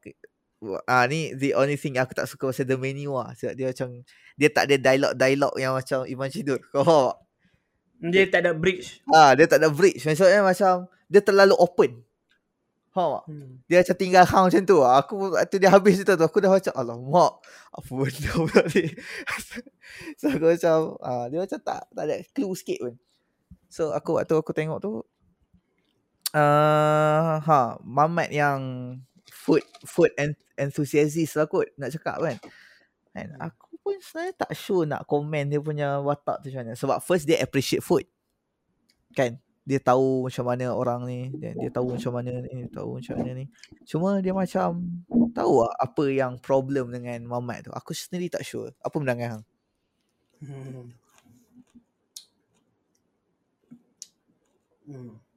Ah 0.83 1.07
ni 1.07 1.31
the 1.39 1.55
only 1.55 1.79
thing 1.79 1.95
aku 1.95 2.11
tak 2.11 2.27
suka 2.27 2.51
pasal 2.51 2.67
the 2.67 2.75
menu 2.75 3.15
lah. 3.15 3.31
Sebab 3.35 3.53
dia 3.55 3.71
macam 3.71 3.87
dia 4.35 4.49
tak 4.51 4.63
ada 4.67 4.75
dialog-dialog 4.75 5.53
yang 5.55 5.73
macam 5.75 6.03
Iman 6.03 6.29
Cidur. 6.31 6.59
Kau 6.75 7.15
Dia 7.99 8.27
tak 8.27 8.47
ada 8.47 8.51
bridge. 8.55 8.99
Ah 9.11 9.35
dia 9.35 9.47
tak 9.47 9.63
ada 9.63 9.69
bridge. 9.71 10.03
Maksudnya 10.03 10.43
macam 10.43 10.87
dia 11.07 11.21
terlalu 11.23 11.55
open. 11.55 12.03
Ha 12.97 13.23
hmm. 13.23 13.69
Dia 13.69 13.85
macam 13.85 13.95
tinggal 13.95 14.23
hang 14.27 14.45
macam 14.51 14.63
tu. 14.67 14.77
Aku 14.83 15.13
waktu 15.31 15.55
dia 15.61 15.69
habis 15.71 16.01
tu 16.01 16.03
tu 16.09 16.25
aku 16.25 16.39
dah 16.43 16.51
macam 16.51 16.73
alamak 16.75 17.33
apa 17.69 17.91
benda 17.93 18.31
pula 18.33 18.61
ni. 18.75 18.85
so 20.19 20.25
aku 20.27 20.45
macam 20.57 20.77
ah 20.99 21.25
dia 21.31 21.39
macam 21.39 21.59
tak 21.61 21.81
tak 21.93 22.03
ada 22.03 22.15
clue 22.35 22.51
sikit 22.57 22.79
pun. 22.83 22.95
So 23.71 23.95
aku 23.95 24.19
waktu 24.19 24.35
aku 24.35 24.51
tengok 24.51 24.83
tu 24.83 25.05
uh, 26.34 27.39
ha 27.41 27.77
Mamat 27.81 28.30
yang 28.34 28.61
food 29.30 29.64
food 29.85 30.11
and 30.19 30.35
enthusiast 30.60 31.15
lah 31.39 31.47
kot 31.47 31.69
nak 31.80 31.93
cakap 31.95 32.19
kan. 32.19 32.38
Kan 33.15 33.27
aku 33.41 33.80
pun 33.81 33.95
sebenarnya 33.97 34.34
tak 34.45 34.51
sure 34.53 34.85
nak 34.85 35.07
komen 35.10 35.49
dia 35.49 35.60
punya 35.64 35.97
watak 36.03 36.43
tu 36.43 36.53
macam 36.53 36.61
mana. 36.68 36.73
Sebab 36.77 36.97
first 37.01 37.26
dia 37.26 37.41
appreciate 37.41 37.81
food. 37.81 38.06
Kan? 39.15 39.41
Dia 39.69 39.77
tahu 39.77 40.26
macam 40.26 40.49
mana 40.49 40.73
orang 40.73 41.06
ni, 41.06 41.30
dia, 41.38 41.53
dia 41.53 41.69
tahu 41.69 41.93
macam 41.93 42.10
mana 42.10 42.41
ni, 42.41 42.65
dia 42.65 42.69
tahu 42.73 42.97
macam 42.97 43.14
mana 43.22 43.31
ni. 43.38 43.45
Cuma 43.85 44.18
dia 44.18 44.34
macam 44.34 44.81
tahu 45.30 45.61
lah 45.61 45.73
apa 45.77 46.03
yang 46.10 46.41
problem 46.41 46.89
dengan 46.89 47.22
Mamat 47.30 47.69
tu. 47.69 47.72
Aku 47.77 47.93
sendiri 47.93 48.34
tak 48.34 48.41
sure. 48.41 48.73
Apa 48.81 48.97
pandangan 48.97 49.30
hang? 49.38 49.43
Hmm. 50.41 50.89
Hmm. 54.89 55.28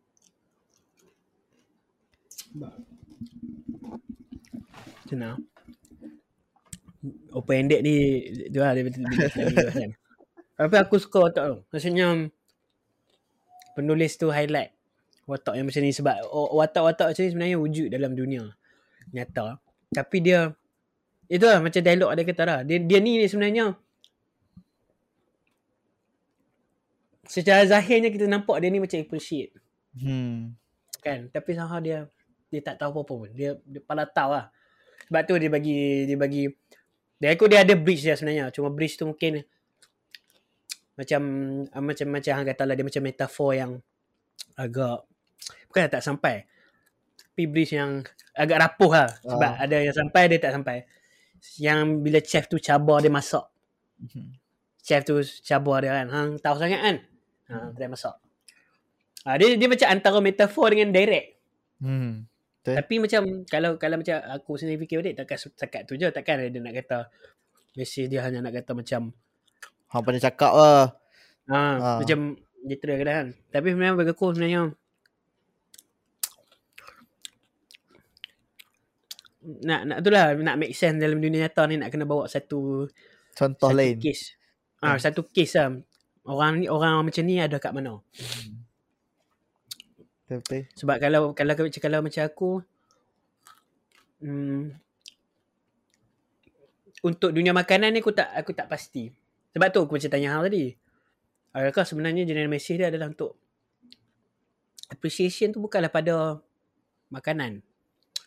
Macam 5.02 5.16
mana? 5.18 5.36
Open 7.34 7.66
ended 7.66 7.80
ni 7.82 7.94
tu 8.52 8.62
lah 8.62 8.76
dia 8.76 8.86
betul 8.86 9.02
kan. 9.08 9.90
Tapi 10.60 10.76
aku 10.78 11.00
suka 11.02 11.18
watak 11.26 11.44
tu. 11.48 11.58
Maksudnya 11.74 12.30
penulis 13.74 14.14
tu 14.20 14.30
highlight 14.30 14.70
watak 15.26 15.56
yang 15.58 15.66
macam 15.66 15.82
ni 15.82 15.90
sebab 15.94 16.28
watak-watak 16.30 17.14
macam 17.14 17.22
ni 17.24 17.30
sebenarnya 17.32 17.58
wujud 17.58 17.88
dalam 17.90 18.12
dunia 18.14 18.44
nyata. 19.10 19.58
Tapi 19.90 20.16
dia 20.22 20.54
itu 21.26 21.44
lah 21.48 21.58
macam 21.64 21.80
dialog 21.80 22.12
ada 22.12 22.22
kata 22.22 22.42
lah. 22.44 22.60
Dia, 22.62 22.78
dia 22.78 22.98
ni 23.00 23.24
sebenarnya 23.26 23.74
secara 27.32 27.64
zahirnya 27.64 28.12
kita 28.12 28.28
nampak 28.28 28.60
dia 28.60 28.68
ni 28.68 28.82
macam 28.82 29.00
appreciate 29.00 29.56
Hmm. 29.92 30.56
kan 31.04 31.28
tapi 31.28 31.52
somehow 31.52 31.76
dia 31.76 32.08
dia 32.52 32.60
tak 32.60 32.76
tahu 32.76 33.00
apa-apa 33.00 33.14
pun. 33.24 33.30
Dia 33.32 33.56
dia 33.64 33.80
pala 33.80 34.04
tahu 34.04 34.36
lah. 34.36 34.52
Sebab 35.08 35.20
tu 35.24 35.34
dia 35.40 35.48
bagi 35.48 36.04
dia 36.04 36.16
bagi 36.20 36.44
dia 37.16 37.32
aku 37.32 37.48
dia 37.48 37.64
ada 37.64 37.72
bridge 37.72 38.04
dia 38.04 38.12
sebenarnya. 38.12 38.52
Cuma 38.52 38.68
bridge 38.68 39.00
tu 39.00 39.08
mungkin 39.08 39.40
macam 40.92 41.20
macam 41.72 42.06
macam 42.12 42.32
hang 42.36 42.46
kata 42.46 42.62
lah 42.68 42.74
dia 42.76 42.84
macam 42.84 43.02
metafor 43.02 43.56
yang 43.56 43.80
agak 44.60 45.08
bukan 45.72 45.88
tak 45.88 46.04
sampai. 46.04 46.44
Tapi 47.32 47.48
bridge 47.48 47.72
yang 47.72 48.04
agak 48.36 48.60
rapuh 48.60 48.92
lah. 48.92 49.08
Sebab 49.24 49.52
Ah. 49.56 49.64
ada 49.64 49.76
yang 49.80 49.96
sampai 49.96 50.28
dia 50.28 50.38
tak 50.38 50.52
sampai. 50.52 50.84
Yang 51.56 51.78
bila 52.04 52.18
chef 52.20 52.44
tu 52.46 52.60
cabar 52.60 53.00
dia 53.00 53.08
masak. 53.08 53.48
Mhm. 53.98 54.36
chef 54.82 55.06
tu 55.06 55.16
cabar 55.46 55.80
dia 55.80 55.94
kan. 55.94 56.06
Hang 56.12 56.30
tahu 56.36 56.58
sangat 56.60 56.80
kan? 56.82 56.96
Ha 57.48 57.72
dia 57.72 57.88
masak. 57.88 58.14
Ha, 59.22 59.38
dia 59.38 59.54
dia 59.54 59.70
macam 59.70 59.86
antara 59.86 60.18
metafor 60.18 60.74
dengan 60.74 60.90
direct. 60.90 61.38
Hmm. 61.78 62.26
Betul. 62.62 62.78
tapi 62.78 62.94
macam 62.96 63.22
kalau 63.44 63.74
kalau 63.74 63.98
macam 63.98 64.22
aku 64.22 64.54
sendiri 64.54 64.78
fikir 64.80 65.02
balik 65.02 65.18
takkan 65.18 65.34
setakat 65.34 65.82
tu 65.82 65.98
je 65.98 66.06
takkan 66.08 66.38
dia 66.38 66.62
nak 66.62 66.70
kata 66.72 67.10
message 67.74 68.06
dia 68.06 68.22
hanya 68.22 68.38
nak 68.38 68.54
kata 68.54 68.70
macam 68.70 69.10
Hang 69.90 70.02
pandai 70.02 70.22
cakap 70.22 70.54
lah. 70.54 70.94
ha, 71.50 71.58
Ah. 71.74 71.98
macam 71.98 72.38
literal 72.62 72.96
ke 72.96 73.04
kan 73.04 73.26
tapi 73.50 73.66
sebenarnya 73.68 73.98
bagi 73.98 74.12
aku 74.12 74.26
sebenarnya 74.30 74.60
nak 79.42 79.80
nak 79.82 79.98
tu 79.98 80.08
lah 80.08 80.38
nak 80.38 80.54
make 80.54 80.70
sense 80.70 80.96
dalam 80.96 81.18
dunia 81.18 81.44
nyata 81.44 81.66
ni 81.66 81.74
nak 81.74 81.90
kena 81.90 82.06
bawa 82.06 82.30
satu 82.30 82.86
Contoh 83.34 83.68
satu 83.68 83.74
lain. 83.74 83.98
case 83.98 84.38
ah 84.78 84.94
Hmm. 84.94 85.02
satu 85.02 85.26
case 85.26 85.58
lah 85.58 85.74
orang 86.24 86.62
ni 86.62 86.70
orang 86.70 87.02
macam 87.02 87.26
ni 87.26 87.42
ada 87.42 87.58
kat 87.58 87.74
mana 87.74 87.98
Betul-betul. 90.32 90.72
Sebab 90.80 90.96
kalau 90.96 91.22
kalau 91.36 91.52
kalau, 91.52 91.68
kalau 91.68 91.98
macam 92.00 92.22
aku 92.24 92.50
hmm, 94.24 94.72
untuk 97.04 97.36
dunia 97.36 97.52
makanan 97.52 97.92
ni 97.92 98.00
aku 98.00 98.16
tak 98.16 98.32
aku 98.32 98.56
tak 98.56 98.72
pasti. 98.72 99.12
Sebab 99.52 99.68
tu 99.68 99.84
aku 99.84 99.92
macam 100.00 100.08
tanya 100.08 100.32
hang 100.32 100.48
tadi. 100.48 100.72
Adakah 101.52 101.84
sebenarnya 101.84 102.24
general 102.24 102.48
message 102.48 102.80
dia 102.80 102.88
adalah 102.88 103.12
untuk 103.12 103.36
appreciation 104.88 105.52
tu 105.52 105.60
bukanlah 105.60 105.92
pada 105.92 106.40
makanan. 107.12 107.60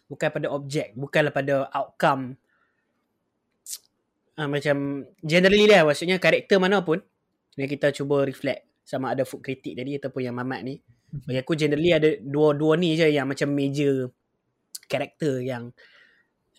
Bukan 0.06 0.30
pada 0.30 0.54
objek, 0.54 0.94
bukanlah 0.94 1.34
pada 1.34 1.66
outcome. 1.74 2.38
Ah, 4.38 4.46
macam 4.46 5.10
generally 5.26 5.66
lah 5.66 5.90
maksudnya 5.90 6.22
karakter 6.22 6.62
mana 6.62 6.86
pun 6.86 7.02
yang 7.58 7.72
kita 7.72 7.90
cuba 7.96 8.28
reflect 8.28 8.75
sama 8.86 9.18
ada 9.18 9.26
food 9.26 9.42
critic 9.42 9.74
tadi 9.74 9.98
ataupun 9.98 10.22
yang 10.22 10.38
mamat 10.38 10.62
ni. 10.62 10.76
Bagi 11.26 11.42
aku 11.42 11.58
generally 11.58 11.90
ada 11.90 12.10
dua-dua 12.22 12.78
ni 12.78 12.94
je 12.94 13.10
yang 13.10 13.26
macam 13.26 13.50
major 13.50 14.14
karakter 14.86 15.42
yang 15.42 15.74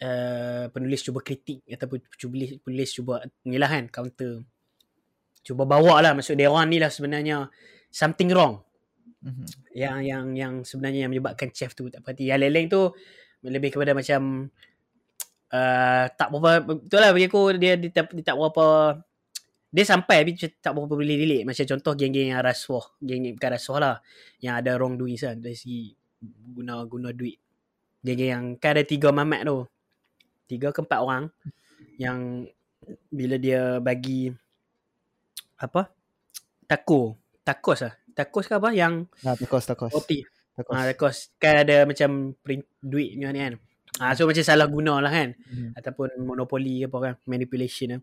uh, 0.03 0.66
penulis 0.74 1.07
cuba 1.07 1.23
kritik 1.23 1.62
ataupun 1.70 2.03
penulis, 2.19 2.51
penulis 2.59 2.90
cuba 2.90 3.23
ni 3.47 3.57
lah 3.62 3.70
kan 3.70 3.86
counter. 3.86 4.43
Cuba 5.47 5.62
bawa 5.62 6.03
lah 6.03 6.12
maksud 6.19 6.35
dia 6.35 6.51
orang 6.51 6.66
ni 6.66 6.82
lah 6.82 6.90
sebenarnya 6.90 7.47
something 7.94 8.35
wrong. 8.35 8.66
Mhm. 9.27 9.47
yang 9.74 9.97
yang 10.07 10.27
yang 10.39 10.55
sebenarnya 10.62 11.09
yang 11.09 11.11
menyebabkan 11.11 11.51
chef 11.51 11.74
tu 11.74 11.90
tak 11.90 12.05
pati 12.05 12.31
yang 12.31 12.39
lain-lain 12.39 12.70
tu 12.70 12.94
lebih 13.43 13.74
kepada 13.74 13.90
macam 13.90 14.47
uh, 15.51 16.05
tak 16.15 16.28
berapa 16.31 16.62
betul 16.62 17.01
lah 17.03 17.11
bagi 17.11 17.27
aku 17.27 17.40
dia, 17.59 17.74
dia, 17.74 17.90
tak, 17.90 18.15
dia 18.15 18.23
tak 18.23 18.36
berapa 18.39 18.66
dia 19.66 19.84
sampai 19.84 20.22
tapi 20.24 20.32
tak 20.62 20.72
berapa 20.72 20.94
boleh 20.94 21.16
relate 21.18 21.44
macam 21.44 21.64
contoh 21.66 21.93
geng-geng 21.98 22.32
yang 22.32 22.40
rasuah 22.40 22.86
geng 23.02 23.26
bukan 23.36 23.51
rasuah 23.52 23.78
lah. 23.82 23.97
Yang 24.40 24.55
ada 24.62 24.70
wrong 24.78 24.94
doing 24.97 25.18
kan. 25.18 25.36
Dari 25.43 25.56
segi 25.59 25.90
guna 26.55 26.80
guna 26.86 27.10
duit. 27.12 27.36
Geng-geng 28.01 28.30
yang 28.30 28.44
kan 28.56 28.78
ada 28.78 28.84
tiga 28.86 29.10
mamat 29.12 29.43
tu. 29.44 29.59
Tiga 30.47 30.70
ke 30.70 30.80
empat 30.80 31.01
orang. 31.02 31.24
Yang 31.98 32.48
bila 33.10 33.36
dia 33.36 33.82
bagi 33.82 34.30
apa? 35.59 35.90
Tako 36.66 37.18
takos 37.43 37.82
lah. 37.84 37.94
Takos 38.16 38.48
ke 38.48 38.55
apa? 38.56 38.70
Yang 38.72 39.10
Nah, 39.26 39.36
takos, 39.36 39.66
takos. 39.68 39.93
roti. 39.93 40.24
Takos. 40.56 40.72
Ah, 40.72 40.84
takos 40.88 41.16
kan 41.36 41.55
ada 41.66 41.84
macam 41.84 42.32
print 42.40 42.64
duit 42.80 43.12
ni 43.18 43.26
kan. 43.28 43.60
Ah 43.97 44.12
so 44.12 44.24
macam 44.24 44.44
salah 44.44 44.68
guna 44.68 45.01
lah 45.05 45.12
kan. 45.12 45.28
Hmm. 45.52 45.72
ataupun 45.76 46.16
monopoli 46.24 46.80
ke 46.80 46.88
apa 46.88 46.98
kan. 47.02 47.14
Manipulation 47.28 47.98
lah. 47.98 48.02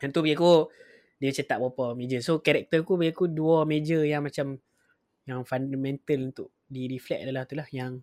Yang 0.00 0.10
tu 0.16 0.20
bagi 0.24 0.36
aku 0.36 0.52
dia 1.20 1.28
macam 1.30 1.44
tak 1.46 1.58
berapa 1.60 1.84
major. 1.94 2.20
So 2.24 2.40
karakter 2.40 2.80
aku 2.80 2.96
bagi 2.96 3.12
aku 3.12 3.28
dua 3.28 3.68
major 3.68 4.00
yang 4.02 4.24
macam 4.24 4.56
yang 5.28 5.44
fundamental 5.44 6.18
untuk 6.32 6.48
di 6.64 6.88
reflect 6.88 7.28
adalah 7.28 7.44
tu 7.44 7.54
lah 7.60 7.68
yang 7.70 8.00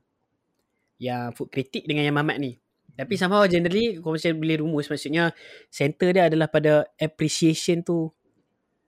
yang 1.02 1.34
food 1.34 1.50
critic 1.50 1.86
dengan 1.90 2.06
yang 2.06 2.18
mamat 2.18 2.38
ni. 2.38 2.58
Tapi 2.98 3.14
somehow 3.14 3.46
generally 3.46 3.98
kau 4.02 4.14
macam 4.14 4.34
boleh 4.42 4.58
rumus 4.62 4.90
maksudnya 4.90 5.30
center 5.70 6.10
dia 6.14 6.30
adalah 6.30 6.50
pada 6.50 6.86
appreciation 6.98 7.86
tu 7.86 8.10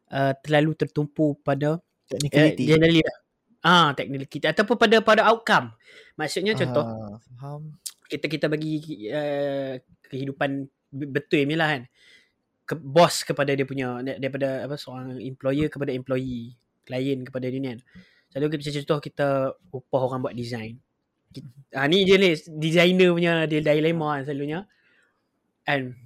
uh, 0.10 0.34
terlalu 0.46 0.74
tertumpu 0.78 1.38
pada 1.42 1.78
Technicality. 2.10 2.66
generally 2.66 3.02
lah. 3.06 3.18
Ah, 3.60 3.88
technicality 3.94 4.42
ataupun 4.50 4.78
pada 4.82 4.98
pada 5.04 5.22
outcome. 5.30 5.74
Maksudnya 6.18 6.58
contoh 6.58 6.86
Ah, 6.86 7.18
faham. 7.22 7.78
kita 8.10 8.26
kita 8.26 8.46
bagi 8.50 8.82
uh, 9.14 9.78
kehidupan 10.10 10.66
be- 10.90 11.12
betul 11.14 11.46
ni 11.46 11.54
lah 11.54 11.78
kan 11.78 11.82
ke, 12.70 12.78
bos 12.78 13.26
kepada 13.26 13.58
dia 13.58 13.66
punya 13.66 14.06
daripada 14.06 14.70
apa 14.70 14.78
seorang 14.78 15.18
employer 15.18 15.74
kepada 15.74 15.90
employee 15.90 16.54
klien 16.86 17.26
kepada 17.26 17.50
dia 17.50 17.58
ni 17.58 17.70
kan 17.74 17.80
selalu 18.30 18.54
kita 18.54 18.62
macam 18.62 18.74
contoh 18.86 19.00
kita 19.02 19.28
upah 19.74 20.02
orang 20.06 20.20
buat 20.22 20.36
design 20.38 20.78
ha, 21.74 21.90
ni 21.90 22.06
je 22.06 22.14
ni 22.22 22.38
designer 22.62 23.10
punya 23.10 23.50
dia 23.50 23.66
dilema 23.66 24.22
kan 24.22 24.24
selalunya 24.30 24.70
and 25.66 25.98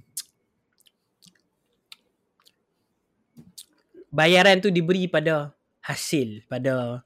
bayaran 4.08 4.64
tu 4.64 4.72
diberi 4.72 5.04
pada 5.04 5.52
hasil 5.84 6.48
pada 6.48 7.04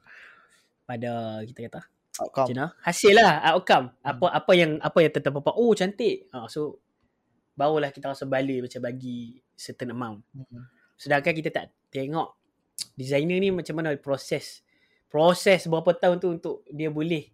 pada 0.86 1.42
kita 1.42 1.66
kata 1.66 1.82
Outcome. 2.18 2.50
Hasil 2.82 3.14
lah 3.14 3.38
outcome. 3.54 3.94
Apa 4.02 4.26
apa 4.42 4.52
yang 4.58 4.82
apa 4.82 4.98
yang 4.98 5.12
tetap 5.14 5.38
apa. 5.38 5.54
Oh 5.54 5.70
cantik. 5.70 6.26
Ha, 6.34 6.50
so 6.50 6.82
barulah 7.58 7.90
kita 7.90 8.14
rasa 8.14 8.22
bala 8.22 8.62
macam 8.62 8.78
bagi 8.78 9.42
certain 9.58 9.90
amount. 9.90 10.22
Hmm. 10.30 10.62
Sedangkan 10.94 11.34
kita 11.34 11.50
tak 11.50 11.74
tengok 11.90 12.38
designer 12.94 13.42
ni 13.42 13.50
macam 13.50 13.74
mana 13.74 13.98
proses 13.98 14.62
proses 15.10 15.66
berapa 15.66 15.90
tahun 15.98 16.22
tu 16.22 16.28
untuk 16.38 16.56
dia 16.70 16.86
boleh 16.92 17.26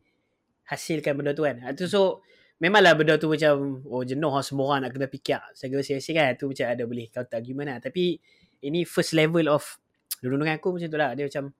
hasilkan 0.64 1.12
benda 1.12 1.36
tu 1.36 1.44
kan. 1.44 1.60
Ha, 1.60 1.76
tu 1.76 1.84
so 1.84 2.24
memanglah 2.56 2.96
benda 2.96 3.20
tu 3.20 3.28
macam 3.28 3.84
oh 3.84 4.00
jenuh 4.00 4.32
lah 4.32 4.40
semua 4.40 4.64
orang 4.72 4.88
nak 4.88 4.96
kena 4.96 5.06
fikir 5.12 5.42
segala 5.52 5.84
sia 5.84 6.00
kan. 6.00 6.32
Tu 6.40 6.48
macam 6.48 6.66
ada 6.72 6.82
boleh 6.88 7.06
counter 7.12 7.36
argument 7.36 7.68
lah. 7.68 7.78
Tapi 7.84 8.16
ini 8.64 8.88
first 8.88 9.12
level 9.12 9.44
of 9.52 9.76
dulu 10.24 10.40
dengan 10.40 10.56
aku 10.56 10.72
macam 10.72 10.88
tu 10.88 10.96
lah. 10.96 11.12
Dia 11.12 11.28
macam 11.28 11.52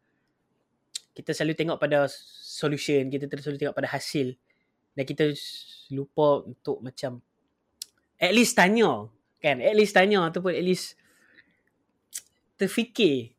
kita 1.14 1.30
selalu 1.30 1.54
tengok 1.54 1.78
pada 1.78 2.08
solution, 2.10 3.06
kita 3.12 3.28
selalu 3.38 3.58
tengok 3.60 3.76
pada 3.76 3.92
hasil 3.92 4.34
dan 4.94 5.04
kita 5.04 5.30
lupa 5.94 6.46
untuk 6.46 6.82
macam 6.82 7.22
at 8.24 8.34
least 8.34 8.56
tanya 8.56 9.08
kan, 9.38 9.60
at 9.60 9.76
least 9.76 9.92
tanya 9.92 10.24
ataupun 10.32 10.56
at 10.56 10.64
least 10.64 10.96
terfikir 12.56 13.34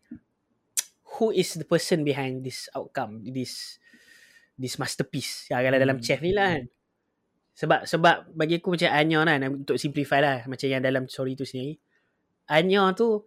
who 1.18 1.32
is 1.32 1.56
the 1.56 1.64
person 1.64 2.04
behind 2.04 2.44
this 2.44 2.68
outcome 2.76 3.24
this 3.24 3.80
this 4.60 4.76
masterpiece 4.76 5.48
yang 5.48 5.64
ada 5.64 5.80
dalam 5.80 5.98
Hmm. 6.00 6.06
chef 6.06 6.20
ni 6.20 6.36
lah 6.36 6.60
kan 6.60 6.66
sebab 7.56 7.80
sebab 7.88 8.16
bagi 8.36 8.60
aku 8.60 8.76
macam 8.76 8.92
Anya 8.92 9.24
kan 9.24 9.40
untuk 9.64 9.80
simplify 9.80 10.20
lah 10.20 10.38
macam 10.44 10.68
yang 10.68 10.84
dalam 10.84 11.08
story 11.08 11.40
tu 11.40 11.48
sendiri 11.48 11.80
Anya 12.52 12.92
tu 12.92 13.24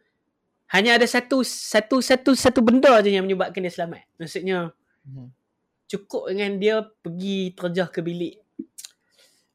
hanya 0.69 1.01
ada 1.01 1.09
satu 1.09 1.41
satu 1.41 2.05
satu 2.05 2.37
satu 2.37 2.61
benda 2.61 3.01
je 3.01 3.17
yang 3.17 3.25
menyebabkan 3.25 3.65
dia 3.65 3.73
selamat 3.73 4.05
maksudnya 4.21 4.77
Mhm. 5.09 5.33
cukup 5.89 6.29
dengan 6.29 6.61
dia 6.61 6.85
pergi 6.85 7.57
terjah 7.57 7.89
ke 7.89 8.05
bilik 8.05 8.37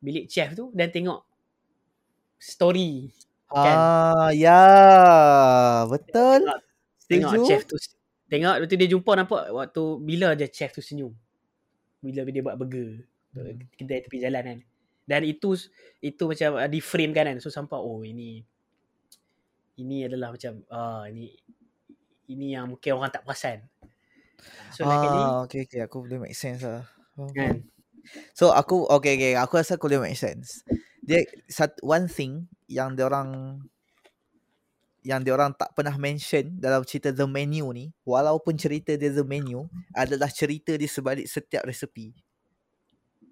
bilik 0.01 0.25
chef 0.25 0.57
tu 0.57 0.73
dan 0.73 0.89
tengok 0.89 1.21
story 2.43 2.91
Kan? 3.53 3.77
Ah, 3.77 4.33
ya, 4.33 4.61
betul. 5.85 6.41
tengok 7.09 7.33
Setuju. 7.37 7.45
chef 7.45 7.61
tu 7.69 7.75
tengok 8.31 8.53
waktu 8.65 8.75
dia 8.79 8.89
jumpa 8.89 9.11
nampak 9.13 9.41
waktu 9.53 9.83
bila 10.01 10.33
je 10.33 10.47
chef 10.49 10.71
tu 10.73 10.81
senyum 10.81 11.13
bila 12.03 12.25
dia 12.27 12.43
buat 12.43 12.57
burger 12.59 13.05
Hmm. 13.33 13.65
kedai 13.73 14.05
tepi 14.05 14.21
jalan 14.21 14.43
kan 14.45 14.59
dan 15.09 15.25
itu 15.25 15.57
itu 16.05 16.23
macam 16.29 16.53
uh, 16.53 16.69
di 16.69 16.77
frame 16.85 17.17
kan 17.17 17.25
kan 17.25 17.41
so 17.41 17.49
sampai 17.49 17.81
oh 17.81 18.05
ini 18.05 18.45
ini 19.81 20.05
adalah 20.05 20.29
macam 20.33 20.61
ah 20.69 21.09
ini 21.09 21.33
ini 22.29 22.53
yang 22.55 22.69
mungkin 22.69 22.91
orang 22.97 23.11
tak 23.13 23.25
perasan 23.25 23.65
so 24.73 24.85
kali 24.85 25.21
Ah, 25.23 25.43
okay, 25.45 25.65
okay. 25.65 25.79
Aku 25.85 26.03
boleh 26.03 26.19
make 26.19 26.35
sense 26.37 26.61
lah. 26.65 26.85
Kan. 27.35 27.63
So 28.37 28.51
aku 28.51 28.85
okay 28.89 29.15
okay 29.17 29.33
aku 29.39 29.57
rasa 29.61 29.77
aku 29.77 29.87
boleh 29.89 30.11
make 30.11 30.19
sense. 30.19 30.61
Dia 31.03 31.19
sat, 31.51 31.75
one 31.84 32.07
thing 32.07 32.47
yang 32.71 32.95
dia 32.95 33.05
orang 33.07 33.59
yang 35.03 35.19
dia 35.19 35.35
orang 35.35 35.51
tak 35.51 35.75
pernah 35.75 35.99
mention 35.99 36.55
dalam 36.63 36.88
cerita 36.88 37.11
The 37.11 37.27
Menu 37.27 37.67
ni, 37.75 37.91
walaupun 38.07 38.55
cerita 38.55 38.95
dia 38.95 39.11
The 39.11 39.27
Menu 39.27 39.67
adalah 39.91 40.31
cerita 40.31 40.80
di 40.80 40.88
sebalik 40.88 41.27
setiap 41.27 41.67
resepi. 41.67 42.15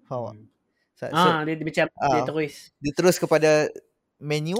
Faham 0.04 0.36
tak? 0.36 0.52
So, 1.02 1.10
so, 1.10 1.18
ah 1.18 1.42
dia, 1.42 1.58
dia 1.58 1.66
macam 1.66 1.86
dia 1.90 2.20
ah. 2.22 2.22
terus 2.22 2.54
dia 2.78 2.92
terus 2.94 3.16
kepada 3.18 3.66
menu 4.22 4.54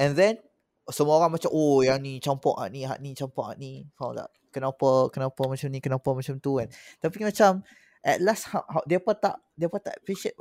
and 0.00 0.16
then 0.16 0.40
semua 0.88 1.20
orang 1.20 1.36
macam 1.36 1.52
oh 1.52 1.84
yang 1.84 2.00
ni 2.00 2.16
campur 2.24 2.56
hak 2.56 2.72
ni 2.72 2.88
hak 2.88 3.04
ni 3.04 3.12
campur 3.12 3.52
hak 3.52 3.60
ni 3.60 3.84
faham 3.92 4.16
tak 4.16 4.32
kenapa 4.48 5.12
kenapa 5.12 5.42
macam 5.44 5.68
ni 5.68 5.84
kenapa 5.84 6.08
macam 6.16 6.40
tu 6.40 6.56
kan 6.56 6.72
tapi 7.04 7.20
macam 7.20 7.60
at 8.00 8.16
last 8.24 8.48
how, 8.48 8.64
how, 8.64 8.80
dia 8.88 8.96
pun 8.96 9.12
tak 9.12 9.36
dia 9.52 9.68
pun 9.68 9.76
tak 9.76 10.00
appreciate 10.00 10.32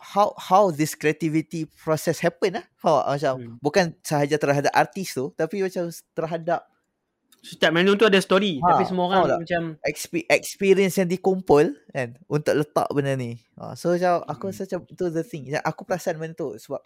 how 0.00 0.32
how 0.36 0.68
this 0.68 0.92
creativity 0.92 1.64
process 1.76 2.18
happen 2.18 2.58
lah 2.58 2.64
faham 2.76 2.96
tak? 2.96 3.06
macam 3.10 3.34
Hmm. 3.36 3.54
bukan 3.58 3.84
sahaja 4.00 4.36
terhadap 4.36 4.72
artis 4.72 5.12
tu 5.12 5.32
tapi 5.32 5.60
macam 5.60 5.86
terhadap 6.12 6.60
setiap 7.40 7.70
menu 7.70 7.94
tu 7.94 8.02
ada 8.02 8.18
story 8.18 8.58
Ha, 8.58 8.74
tapi 8.74 8.82
semua 8.84 9.06
orang 9.06 9.22
tak? 9.28 9.38
macam 9.40 9.62
exp- 9.80 10.26
experience 10.26 10.96
yang 10.96 11.06
dikumpul 11.06 11.78
kan 11.88 12.18
untuk 12.26 12.54
letak 12.54 12.90
benda 12.90 13.14
ni. 13.14 13.38
Ha, 13.54 13.72
so 13.72 13.94
macam 13.94 14.24
aku 14.24 14.42
Hmm. 14.42 14.52
rasa 14.52 14.62
macam 14.66 14.80
tu 14.90 15.04
the 15.08 15.22
thing. 15.22 15.46
Macam 15.46 15.62
aku 15.62 15.80
perasan 15.82 16.18
benda 16.18 16.34
tu 16.34 16.50
sebab 16.56 16.82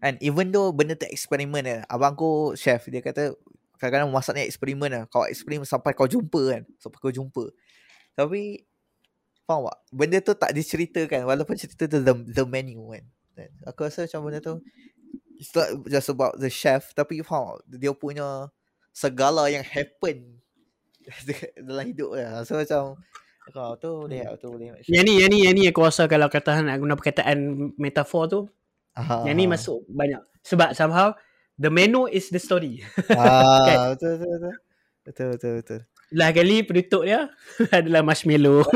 and 0.00 0.16
even 0.20 0.48
though 0.48 0.70
benda 0.72 0.94
tu 0.94 1.04
eksperimen 1.04 1.62
kan. 1.62 1.80
Abang 1.88 2.14
aku 2.14 2.30
chef 2.54 2.88
dia 2.88 3.00
kata 3.00 3.32
kadang-kadang 3.76 4.08
masak 4.08 4.32
ni 4.32 4.44
eksperimen 4.44 4.88
lah. 4.88 5.02
Kau 5.06 5.24
eksperimen 5.24 5.68
sampai 5.68 5.92
kau 5.92 6.08
jumpa 6.08 6.40
kan. 6.52 6.62
Sampai 6.78 6.98
kau 6.98 7.12
jumpa. 7.12 7.44
Tapi 8.16 8.64
faham 9.46 9.64
tak? 9.64 9.78
Benda 9.88 10.18
tu 10.20 10.34
tak 10.34 10.50
diceritakan 10.50 11.24
walaupun 11.24 11.54
cerita 11.54 11.86
tu 11.86 11.98
the, 11.98 12.12
the 12.26 12.44
menu 12.44 12.82
kan. 12.90 13.04
kan. 13.32 13.50
Aku 13.64 13.86
rasa 13.86 14.04
macam 14.04 14.20
benda 14.26 14.40
tu 14.40 14.58
it's 15.36 15.52
not 15.52 15.68
just 15.86 16.08
about 16.08 16.34
the 16.36 16.48
chef 16.48 16.90
tapi 16.92 17.22
faham 17.22 17.56
tak? 17.64 17.78
dia 17.78 17.92
punya 17.92 18.50
segala 18.90 19.46
yang 19.46 19.62
happen 19.62 20.40
dalam 21.62 21.84
hidup 21.86 22.10
dia. 22.12 22.42
So 22.42 22.58
macam 22.58 22.98
kau 23.46 23.78
tu 23.78 23.90
boleh 24.02 24.26
Hmm. 24.26 24.34
tu 24.36 24.50
boleh. 24.50 24.74
yang 24.84 25.06
ni 25.06 25.22
yang 25.22 25.30
ni 25.30 25.46
yang 25.46 25.54
ni 25.54 25.70
aku 25.70 25.78
rasa 25.80 26.04
kalau 26.04 26.26
kata 26.26 26.60
nak 26.60 26.76
guna 26.76 26.98
perkataan 26.98 27.38
metafor 27.78 28.26
tu 28.26 28.40
Aha, 28.92 29.22
yang 29.22 29.38
ni 29.38 29.46
masuk 29.46 29.86
banyak 29.86 30.18
sebab 30.42 30.74
somehow 30.74 31.14
the 31.54 31.70
menu 31.70 32.10
is 32.10 32.26
the 32.28 32.42
story 32.42 32.82
Ah, 33.14 33.86
betul 33.94 34.18
betul 34.18 34.30
betul. 34.34 34.54
Betul 35.06 35.26
betul 35.30 35.52
betul. 35.62 35.80
lah 36.10 36.34
kali 36.34 36.66
penutup 36.66 37.06
dia 37.06 37.30
adalah 37.78 38.02
marshmallow 38.02 38.66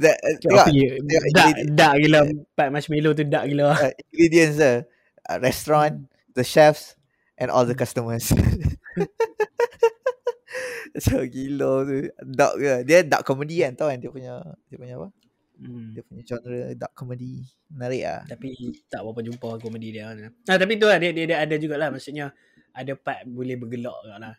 That, 0.00 0.16
uh, 0.22 0.36
tengok 0.42 0.66
tengok 0.66 1.06
dak 1.06 1.20
ingredient- 1.26 1.74
dak 1.74 1.92
gila 2.00 2.20
part 2.54 2.70
marshmallow 2.74 3.12
tu 3.14 3.24
dak 3.26 3.44
gila 3.50 3.74
uh, 3.74 3.92
ingredients 4.10 4.58
dia. 4.58 4.86
Uh, 5.24 5.38
restaurant, 5.40 6.04
the 6.36 6.44
chefs 6.44 7.00
and 7.40 7.48
all 7.48 7.64
the 7.64 7.76
customers. 7.76 8.28
so 11.04 11.24
gila 11.24 11.88
tu. 11.88 11.96
Dark 12.22 12.54
ke. 12.60 12.84
Dia 12.84 13.06
dark 13.06 13.24
comedy 13.24 13.62
kan 13.62 13.74
tahu 13.74 13.88
kan 13.90 13.98
dia 13.98 14.10
punya 14.10 14.34
dia 14.68 14.76
punya 14.76 14.94
apa? 15.00 15.08
hmm. 15.60 15.86
Dia 15.96 16.02
punya 16.04 16.22
genre 16.26 16.60
dark 16.76 16.92
comedy. 16.92 17.46
Menarik 17.70 18.02
ah. 18.06 18.22
tapi 18.28 18.54
tak 18.86 19.02
berapa 19.02 19.20
jumpa 19.22 19.48
komedi 19.58 19.88
dia 19.94 20.12
kan. 20.12 20.30
Ah 20.46 20.58
tapi 20.58 20.78
tu 20.78 20.86
lah 20.86 20.98
dia, 21.02 21.10
dia, 21.10 21.26
dia 21.26 21.38
ada 21.42 21.54
jugalah 21.58 21.90
maksudnya 21.90 22.30
ada 22.74 22.92
part 22.98 23.22
boleh 23.26 23.54
bergelak 23.54 23.94
juga 24.02 24.34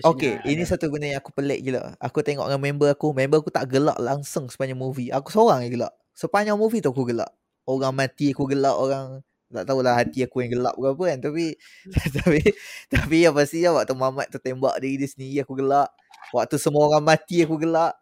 Okay, 0.00 0.40
ini 0.48 0.64
ada- 0.64 0.76
satu 0.76 0.88
benda 0.88 1.06
yang 1.10 1.20
aku 1.20 1.32
pelik 1.36 1.60
gila. 1.68 1.92
Aku 2.00 2.24
tengok 2.24 2.48
dengan 2.48 2.62
member 2.62 2.88
aku, 2.92 3.12
member 3.12 3.44
aku 3.44 3.52
tak 3.52 3.68
gelak 3.68 3.98
langsung 4.00 4.48
sepanjang 4.48 4.80
movie. 4.80 5.12
Aku 5.12 5.28
seorang 5.28 5.68
yang 5.68 5.84
gelak. 5.84 5.92
Sepanjang 6.16 6.56
movie 6.56 6.80
tu 6.80 6.92
aku 6.92 7.04
gelak. 7.04 7.28
Orang 7.68 7.92
mati 7.94 8.32
aku 8.32 8.48
gelak, 8.48 8.74
orang 8.74 9.20
tak 9.52 9.68
tahulah 9.68 10.00
hati 10.00 10.24
aku 10.24 10.40
yang 10.40 10.56
gelap 10.56 10.74
ke 10.80 10.86
apa 10.88 11.02
kan. 11.12 11.18
Tapi 11.20 11.44
tapi 12.16 12.40
tapi 12.88 13.16
yang 13.28 13.36
pasti 13.36 13.60
lah 13.64 13.76
waktu 13.76 13.92
Mamat 13.92 14.32
tu 14.32 14.40
tembak 14.40 14.80
diri 14.80 14.96
dia 14.96 15.08
sendiri 15.10 15.44
aku 15.44 15.60
gelak. 15.60 15.92
Waktu 16.32 16.56
semua 16.56 16.88
orang 16.88 17.04
mati 17.04 17.44
aku 17.44 17.60
gelak. 17.60 17.92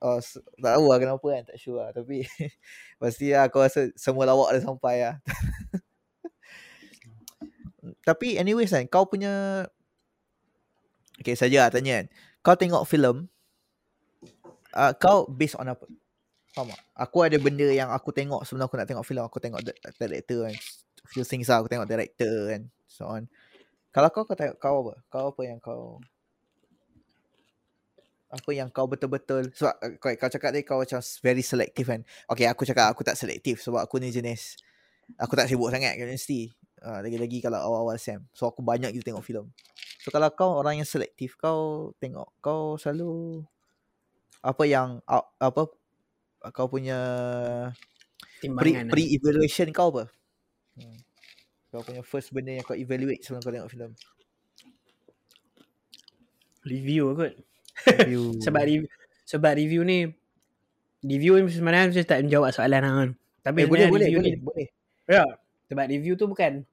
Oh, 0.00 0.16
tak 0.16 0.72
tahu 0.80 0.84
lah 0.88 0.96
kenapa 0.96 1.26
kan, 1.28 1.42
tak 1.44 1.60
sure 1.60 1.76
lah. 1.76 1.92
Tapi 1.92 2.24
pasti 3.02 3.36
lah 3.36 3.52
aku 3.52 3.60
rasa 3.60 3.92
semua 4.00 4.24
lawak 4.24 4.56
dah 4.56 4.62
sampai 4.64 4.96
lah. 5.04 5.16
Tapi 8.08 8.36
anyways 8.36 8.72
kan, 8.72 8.84
kau 8.88 9.08
punya 9.08 9.64
Okay 11.20 11.36
saja 11.36 11.68
lah 11.68 11.70
tanya 11.70 12.00
kan 12.00 12.06
Kau 12.40 12.56
tengok 12.56 12.82
filem 12.88 13.28
uh, 14.72 14.92
Kau 14.96 15.28
based 15.28 15.60
on 15.60 15.68
apa? 15.68 15.84
Faham 16.56 16.72
tak? 16.72 16.80
Aku 16.96 17.22
ada 17.22 17.36
benda 17.36 17.68
yang 17.68 17.92
aku 17.92 18.10
tengok 18.10 18.42
sebelum 18.48 18.66
aku 18.66 18.80
nak 18.80 18.88
tengok 18.88 19.04
filem 19.04 19.24
Aku 19.28 19.38
tengok 19.38 19.60
di- 19.60 19.76
director 20.00 20.48
kan 20.48 20.56
Few 21.12 21.24
things 21.28 21.46
lah 21.52 21.60
aku 21.60 21.68
tengok 21.68 21.86
director 21.86 22.50
kan 22.50 22.62
So 22.88 23.04
on 23.06 23.28
Kalau 23.92 24.08
kau 24.08 24.24
kau 24.24 24.34
tengok 24.34 24.56
kau 24.56 24.76
apa? 24.88 24.94
Kau 25.12 25.24
apa 25.36 25.42
yang 25.44 25.58
kau 25.60 26.00
apa 28.30 28.50
yang 28.54 28.70
kau 28.70 28.86
betul-betul 28.86 29.50
sebab 29.50 29.74
uh, 29.82 29.90
kau, 29.98 30.14
kau 30.14 30.30
cakap 30.30 30.54
tadi 30.54 30.62
kau 30.62 30.78
macam 30.78 31.02
very 31.18 31.42
selective 31.42 31.90
kan 31.90 32.06
okay 32.30 32.46
aku 32.46 32.62
cakap 32.62 32.86
aku 32.86 33.02
tak 33.02 33.18
selektif 33.18 33.58
sebab 33.58 33.82
aku 33.82 33.98
ni 33.98 34.14
jenis 34.14 34.54
aku 35.18 35.34
tak 35.34 35.50
sibuk 35.50 35.66
sangat 35.74 35.98
kan 35.98 36.06
universiti 36.06 36.54
uh, 36.84 37.00
lagi-lagi 37.04 37.44
kalau 37.44 37.60
awal-awal 37.60 37.96
SEM 38.00 38.24
so 38.32 38.48
aku 38.48 38.64
banyak 38.64 38.92
gitu 38.96 39.12
tengok 39.12 39.24
filem 39.24 39.46
So 40.00 40.08
kalau 40.08 40.32
kau 40.32 40.56
orang 40.56 40.80
yang 40.80 40.88
selektif 40.88 41.36
kau 41.36 41.92
tengok 42.00 42.32
kau 42.40 42.80
selalu 42.80 43.44
apa 44.40 44.64
yang 44.64 45.04
uh, 45.04 45.20
apa 45.36 45.68
kau 46.56 46.72
punya 46.72 46.96
pre, 48.40 48.48
timbangan 48.48 48.88
pre 48.88 49.04
evaluation 49.04 49.68
kau 49.76 49.92
apa? 49.92 50.08
Hmm. 50.80 50.96
Kau 51.68 51.84
punya 51.84 52.00
first 52.00 52.32
benda 52.32 52.56
yang 52.56 52.64
kau 52.64 52.72
evaluate 52.72 53.20
sebelum 53.20 53.44
kau 53.44 53.52
tengok 53.52 53.68
filem. 53.68 53.92
review 56.64 57.12
kot. 57.12 57.36
Review. 58.00 58.36
Sebab 58.44 58.62
review, 58.64 58.88
sebab 59.28 59.52
review 59.56 59.80
ni 59.84 60.08
review 61.04 61.40
ni 61.40 61.48
sebenarnya 61.48 61.92
mesti 61.92 62.08
tak 62.08 62.24
menjawab 62.24 62.56
soalan 62.56 62.84
hang 62.84 62.96
kan. 62.96 63.10
Tapi 63.52 63.64
eh, 63.64 63.68
boleh 63.68 63.86
boleh 63.92 64.06
review 64.08 64.20
boleh 64.24 64.32
ni 64.32 64.40
boleh. 64.40 64.66
ya 65.04 65.24
sebab 65.68 65.84
review 65.88 66.16
tu 66.16 66.24
bukan 66.24 66.64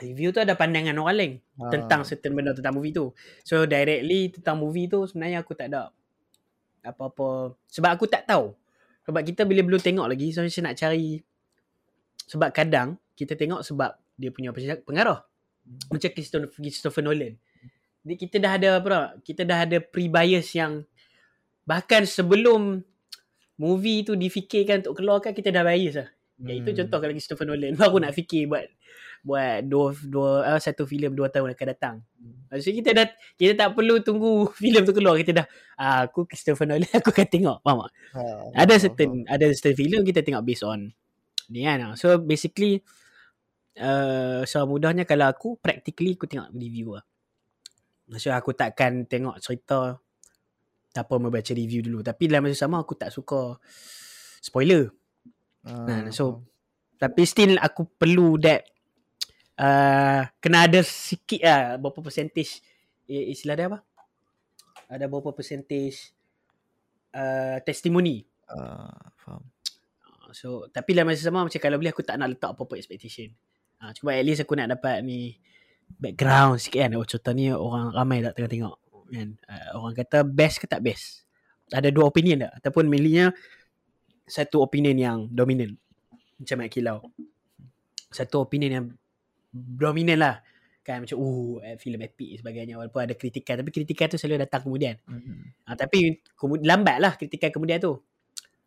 review 0.00 0.30
tu 0.30 0.38
ada 0.38 0.54
pandangan 0.54 0.94
orang 0.96 1.16
lain 1.16 1.32
Ah. 1.58 1.68
tentang 1.68 2.02
certain 2.02 2.32
benda 2.32 2.54
tentang 2.54 2.72
movie 2.72 2.90
tu. 2.90 3.10
So 3.42 3.64
directly 3.64 4.30
tentang 4.30 4.58
movie 4.58 4.86
tu 4.86 5.02
sebenarnya 5.04 5.42
aku 5.42 5.52
tak 5.52 5.70
ada 5.70 5.90
apa-apa 6.82 7.58
sebab 7.66 7.90
aku 7.92 8.06
tak 8.06 8.24
tahu. 8.24 8.54
Sebab 9.04 9.22
kita 9.24 9.42
bila 9.42 9.64
belum 9.64 9.80
tengok 9.80 10.06
lagi 10.06 10.30
so 10.30 10.40
macam 10.40 10.62
nak 10.64 10.76
cari 10.76 11.18
sebab 12.28 12.50
kadang 12.52 12.88
kita 13.16 13.34
tengok 13.34 13.64
sebab 13.64 13.96
dia 14.14 14.30
punya 14.30 14.52
pengarah. 14.84 15.24
Macam 15.88 16.08
Christopher, 16.12 16.48
Christopher 16.50 17.02
Nolan. 17.04 17.34
Jadi 18.04 18.14
kita 18.16 18.36
dah 18.40 18.52
ada 18.56 18.68
apa 18.80 18.86
tak? 18.88 19.08
Kita 19.26 19.42
dah 19.44 19.58
ada 19.66 19.78
pre-bias 19.80 20.54
yang 20.54 20.86
bahkan 21.64 22.08
sebelum 22.08 22.80
movie 23.58 24.06
tu 24.06 24.14
difikirkan 24.14 24.80
untuk 24.86 25.02
keluarkan 25.02 25.34
kita 25.34 25.50
dah 25.50 25.66
bias 25.66 25.94
lah. 25.98 26.08
Ya 26.38 26.54
itu 26.54 26.70
Hmm. 26.70 26.78
contoh 26.84 26.98
kalau 27.02 27.12
Christopher 27.12 27.44
Nolan 27.44 27.74
baru 27.74 27.98
nak 27.98 28.14
fikir 28.14 28.46
buat 28.46 28.64
buat 29.22 29.66
dua 29.66 29.92
dua 30.06 30.30
uh, 30.54 30.60
satu 30.60 30.86
filem 30.86 31.12
dua 31.12 31.28
tahun 31.28 31.52
akan 31.52 31.66
datang. 31.74 31.96
Maksudnya 32.48 32.76
kita 32.80 32.90
dah 32.94 33.06
kita 33.36 33.52
tak 33.54 33.68
perlu 33.74 34.00
tunggu 34.00 34.48
filem 34.62 34.82
tu 34.86 34.94
keluar 34.94 35.18
kita 35.18 35.42
dah 35.42 35.46
ah, 35.78 36.06
aku 36.06 36.24
Christopher 36.24 36.64
Nolan 36.64 36.88
aku 36.98 37.10
akan 37.10 37.26
tengok 37.28 37.56
faham 37.60 37.84
tak? 37.84 37.92
Ha, 38.14 38.20
Ada 38.64 38.74
certain 38.88 39.10
ada 39.28 39.46
certain 39.52 39.76
filem 39.76 40.00
kita 40.06 40.20
tengok 40.22 40.42
based 40.46 40.64
on 40.64 40.90
ni 41.50 41.64
kan. 41.64 41.96
So 41.98 42.16
basically 42.20 42.80
uh, 43.80 44.44
so 44.44 44.64
mudahnya 44.64 45.04
kalau 45.08 45.28
aku 45.28 45.58
practically 45.58 46.14
aku 46.14 46.30
tengok 46.30 46.50
review 46.54 46.96
lah. 46.96 47.04
Maksud 48.08 48.32
aku 48.32 48.56
takkan 48.56 49.04
tengok 49.04 49.36
cerita 49.44 50.00
tanpa 50.96 51.14
membaca 51.20 51.52
review 51.52 51.84
dulu. 51.84 52.00
Tapi 52.00 52.24
dalam 52.24 52.48
masa 52.48 52.64
sama 52.64 52.80
aku 52.80 52.96
tak 52.96 53.12
suka 53.12 53.60
spoiler. 54.40 54.88
Nah, 55.68 56.08
so 56.08 56.48
tapi 56.98 57.28
still 57.28 57.60
aku 57.60 57.86
perlu 57.86 58.40
that 58.40 58.66
uh, 59.58 60.22
kena 60.38 60.70
ada 60.70 60.80
sikit 60.86 61.42
lah 61.42 61.76
berapa 61.76 61.98
percentage 62.00 62.62
istilah 63.08 63.54
dia 63.58 63.66
apa? 63.68 63.78
Ada 64.88 65.04
berapa 65.10 65.34
percentage 65.34 66.14
uh, 67.12 67.60
testimoni. 67.66 68.24
uh, 68.48 69.04
faham. 69.20 69.44
So 70.32 70.68
tapi 70.68 70.92
dalam 70.92 71.08
masa 71.08 71.24
sama 71.24 71.44
macam 71.44 71.60
kalau 71.60 71.76
boleh 71.80 71.92
aku 71.92 72.04
tak 72.04 72.16
nak 72.20 72.32
letak 72.32 72.52
apa-apa 72.52 72.76
expectation. 72.76 73.32
Ha, 73.78 73.94
cuma 73.94 74.10
at 74.12 74.26
least 74.26 74.42
aku 74.42 74.58
nak 74.58 74.74
dapat 74.74 75.00
ni 75.06 75.38
background 75.88 76.60
sikit 76.60 76.84
kan. 76.84 76.90
Oh 76.98 77.04
contoh 77.06 77.32
ni 77.32 77.48
orang 77.52 77.92
ramai 77.92 78.20
tak 78.20 78.36
tengah 78.36 78.50
tengok. 78.50 78.76
Kan? 79.08 79.28
Uh, 79.48 79.68
orang 79.80 79.94
kata 79.96 80.18
best 80.24 80.60
ke 80.60 80.66
tak 80.68 80.84
best. 80.84 81.24
Ada 81.72 81.88
dua 81.92 82.08
opinion 82.08 82.44
tak? 82.48 82.52
Ataupun 82.64 82.88
mainlynya 82.88 83.32
satu 84.28 84.60
opinion 84.60 84.96
yang 84.96 85.18
dominant. 85.32 85.76
Macam 86.36 86.56
Mat 86.60 86.68
Kilau. 86.68 87.00
Satu 88.12 88.44
opinion 88.44 88.70
yang 88.72 88.86
dominant 89.58 90.20
lah. 90.20 90.36
Kan 90.86 91.04
macam 91.04 91.20
uh 91.20 91.60
filem 91.76 92.00
epic 92.00 92.40
sebagainya 92.40 92.80
walaupun 92.80 93.04
ada 93.04 93.12
kritikan 93.12 93.60
tapi 93.60 93.68
kritikan 93.68 94.08
tu 94.08 94.16
selalu 94.16 94.48
datang 94.48 94.64
kemudian. 94.64 94.96
Mm-hmm. 95.04 95.68
Ha, 95.68 95.76
tapi 95.76 96.24
kemud- 96.32 96.64
lambat 96.64 96.96
lah 96.96 97.12
kritikan 97.20 97.52
kemudian 97.52 97.76
tu. 97.76 98.00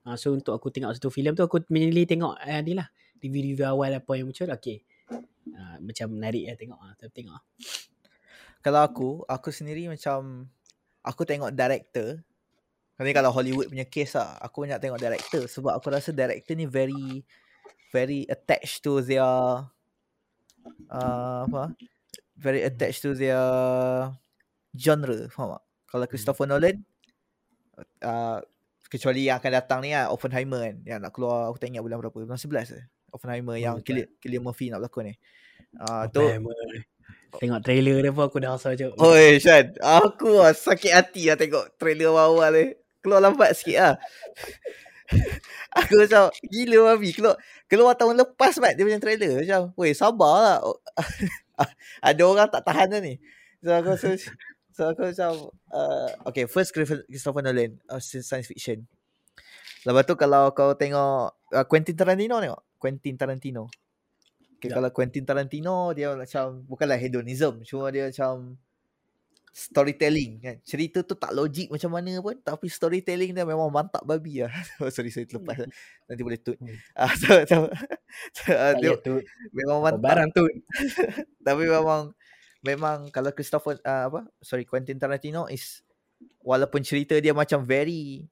Ha, 0.05 0.17
so 0.17 0.33
untuk 0.33 0.53
aku 0.53 0.69
tengok 0.69 0.93
satu 0.93 1.09
filem 1.09 1.33
tu 1.33 1.41
aku 1.41 1.65
mainly 1.73 2.05
tengok 2.05 2.37
uh, 2.37 2.61
ni 2.61 2.77
lah 2.77 2.89
review-review 3.21 3.65
awal 3.65 3.89
apa 3.89 4.11
yang 4.17 4.29
muncul 4.29 4.49
okay. 4.53 4.85
Ha, 5.09 5.81
macam 5.81 6.13
menarik 6.13 6.45
lah 6.45 6.55
tengok 6.57 6.79
lah. 6.79 6.93
Tengok 7.09 7.33
lah. 7.33 7.43
Kalau 8.61 8.81
aku, 8.85 9.09
aku 9.25 9.49
sendiri 9.49 9.89
macam 9.89 10.45
aku 11.01 11.25
tengok 11.25 11.49
director. 11.57 12.21
Ni 13.01 13.17
kalau 13.17 13.33
Hollywood 13.33 13.65
punya 13.65 13.89
case 13.89 14.13
lah, 14.13 14.37
aku 14.37 14.61
banyak 14.61 14.77
tengok 14.77 15.01
director 15.01 15.41
sebab 15.49 15.73
aku 15.73 15.89
rasa 15.89 16.13
director 16.13 16.53
ni 16.53 16.69
very 16.69 17.25
very 17.89 18.29
attached 18.29 18.85
to 18.85 19.01
their 19.01 19.25
uh, 20.89 21.47
apa? 21.47 21.73
Very 22.37 22.65
attached 22.65 23.05
to 23.05 23.13
their 23.13 23.41
genre, 24.73 25.29
faham 25.29 25.57
tak? 25.57 25.63
Kalau 25.91 26.05
Christopher 26.07 26.47
Nolan 26.47 26.81
uh, 28.03 28.39
kecuali 28.91 29.27
yang 29.27 29.39
akan 29.39 29.51
datang 29.51 29.79
ni 29.83 29.95
lah 29.95 30.11
Oppenheimer 30.11 30.67
kan 30.67 30.75
yang 30.83 30.99
nak 30.99 31.15
keluar 31.15 31.47
aku 31.47 31.57
tak 31.59 31.71
ingat 31.71 31.83
bulan 31.83 31.97
berapa 32.03 32.15
bulan 32.15 32.39
11 32.39 32.75
ke 32.75 32.79
Oppenheimer 33.11 33.55
yang 33.55 33.79
Hmm, 33.79 33.85
Cillian, 33.87 34.07
Cillian 34.19 34.43
Murphy 34.43 34.67
nak 34.67 34.83
berlakon 34.83 35.11
ni 35.11 35.13
uh, 35.79 36.03
tu 36.11 36.23
Tengok 37.31 37.63
trailer 37.63 38.03
dia 38.03 38.11
pun 38.11 38.27
aku 38.27 38.43
dah 38.43 38.59
rasa 38.59 38.75
macam 38.75 38.91
Oi 38.99 39.39
Shan, 39.39 39.71
aku 39.79 40.35
lah 40.35 40.51
sakit 40.51 40.91
hati 40.91 41.31
lah 41.31 41.39
tengok 41.39 41.79
trailer 41.79 42.11
awal-awal 42.11 42.51
ni. 42.51 42.75
Keluar 42.99 43.23
lambat 43.23 43.55
sikit 43.55 43.77
lah. 43.79 43.95
aku 45.79 45.93
macam 46.03 46.31
gila 46.47 46.95
babi. 46.95 47.09
Keluar, 47.11 47.35
keluar 47.67 47.93
tahun 47.95 48.15
lepas 48.23 48.57
mat 48.63 48.73
dia 48.75 48.83
punya 48.87 48.99
trailer. 49.01 49.43
Macam, 49.43 49.61
weh 49.75 49.93
sabar 49.95 50.35
lah. 50.39 50.57
Ada 52.07 52.21
orang 52.25 52.49
tak 52.49 52.63
tahan 52.65 52.87
dah 52.91 53.01
ni. 53.03 53.19
So 53.61 53.69
aku 53.75 53.93
rasa, 53.93 54.09
so 54.75 54.81
aku 54.89 55.11
macam, 55.13 55.31
uh, 55.69 56.09
okay 56.25 56.47
first 56.49 56.73
Christopher 56.73 57.43
Nolan, 57.43 57.77
uh, 57.91 58.01
science 58.01 58.49
fiction. 58.49 58.87
Lepas 59.81 60.05
tu 60.05 60.13
kalau 60.13 60.53
kau 60.53 60.77
tengok 60.77 61.33
uh, 61.53 61.65
Quentin 61.65 61.97
Tarantino 61.97 62.37
tengok. 62.37 62.61
Quentin 62.77 63.15
Tarantino. 63.17 63.69
Okay, 64.61 64.69
Tak. 64.69 64.77
kalau 64.77 64.89
Quentin 64.93 65.25
Tarantino 65.25 65.89
dia 65.97 66.13
macam 66.13 66.61
bukanlah 66.69 66.97
hedonism, 66.97 67.65
cuma 67.65 67.89
dia 67.89 68.09
macam 68.13 68.61
storytelling 69.51 70.39
kan. 70.39 70.55
Cerita 70.63 71.03
tu 71.03 71.13
tak 71.19 71.35
logik 71.35 71.67
macam 71.67 71.91
mana 71.91 72.23
pun 72.23 72.39
tapi 72.39 72.71
storytelling 72.71 73.35
dia 73.35 73.43
memang 73.43 73.67
mantap 73.67 74.01
babi 74.07 74.47
lah. 74.47 74.51
oh, 74.81 74.87
sorry 74.87 75.11
sorry 75.11 75.27
terlepas 75.27 75.67
lah. 75.67 75.69
Nanti 76.07 76.21
boleh 76.23 76.39
tut. 76.39 76.55
Hmm. 76.55 76.75
Ah 76.95 77.11
so, 77.19 77.35
so, 77.43 77.67
so, 78.31 78.43
tak 78.47 78.79
dia 78.79 78.95
tu 79.03 79.19
memang 79.51 79.83
mantap 79.83 80.01
barang 80.01 80.29
tu 80.31 80.43
tapi 81.47 81.63
memang 81.67 82.15
memang 82.63 82.97
kalau 83.11 83.35
Christopher 83.35 83.77
uh, 83.83 84.07
apa 84.07 84.21
sorry 84.39 84.63
Quentin 84.63 84.95
Tarantino 84.95 85.51
is 85.51 85.83
walaupun 86.39 86.81
cerita 86.81 87.19
dia 87.19 87.35
macam 87.35 87.67
very 87.67 88.23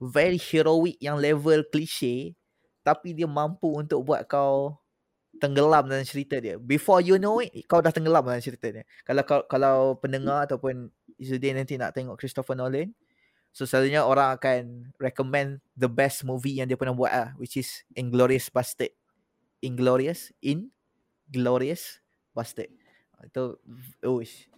very 0.00 0.36
heroic 0.36 1.00
yang 1.00 1.16
level 1.16 1.64
cliche 1.68 2.36
tapi 2.80 3.12
dia 3.12 3.28
mampu 3.28 3.76
untuk 3.76 4.00
buat 4.04 4.24
kau 4.24 4.79
tenggelam 5.40 5.88
dalam 5.88 6.04
cerita 6.04 6.36
dia. 6.36 6.60
Before 6.60 7.00
you 7.00 7.16
know 7.16 7.40
it 7.40 7.52
kau 7.64 7.80
dah 7.80 7.90
tenggelam 7.90 8.22
dalam 8.22 8.44
cerita 8.44 8.68
dia. 8.68 8.84
Kalau 9.02 9.22
kau 9.24 9.40
kalau 9.48 9.96
pendengar 9.96 10.44
ataupun 10.44 10.92
Izzuddin 11.16 11.56
nanti 11.56 11.80
nak 11.80 11.96
tengok 11.96 12.20
Christopher 12.20 12.56
Nolan 12.56 12.92
so 13.50 13.66
selalunya 13.66 14.06
orang 14.06 14.38
akan 14.38 14.94
recommend 14.96 15.58
the 15.74 15.90
best 15.90 16.22
movie 16.22 16.62
yang 16.62 16.70
dia 16.70 16.78
pernah 16.78 16.94
buat 16.94 17.10
lah 17.10 17.28
which 17.34 17.58
is 17.58 17.82
Inglourious 17.98 18.46
Bastard 18.46 18.94
Inglorious 19.58 20.30
in 20.38 20.70
Glorious 21.26 21.98
Bastard 22.32 22.72
itu 23.20 23.56
uish. 24.00 24.48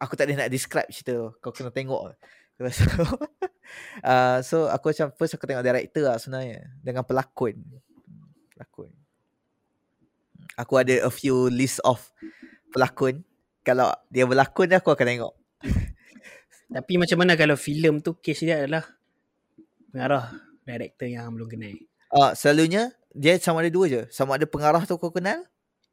Aku 0.00 0.16
tak 0.16 0.28
ada 0.28 0.44
nak 0.44 0.52
describe 0.52 0.88
cerita 0.88 1.12
tu. 1.12 1.28
Kau 1.40 1.52
kena 1.52 1.68
tengok 1.68 2.16
so, 2.72 2.88
uh, 4.00 4.40
so 4.40 4.56
aku 4.72 4.96
macam 4.96 5.12
first 5.12 5.36
aku 5.36 5.44
tengok 5.44 5.60
director 5.60 6.08
lah 6.08 6.16
sebenarnya 6.16 6.64
dengan 6.80 7.04
pelakon. 7.04 7.60
Pelakon 8.56 8.88
aku 10.56 10.74
ada 10.80 11.04
a 11.04 11.10
few 11.12 11.52
list 11.52 11.78
of 11.84 12.00
pelakon. 12.72 13.22
Kalau 13.62 13.92
dia 14.10 14.24
berlakon 14.24 14.72
aku 14.72 14.96
akan 14.96 15.06
tengok. 15.06 15.34
Tapi 16.76 16.92
macam 16.98 17.18
mana 17.22 17.38
kalau 17.38 17.54
filem 17.54 18.02
tu 18.02 18.18
case 18.18 18.42
dia 18.42 18.64
adalah 18.64 18.82
pengarah 19.94 20.34
director 20.66 21.06
yang 21.06 21.30
belum 21.30 21.46
kenal? 21.46 21.76
Uh, 22.10 22.32
selalunya 22.34 22.90
dia 23.14 23.38
sama 23.38 23.62
ada 23.62 23.70
dua 23.70 23.86
je. 23.86 24.02
Sama 24.10 24.34
ada 24.34 24.48
pengarah 24.48 24.82
tu 24.82 24.98
kau 24.98 25.14
kenal 25.14 25.46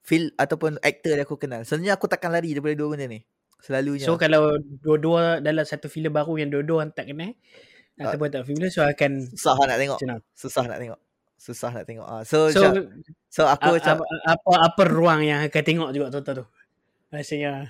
feel 0.04 0.36
ataupun 0.36 0.78
actor 0.84 1.16
yang 1.16 1.24
aku 1.24 1.40
kenal. 1.40 1.64
Selalunya 1.64 1.96
aku 1.96 2.12
takkan 2.12 2.30
lari 2.30 2.52
daripada 2.52 2.76
dua 2.76 2.94
benda 2.94 3.08
ni. 3.08 3.24
Selalunya. 3.64 4.04
So 4.04 4.20
kalau 4.20 4.60
dua-dua 4.60 5.40
dalam 5.40 5.64
satu 5.64 5.88
filem 5.88 6.12
baru 6.12 6.36
yang 6.36 6.52
dua-dua 6.52 6.84
orang 6.84 6.92
tak 6.92 7.08
kenal 7.08 7.32
ataupun 7.96 8.28
tak 8.28 8.44
familiar 8.44 8.74
so 8.74 8.84
akan 8.84 9.24
susah 9.32 9.56
nak 9.64 9.80
tengok. 9.80 10.00
mana 10.04 10.16
susah 10.36 10.64
nak 10.68 10.78
tengok. 10.84 11.00
Susah 11.40 11.70
nak 11.72 11.86
tengok. 11.88 12.08
Ah 12.08 12.22
so 12.28 12.52
so 12.52 12.76
so, 12.76 12.84
so 13.34 13.50
aku 13.50 13.74
a- 13.74 13.76
macam 13.82 13.96
apa, 14.06 14.16
apa 14.30 14.52
apa 14.70 14.82
ruang 14.86 15.26
yang 15.26 15.42
akan 15.50 15.64
tengok 15.66 15.90
juga 15.90 16.14
tonton 16.14 16.46
tu? 16.46 16.48
Rasanya. 17.10 17.70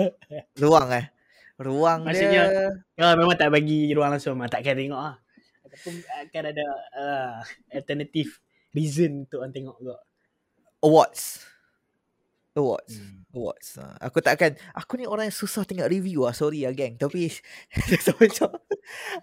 Ruang 0.62 0.88
eh? 0.92 1.08
Ruang 1.56 2.04
Maksudnya- 2.04 2.48
dia 2.48 2.68
kalau 2.96 3.14
memang 3.20 3.36
tak 3.36 3.48
bagi 3.52 3.88
ruang 3.92 4.12
langsung. 4.12 4.36
Ah, 4.40 4.48
takkan 4.48 4.76
tengok 4.76 5.00
ah. 5.00 5.16
Ataupun 5.64 5.94
akan 6.00 6.42
ada 6.52 6.66
uh, 6.96 7.34
alternative 7.72 8.40
reason 8.72 9.24
untuk 9.28 9.40
orang 9.40 9.52
tengok 9.52 9.76
juga. 9.80 9.96
Awards. 10.84 11.48
Awards. 12.52 13.00
Hmm. 13.00 13.24
awards 13.32 13.80
ah, 13.80 13.96
aku 13.96 14.20
takkan 14.20 14.52
aku 14.76 15.00
ni 15.00 15.08
orang 15.08 15.32
yang 15.32 15.36
susah 15.40 15.64
tengok 15.64 15.88
review 15.88 16.28
ah. 16.28 16.36
Sorry 16.36 16.68
ah 16.68 16.72
gang 16.76 17.00
tapi 17.00 17.32
so, 18.04 18.12
macam 18.20 18.60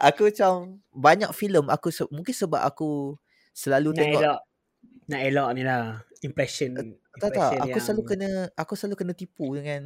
aku 0.01 0.33
macam 0.33 0.81
banyak 0.89 1.29
filem. 1.37 1.69
Aku 1.69 1.93
mungkin 2.09 2.33
sebab 2.33 2.65
aku 2.65 3.21
selalu 3.53 3.93
nak 3.93 4.01
tengok 4.01 4.39
nak 5.09 5.19
elak 5.19 5.49
ni 5.51 5.61
lah 5.61 5.83
impression 6.21 6.69
tak 6.77 6.85
tak 7.17 7.33
impression 7.33 7.59
aku 7.59 7.69
yang- 7.69 7.81
selalu 7.81 8.03
kena 8.05 8.29
aku 8.53 8.73
selalu 8.77 8.95
kena 8.95 9.13
tipu 9.13 9.57
dengan 9.57 9.81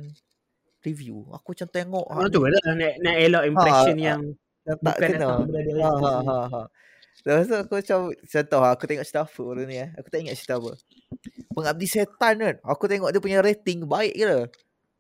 review 0.84 1.24
aku 1.32 1.56
macam 1.56 1.68
tengok 1.70 2.06
Ah, 2.06 2.28
tu 2.28 2.44
lah 2.44 2.60
nak, 2.76 2.94
nak 3.00 3.16
elak 3.18 3.44
impression 3.48 3.96
ah, 3.98 4.04
yang 4.04 4.22
yang 4.64 4.78
tak 4.80 4.96
bukan 5.00 5.10
kena 5.10 5.28
Ha 5.80 5.92
ha 5.96 6.14
ha 6.22 6.38
ha. 6.48 6.62
Lepas 7.24 7.46
tu 7.46 7.56
aku 7.56 7.74
macam 7.78 8.00
Contoh 8.12 8.62
aku 8.66 8.84
tengok 8.84 9.06
cerita 9.06 9.22
apa 9.22 9.40
orang 9.40 9.68
ni 9.70 9.78
eh. 9.78 9.90
Aku 9.96 10.08
tak 10.10 10.20
ingat 10.20 10.36
cerita 10.36 10.58
apa. 10.58 10.76
Pengabdi 11.54 11.86
setan 11.86 12.36
kan. 12.36 12.56
Aku 12.66 12.84
tengok 12.84 13.14
dia 13.14 13.22
punya 13.22 13.40
rating 13.40 13.86
baik 13.86 14.12
ke 14.12 14.26
lah. 14.26 14.44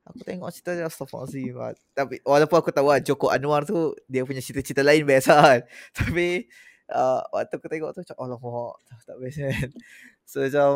Aku 0.05 0.21
tengok 0.21 0.47
cerita 0.51 0.71
dia 0.71 0.85
Astaghfirullahaladzim. 0.87 1.55
Ah, 1.57 1.73
Tapi 1.91 2.21
walaupun 2.23 2.57
aku 2.59 2.71
tahu 2.71 2.87
lah 2.87 2.99
Joko 2.99 3.27
Anwar 3.27 3.65
tu 3.65 3.91
dia 4.05 4.23
punya 4.23 4.39
cerita-cerita 4.39 4.85
lain 4.85 5.03
best 5.03 5.27
kan. 5.27 5.65
Tapi 5.97 6.47
uh, 6.89 7.21
waktu 7.31 7.53
aku 7.55 7.67
tengok 7.71 7.89
tu 7.95 7.99
macam 8.03 8.17
alamak 8.19 8.73
tak, 8.89 8.97
tak 9.07 9.17
best 9.21 9.37
kan. 9.39 9.69
So 10.23 10.39
macam 10.39 10.69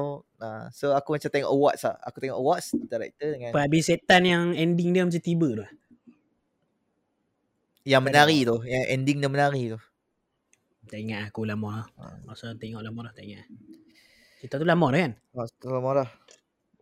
uh, 0.43 0.65
so 0.75 0.91
aku 0.91 1.15
macam 1.15 1.29
tengok 1.31 1.51
awards 1.51 1.81
lah. 1.87 1.95
Aku 2.03 2.19
tengok 2.19 2.35
awards 2.37 2.67
director 2.75 3.31
dengan 3.31 3.55
Penghabis 3.55 3.83
setan 3.87 4.23
yang 4.27 4.43
ending 4.51 4.91
dia 4.91 5.07
macam 5.07 5.23
tiba 5.23 5.47
tu 5.55 5.67
yang 7.87 8.03
tak 8.03 8.11
menari 8.11 8.43
tu, 8.43 8.57
yang 8.67 8.83
ending 8.91 9.17
dia 9.23 9.31
menari 9.31 9.63
tu. 9.71 9.79
tak 10.87 10.99
ingat 11.03 11.31
aku 11.31 11.43
lama 11.43 11.83
lah 11.83 11.87
Ah. 11.99 12.15
masa 12.23 12.55
tengok 12.55 12.79
lama 12.79 13.11
dah 13.11 13.13
tak 13.19 13.27
ingat 13.27 13.43
cerita 14.39 14.55
tu 14.55 14.67
lama 14.67 14.87
dah 14.91 14.99
kan 15.03 15.13
Oh, 15.35 15.47
lama 15.79 15.91
dah. 16.03 16.09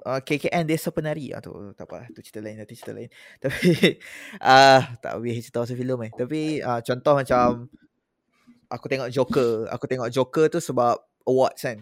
Uh, 0.06 0.22
KKN 0.22 0.70
Desa 0.70 0.94
Penari 0.94 1.34
ah 1.34 1.42
tu 1.42 1.74
tak 1.74 1.90
apa 1.90 2.06
tu 2.14 2.22
cerita 2.22 2.38
lain 2.38 2.62
nanti 2.62 2.78
cerita 2.78 2.94
lain. 2.94 3.10
Tapi 3.44 3.98
ah 4.38 4.78
uh, 4.78 4.82
tak 5.02 5.18
habis 5.18 5.42
cerita 5.42 5.66
pasal 5.66 5.78
filem 5.78 6.00
eh. 6.06 6.12
Tapi 6.14 6.42
uh, 6.62 6.80
contoh 6.86 7.14
macam 7.18 7.46
aku 8.76 8.92
tengok 8.92 9.10
Joker, 9.10 9.72
aku 9.72 9.86
tengok 9.88 10.10
Joker 10.12 10.46
tu 10.52 10.60
sebab 10.60 11.00
awards 11.26 11.64
kan. 11.64 11.80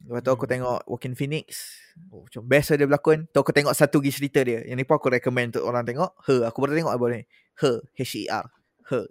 Lepas 0.00 0.20
tu 0.24 0.32
aku 0.32 0.48
Hmm. 0.48 0.52
tengok 0.56 0.80
Walking 0.88 1.16
Phoenix. 1.16 1.76
Oh, 2.08 2.24
macam 2.24 2.42
best 2.48 2.72
lah 2.72 2.76
dia 2.80 2.88
berlakon. 2.88 3.28
Tu 3.28 3.36
aku 3.36 3.52
tengok 3.52 3.76
satu 3.76 4.00
lagi 4.00 4.12
cerita 4.16 4.40
dia. 4.40 4.64
Yang 4.64 4.76
ni 4.80 4.84
pun 4.88 4.96
aku 4.96 5.12
recommend 5.12 5.52
untuk 5.52 5.68
orang 5.68 5.84
tengok. 5.84 6.16
Her. 6.24 6.48
Aku 6.48 6.56
baru 6.64 6.72
tengok 6.72 6.94
apa 6.96 7.04
ni. 7.12 7.20
Her. 7.60 7.76
H-E-R. 7.92 8.46
Her. 8.88 9.06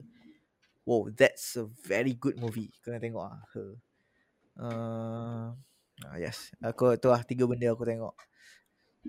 Wow, 0.89 1.13
that's 1.13 1.53
a 1.61 1.69
very 1.85 2.17
good 2.17 2.41
movie. 2.41 2.73
Kena 2.81 2.97
tengok 2.97 3.21
ah. 3.21 3.37
Her. 3.53 3.69
Uh, 4.57 5.47
ah, 6.09 6.17
yes. 6.17 6.49
Aku 6.65 6.97
tu 6.97 7.13
lah 7.13 7.21
tiga 7.21 7.45
benda 7.45 7.69
aku 7.69 7.85
tengok. 7.85 8.17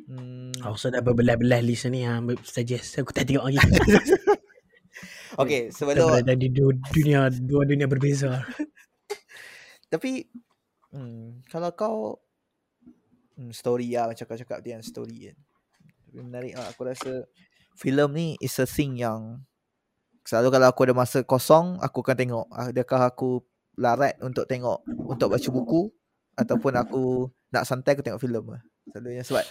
Hmm. 0.04 0.52
Aku 0.60 0.76
rasa 0.76 0.92
dah 0.92 1.02
berbelah-belah 1.02 1.64
list 1.64 1.88
ni 1.88 2.04
ha, 2.04 2.20
suggest 2.44 3.00
aku 3.00 3.10
tak 3.16 3.24
tengok 3.24 3.48
lagi. 3.48 3.58
Okay, 5.38 5.70
Kita 5.70 5.76
sebelum 5.78 6.10
berada 6.10 6.34
di 6.34 6.48
dua 6.50 6.74
dunia 6.90 7.20
dua 7.30 7.62
dunia 7.62 7.86
berbeza. 7.86 8.42
Tapi 9.92 10.26
hmm, 10.90 11.46
kalau 11.46 11.70
kau 11.74 11.98
hmm, 13.38 13.54
story 13.54 13.94
lah 13.94 14.10
macam 14.10 14.26
kau 14.26 14.38
cakap 14.38 14.58
dia 14.64 14.78
yang 14.78 14.82
story 14.82 15.30
kan. 15.30 15.38
Tapi 16.10 16.18
menarik 16.18 16.54
lah. 16.58 16.66
Aku 16.74 16.82
rasa 16.82 17.30
filem 17.78 18.10
ni 18.10 18.28
is 18.42 18.58
a 18.58 18.66
thing 18.66 18.98
yang 18.98 19.38
selalu 20.26 20.50
kalau 20.50 20.66
aku 20.70 20.80
ada 20.90 20.94
masa 20.94 21.18
kosong 21.22 21.78
aku 21.78 22.02
akan 22.02 22.16
tengok. 22.18 22.46
Adakah 22.50 23.14
aku 23.14 23.46
larat 23.78 24.18
untuk 24.18 24.50
tengok 24.50 24.82
untuk 25.06 25.30
baca 25.30 25.48
buku 25.48 25.94
ataupun 26.34 26.72
aku 26.74 27.30
nak 27.54 27.66
santai 27.66 27.94
aku 27.94 28.02
tengok 28.02 28.22
filem 28.22 28.44
lah. 28.50 28.62
Selalunya 28.90 29.22
sebab 29.22 29.44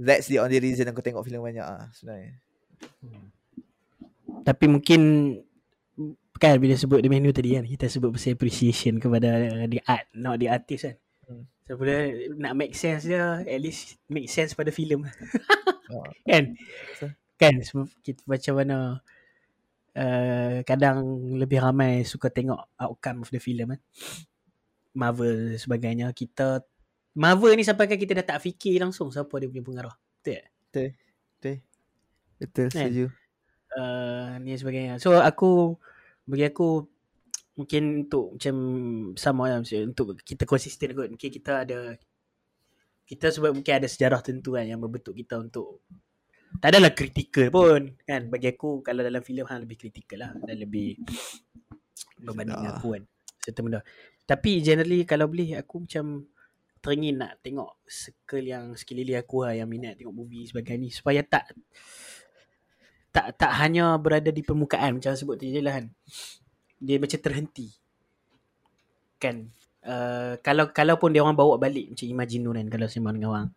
that's 0.00 0.32
the 0.32 0.40
only 0.40 0.56
reason 0.56 0.88
aku 0.88 1.04
tengok 1.04 1.20
filem 1.20 1.44
banyak 1.44 1.64
ah 1.64 1.92
sebenarnya. 1.92 2.40
Tapi 4.44 4.64
mungkin 4.68 5.00
kan 6.38 6.54
bila 6.62 6.78
sebut 6.78 7.02
the 7.02 7.10
menu 7.10 7.34
tadi 7.34 7.58
kan 7.58 7.66
kita 7.66 7.90
sebut 7.90 8.14
pasal 8.14 8.38
appreciation 8.38 9.02
kepada 9.02 9.50
the 9.66 9.82
art 9.90 10.06
not 10.14 10.38
the 10.38 10.46
artist 10.46 10.86
kan. 10.86 10.96
Hmm. 11.26 11.44
So 11.66 11.74
bila 11.74 12.14
nak 12.38 12.54
make 12.54 12.78
sense 12.78 13.04
dia 13.04 13.42
at 13.42 13.60
least 13.60 13.98
make 14.06 14.30
sense 14.30 14.54
pada 14.54 14.70
filem. 14.70 15.04
Ah. 15.88 16.04
kan? 16.28 16.52
Betul. 16.52 17.16
Kan 17.40 17.54
sebab 17.64 17.88
kita 18.04 18.20
macam 18.28 18.54
mana 18.60 18.76
uh, 19.96 20.60
kadang 20.68 21.00
lebih 21.40 21.64
ramai 21.64 22.04
suka 22.04 22.28
tengok 22.28 22.60
outcome 22.76 23.24
of 23.24 23.32
the 23.32 23.40
film 23.40 23.72
kan. 23.72 23.80
Marvel 24.92 25.56
sebagainya 25.56 26.12
kita 26.12 26.60
Marvel 27.16 27.56
ni 27.56 27.64
sampai 27.64 27.88
kan 27.88 27.96
kita 27.96 28.20
dah 28.20 28.36
tak 28.36 28.44
fikir 28.44 28.84
langsung 28.84 29.08
siapa 29.08 29.32
dia 29.40 29.48
punya 29.48 29.64
pengarah. 29.64 29.96
Betul 30.20 30.92
tak? 31.40 31.58
Betul 32.38 32.66
Kan? 32.70 32.86
setuju. 32.86 33.04
Uh, 33.78 34.36
ni 34.42 34.58
sebagainya. 34.58 34.98
So 34.98 35.14
aku 35.14 35.78
bagi 36.26 36.50
aku 36.50 36.84
mungkin 37.54 38.06
untuk 38.06 38.34
macam 38.34 38.56
sama 39.14 39.54
lah 39.54 39.58
macam 39.62 39.78
untuk 39.86 40.18
kita 40.26 40.42
konsisten 40.44 40.98
kot. 40.98 41.08
Mungkin 41.14 41.30
kita 41.30 41.62
ada 41.62 41.94
kita 43.08 43.32
sebab 43.32 43.56
mungkin 43.56 43.72
ada 43.72 43.88
sejarah 43.88 44.20
tentu 44.20 44.58
kan 44.58 44.68
yang 44.68 44.82
membentuk 44.82 45.16
kita 45.16 45.40
untuk 45.40 45.80
tak 46.60 46.76
adalah 46.76 46.92
kritikal 46.92 47.48
pun 47.48 47.96
kan 48.04 48.28
bagi 48.28 48.52
aku 48.52 48.84
kalau 48.84 49.04
dalam 49.04 49.20
filem 49.20 49.48
hang 49.48 49.64
lebih 49.64 49.76
kritikal 49.80 50.28
lah 50.28 50.30
dan 50.44 50.56
lebih 50.60 50.96
berbanding 52.20 52.56
dengan 52.56 52.72
aku 52.76 52.88
kan 52.96 53.02
certain 53.40 53.64
benda 53.64 53.80
tapi 54.28 54.60
generally 54.60 55.08
kalau 55.08 55.28
boleh 55.28 55.56
aku 55.56 55.88
macam 55.88 56.28
teringin 56.80 57.16
nak 57.20 57.40
tengok 57.40 57.80
circle 57.88 58.44
yang 58.44 58.76
sekeliling 58.76 59.18
aku 59.18 59.44
lah 59.44 59.56
yang 59.56 59.68
minat 59.68 59.96
tengok 59.96 60.14
movie 60.14 60.44
sebagainya 60.48 60.88
ni 60.88 60.88
supaya 60.92 61.20
tak 61.24 61.52
tak 63.18 63.34
tak 63.34 63.50
hanya 63.58 63.98
berada 63.98 64.30
di 64.30 64.46
permukaan 64.46 65.02
macam 65.02 65.10
sebut 65.18 65.34
tadi 65.34 65.58
lah 65.58 65.82
kan. 65.82 65.90
Dia 66.78 67.02
macam 67.02 67.18
terhenti. 67.18 67.74
Kan? 69.18 69.50
Uh, 69.82 70.38
kalau 70.46 70.70
kalau 70.70 70.94
pun 70.94 71.10
dia 71.10 71.26
orang 71.26 71.34
bawa 71.34 71.58
balik 71.58 71.90
macam 71.90 72.06
Imagine 72.06 72.46
kan 72.46 72.66
kalau 72.70 72.86
sembang 72.86 73.18
dengan 73.18 73.30
orang. 73.34 73.48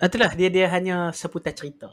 Ah, 0.00 0.08
itulah. 0.08 0.32
Dia 0.32 0.48
dia 0.48 0.72
hanya 0.72 1.12
seputar 1.12 1.52
cerita 1.52 1.92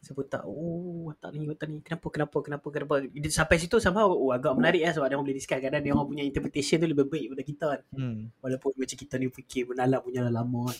seputar 0.00 0.46
oh 0.46 1.10
watak 1.10 1.34
ni 1.34 1.46
watak 1.50 1.66
ni. 1.66 1.78
Kenapa 1.82 2.06
kenapa 2.12 2.36
kenapa 2.42 2.66
kenapa? 2.70 2.94
Dia, 3.10 3.30
sampai 3.32 3.56
situ 3.58 3.82
somehow 3.82 4.06
oh, 4.06 4.30
agak 4.30 4.54
menarik 4.54 4.86
lah 4.86 4.92
sebab 4.94 5.06
dia 5.10 5.16
orang 5.18 5.26
boleh 5.26 5.38
discuss 5.38 5.58
kadang 5.58 5.82
dia 5.82 5.92
orang 5.94 6.06
punya 6.06 6.22
interpretation 6.22 6.78
tu 6.78 6.86
lebih 6.86 7.06
baik 7.10 7.24
daripada 7.30 7.44
kita 7.44 7.66
kan. 7.74 7.80
Hmm. 7.96 8.20
walaupun 8.38 8.70
macam 8.78 8.96
kita 8.96 9.14
ni 9.18 9.26
fikir 9.32 9.62
menalar 9.66 9.98
punya 10.04 10.20
dah 10.22 10.32
lama 10.32 10.60
kan. 10.70 10.78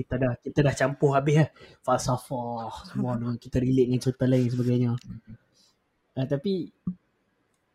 kita 0.00 0.14
dah 0.20 0.32
kita 0.40 0.58
dah 0.60 0.74
campur 0.76 1.10
habis 1.16 1.36
lah. 1.40 1.48
Falsafah 1.80 2.72
semua 2.92 3.16
tu. 3.16 3.26
Kita 3.40 3.56
relate 3.62 3.88
dengan 3.88 4.02
cerita 4.02 4.24
lain 4.28 4.48
sebagainya. 4.52 4.90
Uh, 6.16 6.26
tapi 6.28 6.52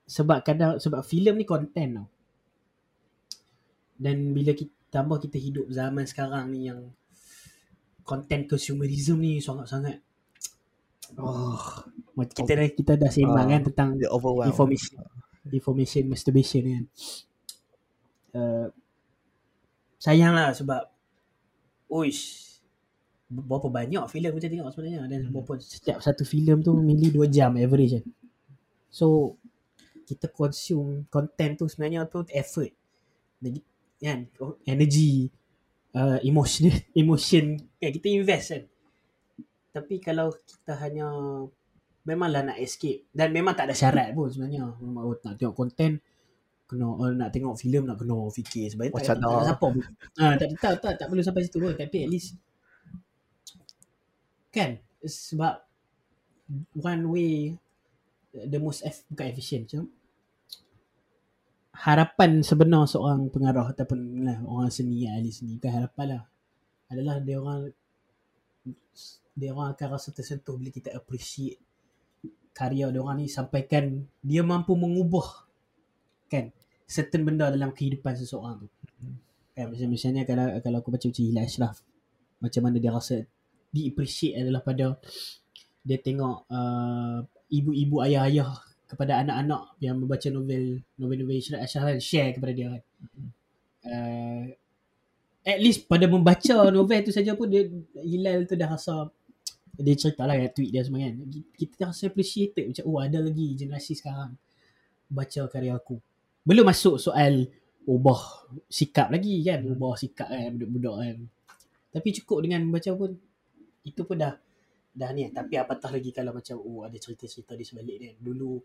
sebab 0.06 0.44
kadang 0.46 0.78
sebab 0.78 1.02
filem 1.02 1.40
ni 1.40 1.46
content 1.48 2.04
tau. 2.04 2.08
Dan 4.02 4.34
bila 4.34 4.58
kita 4.58 4.74
tambah 4.92 5.24
kita 5.24 5.40
hidup 5.40 5.72
zaman 5.72 6.04
sekarang 6.04 6.52
ni 6.52 6.68
yang 6.68 6.92
content 8.04 8.44
consumerism 8.44 9.24
ni 9.24 9.40
sangat-sangat 9.40 10.04
oh. 11.18 11.60
Macam 12.12 12.44
kita 12.44 12.54
dah 12.60 12.68
kita 12.70 12.94
dah 13.00 13.10
sembang 13.12 13.48
Ah, 13.48 13.52
kan 13.58 13.62
tentang 13.72 13.90
information 14.46 15.00
information 15.50 16.04
masturbation 16.12 16.64
kan. 16.68 16.84
Uh, 18.32 18.68
sayang 19.98 20.32
lah 20.36 20.54
sebab 20.56 20.88
uish 21.92 22.52
berapa 23.32 23.68
banyak 23.72 24.04
filem 24.12 24.32
kita 24.38 24.48
tengok 24.52 24.72
sebenarnya? 24.76 25.08
Dan 25.08 25.20
Hmm. 25.28 25.34
berapa 25.34 25.56
setiap 25.60 26.04
satu 26.04 26.28
filem 26.28 26.60
tu 26.60 26.76
mainly 26.80 27.12
2 27.12 27.32
jam 27.32 27.56
average 27.56 28.00
kan. 28.00 28.06
So 28.92 29.40
kita 30.04 30.28
consume 30.28 31.08
content 31.08 31.56
tu 31.56 31.66
sebenarnya 31.72 32.04
tu 32.12 32.28
effort. 32.36 32.76
Jadi, 33.40 33.60
kan 34.04 34.28
energy 34.68 35.32
uh, 35.96 36.20
emotion 36.28 36.70
emotion. 37.02 37.56
Kan 37.80 37.92
kita 37.96 38.08
invest 38.12 38.48
kan 38.52 38.64
tapi 39.72 40.04
kalau 40.04 40.36
kita 40.36 40.76
hanya 40.84 41.08
memanglah 42.04 42.44
nak 42.44 42.58
escape. 42.60 43.08
Dan 43.14 43.32
memang 43.32 43.56
tak 43.56 43.72
ada 43.72 43.76
syarat 43.76 44.12
pun 44.12 44.28
sebenarnya. 44.28 44.76
Memang 44.84 45.04
oh, 45.12 45.16
nak 45.24 45.36
tengok 45.40 45.56
konten 45.56 46.04
kena 46.68 46.88
uh, 46.88 47.12
nak 47.12 47.36
tengok 47.36 47.60
filem 47.60 47.84
nak 47.84 48.00
kena 48.00 48.16
fikir. 48.32 48.72
Sebenarnya 48.72 48.94
tak, 48.96 49.04
tak, 49.04 49.18
tak, 49.20 49.32
tak, 49.32 49.44
siapa 49.48 49.66
pun. 49.68 49.84
Ha, 50.20 50.24
tak, 50.36 50.50
tak, 50.60 50.74
tak, 50.80 50.94
tak 51.00 51.06
perlu 51.08 51.24
sampai 51.24 51.44
situ 51.48 51.58
pun. 51.60 51.74
Tapi 51.76 51.98
at 52.04 52.10
least 52.10 52.30
kan? 54.52 54.72
Sebab 55.02 55.56
one 56.78 57.04
way 57.08 57.32
the 58.36 58.60
most 58.60 58.84
eff, 58.84 59.08
bukan 59.08 59.32
efficient 59.32 59.66
macam 59.68 59.88
harapan 61.72 62.46
sebenar 62.46 62.86
seorang 62.86 63.32
pengarah 63.34 63.74
ataupun 63.74 64.22
lah, 64.22 64.38
orang 64.46 64.70
seni 64.70 65.10
ahli 65.10 65.34
seni 65.34 65.58
bukan 65.58 65.72
harapan 65.82 66.06
lah. 66.14 66.24
Adalah 66.92 67.24
dia 67.24 67.40
orang 67.40 67.72
dia 69.36 69.56
orang 69.56 69.74
akan 69.74 69.88
rasa 69.96 70.12
tersentuh 70.12 70.60
bila 70.60 70.70
kita 70.72 70.92
appreciate 70.92 71.60
karya 72.52 72.92
dia 72.92 73.00
orang 73.00 73.24
ni 73.24 73.28
sampaikan 73.32 74.04
dia 74.20 74.44
mampu 74.44 74.76
mengubah 74.76 75.48
kan 76.28 76.52
certain 76.88 77.24
benda 77.24 77.48
dalam 77.48 77.72
kehidupan 77.72 78.16
seseorang 78.20 78.68
tu. 78.68 78.68
Kan 79.56 79.72
macam 79.72 79.88
misalnya 79.88 80.24
kalau 80.28 80.48
kalau 80.60 80.78
aku 80.84 80.92
baca 80.92 81.06
macam 81.08 81.24
Hilal 81.24 81.48
Ashraf 81.48 81.78
macam 82.44 82.62
mana 82.68 82.78
dia 82.80 82.92
rasa 82.92 83.24
di 83.72 83.88
appreciate 83.88 84.36
adalah 84.40 84.60
pada 84.60 85.00
dia 85.82 85.98
tengok 85.98 86.52
uh, 86.52 87.24
ibu-ibu 87.48 88.04
ayah-ayah 88.04 88.52
kepada 88.88 89.24
anak-anak 89.24 89.80
yang 89.80 89.96
membaca 89.96 90.28
novel 90.28 90.84
novel-novel 91.00 91.40
Hilal 91.40 91.64
Ashraf 91.64 91.96
share 92.04 92.36
kepada 92.36 92.52
dia 92.52 92.68
kan. 92.68 92.84
Uh, 93.82 94.46
at 95.42 95.58
least 95.58 95.88
pada 95.88 96.06
membaca 96.06 96.70
novel 96.70 97.00
tu 97.02 97.12
saja 97.16 97.32
pun 97.34 97.48
dia 97.48 97.68
Hilal 97.96 98.44
tu 98.44 98.60
dah 98.60 98.76
rasa 98.76 99.08
dia 99.82 99.96
cerita 99.98 100.24
lah 100.24 100.38
kat 100.38 100.52
tweet 100.56 100.70
dia 100.74 100.82
semua 100.86 101.02
kan. 101.04 101.16
Kita 101.58 101.90
rasa 101.90 102.08
appreciated. 102.10 102.72
Macam 102.72 102.84
oh 102.88 103.00
ada 103.02 103.20
lagi 103.20 103.58
generasi 103.58 103.94
sekarang 103.98 104.38
baca 105.12 105.42
karya 105.52 105.74
aku. 105.76 105.98
Belum 106.46 106.66
masuk 106.66 106.98
soal 106.98 107.50
ubah 107.86 108.48
sikap 108.70 109.10
lagi 109.10 109.42
kan. 109.44 109.66
Hmm. 109.66 109.74
ubah 109.76 109.98
sikap 109.98 110.30
kan 110.30 110.56
budak-budak 110.56 110.96
kan. 111.02 111.18
Tapi 111.92 112.10
cukup 112.22 112.38
dengan 112.46 112.62
baca 112.72 112.92
pun. 112.96 113.12
Itu 113.82 114.06
pun 114.06 114.18
dah 114.22 114.38
dah 114.92 115.10
ni 115.16 115.24
tapi 115.32 115.56
apatah 115.56 115.88
lagi 115.88 116.12
kalau 116.12 116.36
macam 116.36 116.60
oh 116.60 116.84
ada 116.84 116.96
cerita-cerita 116.96 117.58
di 117.58 117.66
sebalik 117.66 117.98
dia. 117.98 118.12
Dulu 118.18 118.62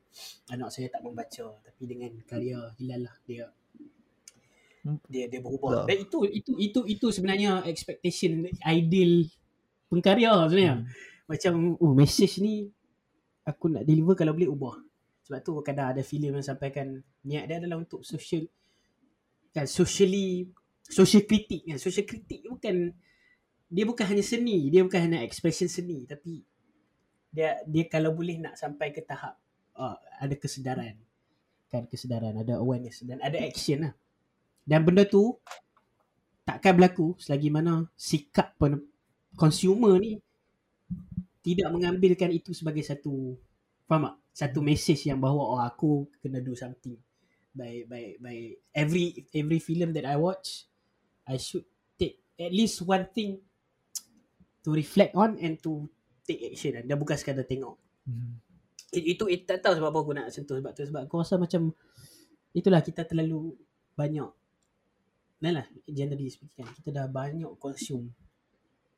anak 0.53 0.69
saya 0.71 0.93
tak 0.93 1.03
membaca. 1.03 1.57
Tapi 1.61 1.83
dengan 1.85 2.13
karya 2.25 2.73
Hilal 2.79 3.09
lah 3.09 3.17
dia 3.25 3.47
Hmm. 4.87 5.03
dia 5.11 5.27
dia 5.27 5.43
berubah. 5.43 5.83
Dan 5.83 6.07
itu 6.07 6.19
itu 6.31 6.53
itu 6.63 6.81
itu 6.87 7.07
sebenarnya 7.11 7.67
expectation 7.67 8.47
ideal 8.63 9.27
pengkarya 9.91 10.33
sebenarnya 10.47 10.75
Hmm. 10.83 10.87
macam 11.27 11.53
oh 11.83 11.93
message 11.95 12.39
ni 12.43 12.71
aku 13.47 13.71
nak 13.71 13.87
deliver 13.87 14.15
kalau 14.19 14.35
boleh 14.35 14.51
ubah. 14.51 14.77
Sebab 15.27 15.39
tu 15.43 15.59
kadang 15.63 15.91
ada 15.91 16.03
filem 16.07 16.39
yang 16.39 16.47
sampaikan 16.47 17.03
niat 17.27 17.51
dia 17.51 17.59
adalah 17.59 17.83
untuk 17.83 18.07
social 18.07 18.47
kan 19.51 19.67
socially 19.67 20.47
social 20.87 21.27
kritik 21.27 21.67
kan. 21.67 21.79
Social 21.83 22.07
kritik 22.07 22.47
bukan 22.47 22.95
dia 23.67 23.83
bukan 23.83 24.07
hanya 24.07 24.23
seni 24.23 24.71
dia 24.71 24.87
bukan 24.87 25.01
hanya 25.03 25.19
expression 25.27 25.67
seni 25.67 26.07
tapi 26.07 26.47
dia 27.31 27.59
dia 27.67 27.85
kalau 27.91 28.15
boleh 28.15 28.39
nak 28.39 28.55
sampai 28.55 28.95
ke 28.95 29.03
tahap 29.03 29.35
uh, 29.75 29.99
ada 30.23 30.35
kesedaran. 30.39 30.95
Kan 31.67 31.91
kesedaran 31.91 32.39
ada 32.39 32.63
awareness 32.63 33.03
dan 33.03 33.19
ada 33.19 33.39
action 33.43 33.91
lah. 33.91 33.95
Dan 34.63 34.87
benda 34.87 35.03
tu 35.07 35.35
takkan 36.47 36.79
berlaku 36.79 37.19
selagi 37.19 37.51
mana 37.51 37.91
sikap 37.99 38.55
pen- 38.55 38.87
consumer 39.37 40.01
ni 40.01 40.19
tidak 41.47 41.71
mengambilkan 41.71 42.33
itu 42.35 42.51
sebagai 42.51 42.83
satu 42.83 43.39
faham 43.87 44.11
tak? 44.11 44.17
Satu 44.37 44.61
message 44.61 45.09
yang 45.09 45.23
bahawa 45.23 45.43
oh 45.57 45.61
aku 45.63 46.11
kena 46.21 46.43
do 46.43 46.53
something. 46.59 46.99
By 47.57 47.87
by 47.89 48.21
by 48.21 48.37
every 48.75 49.25
every 49.33 49.63
film 49.63 49.95
that 49.97 50.05
I 50.05 50.19
watch 50.19 50.69
I 51.25 51.41
should 51.41 51.65
take 51.97 52.21
at 52.37 52.53
least 52.53 52.85
one 52.85 53.09
thing 53.15 53.41
to 54.67 54.75
reflect 54.75 55.15
on 55.15 55.41
and 55.41 55.57
to 55.65 55.89
take 56.27 56.43
action 56.43 56.83
dan 56.83 56.97
bukan 56.99 57.17
sekadar 57.17 57.47
tengok. 57.47 57.79
Hmm. 58.05 58.43
It, 58.93 59.17
itu 59.17 59.25
it, 59.31 59.47
tak 59.47 59.63
tahu 59.63 59.79
sebab 59.79 59.89
apa 59.89 59.99
aku 60.03 60.13
nak 60.13 60.29
sentuh 60.35 60.59
sebab 60.59 60.73
tu 60.75 60.83
sebab 60.85 61.07
aku 61.07 61.15
rasa 61.23 61.39
macam 61.39 61.71
itulah 62.53 62.83
kita 62.83 63.07
terlalu 63.07 63.55
banyak 63.95 64.31
Nah 65.37 65.53
lah 65.53 65.67
generally 65.85 66.33
speaking 66.33 66.67
kita 66.81 66.91
dah 66.95 67.07
banyak 67.11 67.51
consume 67.61 68.09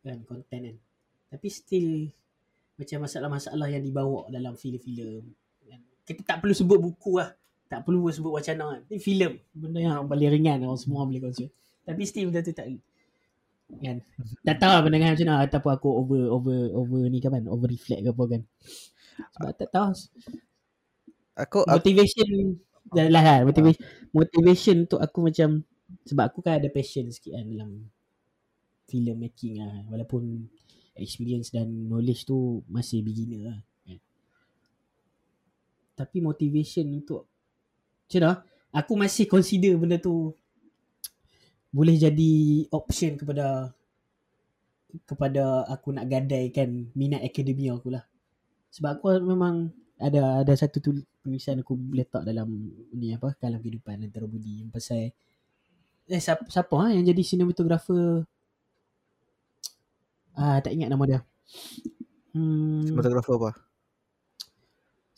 kan 0.04 0.18
content 0.24 0.62
kan. 0.72 0.76
Tapi 1.36 1.48
still 1.52 1.88
macam 2.78 2.98
masalah-masalah 3.04 3.68
yang 3.68 3.82
dibawa 3.82 4.30
dalam 4.30 4.54
filem-filem 4.54 5.26
kan. 5.66 5.80
kita 6.06 6.22
tak 6.24 6.38
perlu 6.40 6.54
sebut 6.54 6.78
buku 6.78 7.20
lah. 7.20 7.34
Tak 7.68 7.84
perlu 7.84 8.08
sebut 8.08 8.32
wacana 8.32 8.78
kan. 8.78 8.80
Ni 8.88 8.96
filem. 8.96 9.36
Benda 9.52 9.78
yang 9.82 10.08
paling 10.08 10.30
ringan 10.32 10.64
orang 10.64 10.80
semua 10.80 11.04
boleh 11.04 11.20
consume 11.20 11.52
tapi 11.88 12.04
still 12.04 12.28
benda 12.28 12.44
tu 12.44 12.52
tak 12.52 12.68
kan. 13.80 13.96
Tak 14.44 14.56
tahu 14.60 14.72
lah 14.76 14.82
pendengar 14.84 15.16
macam 15.16 15.24
mana. 15.24 15.48
Ataupun 15.48 15.72
aku 15.72 15.88
over 15.88 16.22
over 16.28 16.56
over 16.76 17.00
ni 17.08 17.24
kan. 17.24 17.48
Over 17.48 17.72
reflect 17.72 18.04
ke 18.04 18.12
apa 18.12 18.24
kan. 18.28 18.42
Sebab 19.32 19.50
tak 19.56 19.68
tahu. 19.72 19.88
Aku, 21.38 21.58
aku 21.64 21.72
motivation 21.80 22.60
dah 22.92 23.08
lah 23.08 23.22
kan. 23.24 23.40
Motivation 23.48 23.82
motivation 24.12 24.76
untuk 24.84 25.00
aku 25.00 25.18
macam 25.32 25.64
sebab 26.04 26.24
aku 26.28 26.44
kan 26.44 26.60
ada 26.60 26.68
passion 26.68 27.08
sikit 27.08 27.40
kan 27.40 27.48
dalam 27.48 27.88
film 28.88 29.16
making 29.20 29.60
lah. 29.60 29.84
Walaupun 29.92 30.48
experience 30.98 31.54
dan 31.54 31.68
knowledge 31.68 32.26
tu 32.26 32.64
masih 32.66 33.04
beginner 33.06 33.54
lah. 33.54 33.60
Kan. 33.86 34.00
tapi 35.98 36.18
motivation 36.22 36.86
untuk 36.94 37.26
macam 38.06 38.20
mana? 38.22 38.32
Aku 38.68 38.92
masih 38.94 39.24
consider 39.26 39.74
benda 39.80 39.96
tu 39.96 40.32
boleh 41.68 41.96
jadi 42.00 42.64
option 42.72 43.16
kepada 43.16 43.72
kepada 45.04 45.68
aku 45.68 45.92
nak 45.92 46.08
gadaikan 46.08 46.88
minat 46.96 47.20
akademia 47.20 47.76
aku 47.76 47.92
lah. 47.92 48.04
Sebab 48.72 49.00
aku 49.00 49.20
memang 49.20 49.72
ada 49.98 50.46
ada 50.46 50.52
satu 50.54 50.78
tul- 50.78 51.08
tulisan 51.20 51.60
aku 51.60 51.74
letak 51.92 52.22
dalam 52.22 52.48
ni 52.94 53.12
apa 53.12 53.34
kalam 53.36 53.58
kehidupan 53.58 54.06
antara 54.06 54.24
budi 54.24 54.62
yang 54.64 54.70
pasal 54.70 55.10
eh 56.08 56.22
siapa, 56.22 56.46
siapa 56.48 56.72
ha, 56.78 56.94
yang 56.94 57.04
jadi 57.04 57.20
cinematographer 57.20 58.24
ah 60.38 60.62
tak 60.62 60.72
ingat 60.72 60.88
nama 60.88 61.04
dia 61.04 61.20
hmm, 62.32 62.86
Cinematographer 62.86 63.34
apa? 63.36 63.50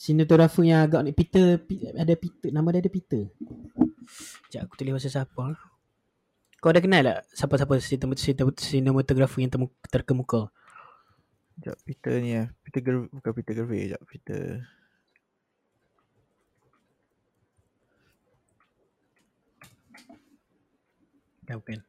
cinematographer 0.01 0.65
yang 0.65 0.81
agak 0.89 1.01
ni 1.05 1.13
Peter, 1.13 1.61
Peter 1.61 1.93
ada 1.93 2.15
Peter 2.17 2.49
nama 2.49 2.73
dia 2.73 2.81
ada 2.81 2.89
Peter 2.89 3.29
Sekejap 4.11 4.67
aku 4.67 4.75
tulis 4.81 4.97
pasal 4.97 5.13
siapa 5.13 5.45
kau 6.61 6.69
ada 6.73 6.81
kenal 6.81 7.01
tak 7.05 7.19
siapa-siapa 7.33 7.75
cinemat- 7.79 8.59
cinematographer 8.59 9.41
yang 9.41 9.53
temu- 9.53 9.77
terkemuka 9.87 10.49
Sekejap, 11.61 11.77
Peter 11.85 12.15
ni 12.25 12.31
eh. 12.33 12.49
Peter 12.65 12.81
Ger 12.81 12.97
bukan 13.13 13.33
Peter 13.37 13.53
Gervais, 13.53 13.93
sekejap. 13.93 14.01
Peter. 14.09 14.43
Dah 21.45 21.57
bukan. 21.61 21.85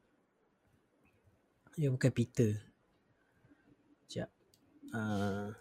Ya 1.79 1.87
bukan 1.87 2.11
Peter. 2.11 2.70
Uh, 4.93 5.51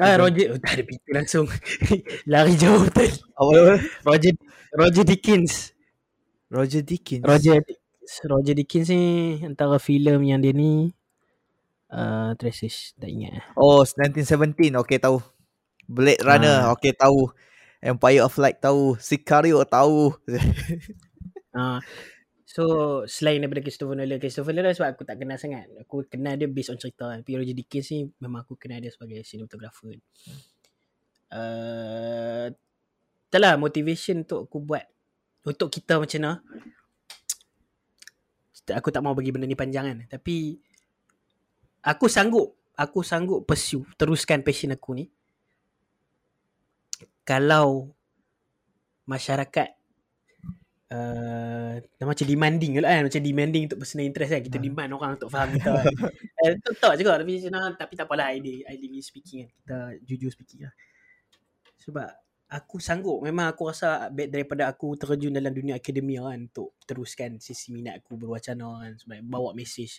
ah 0.00 0.16
Ger- 0.16 0.20
Roger. 0.20 0.46
Oh, 0.52 0.58
tak 0.60 0.72
ada 0.76 0.82
Peter 0.84 1.10
langsung. 1.16 1.46
Lari 2.30 2.54
jauh 2.58 2.80
betul. 2.88 3.10
Apa 3.38 3.52
apa? 3.56 3.74
Roger 4.08 4.34
Roger 4.76 5.04
Dickens. 5.06 5.72
Roger 6.50 6.82
Deakins. 6.82 7.24
Roger 7.26 7.58
Roger 8.30 8.54
Dickens 8.54 8.88
ni 8.94 9.42
antara 9.42 9.78
filem 9.82 10.22
yang 10.22 10.38
dia 10.38 10.54
ni 10.54 10.94
uh, 11.90 12.32
Traces 12.38 12.94
tak 12.98 13.10
ingat. 13.10 13.42
Oh, 13.58 13.82
1917. 13.82 14.74
Okay, 14.86 14.98
tahu. 15.02 15.18
Blade 15.86 16.22
Runner. 16.22 16.70
Ah. 16.70 16.74
Okay, 16.76 16.94
tahu. 16.94 17.30
Empire 17.82 18.22
of 18.26 18.34
Light 18.38 18.58
tahu. 18.62 18.98
Sicario 18.98 19.62
tahu. 19.66 20.14
Uh, 21.56 21.80
so 22.46 22.62
selain 23.10 23.42
daripada 23.42 23.58
Christopher 23.58 23.98
Nolan 23.98 24.22
Christopher 24.22 24.54
Nolan 24.54 24.70
sebab 24.70 24.94
aku 24.94 25.02
tak 25.02 25.18
kenal 25.18 25.34
sangat. 25.34 25.66
Aku 25.82 26.06
kenal 26.06 26.38
dia 26.38 26.46
based 26.46 26.70
on 26.70 26.78
cerita 26.78 27.10
tapi 27.10 27.34
Roger 27.34 27.58
Dickens 27.58 27.90
ni 27.90 28.06
memang 28.22 28.46
aku 28.46 28.54
kenal 28.54 28.78
dia 28.78 28.94
sebagai 28.94 29.26
cinematographer. 29.26 29.98
Uh, 31.26 32.54
tak 33.26 33.40
lah 33.42 33.58
motivation 33.58 34.22
untuk 34.22 34.46
aku 34.46 34.62
buat 34.62 34.86
untuk 35.42 35.74
kita 35.74 35.98
macam 35.98 36.20
mana? 36.22 36.32
Aku 38.78 38.94
tak 38.94 39.02
mau 39.02 39.14
bagi 39.14 39.34
benda 39.34 39.46
ni 39.46 39.58
panjang 39.58 39.90
kan. 39.90 39.98
Tapi 40.06 40.54
aku 41.82 42.06
sanggup 42.06 42.54
aku 42.78 43.00
sanggup 43.02 43.42
pursue 43.42 43.82
teruskan 43.98 44.46
passion 44.46 44.70
aku 44.70 45.02
ni. 45.02 45.04
Kalau 47.26 47.90
masyarakat 49.10 49.75
uh, 50.92 51.72
macam 52.02 52.26
demanding 52.26 52.78
ke 52.78 52.80
lah 52.82 52.90
kan. 52.98 53.02
Macam 53.08 53.22
demanding 53.22 53.62
untuk 53.70 53.78
personal 53.82 54.04
interest 54.06 54.30
kan. 54.32 54.42
Kita 54.42 54.58
Ha. 54.58 54.62
demand 54.62 54.90
orang 54.94 55.12
untuk 55.18 55.30
faham 55.30 55.48
kita 55.54 55.70
kan. 55.70 55.86
Eh, 56.46 56.52
tu 56.62 56.70
tak 56.78 56.94
juga. 57.00 57.18
Tapi 57.18 57.32
senang. 57.42 57.74
Tapi 57.74 57.92
tak 57.96 58.06
apalah 58.06 58.30
idea 58.30 58.68
idea 58.70 59.00
speaking 59.02 59.46
kan. 59.46 59.50
Kita 59.50 59.76
jujur 60.06 60.30
speaking 60.30 60.68
lah. 60.68 60.74
Sebab 61.82 62.08
aku 62.46 62.76
sanggup. 62.78 63.24
Memang 63.24 63.50
aku 63.50 63.72
rasa 63.72 64.12
baik 64.12 64.30
daripada 64.30 64.70
aku 64.70 64.94
terjun 64.94 65.34
dalam 65.34 65.50
dunia 65.50 65.80
akademia 65.80 66.22
kan. 66.22 66.46
Untuk 66.46 66.78
teruskan 66.86 67.42
sisi 67.42 67.74
minat 67.74 67.98
aku 68.04 68.14
berwacana 68.20 68.86
kan. 68.86 68.92
Sebab 69.00 69.16
bawa 69.26 69.50
mesej 69.56 69.98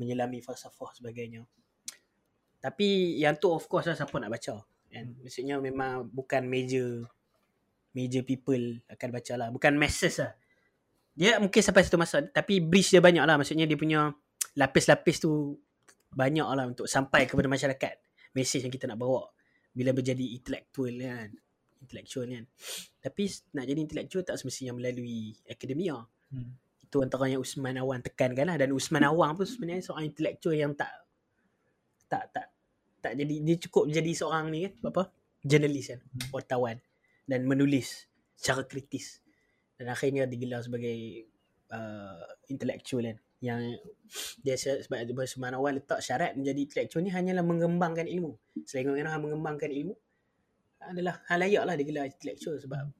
menyelami 0.00 0.40
falsafah 0.40 0.96
sebagainya. 0.96 1.44
Tapi 2.62 3.18
yang 3.18 3.36
tu 3.36 3.50
of 3.50 3.66
course 3.66 3.90
lah 3.90 3.98
siapa 3.98 4.16
nak 4.22 4.32
baca. 4.32 4.62
Kan 4.88 5.18
maksudnya 5.20 5.58
memang 5.58 6.08
bukan 6.08 6.46
major 6.46 7.10
major 7.92 8.24
people 8.24 8.60
akan 8.88 9.08
baca 9.12 9.32
lah. 9.36 9.48
Bukan 9.52 9.76
masses 9.76 10.20
lah. 10.20 10.32
Dia 11.12 11.36
mungkin 11.36 11.60
sampai 11.60 11.84
satu 11.84 12.00
masa 12.00 12.24
tapi 12.24 12.60
bridge 12.60 12.92
dia 12.92 13.04
banyak 13.04 13.24
lah. 13.24 13.36
Maksudnya 13.36 13.68
dia 13.68 13.76
punya 13.76 14.12
lapis-lapis 14.56 15.20
tu 15.20 15.56
banyak 16.12 16.44
lah 16.44 16.64
untuk 16.68 16.88
sampai 16.88 17.28
kepada 17.28 17.48
masyarakat. 17.48 17.94
Mesej 18.32 18.64
yang 18.64 18.72
kita 18.72 18.88
nak 18.88 19.00
bawa 19.00 19.28
bila 19.72 19.92
berjadi 19.92 20.36
intelektual 20.36 20.92
kan. 20.96 21.28
Intellectual 21.84 22.28
kan. 22.28 22.44
Tapi 23.00 23.22
nak 23.52 23.64
jadi 23.68 23.80
intellectual 23.80 24.22
tak 24.24 24.40
semestinya 24.40 24.76
melalui 24.76 25.36
akademia. 25.48 26.00
Hmm. 26.32 26.56
itu 26.80 27.00
antara 27.00 27.28
yang 27.28 27.40
Usman 27.40 27.76
Awang 27.76 28.04
tekankan 28.04 28.48
lah. 28.48 28.56
Dan 28.56 28.72
Usman 28.72 29.04
Awang 29.04 29.36
pun 29.36 29.44
sebenarnya 29.48 29.84
seorang 29.84 30.12
intellectual 30.12 30.56
yang 30.56 30.72
tak 30.72 30.92
tak 32.08 32.28
tak 32.32 32.46
tak 33.00 33.12
jadi 33.16 33.34
dia 33.40 33.56
cukup 33.68 33.88
jadi 33.88 34.12
seorang 34.16 34.48
ni 34.48 34.68
kan. 34.68 34.92
Apa? 34.92 35.12
Jurnalis 35.44 35.92
kan. 35.92 36.00
Wartawan 36.32 36.80
dan 37.26 37.46
menulis 37.46 38.06
secara 38.36 38.66
kritis. 38.66 39.22
Dan 39.78 39.90
akhirnya 39.90 40.26
digelar 40.26 40.62
sebagai 40.62 41.26
uh, 41.72 42.22
intellectual 42.50 43.02
kan. 43.06 43.18
Yang 43.42 43.62
dia 44.38 44.54
se- 44.54 44.86
sebab 44.86 45.02
Usman 45.18 45.58
Awang 45.58 45.82
letak 45.82 45.98
syarat 45.98 46.38
menjadi 46.38 46.60
intellectual 46.62 47.02
ni 47.02 47.10
hanyalah 47.10 47.42
mengembangkan 47.42 48.06
ilmu. 48.06 48.38
Selain 48.62 48.86
kerana 48.86 49.18
mengembangkan 49.18 49.70
ilmu 49.70 49.94
adalah 50.82 51.22
hal 51.30 51.38
layak 51.42 51.62
lah 51.62 51.74
digelar 51.78 52.06
intellectual 52.10 52.58
sebab 52.58 52.90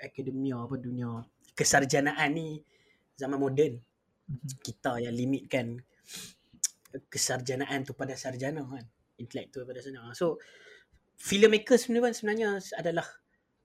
akademia 0.00 0.60
apa 0.60 0.76
dunia 0.76 1.24
kesarjanaan 1.56 2.28
ni 2.32 2.60
zaman 3.16 3.40
moden. 3.40 3.80
Mhm. 4.28 4.60
kita 4.60 5.00
yang 5.00 5.16
limitkan 5.16 5.80
kesarjanaan 7.08 7.84
tu 7.84 7.96
pada 7.96 8.12
sarjana 8.12 8.60
kan. 8.64 8.84
Intelektual 9.16 9.64
pada 9.64 9.80
sarjana. 9.80 10.12
So 10.12 10.36
filmmaker 11.16 11.80
sebenarnya 11.80 12.12
sebenarnya 12.12 12.48
adalah 12.76 13.08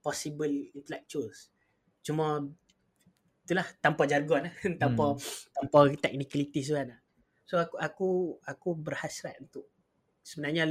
possible 0.03 0.51
intellectuals. 0.75 1.47
Cuma 2.03 2.43
itulah 3.47 3.67
tanpa 3.79 4.03
jargon 4.03 4.51
eh. 4.51 4.53
tanpa 4.81 5.15
tanpa 5.55 5.77
technicalities 5.95 6.67
tu 6.67 6.75
kan. 6.75 6.91
So 7.47 7.55
aku 7.59 7.75
aku 7.79 8.09
aku 8.43 8.69
berhasrat 8.75 9.39
untuk 9.39 9.71
sebenarnya 10.19 10.67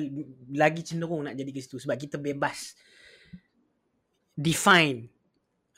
lagi 0.53 0.85
cenderung 0.85 1.25
nak 1.25 1.35
jadi 1.35 1.49
ke 1.49 1.61
situ. 1.65 1.81
Sebab 1.81 1.97
kita 1.97 2.21
bebas 2.21 2.77
define 4.37 5.09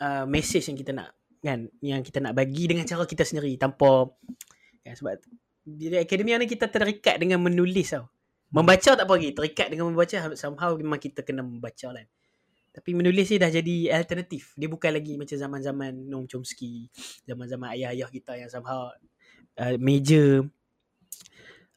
uh, 0.03 0.27
message 0.27 0.67
yang 0.67 0.79
kita 0.79 0.91
nak 0.91 1.15
kan? 1.39 1.71
Yang 1.79 2.11
kita 2.11 2.19
nak 2.19 2.35
bagi 2.35 2.67
dengan 2.67 2.83
cara 2.83 3.07
kita 3.07 3.23
sendiri 3.23 3.55
tanpa 3.55 4.11
kan? 4.83 4.95
Sebab 4.99 5.15
di 5.65 5.89
akademia 5.97 6.37
ni 6.37 6.51
kita 6.51 6.69
terikat 6.69 7.23
dengan 7.23 7.41
menulis 7.41 7.95
tau. 7.95 8.11
Membaca 8.55 8.95
tak 8.95 9.03
apa 9.03 9.15
lagi 9.19 9.35
terikat 9.35 9.67
dengan 9.67 9.91
membaca 9.91 10.15
somehow 10.39 10.79
memang 10.79 11.03
kita 11.03 11.27
kena 11.27 11.43
membaca 11.43 11.91
lah 11.91 12.07
Tapi 12.75 12.91
menulis 12.91 13.31
ni 13.31 13.39
dah 13.39 13.51
jadi 13.55 13.95
alternatif. 13.95 14.51
Dia 14.59 14.67
bukan 14.67 14.91
lagi 14.91 15.15
macam 15.15 15.39
zaman-zaman 15.39 15.95
Noam 16.11 16.27
Chomsky, 16.27 16.91
zaman-zaman 17.23 17.71
ayah-ayah 17.79 18.11
kita 18.11 18.35
yang 18.35 18.51
somehow 18.51 18.91
uh, 19.63 19.79
major 19.79 20.51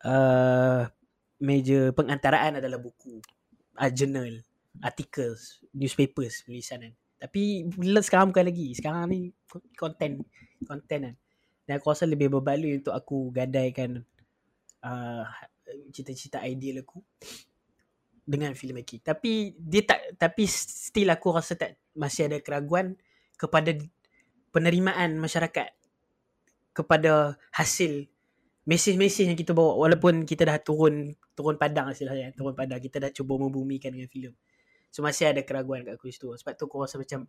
uh, 0.01 0.89
major 1.37 1.93
pengantaraan 1.93 2.57
adalah 2.57 2.81
buku, 2.81 3.21
uh, 3.77 3.91
journal, 3.93 4.41
articles, 4.81 5.61
newspapers, 5.69 6.41
tulisan 6.41 6.89
kan. 6.89 6.93
Tapi 7.21 7.69
sekarang 8.01 8.33
bukan 8.33 8.45
lagi. 8.49 8.73
Sekarang 8.73 9.05
ni 9.05 9.29
konten 9.77 10.25
konten 10.65 10.99
kan. 11.13 11.15
Dan 11.69 11.73
aku 11.77 11.93
rasa 11.93 12.09
lebih 12.09 12.33
berbaloi 12.33 12.81
untuk 12.81 12.97
aku 12.97 13.29
gadaikan 13.29 14.01
uh, 14.81 15.29
cita-cita 15.93 16.41
ideal 16.41 16.81
aku 16.81 17.05
dengan 18.27 18.51
filmmaking. 18.51 18.99
Tapi 19.07 19.55
dia 19.55 19.87
tak 19.87 20.19
tapi 20.19 20.43
still 20.43 21.07
aku 21.15 21.31
rasa 21.31 21.55
tak 21.55 21.79
masih 21.95 22.27
ada 22.27 22.43
keraguan 22.43 22.99
kepada 23.39 23.71
penerimaan 24.51 25.15
masyarakat 25.15 25.71
kepada 26.75 27.39
hasil 27.55 28.05
mesej-mesej 28.67 29.31
yang 29.31 29.39
kita 29.39 29.55
bawa 29.55 29.79
walaupun 29.79 30.27
kita 30.27 30.43
dah 30.43 30.59
turun 30.59 31.15
turun 31.31 31.55
padang 31.55 31.89
istilahnya 31.95 32.35
turun 32.35 32.51
padang 32.51 32.83
kita 32.83 32.99
dah 32.99 33.09
cuba 33.15 33.39
membumikan 33.39 33.95
dengan 33.95 34.11
filem. 34.11 34.35
So 34.91 34.99
masih 34.99 35.31
ada 35.31 35.41
keraguan 35.47 35.87
kat 35.87 35.95
aku 35.95 36.11
situ. 36.11 36.35
Sebab 36.35 36.53
tu 36.59 36.67
aku 36.67 36.83
rasa 36.83 36.99
macam 36.99 37.23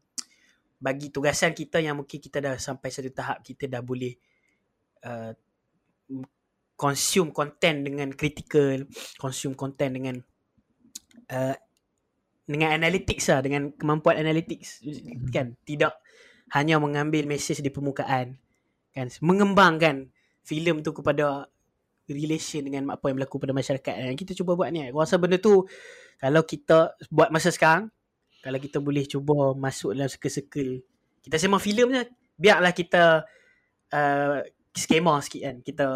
bagi 0.79 1.15
tugasan 1.15 1.55
kita 1.55 1.79
yang 1.79 2.03
mungkin 2.03 2.19
kita 2.19 2.43
dah 2.43 2.55
sampai 2.59 2.91
satu 2.91 3.11
tahap 3.15 3.43
kita 3.47 3.71
dah 3.71 3.83
boleh 3.83 4.15
uh, 5.07 5.35
consume 6.79 7.35
content 7.35 7.83
dengan 7.83 8.11
critical, 8.15 8.87
consume 9.19 9.59
content 9.59 9.91
dengan 9.95 10.17
uh, 11.27 11.57
dengan 12.49 12.73
analytics 12.73 13.29
lah 13.29 13.41
dengan 13.45 13.73
kemampuan 13.75 14.21
analytics 14.21 14.83
hmm. 14.85 15.29
kan? 15.35 15.55
Tidak 15.67 15.93
hanya 16.57 16.81
mengambil 16.81 17.29
mesej 17.29 17.61
di 17.61 17.69
permukaan 17.69 18.39
kan? 18.95 19.07
Mengembangkan 19.21 20.09
filem 20.47 20.81
tu 20.81 20.97
kepada 20.97 21.51
relation 22.09 22.65
dengan 22.65 22.97
apa 22.97 23.05
yang 23.13 23.21
berlaku 23.21 23.37
pada 23.37 23.53
masyarakat. 23.53 23.95
Yang 24.01 24.19
kita 24.25 24.33
cuba 24.41 24.57
buat 24.57 24.73
ni 24.73 24.89
aku 24.89 24.99
rasa 25.05 25.21
benda 25.21 25.37
tu 25.37 25.69
kalau 26.19 26.43
kita 26.43 26.97
buat 27.13 27.29
masa 27.29 27.53
sekarang 27.53 27.93
kalau 28.41 28.57
kita 28.57 28.81
boleh 28.81 29.05
cuba 29.05 29.53
masuk 29.53 29.93
dalam 29.93 30.09
circle-circle 30.09 30.81
kita 31.21 31.37
sembang 31.37 31.61
filem 31.61 31.89
je 31.93 32.03
biarlah 32.41 32.73
kita 32.73 33.27
uh, 33.93 34.39
skema 34.73 35.21
sikit 35.21 35.43
kan? 35.45 35.57
Kita 35.61 35.87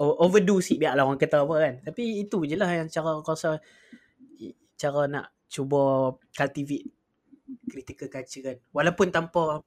overdo 0.00 0.62
sikit 0.62 0.86
biarlah 0.86 1.04
orang 1.04 1.18
kata 1.18 1.42
apa 1.42 1.54
kan? 1.58 1.74
Tapi 1.90 2.24
itu 2.28 2.46
je 2.46 2.54
lah 2.54 2.70
yang 2.70 2.86
cara 2.86 3.18
aku 3.18 3.26
rasa 3.26 3.58
cara 4.80 5.04
nak 5.04 5.26
cuba 5.44 6.16
cultivate 6.32 6.88
critical 7.68 8.08
culture 8.08 8.42
kan. 8.48 8.56
Walaupun 8.72 9.12
tanpa 9.12 9.60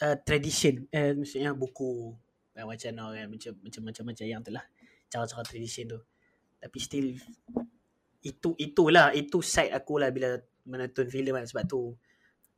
uh, 0.00 0.16
tradition 0.24 0.88
eh, 0.88 1.12
maksudnya 1.12 1.52
buku 1.52 2.16
eh, 2.56 2.64
macam 2.64 3.12
kan 3.12 3.26
macam 3.28 3.52
macam 3.60 3.82
macam 3.84 4.04
macam 4.08 4.24
yang 4.24 4.40
tu 4.40 4.50
lah 4.54 4.64
cara-cara 5.12 5.44
tradition 5.44 5.92
tu. 5.92 6.00
Tapi 6.56 6.78
still 6.80 7.12
itu 8.24 8.56
itulah 8.56 9.12
itu 9.12 9.44
side 9.44 9.76
aku 9.76 10.00
lah 10.00 10.08
bila 10.08 10.40
menonton 10.64 11.04
filem 11.12 11.36
kan. 11.36 11.44
Sebab 11.44 11.64
tu 11.68 11.92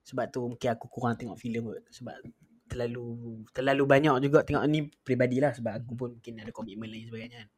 sebab 0.07 0.31
tu 0.31 0.47
mungkin 0.47 0.69
aku 0.71 0.87
kurang 0.87 1.19
tengok 1.19 1.35
filem 1.35 1.67
kot. 1.67 1.83
Sebab 1.91 2.15
terlalu 2.67 3.43
terlalu 3.51 3.85
banyak 3.87 4.15
juga 4.23 4.47
tengok 4.47 4.63
ni 4.71 4.87
peribadi 4.87 5.43
lah. 5.43 5.51
Sebab 5.51 5.73
aku 5.83 5.93
pun 5.99 6.09
mungkin 6.15 6.39
ada 6.39 6.55
komitmen 6.55 6.87
lain 6.87 7.11
sebagainya 7.11 7.37
kan. 7.43 7.49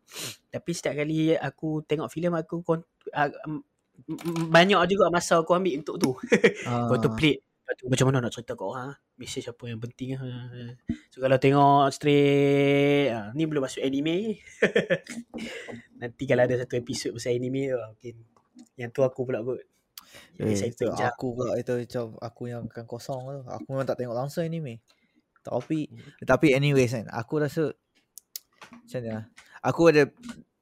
Tapi 0.57 0.71
setiap 0.73 0.95
kali 0.97 1.37
aku 1.37 1.85
tengok 1.85 2.09
filem 2.09 2.33
aku 2.33 2.65
uh, 2.65 3.31
banyak 4.49 4.79
juga 4.87 5.11
masa 5.11 5.43
aku 5.43 5.53
ambil 5.57 5.75
untuk 5.81 5.97
tu. 5.99 6.11
Uh. 6.69 6.89
Contemplate. 6.91 7.43
Macam 7.85 8.09
mana 8.09 8.25
nak 8.25 8.33
cerita 8.33 8.57
kat 8.57 8.65
orang. 8.65 8.97
Mesej 9.21 9.45
apa 9.53 9.63
yang 9.69 9.77
penting. 9.77 10.17
So 11.13 11.21
kalau 11.21 11.37
tengok 11.37 11.93
straight. 11.93 13.13
Uh, 13.13 13.29
ni 13.37 13.45
belum 13.45 13.65
masuk 13.65 13.85
anime. 13.85 14.41
Nanti 16.01 16.25
kalau 16.25 16.49
ada 16.49 16.57
satu 16.57 16.81
episod 16.81 17.13
pasal 17.13 17.37
anime. 17.37 17.75
Mungkin. 17.75 18.15
Yang 18.81 18.91
tu 18.97 19.01
aku 19.05 19.29
pula 19.29 19.45
kot. 19.45 19.61
Eh, 20.39 20.55
itu 20.55 20.89
aku 20.89 21.35
pula 21.35 21.59
itu 21.59 21.75
macam 21.85 22.05
aku 22.23 22.43
yang 22.49 22.65
akan 22.71 22.85
kosong 22.89 23.21
tu. 23.27 23.41
Aku 23.45 23.67
memang 23.75 23.85
tak 23.85 24.01
tengok 24.01 24.17
langsung 24.17 24.47
anime. 24.47 24.81
Tapi 25.45 25.91
hmm. 25.91 26.25
tapi 26.25 26.57
anyways 26.57 26.95
kan. 26.97 27.07
Aku 27.13 27.43
rasa 27.43 27.75
macam 28.73 29.01
ni 29.05 29.11
lah. 29.13 29.25
Aku 29.61 29.91
ada 29.91 30.09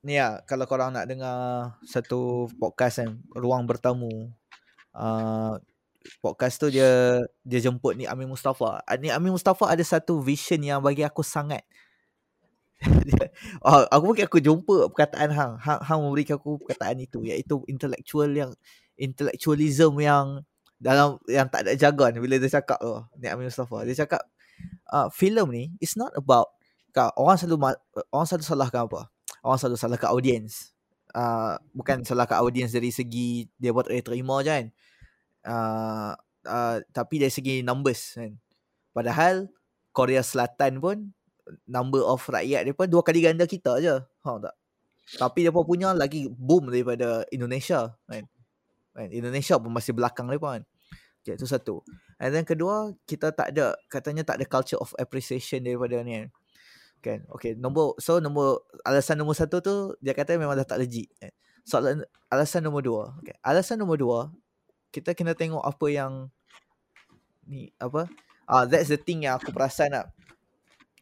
ni 0.07 0.23
lah, 0.23 0.47
kalau 0.47 0.71
korang 0.71 0.95
nak 0.95 1.11
dengar 1.11 1.75
satu 1.83 2.47
podcast 2.63 3.03
kan, 3.03 3.19
Ruang 3.35 3.67
Bertamu. 3.67 4.31
Uh, 4.95 5.59
podcast 6.23 6.63
tu 6.63 6.71
dia 6.71 7.19
dia 7.43 7.59
jemput 7.59 7.99
ni 7.99 8.07
Amin 8.07 8.31
Mustafa. 8.31 8.79
Ni 9.03 9.11
Amin 9.11 9.35
Mustafa 9.35 9.67
ada 9.67 9.83
satu 9.83 10.23
vision 10.23 10.63
yang 10.63 10.79
bagi 10.79 11.03
aku 11.03 11.27
sangat 11.27 11.67
oh, 13.65 13.85
aku 13.93 14.05
mungkin 14.05 14.25
aku 14.29 14.39
jumpa 14.41 14.93
perkataan 14.93 15.33
hang. 15.33 15.53
hang 15.57 15.81
hang 15.81 16.01
memberikan 16.01 16.37
aku 16.37 16.61
perkataan 16.61 17.01
itu 17.01 17.25
iaitu 17.25 17.65
intellectual 17.71 18.29
yang 18.29 18.53
intellectualism 19.01 19.97
yang 20.01 20.45
dalam 20.77 21.17
yang 21.25 21.49
tak 21.49 21.65
ada 21.65 21.73
jaga 21.73 22.13
ni 22.13 22.21
bila 22.21 22.37
dia 22.37 22.53
cakap 22.61 22.77
tu 22.81 22.93
ni 23.17 23.27
Amin 23.33 23.49
Mustafa 23.49 23.89
dia 23.89 23.97
cakap 24.05 24.23
uh, 24.93 25.09
filem 25.09 25.49
ni 25.49 25.65
is 25.81 25.97
not 25.97 26.13
about 26.13 26.53
orang 27.17 27.37
selalu 27.37 27.77
orang 28.13 28.27
selalu 28.29 28.45
salahkan 28.45 28.89
apa 28.89 29.09
orang 29.47 29.59
selalu 29.63 29.79
salah 29.79 29.99
kat 30.03 30.11
audience. 30.11 30.75
Uh, 31.15 31.55
bukan 31.71 32.03
salah 32.03 32.27
kat 32.27 32.43
audience 32.43 32.75
dari 32.75 32.91
segi 32.91 33.47
dia 33.57 33.71
buat 33.71 33.87
dia 33.87 34.03
terima 34.03 34.43
je 34.43 34.51
kan. 34.51 34.67
Uh, 35.47 36.13
uh, 36.51 36.77
tapi 36.91 37.23
dari 37.23 37.31
segi 37.31 37.63
numbers 37.63 38.19
kan. 38.19 38.35
Padahal 38.91 39.47
Korea 39.95 40.27
Selatan 40.27 40.83
pun 40.83 41.15
number 41.71 42.03
of 42.03 42.19
rakyat 42.27 42.67
dia 42.67 42.75
pun 42.75 42.91
dua 42.91 43.07
kali 43.07 43.23
ganda 43.23 43.47
kita 43.47 43.79
je. 43.79 43.95
Ha 44.03 44.31
tak? 44.43 44.55
Tapi 45.07 45.47
dia 45.47 45.55
pun 45.55 45.63
punya 45.63 45.95
lagi 45.95 46.27
boom 46.27 46.75
daripada 46.75 47.23
Indonesia 47.31 47.95
kan. 48.11 48.27
kan? 48.99 49.09
Indonesia 49.15 49.55
pun 49.63 49.71
masih 49.71 49.95
belakang 49.95 50.27
dia 50.27 50.43
pun 50.43 50.59
kan. 50.59 50.65
Okay, 51.23 51.35
itu 51.39 51.47
satu. 51.47 51.83
And 52.23 52.31
then 52.31 52.47
kedua, 52.47 52.95
kita 53.03 53.35
tak 53.35 53.51
ada, 53.51 53.75
katanya 53.91 54.23
tak 54.23 54.39
ada 54.39 54.47
culture 54.47 54.79
of 54.79 54.95
appreciation 54.95 55.67
daripada 55.67 55.99
ni 56.07 56.23
kan 56.23 56.29
kan. 57.05 57.25
Okay 57.33 57.57
nombor 57.57 57.97
so 58.03 58.19
nombor 58.19 58.65
alasan 58.85 59.21
nombor 59.21 59.37
satu 59.37 59.61
tu 59.65 59.75
dia 60.03 60.13
kata 60.17 60.37
memang 60.37 60.57
dah 60.59 60.67
tak 60.67 60.83
legit 60.83 61.11
kan? 61.17 61.33
soalan 61.67 62.07
alasan 62.31 62.63
nombor 62.63 62.83
dua 62.83 63.03
okay. 63.19 63.35
alasan 63.43 63.83
nombor 63.83 63.99
dua 63.99 64.21
kita 64.95 65.13
kena 65.13 65.37
tengok 65.37 65.61
apa 65.61 65.87
yang 65.93 66.33
ni 67.47 67.71
apa? 67.79 68.11
Ah 68.47 68.63
uh, 68.63 68.65
that's 68.67 68.91
the 68.91 68.99
thing 68.99 69.27
yang 69.27 69.39
aku 69.39 69.51
perasan 69.51 69.95
nak 69.95 70.11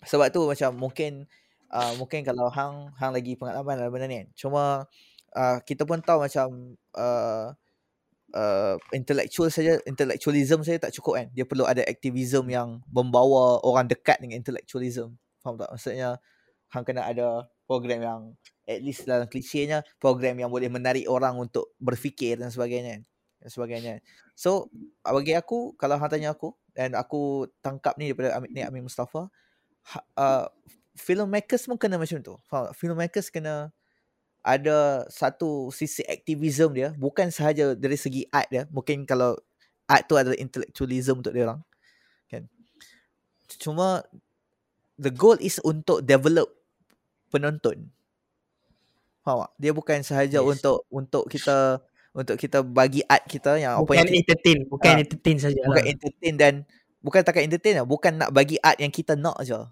sebab 0.05 0.29
tu 0.29 0.45
macam 0.45 0.71
mungkin 0.77 1.25
uh, 1.73 1.93
mungkin 1.97 2.21
kalau 2.23 2.53
hang 2.53 2.93
hang 3.01 3.12
lagi 3.12 3.35
pengalaman 3.35 3.81
dalam 3.81 3.91
benda 3.93 4.07
ni 4.07 4.16
kan. 4.25 4.29
Cuma 4.37 4.62
uh, 5.33 5.59
kita 5.65 5.89
pun 5.89 5.99
tahu 6.05 6.29
macam 6.29 6.77
uh, 6.95 7.57
uh, 8.37 8.75
intellectual 8.93 9.49
saja 9.49 9.81
intellectualism 9.89 10.61
saja 10.61 10.89
tak 10.89 10.95
cukup 10.95 11.25
kan. 11.25 11.27
Dia 11.33 11.49
perlu 11.49 11.65
ada 11.65 11.81
activism 11.85 12.53
yang 12.53 12.85
membawa 12.93 13.59
orang 13.65 13.89
dekat 13.89 14.21
dengan 14.21 14.39
intellectualism 14.39 15.16
Faham 15.45 15.61
tak? 15.61 15.69
Maksudnya 15.69 16.16
hang 16.73 16.85
kena 16.89 17.05
ada 17.05 17.45
program 17.69 18.01
yang 18.01 18.21
at 18.65 18.81
least 18.81 19.05
dalam 19.05 19.29
klisenya 19.29 19.85
program 20.01 20.41
yang 20.41 20.49
boleh 20.49 20.73
menarik 20.73 21.05
orang 21.05 21.37
untuk 21.37 21.77
berfikir 21.77 22.41
dan 22.41 22.49
sebagainya 22.49 23.05
dan 23.45 23.49
sebagainya. 23.53 23.95
So 24.33 24.73
bagi 25.05 25.37
aku 25.37 25.77
kalau 25.77 26.01
hang 26.01 26.09
tanya 26.09 26.33
aku 26.33 26.57
dan 26.73 26.97
aku 26.97 27.53
tangkap 27.61 27.95
ni 28.01 28.11
daripada 28.11 28.41
Amin, 28.41 28.51
ni 28.57 28.65
Amin 28.65 28.89
Mustafa 28.89 29.29
ha, 29.93 29.99
uh, 30.16 30.47
filmmakers 30.97 31.69
pun 31.69 31.77
kena 31.77 32.01
macam 32.01 32.25
tu. 32.25 32.35
Faham? 32.49 32.73
Filmmakers 32.73 33.29
kena 33.29 33.69
ada 34.45 35.09
satu 35.09 35.73
sisi 35.73 36.05
aktivism 36.05 36.77
dia 36.77 36.93
bukan 37.01 37.33
sahaja 37.33 37.73
dari 37.73 37.97
segi 37.97 38.29
art 38.29 38.53
dia 38.53 38.69
mungkin 38.69 39.09
kalau 39.09 39.41
art 39.89 40.05
tu 40.05 40.21
adalah 40.21 40.37
intellectualism 40.37 41.25
untuk 41.25 41.33
dia 41.33 41.49
orang 41.49 41.65
kan 42.29 42.45
cuma 43.57 44.05
the 44.99 45.11
goal 45.11 45.39
is 45.41 45.59
untuk 45.62 46.03
develop 46.03 46.51
penonton. 47.31 47.91
Faham 49.25 49.49
tak? 49.49 49.51
Dia 49.57 49.73
bukan 49.73 49.99
sahaja 50.05 50.39
yes. 50.39 50.47
untuk 50.47 50.85
untuk 50.93 51.25
kita 51.27 51.81
untuk 52.15 52.37
kita 52.39 52.62
bagi 52.62 53.03
art 53.11 53.27
kita 53.27 53.59
yang 53.59 53.83
bukan 53.83 53.99
apa 53.99 54.07
yang 54.07 54.23
entertain, 54.23 54.59
kita, 54.62 54.71
bukan 54.71 54.93
uh, 54.93 55.03
entertain 55.03 55.37
saja. 55.41 55.61
Bukan 55.66 55.83
lah. 55.83 55.91
entertain 55.91 56.35
dan 56.39 56.53
bukan 57.03 57.21
takat 57.27 57.43
entertain 57.43 57.75
lah, 57.83 57.87
bukan 57.89 58.12
nak 58.15 58.31
bagi 58.31 58.57
art 58.62 58.79
yang 58.79 58.93
kita 58.93 59.19
nak 59.19 59.35
aja. 59.41 59.66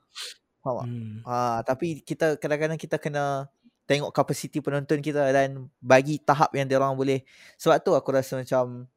Faham 0.65 0.74
tak? 0.82 0.86
Hmm. 0.90 1.16
Uh, 1.23 1.61
tapi 1.62 1.86
kita 2.03 2.40
kadang-kadang 2.40 2.78
kita 2.81 2.97
kena 2.99 3.47
tengok 3.86 4.11
kapasiti 4.15 4.59
penonton 4.62 5.03
kita 5.05 5.27
dan 5.31 5.69
bagi 5.78 6.19
tahap 6.19 6.51
yang 6.57 6.66
dia 6.66 6.81
orang 6.81 6.97
boleh. 6.99 7.23
Sebab 7.61 7.78
tu 7.82 7.93
aku 7.94 8.11
rasa 8.11 8.40
macam 8.40 8.90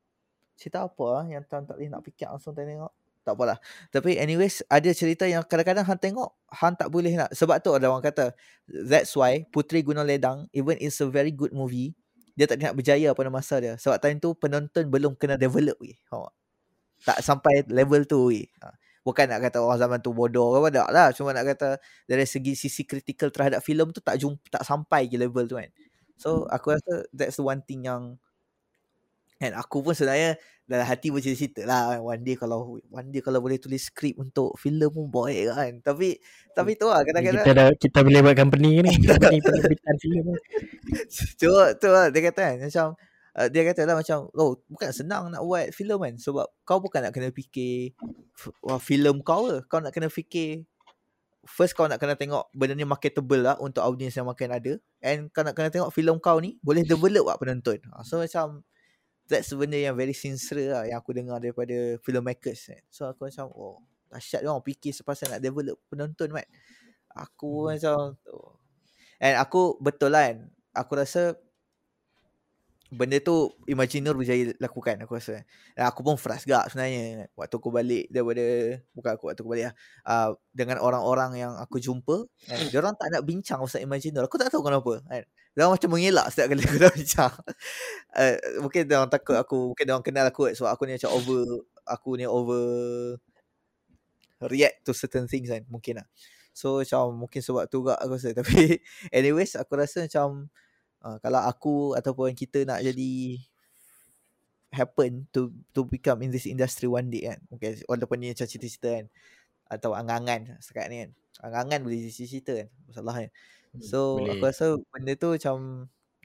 cerita 0.56 0.88
apa 0.88 1.06
lah 1.12 1.24
yang 1.28 1.44
tuan 1.46 1.68
tak 1.68 1.76
boleh 1.76 1.92
nak 1.92 2.02
fikir 2.02 2.32
langsung 2.32 2.56
tengok 2.56 2.94
tak 3.26 3.34
apalah. 3.34 3.58
Tapi 3.90 4.22
anyways, 4.22 4.62
ada 4.70 4.88
cerita 4.94 5.26
yang 5.26 5.42
kadang-kadang 5.42 5.84
Han 5.90 5.98
tengok, 5.98 6.30
Han 6.62 6.78
tak 6.78 6.94
boleh 6.94 7.18
nak. 7.18 7.34
Sebab 7.34 7.58
tu 7.66 7.74
ada 7.74 7.90
orang 7.90 8.06
kata, 8.06 8.38
that's 8.70 9.18
why 9.18 9.42
Putri 9.50 9.82
Gunung 9.82 10.06
Ledang, 10.06 10.46
even 10.54 10.78
it's 10.78 11.02
a 11.02 11.10
very 11.10 11.34
good 11.34 11.50
movie, 11.50 11.98
dia 12.38 12.46
tak 12.46 12.62
nak 12.62 12.78
berjaya 12.78 13.18
pada 13.18 13.34
masa 13.34 13.58
dia. 13.58 13.74
Sebab 13.82 13.98
time 13.98 14.22
tu 14.22 14.38
penonton 14.38 14.86
belum 14.86 15.18
kena 15.18 15.42
develop 15.42 15.82
lagi. 15.82 15.98
Faham 16.06 16.30
tak? 17.06 17.22
Sampai 17.22 17.62
level 17.70 18.04
tu 18.10 18.34
lagi. 18.34 18.50
Ha. 18.66 18.74
Bukan 19.06 19.30
nak 19.30 19.40
kata 19.46 19.62
orang 19.62 19.78
zaman 19.78 20.00
tu 20.02 20.12
bodoh 20.18 20.58
ke 20.58 20.58
apa 20.66 20.70
tak 20.74 20.90
lah. 20.90 21.08
Cuma 21.14 21.30
nak 21.30 21.46
kata 21.46 21.78
dari 22.10 22.26
segi 22.26 22.58
sisi 22.58 22.82
kritikal 22.90 23.30
terhadap 23.30 23.62
filem 23.62 23.94
tu 23.94 24.02
tak 24.02 24.18
jumpa, 24.18 24.42
tak 24.50 24.64
sampai 24.66 25.06
ke 25.06 25.16
level 25.22 25.46
tu 25.46 25.62
kan. 25.62 25.70
So 26.18 26.50
aku 26.50 26.74
rasa 26.74 27.06
that's 27.14 27.38
the 27.38 27.46
one 27.46 27.62
thing 27.62 27.86
yang 27.86 28.18
and 29.42 29.54
aku 29.56 29.84
pun 29.84 29.92
sebenarnya 29.92 30.40
dalam 30.66 30.86
hati 30.90 31.14
bercita-cita 31.14 31.62
lah 31.70 31.94
kan. 31.94 32.02
one 32.02 32.22
day 32.26 32.34
kalau 32.34 32.82
one 32.90 33.10
day 33.14 33.22
kalau 33.22 33.38
boleh 33.38 33.62
tulis 33.62 33.86
skrip 33.86 34.18
untuk 34.18 34.58
filem 34.58 34.90
pun 34.90 35.06
boleh 35.14 35.54
kan 35.54 35.78
tapi 35.86 36.18
tapi 36.58 36.74
tu 36.74 36.90
lah 36.90 37.06
kadang-kadang 37.06 37.46
Kita 37.46 37.54
dah, 37.54 37.70
kita 37.78 37.98
boleh 38.02 38.20
buat 38.26 38.36
company 38.36 38.82
ni. 38.82 38.92
company 39.12 39.38
penerbitan 39.44 39.96
filem. 40.02 40.26
Cuma 41.38 41.64
tu 41.78 41.88
lah 41.94 42.10
dia 42.10 42.22
kata 42.26 42.42
kan 42.42 42.56
macam 42.66 42.88
uh, 43.38 43.48
dia 43.52 43.62
kata 43.68 43.82
lah 43.86 43.96
macam 44.00 44.18
oh 44.34 44.58
bukan 44.72 44.90
senang 44.90 45.30
nak 45.30 45.44
buat 45.44 45.70
filem 45.76 46.00
kan 46.02 46.16
sebab 46.18 46.48
kau 46.64 46.80
bukan 46.80 47.06
nak 47.06 47.14
kena 47.14 47.30
fikir 47.30 47.94
wah 48.64 48.80
filem 48.80 49.22
kau 49.22 49.52
ke 49.52 49.58
kau 49.68 49.80
nak 49.84 49.92
kena 49.94 50.10
fikir 50.10 50.66
first 51.46 51.78
kau 51.78 51.86
nak 51.86 52.02
kena 52.02 52.18
tengok 52.18 52.50
benda 52.58 52.74
ni 52.74 52.90
marketable 52.90 53.38
lah 53.38 53.54
untuk 53.62 53.86
audience 53.86 54.18
yang 54.18 54.26
makin 54.26 54.50
ada 54.50 54.82
and 55.06 55.30
kau 55.30 55.46
nak 55.46 55.54
kena 55.54 55.70
tengok 55.70 55.94
filem 55.94 56.18
kau 56.18 56.42
ni 56.42 56.58
boleh 56.66 56.82
develop 56.82 57.30
lah 57.30 57.38
penonton 57.38 57.78
Ha, 57.94 58.02
so 58.02 58.18
macam 58.18 58.66
that's 59.26 59.52
benda 59.54 59.78
yang 59.78 59.98
very 59.98 60.14
sincere 60.14 60.70
lah 60.70 60.84
yang 60.86 61.02
aku 61.02 61.12
dengar 61.14 61.42
daripada 61.42 61.98
filmmakers 62.02 62.70
kan. 62.70 62.84
so 62.90 63.10
aku 63.10 63.30
macam 63.30 63.50
oh 63.54 63.82
dahsyat 64.10 64.46
dia 64.46 64.50
orang 64.54 64.64
fikir 64.64 64.94
sepasal 64.94 65.28
nak 65.34 65.42
develop 65.42 65.76
penonton 65.90 66.30
kan 66.32 66.48
aku 67.16 67.66
Hmm. 67.66 67.76
macam 67.76 67.98
oh. 68.30 68.56
and 69.20 69.36
aku 69.42 69.76
betul 69.82 70.14
lah 70.14 70.30
kan 70.30 70.38
aku 70.76 70.92
rasa 71.00 71.36
benda 72.96 73.20
tu 73.20 73.52
Imagineur 73.68 74.16
berjaya 74.16 74.56
lakukan 74.58 74.96
aku 75.04 75.20
rasa. 75.20 75.44
Dan 75.76 75.84
aku 75.86 76.02
pun 76.02 76.16
frust 76.16 76.48
gak 76.48 76.72
sebenarnya 76.72 77.28
waktu 77.36 77.56
aku 77.60 77.70
balik 77.70 78.06
daripada 78.08 78.44
bukan 78.96 79.12
aku 79.20 79.24
waktu 79.30 79.42
aku 79.44 79.52
balik 79.52 79.66
lah. 79.70 79.76
Uh, 80.08 80.30
dengan 80.56 80.80
orang-orang 80.80 81.32
yang 81.36 81.54
aku 81.60 81.78
jumpa 81.84 82.26
kan. 82.48 82.58
Dia 82.72 82.80
orang 82.80 82.96
tak 82.96 83.12
nak 83.12 83.24
bincang 83.28 83.60
pasal 83.60 83.84
Imagineur. 83.84 84.26
Aku 84.26 84.40
tak 84.40 84.48
tahu 84.50 84.64
kenapa 84.64 85.04
kan. 85.04 85.24
Dia 85.28 85.62
orang 85.68 85.76
macam 85.76 85.90
mengelak 85.92 86.26
setiap 86.32 86.48
kali 86.52 86.64
aku 86.68 86.78
dah 86.80 86.92
bincang. 86.96 87.34
uh, 88.16 88.36
mungkin 88.64 88.82
dia 88.88 88.96
orang 89.00 89.12
takut 89.12 89.36
aku, 89.36 89.58
mungkin 89.76 89.84
dia 89.84 89.94
orang 89.94 90.08
kenal 90.08 90.26
aku 90.28 90.52
sebab 90.56 90.72
aku 90.72 90.84
ni 90.88 90.96
macam 90.96 91.12
over 91.12 91.42
aku 91.86 92.10
ni 92.18 92.26
over 92.26 92.64
react 94.44 94.84
to 94.84 94.92
certain 94.92 95.28
things 95.30 95.48
kan 95.48 95.64
mungkin 95.68 96.02
lah. 96.04 96.08
So 96.56 96.80
macam 96.80 97.28
mungkin 97.28 97.44
sebab 97.44 97.68
tu 97.68 97.84
gak 97.84 98.00
aku 98.00 98.16
rasa 98.16 98.32
tapi 98.40 98.80
anyways 99.12 99.60
aku 99.60 99.76
rasa 99.76 100.08
macam 100.08 100.48
uh, 101.06 101.18
kalau 101.22 101.42
aku 101.46 101.94
ataupun 101.94 102.34
kita 102.34 102.66
nak 102.66 102.82
jadi 102.82 103.38
happen 104.74 105.30
to 105.32 105.54
to 105.72 105.86
become 105.88 106.20
in 106.26 106.34
this 106.34 106.50
industry 106.50 106.90
one 106.90 107.08
day 107.14 107.30
kan. 107.30 107.40
Okay, 107.56 107.80
walaupun 107.86 108.20
ni 108.20 108.34
macam 108.34 108.50
cita-cita 108.50 108.90
kan 109.02 109.06
atau 109.66 109.94
angan-angan 109.94 110.58
sekarang 110.60 110.90
ni 110.90 110.98
kan. 111.06 111.12
Angan-angan 111.46 111.80
boleh 111.86 111.98
jadi 112.04 112.12
cita-cita 112.12 112.54
kan. 112.66 112.68
Masalah 112.90 113.16
kan. 113.24 113.32
So 113.80 114.20
boleh. 114.20 114.40
aku 114.40 114.44
rasa 114.50 114.66
benda 114.92 115.14
tu 115.16 115.30
macam 115.36 115.56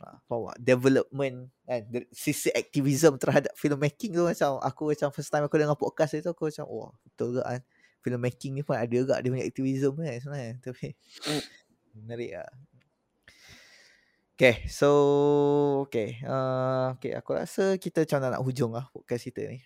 ah, 0.03 0.17
apa 0.23 0.55
development 0.59 1.51
kan 1.67 1.81
sisi 2.15 2.51
aktivism 2.55 3.19
terhadap 3.19 3.53
filmmaking 3.59 4.15
tu 4.15 4.25
macam 4.27 4.59
aku 4.63 4.95
macam 4.95 5.11
first 5.11 5.31
time 5.31 5.47
aku 5.47 5.59
dengar 5.59 5.79
podcast 5.79 6.15
itu 6.19 6.31
aku 6.31 6.51
macam 6.51 6.67
wah 6.71 6.93
betul 7.07 7.39
ke 7.39 7.43
kan 7.43 7.63
filmmaking 8.01 8.53
ni 8.57 8.63
pun 8.63 8.79
ada 8.79 8.89
juga 8.89 9.19
dia 9.21 9.29
punya 9.29 9.45
aktivism 9.45 9.93
kan 9.99 10.17
sebenarnya 10.23 10.53
tapi 10.63 10.95
menarik 11.99 12.31
lah 12.39 12.51
Okay, 14.41 14.65
so 14.73 14.89
okay, 15.85 16.17
uh, 16.25 16.97
okay, 16.97 17.13
aku 17.13 17.37
rasa 17.37 17.77
kita 17.77 18.09
macam 18.09 18.25
nak, 18.25 18.31
nak 18.41 18.43
hujung 18.49 18.73
lah 18.73 18.89
podcast 18.89 19.29
kita 19.29 19.45
ni. 19.53 19.61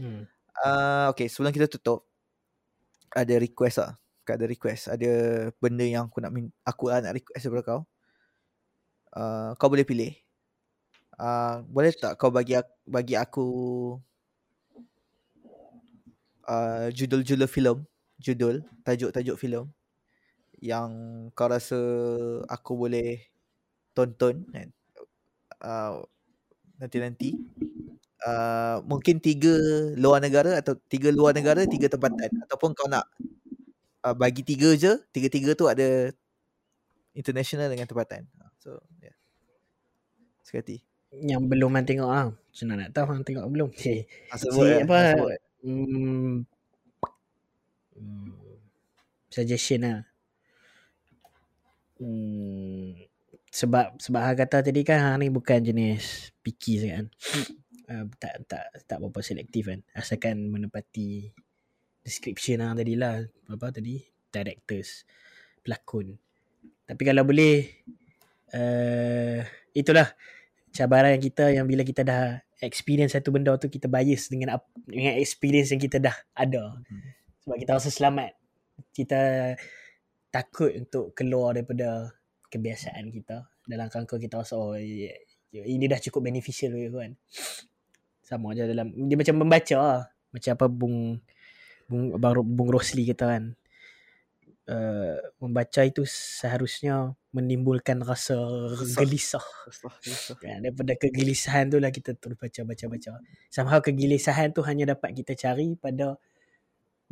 Hmm. 0.00 0.24
Uh, 0.64 1.12
okay, 1.12 1.28
sebelum 1.28 1.52
kita 1.52 1.68
tutup, 1.68 2.08
ada 3.12 3.36
request 3.36 3.84
lah. 3.84 4.00
Ada 4.24 4.48
request, 4.48 4.88
ada 4.88 5.12
benda 5.60 5.84
yang 5.84 6.08
aku 6.08 6.16
nak 6.24 6.32
min 6.32 6.48
aku 6.64 6.88
lah 6.88 7.04
nak 7.04 7.12
request 7.12 7.44
daripada 7.44 7.64
kau. 7.68 7.80
Uh, 9.12 9.52
kau 9.60 9.68
boleh 9.68 9.84
pilih. 9.84 10.16
Uh, 11.20 11.60
boleh 11.68 11.92
tak 11.92 12.16
kau 12.16 12.32
bagi 12.32 12.56
aku, 12.56 12.72
bagi 12.88 13.20
aku 13.20 13.46
uh, 16.48 16.88
judul-judul 16.88 17.52
filem, 17.52 17.84
judul, 18.16 18.64
tajuk-tajuk 18.80 19.36
filem 19.36 19.68
yang 20.64 20.88
kau 21.36 21.52
rasa 21.52 21.76
aku 22.48 22.80
boleh 22.80 23.33
tonton 23.94 24.44
kan. 24.50 24.68
Uh, 25.62 26.04
nanti-nanti. 26.82 27.38
Uh, 28.24 28.80
mungkin 28.88 29.20
tiga 29.20 29.52
luar 30.00 30.16
negara 30.18 30.56
atau 30.56 30.76
tiga 30.88 31.12
luar 31.12 31.36
negara, 31.36 31.64
tiga 31.64 31.88
tempatan. 31.88 32.28
Ataupun 32.44 32.72
kau 32.74 32.88
nak 32.90 33.06
uh, 34.04 34.14
bagi 34.16 34.44
tiga 34.44 34.74
je, 34.76 35.00
tiga-tiga 35.14 35.56
tu 35.56 35.68
ada 35.70 36.12
international 37.14 37.70
dengan 37.70 37.86
tempatan. 37.88 38.26
So, 38.60 38.80
yeah. 39.00 39.16
Sekati. 40.40 40.80
Yang 41.14 41.42
belum 41.46 41.70
man 41.70 41.86
tengok 41.86 42.10
ah. 42.10 42.28
Macam 42.32 42.66
mana 42.66 42.88
nak 42.88 42.90
tahu 42.96 43.06
hang 43.12 43.22
tengok 43.22 43.46
belum? 43.52 43.68
Okay. 43.70 44.08
Ah, 44.32 44.36
Si 44.40 44.48
eh, 44.50 44.82
apa? 44.82 44.98
Hmm. 45.62 46.42
hmm. 47.94 48.32
Suggestion 49.30 49.80
lah. 49.84 50.00
Hmm. 52.00 53.03
Sebab 53.54 54.02
sebab 54.02 54.18
hang 54.18 54.34
kata 54.34 54.66
tadi 54.66 54.82
kan 54.82 54.98
hang 54.98 55.16
ni 55.22 55.26
bukan 55.30 55.62
jenis 55.62 56.34
picky 56.42 56.82
sangat 56.82 56.94
kan. 56.98 57.06
Uh, 57.86 58.04
tak 58.18 58.34
tak 58.50 58.66
tak 58.90 58.98
berapa 58.98 59.22
selektif 59.22 59.70
kan. 59.70 59.78
Asalkan 59.94 60.50
menepati 60.50 61.30
description 62.02 62.66
hang 62.66 62.74
tadi 62.74 62.98
lah. 62.98 63.22
Apa 63.46 63.70
tadi? 63.70 64.02
Directors, 64.34 65.06
pelakon. 65.62 66.18
Tapi 66.82 67.02
kalau 67.06 67.22
boleh 67.22 67.62
uh, 68.58 69.46
itulah 69.70 70.10
cabaran 70.74 71.14
kita 71.22 71.54
yang 71.54 71.70
bila 71.70 71.86
kita 71.86 72.02
dah 72.02 72.42
experience 72.58 73.14
satu 73.14 73.30
benda 73.30 73.54
tu 73.54 73.70
kita 73.70 73.86
bias 73.86 74.34
dengan 74.34 74.58
dengan 74.82 75.14
experience 75.14 75.70
yang 75.70 75.78
kita 75.78 76.02
dah 76.02 76.16
ada. 76.34 76.82
Sebab 77.46 77.54
kita 77.54 77.78
rasa 77.78 77.94
selamat. 77.94 78.34
Kita 78.90 79.54
takut 80.34 80.74
untuk 80.74 81.14
keluar 81.14 81.54
daripada 81.54 82.10
kebiasaan 82.54 83.10
kita 83.10 83.50
dalam 83.66 83.90
kerangka 83.90 84.16
kita 84.22 84.46
rasa 84.46 84.54
oh 84.54 84.78
ya, 84.78 85.10
ini 85.50 85.90
dah 85.90 85.98
cukup 85.98 86.30
beneficial 86.30 86.74
ke 86.74 86.94
kan. 86.94 87.12
Sama 88.28 88.54
je 88.54 88.64
dalam 88.64 88.94
dia 88.94 89.18
macam 89.18 89.42
membaca 89.42 89.76
lah. 89.76 90.02
Macam 90.30 90.50
apa 90.54 90.66
Bung 90.70 90.96
Bung 91.90 92.16
Abang 92.16 92.32
Ro- 92.40 92.46
Bung 92.46 92.70
Rosli 92.70 93.10
kata 93.10 93.26
kan. 93.36 93.44
Uh, 94.64 95.20
membaca 95.44 95.84
itu 95.84 96.08
seharusnya 96.08 97.12
menimbulkan 97.36 98.00
rasa 98.00 98.32
Resah. 98.72 98.96
gelisah 98.96 99.46
Resah, 99.68 100.40
kan 100.40 100.64
daripada 100.64 100.96
kegelisahan 100.96 101.68
tu 101.68 101.76
lah 101.76 101.92
kita 101.92 102.16
terus 102.16 102.40
baca 102.40 102.64
baca 102.64 102.84
baca 102.88 103.10
somehow 103.52 103.84
kegelisahan 103.84 104.56
tu 104.56 104.64
hanya 104.64 104.96
dapat 104.96 105.20
kita 105.20 105.36
cari 105.36 105.76
pada 105.76 106.16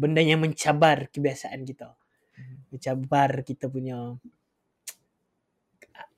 benda 0.01 0.25
yang 0.25 0.41
mencabar 0.41 1.13
kebiasaan 1.13 1.69
kita 1.69 1.93
mencabar 2.73 3.45
kita 3.45 3.69
punya 3.69 4.17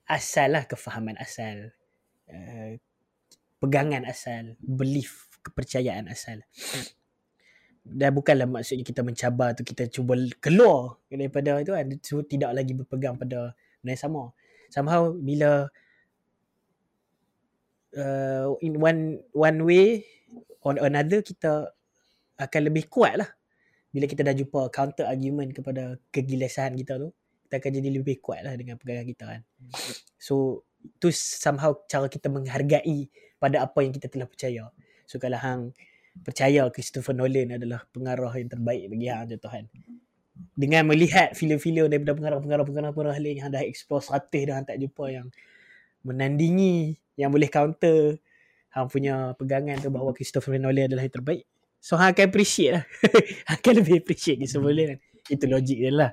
asal 0.09 0.57
lah 0.57 0.65
kefahaman 0.69 1.17
asal. 1.17 1.73
Uh, 2.25 2.81
pegangan 3.61 4.05
asal 4.05 4.57
belief 4.61 5.29
kepercayaan 5.41 6.09
asal. 6.09 6.41
Dan 7.85 8.17
bukanlah 8.17 8.49
maksudnya 8.49 8.85
kita 8.85 9.05
mencabar 9.05 9.53
tu 9.53 9.61
kita 9.61 9.89
cuba 9.93 10.17
keluar 10.41 10.97
daripada 11.13 11.61
itu 11.61 11.73
kan. 11.73 11.87
So, 12.01 12.25
tidak 12.25 12.57
lagi 12.57 12.73
berpegang 12.73 13.21
pada 13.21 13.53
benda 13.85 13.93
yang 13.93 14.01
sama. 14.01 14.23
Somehow 14.73 15.13
bila 15.13 15.69
uh, 17.93 18.57
in 18.65 18.81
one 18.81 19.21
one 19.37 19.59
way 19.69 20.09
or 20.65 20.81
another 20.81 21.21
kita 21.21 21.73
akan 22.41 22.61
lebih 22.73 22.89
kuat 22.89 23.21
lah. 23.21 23.31
Bila 23.93 24.11
kita 24.11 24.27
dah 24.27 24.35
jumpa 24.35 24.73
counter 24.75 25.07
argument 25.07 25.55
kepada 25.55 26.01
kegelisahan 26.11 26.75
kita 26.75 26.99
tu 26.99 27.15
kita 27.55 27.63
akan 27.63 27.71
jadi 27.79 27.91
lebih 27.95 28.19
kuat 28.19 28.43
lah 28.43 28.59
dengan 28.59 28.75
pegangan 28.75 29.07
kita 29.07 29.25
kan 29.31 29.43
so 30.19 30.67
tu 30.99 31.15
somehow 31.15 31.71
cara 31.87 32.11
kita 32.11 32.27
menghargai 32.27 33.07
pada 33.39 33.63
apa 33.63 33.79
yang 33.87 33.95
kita 33.95 34.11
telah 34.11 34.27
percaya 34.27 34.67
so 35.07 35.23
kalau 35.23 35.39
hang 35.39 35.71
percaya 36.27 36.67
Christopher 36.75 37.15
Nolan 37.15 37.55
adalah 37.55 37.87
pengarah 37.95 38.35
yang 38.35 38.51
terbaik 38.51 38.91
bagi 38.91 39.07
hang 39.07 39.31
contoh 39.31 39.51
kan 39.55 39.67
dengan 40.59 40.83
melihat 40.91 41.39
filem-filem 41.39 41.87
daripada 41.87 42.19
pengarah-pengarah-pengarah 42.19 43.15
lain 43.23 43.39
yang 43.39 43.47
hang 43.47 43.55
dah 43.55 43.63
explore 43.63 44.03
100 44.03 44.51
dah 44.51 44.55
hang 44.59 44.67
tak 44.67 44.79
jumpa 44.83 45.05
yang 45.15 45.27
menandingi 46.03 46.99
yang 47.15 47.31
boleh 47.31 47.47
counter 47.47 48.19
hang 48.75 48.91
punya 48.91 49.39
pegangan 49.39 49.79
tu 49.79 49.89
bahawa 49.95 50.11
Christopher 50.11 50.59
Nolan 50.59 50.91
adalah 50.91 51.07
yang 51.07 51.15
terbaik. 51.15 51.47
So 51.79 51.95
hang 51.95 52.11
akan 52.11 52.27
appreciate 52.27 52.73
lah. 52.75 52.85
hang 53.49 53.59
akan 53.63 53.73
lebih 53.79 54.03
appreciate 54.03 54.43
Christopher 54.43 54.75
Nolan. 54.75 54.99
Itu 55.31 55.47
logik 55.47 55.79
dia 55.79 55.95
lah. 55.95 56.11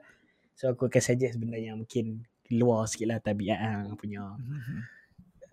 So 0.55 0.71
aku 0.71 0.87
akan 0.91 1.01
suggest 1.01 1.39
benda 1.41 1.57
yang 1.57 1.81
mungkin 1.81 2.27
luar 2.51 2.85
sikit 2.85 3.07
lah 3.07 3.19
tabiat 3.23 3.59
hang 3.59 3.95
punya 3.95 4.35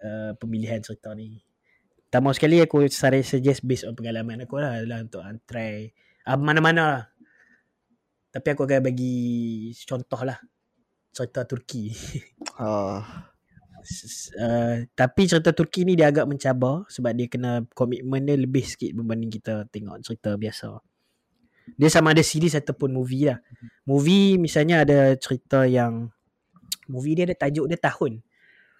uh, 0.02 0.32
pemilihan 0.36 0.82
cerita 0.82 1.14
ni. 1.14 1.38
Pertama 2.08 2.32
sekali 2.32 2.58
aku 2.58 2.88
saya 2.88 3.20
suggest 3.20 3.62
based 3.62 3.84
on 3.84 3.92
pengalaman 3.92 4.48
aku 4.48 4.58
lah 4.58 4.80
adalah 4.80 5.04
untuk 5.04 5.22
uh, 5.22 5.36
try 5.44 5.92
uh, 6.26 6.38
mana-mana 6.40 6.82
lah. 6.82 7.04
Tapi 8.28 8.48
aku 8.52 8.68
akan 8.68 8.80
bagi 8.92 9.16
contoh 9.86 10.20
lah 10.24 10.38
cerita 11.12 11.46
Turki. 11.48 11.90
Oh. 12.58 12.98
uh, 14.34 14.82
tapi 14.98 15.30
cerita 15.30 15.54
Turki 15.54 15.86
ni 15.86 15.94
dia 15.94 16.10
agak 16.10 16.26
mencabar 16.26 16.82
sebab 16.90 17.14
dia 17.14 17.30
kena 17.30 17.62
komitmen 17.70 18.26
dia 18.26 18.34
lebih 18.34 18.66
sikit 18.66 18.98
berbanding 18.98 19.30
kita 19.30 19.62
tengok 19.70 20.02
cerita 20.02 20.34
biasa. 20.34 20.82
Dia 21.76 21.90
sama 21.90 22.16
ada 22.16 22.24
series 22.24 22.56
ataupun 22.56 22.94
movie 22.94 23.28
lah. 23.28 23.38
Movie 23.84 24.38
misalnya 24.40 24.86
ada 24.86 25.12
cerita 25.18 25.68
yang 25.68 26.08
movie 26.88 27.18
dia 27.18 27.28
ada 27.28 27.36
tajuk 27.36 27.68
dia 27.68 27.76
tahun. 27.76 28.24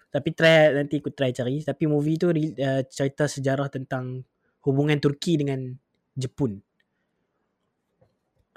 Tapi 0.09 0.29
try 0.33 0.73
nanti 0.73 0.97
aku 0.97 1.13
try 1.13 1.29
cari. 1.29 1.61
Tapi 1.61 1.83
movie 1.85 2.17
tu 2.17 2.33
uh, 2.33 2.81
cerita 2.89 3.29
sejarah 3.29 3.69
tentang 3.69 4.25
hubungan 4.65 4.97
Turki 4.97 5.37
dengan 5.37 5.69
Jepun. 6.17 6.57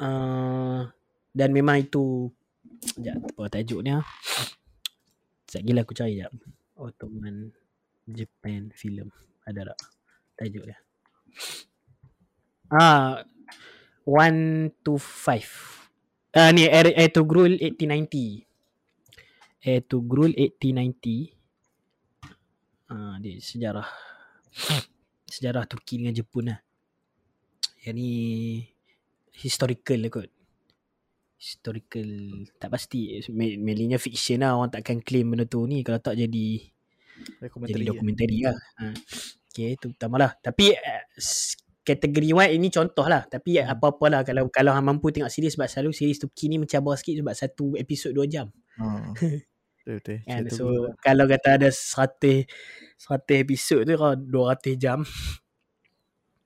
Uh, 0.00 0.88
dan 1.36 1.52
memang 1.52 1.84
itu 1.84 2.32
Sekejap 2.82 3.38
apa 3.38 3.42
tajuk 3.46 3.80
ni 3.86 3.94
ah. 3.94 4.02
Sekejap 5.46 5.62
gila 5.62 5.80
aku 5.86 5.94
cari 5.94 6.18
sekejap. 6.18 6.32
Ottoman 6.82 7.36
Japan 8.10 8.74
film. 8.74 9.14
Ada 9.46 9.70
tak? 9.70 9.80
Tajuk 10.34 10.64
dia. 10.66 10.78
Ah, 12.72 13.22
1 14.04 14.82
to 14.82 14.98
5. 14.98 16.32
Ah 16.32 16.50
ni 16.50 16.64
Air, 16.64 16.96
Air 16.96 17.10
to 17.12 17.22
Grul 17.28 17.60
1890. 17.60 18.46
Air 19.62 19.80
to 19.86 20.02
Grul 20.02 20.32
1890. 20.34 21.30
Ah 22.90 23.16
dia 23.22 23.38
sejarah 23.38 23.86
sejarah 25.32 25.64
Turki 25.68 26.00
dengan 26.02 26.16
Jepun 26.16 26.50
lah. 26.50 26.58
Yang 27.84 27.94
ni 27.96 28.10
historical 29.32 29.98
lah 30.02 30.10
kot. 30.10 30.28
Historical 31.42 32.06
tak 32.58 32.70
pasti 32.70 33.18
mainly 33.30 33.90
fiction 33.98 34.46
lah 34.46 34.54
orang 34.54 34.70
takkan 34.70 35.02
claim 35.02 35.34
benda 35.34 35.42
tu 35.44 35.66
ni 35.66 35.82
kalau 35.82 35.98
tak 35.98 36.14
jadi 36.14 36.62
jadi 37.66 37.84
dokumentari 37.86 38.38
lah. 38.46 38.58
Ha. 38.78 38.94
Okay, 39.52 39.76
tu 39.76 39.92
pertama 39.92 40.16
lah. 40.16 40.32
Tapi 40.40 40.72
uh, 40.72 41.04
kategori 41.82 42.30
one 42.30 42.50
ini 42.54 42.70
contoh 42.70 43.06
lah. 43.06 43.26
Tapi 43.26 43.58
hmm. 43.58 43.68
apa-apalah 43.74 44.22
kalau 44.22 44.48
kalau 44.48 44.72
hang 44.74 44.86
mampu 44.86 45.10
tengok 45.10 45.30
series 45.30 45.58
sebab 45.58 45.68
selalu 45.68 45.90
series 45.94 46.18
tu 46.22 46.30
kini 46.30 46.56
mencabar 46.56 46.94
sikit 46.94 47.22
sebab 47.22 47.34
satu 47.34 47.66
episod 47.78 48.14
dua 48.14 48.26
jam. 48.30 48.48
Hmm. 48.78 49.12
Betul. 49.82 50.22
And 50.30 50.46
so 50.46 50.70
betul. 50.70 50.94
kalau 51.02 51.24
kata 51.26 51.58
ada 51.58 51.68
100 51.74 52.46
100 53.02 53.42
episod 53.42 53.82
tu 53.82 53.98
kan 53.98 54.14
200 54.14 54.78
jam. 54.78 55.02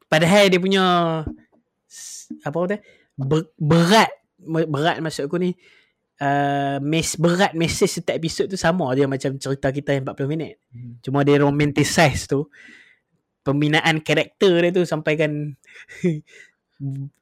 Padahal 0.08 0.48
dia 0.48 0.56
punya 0.56 0.84
apa 2.40 2.56
kata? 2.56 2.76
Ber, 3.16 3.52
berat 3.60 4.08
berat 4.40 5.04
maksud 5.04 5.28
aku 5.28 5.36
ni 5.36 5.52
uh, 6.20 6.80
mes 6.80 7.08
berat 7.20 7.52
message 7.52 8.00
setiap 8.00 8.16
episod 8.16 8.48
tu 8.48 8.56
sama 8.56 8.88
dia 8.96 9.04
macam 9.04 9.36
cerita 9.36 9.68
kita 9.68 10.00
yang 10.00 10.08
40 10.08 10.32
minit. 10.32 10.56
Hmm. 10.72 10.96
Cuma 11.04 11.20
dia 11.20 11.36
romanticize 11.36 12.24
tu 12.24 12.48
pembinaan 13.46 14.02
karakter 14.02 14.58
dia 14.58 14.74
tu 14.74 14.82
sampaikan 14.82 15.54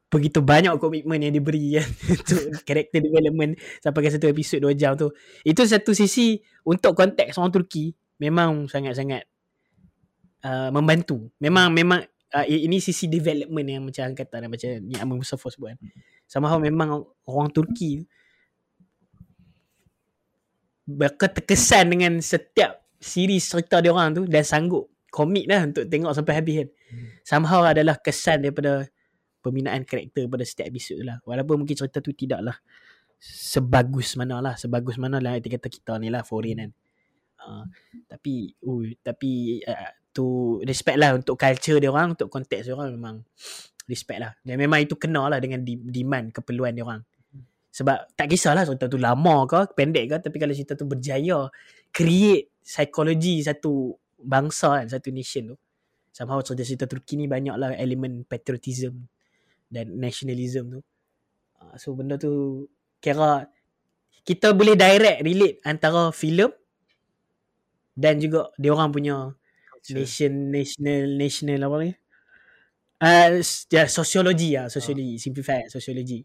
begitu 0.09 0.41
banyak 0.41 0.73
komitmen 0.81 1.21
yang 1.21 1.35
diberi 1.35 1.75
kan 1.77 1.89
untuk 2.17 2.41
karakter 2.65 3.03
development 3.05 3.61
sampai 3.85 4.01
ke 4.01 4.09
satu 4.15 4.27
episod 4.33 4.59
dua 4.65 4.73
jam 4.73 4.97
tu. 4.97 5.13
Itu 5.45 5.67
satu 5.69 5.93
sisi 5.93 6.41
untuk 6.65 6.97
konteks 6.97 7.37
orang 7.37 7.53
Turki 7.53 7.93
memang 8.17 8.71
sangat-sangat 8.71 9.27
uh, 10.47 10.71
membantu. 10.73 11.29
Memang 11.43 11.75
memang 11.75 12.01
uh, 12.33 12.47
ini 12.47 12.79
sisi 12.79 13.11
development 13.11 13.67
yang 13.67 13.83
macam 13.85 14.15
kata 14.15 14.47
macam 14.47 14.69
ni 14.87 14.95
Amin 14.97 15.19
Mustafa 15.21 15.51
sebut 15.51 15.75
kan. 15.75 15.79
Somehow 16.25 16.57
memang 16.63 17.05
orang 17.27 17.51
Turki 17.51 18.07
berkesan 20.85 21.91
dengan 21.91 22.13
setiap 22.21 22.85
siri 23.01 23.41
cerita 23.41 23.81
dia 23.83 23.93
orang 23.93 24.15
tu 24.15 24.23
dan 24.29 24.45
sanggup 24.45 24.94
komit 25.15 25.47
lah 25.47 25.62
untuk 25.62 25.86
tengok 25.86 26.11
sampai 26.11 26.35
habis 26.35 26.55
kan. 26.66 26.69
Hmm. 26.91 27.07
Somehow 27.23 27.61
adalah 27.62 27.95
kesan 28.03 28.43
daripada 28.43 28.91
pembinaan 29.39 29.86
karakter 29.86 30.27
pada 30.27 30.43
setiap 30.43 30.74
episod 30.74 30.99
lah. 31.07 31.23
Walaupun 31.23 31.62
mungkin 31.62 31.78
cerita 31.78 32.03
tu 32.03 32.11
tidaklah 32.11 32.59
sebagus 33.23 34.19
mana 34.19 34.43
lah. 34.43 34.59
Sebagus 34.59 34.99
mana 34.99 35.23
lah 35.23 35.39
yang 35.39 35.47
kata 35.47 35.70
kita 35.70 36.03
ni 36.03 36.11
lah 36.11 36.27
foreign 36.27 36.66
kan. 36.66 36.70
Uh, 37.45 37.65
tapi 38.11 38.57
uh, 38.66 38.82
tapi 39.05 39.61
uh, 39.62 39.93
tu 40.11 40.59
respect 40.66 40.99
lah 40.99 41.15
untuk 41.15 41.39
culture 41.39 41.78
dia 41.78 41.93
orang, 41.95 42.19
untuk 42.19 42.27
konteks 42.27 42.66
dia 42.66 42.74
orang 42.74 42.91
memang 42.97 43.16
respect 43.86 44.19
lah. 44.19 44.32
Dan 44.43 44.59
memang 44.59 44.82
itu 44.82 44.99
kena 44.99 45.31
lah 45.31 45.39
dengan 45.39 45.62
demand, 45.66 46.35
keperluan 46.35 46.74
dia 46.74 46.82
orang. 46.82 47.05
Sebab 47.74 48.15
tak 48.15 48.31
kisahlah 48.31 48.62
cerita 48.62 48.86
tu 48.86 49.03
lama 49.03 49.51
ke, 49.51 49.74
pendek 49.74 50.05
ke, 50.07 50.16
tapi 50.31 50.36
kalau 50.39 50.55
cerita 50.55 50.78
tu 50.78 50.86
berjaya, 50.86 51.51
create 51.91 52.55
psikologi 52.62 53.43
satu 53.43 53.99
bangsa 54.25 54.83
kan 54.83 54.87
satu 54.89 55.13
nation 55.13 55.55
tu 55.55 55.57
somehow 56.15 56.39
cerita-cerita 56.41 56.87
Turki 56.87 57.19
ni 57.19 57.27
banyak 57.27 57.55
lah 57.59 57.75
elemen 57.75 58.23
patriotism 58.25 59.07
dan 59.67 59.91
nationalism 59.99 60.79
tu 60.79 60.81
uh, 61.61 61.75
so 61.75 61.93
benda 61.93 62.15
tu 62.15 62.65
kira 63.03 63.51
kita 64.25 64.57
boleh 64.57 64.79
direct 64.79 65.21
relate 65.21 65.59
antara 65.67 66.15
filem 66.15 66.49
dan 67.95 68.19
juga 68.19 68.51
dia 68.57 68.71
orang 68.75 68.91
punya 68.91 69.17
Culture. 69.85 70.01
nation 70.01 70.33
national 70.55 71.03
national 71.19 71.61
apa 71.67 71.77
ni 71.83 71.93
uh, 73.05 73.31
ya 73.69 73.85
sosiologi 73.91 74.57
lah 74.57 74.71
sosiologi 74.73 75.19
uh. 75.19 75.21
simplify 75.21 75.61
sosiologi 75.67 76.23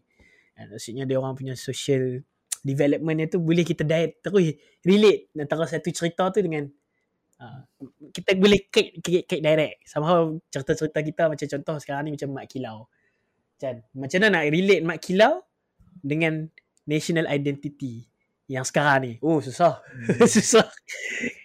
uh, 0.56 0.66
maksudnya 0.70 1.04
dia 1.04 1.18
orang 1.18 1.34
punya 1.34 1.54
social 1.58 2.22
development 2.62 3.26
tu 3.26 3.38
boleh 3.40 3.64
kita 3.64 3.82
direct 3.82 4.22
terus 4.22 4.54
relate 4.86 5.32
antara 5.36 5.64
satu 5.66 5.88
cerita 5.90 6.30
tu 6.30 6.40
dengan 6.44 6.68
Ha. 7.40 7.64
kita 8.12 8.36
boleh 8.36 8.68
kait, 8.68 9.00
kait, 9.00 9.24
kait 9.24 9.40
direct. 9.40 9.80
Somehow 9.88 10.36
cerita-cerita 10.52 11.00
kita 11.00 11.22
macam 11.32 11.46
contoh 11.48 11.76
sekarang 11.80 12.02
ni 12.04 12.12
macam 12.12 12.36
Mak 12.36 12.46
Kilau. 12.52 12.84
Macam, 13.56 13.72
macam 13.96 14.18
mana 14.20 14.28
nak 14.28 14.44
relate 14.52 14.84
Mak 14.84 15.00
Kilau 15.00 15.40
dengan 16.04 16.52
national 16.84 17.24
identity 17.32 18.04
yang 18.44 18.66
sekarang 18.68 18.98
ni? 19.08 19.12
Oh 19.24 19.40
susah. 19.40 19.80
Hmm. 19.80 20.28
susah. 20.36 20.68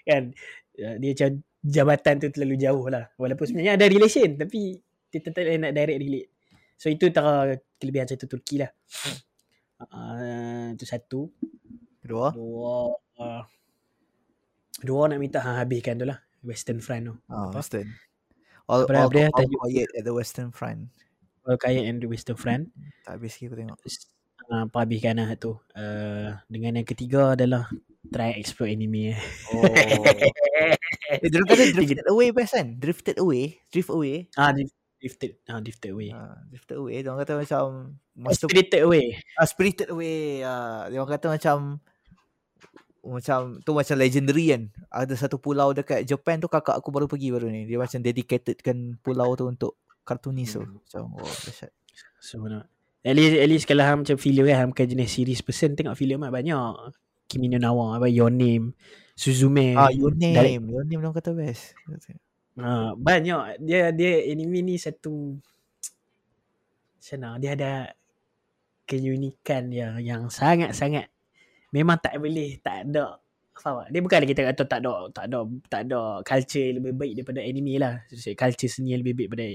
Kan? 0.04 0.36
Ya, 0.76 1.00
dia 1.00 1.10
macam 1.16 1.32
jabatan 1.64 2.14
tu 2.20 2.28
terlalu 2.28 2.56
jauh 2.60 2.86
lah. 2.92 3.08
Walaupun 3.16 3.46
sebenarnya 3.48 3.80
ada 3.80 3.88
relation 3.88 4.36
tapi 4.36 4.76
dia 5.08 5.20
tetap 5.24 5.48
nak 5.48 5.72
direct 5.72 6.00
relate. 6.04 6.30
So 6.76 6.92
itu 6.92 7.08
antara 7.08 7.56
kelebihan 7.80 8.04
cerita 8.04 8.28
Turki 8.28 8.60
lah. 8.60 8.72
Uh, 9.80 10.76
itu 10.76 10.84
satu. 10.84 11.32
Kedua? 12.04 12.36
Dua 12.36 12.92
uh, 13.22 13.42
Dua 14.86 15.10
nak 15.10 15.18
minta 15.18 15.42
hang 15.42 15.58
habiskan 15.58 15.98
tu 15.98 16.06
lah. 16.06 16.22
Western 16.46 16.78
Front 16.78 17.10
tu. 17.10 17.14
Oh, 17.34 17.50
Western. 17.50 17.90
All, 18.70 18.86
all, 18.86 19.10
all, 19.10 19.10
all, 19.10 19.30
all 19.34 19.50
quiet 19.66 19.90
at 19.98 20.06
the 20.06 20.14
Western 20.14 20.54
Front. 20.54 20.94
All 21.50 21.58
quiet 21.58 21.90
at 21.90 21.98
the 21.98 22.10
Western 22.10 22.38
Front. 22.38 22.70
Tak 23.02 23.18
habis 23.18 23.34
lagi 23.38 23.46
aku 23.50 23.56
tengok. 23.58 23.78
Uh, 24.46 24.70
Apa 24.70 24.86
habiskan 24.86 25.18
lah 25.18 25.34
tu? 25.42 25.58
Uh, 25.74 26.38
Dengan 26.46 26.78
yang 26.78 26.86
ketiga 26.86 27.34
adalah 27.34 27.66
Try 28.14 28.38
explore 28.38 28.70
anime. 28.70 29.18
Oh. 29.54 29.66
Eh, 31.06 31.30
kata 31.30 31.70
drifted 31.70 32.10
away 32.10 32.34
best 32.34 32.58
kan? 32.58 32.82
Drifted 32.82 33.22
away? 33.22 33.62
Drift 33.70 33.94
away? 33.94 34.26
Ah, 34.34 34.50
drifted 34.98 35.38
ah 35.46 35.62
drifted 35.62 35.94
away. 35.94 36.10
Ah, 36.10 36.42
drifted 36.50 36.82
away. 36.82 37.06
Dia 37.06 37.14
orang 37.14 37.22
kata 37.22 37.34
macam 37.46 37.64
master, 38.18 38.50
spirited 38.50 38.82
away. 38.82 39.22
Ah 39.38 39.46
spirited 39.46 39.94
away. 39.94 40.42
Ah 40.42 40.90
dia 40.90 40.98
orang 40.98 41.14
kata 41.14 41.28
macam 41.38 41.78
macam 43.06 43.62
tu 43.62 43.72
macam 43.78 43.96
legendary 43.96 44.52
kan. 44.52 44.64
Ada 44.90 45.14
satu 45.16 45.38
pulau 45.38 45.72
dekat 45.72 46.04
Japan 46.04 46.42
tu 46.42 46.50
kakak 46.50 46.78
aku 46.82 46.90
baru 46.90 47.06
pergi 47.06 47.30
baru 47.30 47.48
ni. 47.48 47.70
Dia 47.70 47.78
macam 47.78 48.02
dedicated 48.02 48.58
kan 48.60 48.98
pulau 49.00 49.38
tu 49.38 49.46
untuk 49.46 49.78
kartunis 50.02 50.58
tu. 50.58 50.66
Hmm. 50.66 50.82
macam 50.82 51.02
oh 51.22 51.34
dahsyat. 51.46 51.72
So 52.20 52.42
mana 52.42 52.66
at 53.06 53.14
least, 53.14 53.38
at 53.38 53.48
least 53.48 53.66
kalau 53.70 53.86
ham 53.86 54.02
macam 54.02 54.18
filem 54.18 54.50
kan 54.50 54.58
ham 54.58 54.70
kan 54.74 54.90
jenis 54.90 55.14
series 55.14 55.42
person 55.46 55.78
tengok 55.78 55.94
filem 55.94 56.26
lah 56.26 56.34
banyak. 56.34 56.94
Kimi 57.26 57.50
no 57.50 57.58
Nawa 57.58 57.98
apa 57.98 58.10
Your 58.10 58.30
Name 58.30 58.78
Suzume. 59.18 59.74
Ah 59.74 59.90
Your 59.90 60.14
Name. 60.14 60.36
Dari, 60.38 60.58
Your 60.58 60.86
Name 60.86 61.02
orang 61.02 61.16
kata 61.18 61.34
best. 61.34 61.74
Ah, 62.56 62.96
banyak. 62.96 63.62
Dia 63.62 63.92
dia 63.92 64.26
anime 64.30 64.62
ni 64.62 64.76
satu 64.78 65.38
sana 67.02 67.38
dia 67.38 67.54
ada 67.54 67.94
keunikan 68.90 69.70
yang 69.70 70.02
yang 70.02 70.24
sangat-sangat 70.30 71.10
memang 71.74 71.98
tak 72.02 72.18
boleh 72.20 72.60
tak 72.62 72.90
ada 72.90 73.18
faham 73.56 73.88
tak? 73.88 73.90
Dia 73.96 74.00
bukan 74.04 74.20
kita 74.28 74.42
kata 74.52 74.64
tak 74.68 74.80
ada 74.84 74.94
tak 75.10 75.26
ada 75.32 75.40
tak 75.72 75.82
ada 75.88 76.02
culture 76.22 76.70
lebih 76.76 76.94
baik 76.94 77.14
daripada 77.18 77.40
anime 77.42 77.74
lah. 77.80 77.94
Culture 78.12 78.70
seni 78.70 78.94
yang 78.94 79.02
lebih 79.02 79.16
baik 79.16 79.28
daripada 79.32 79.48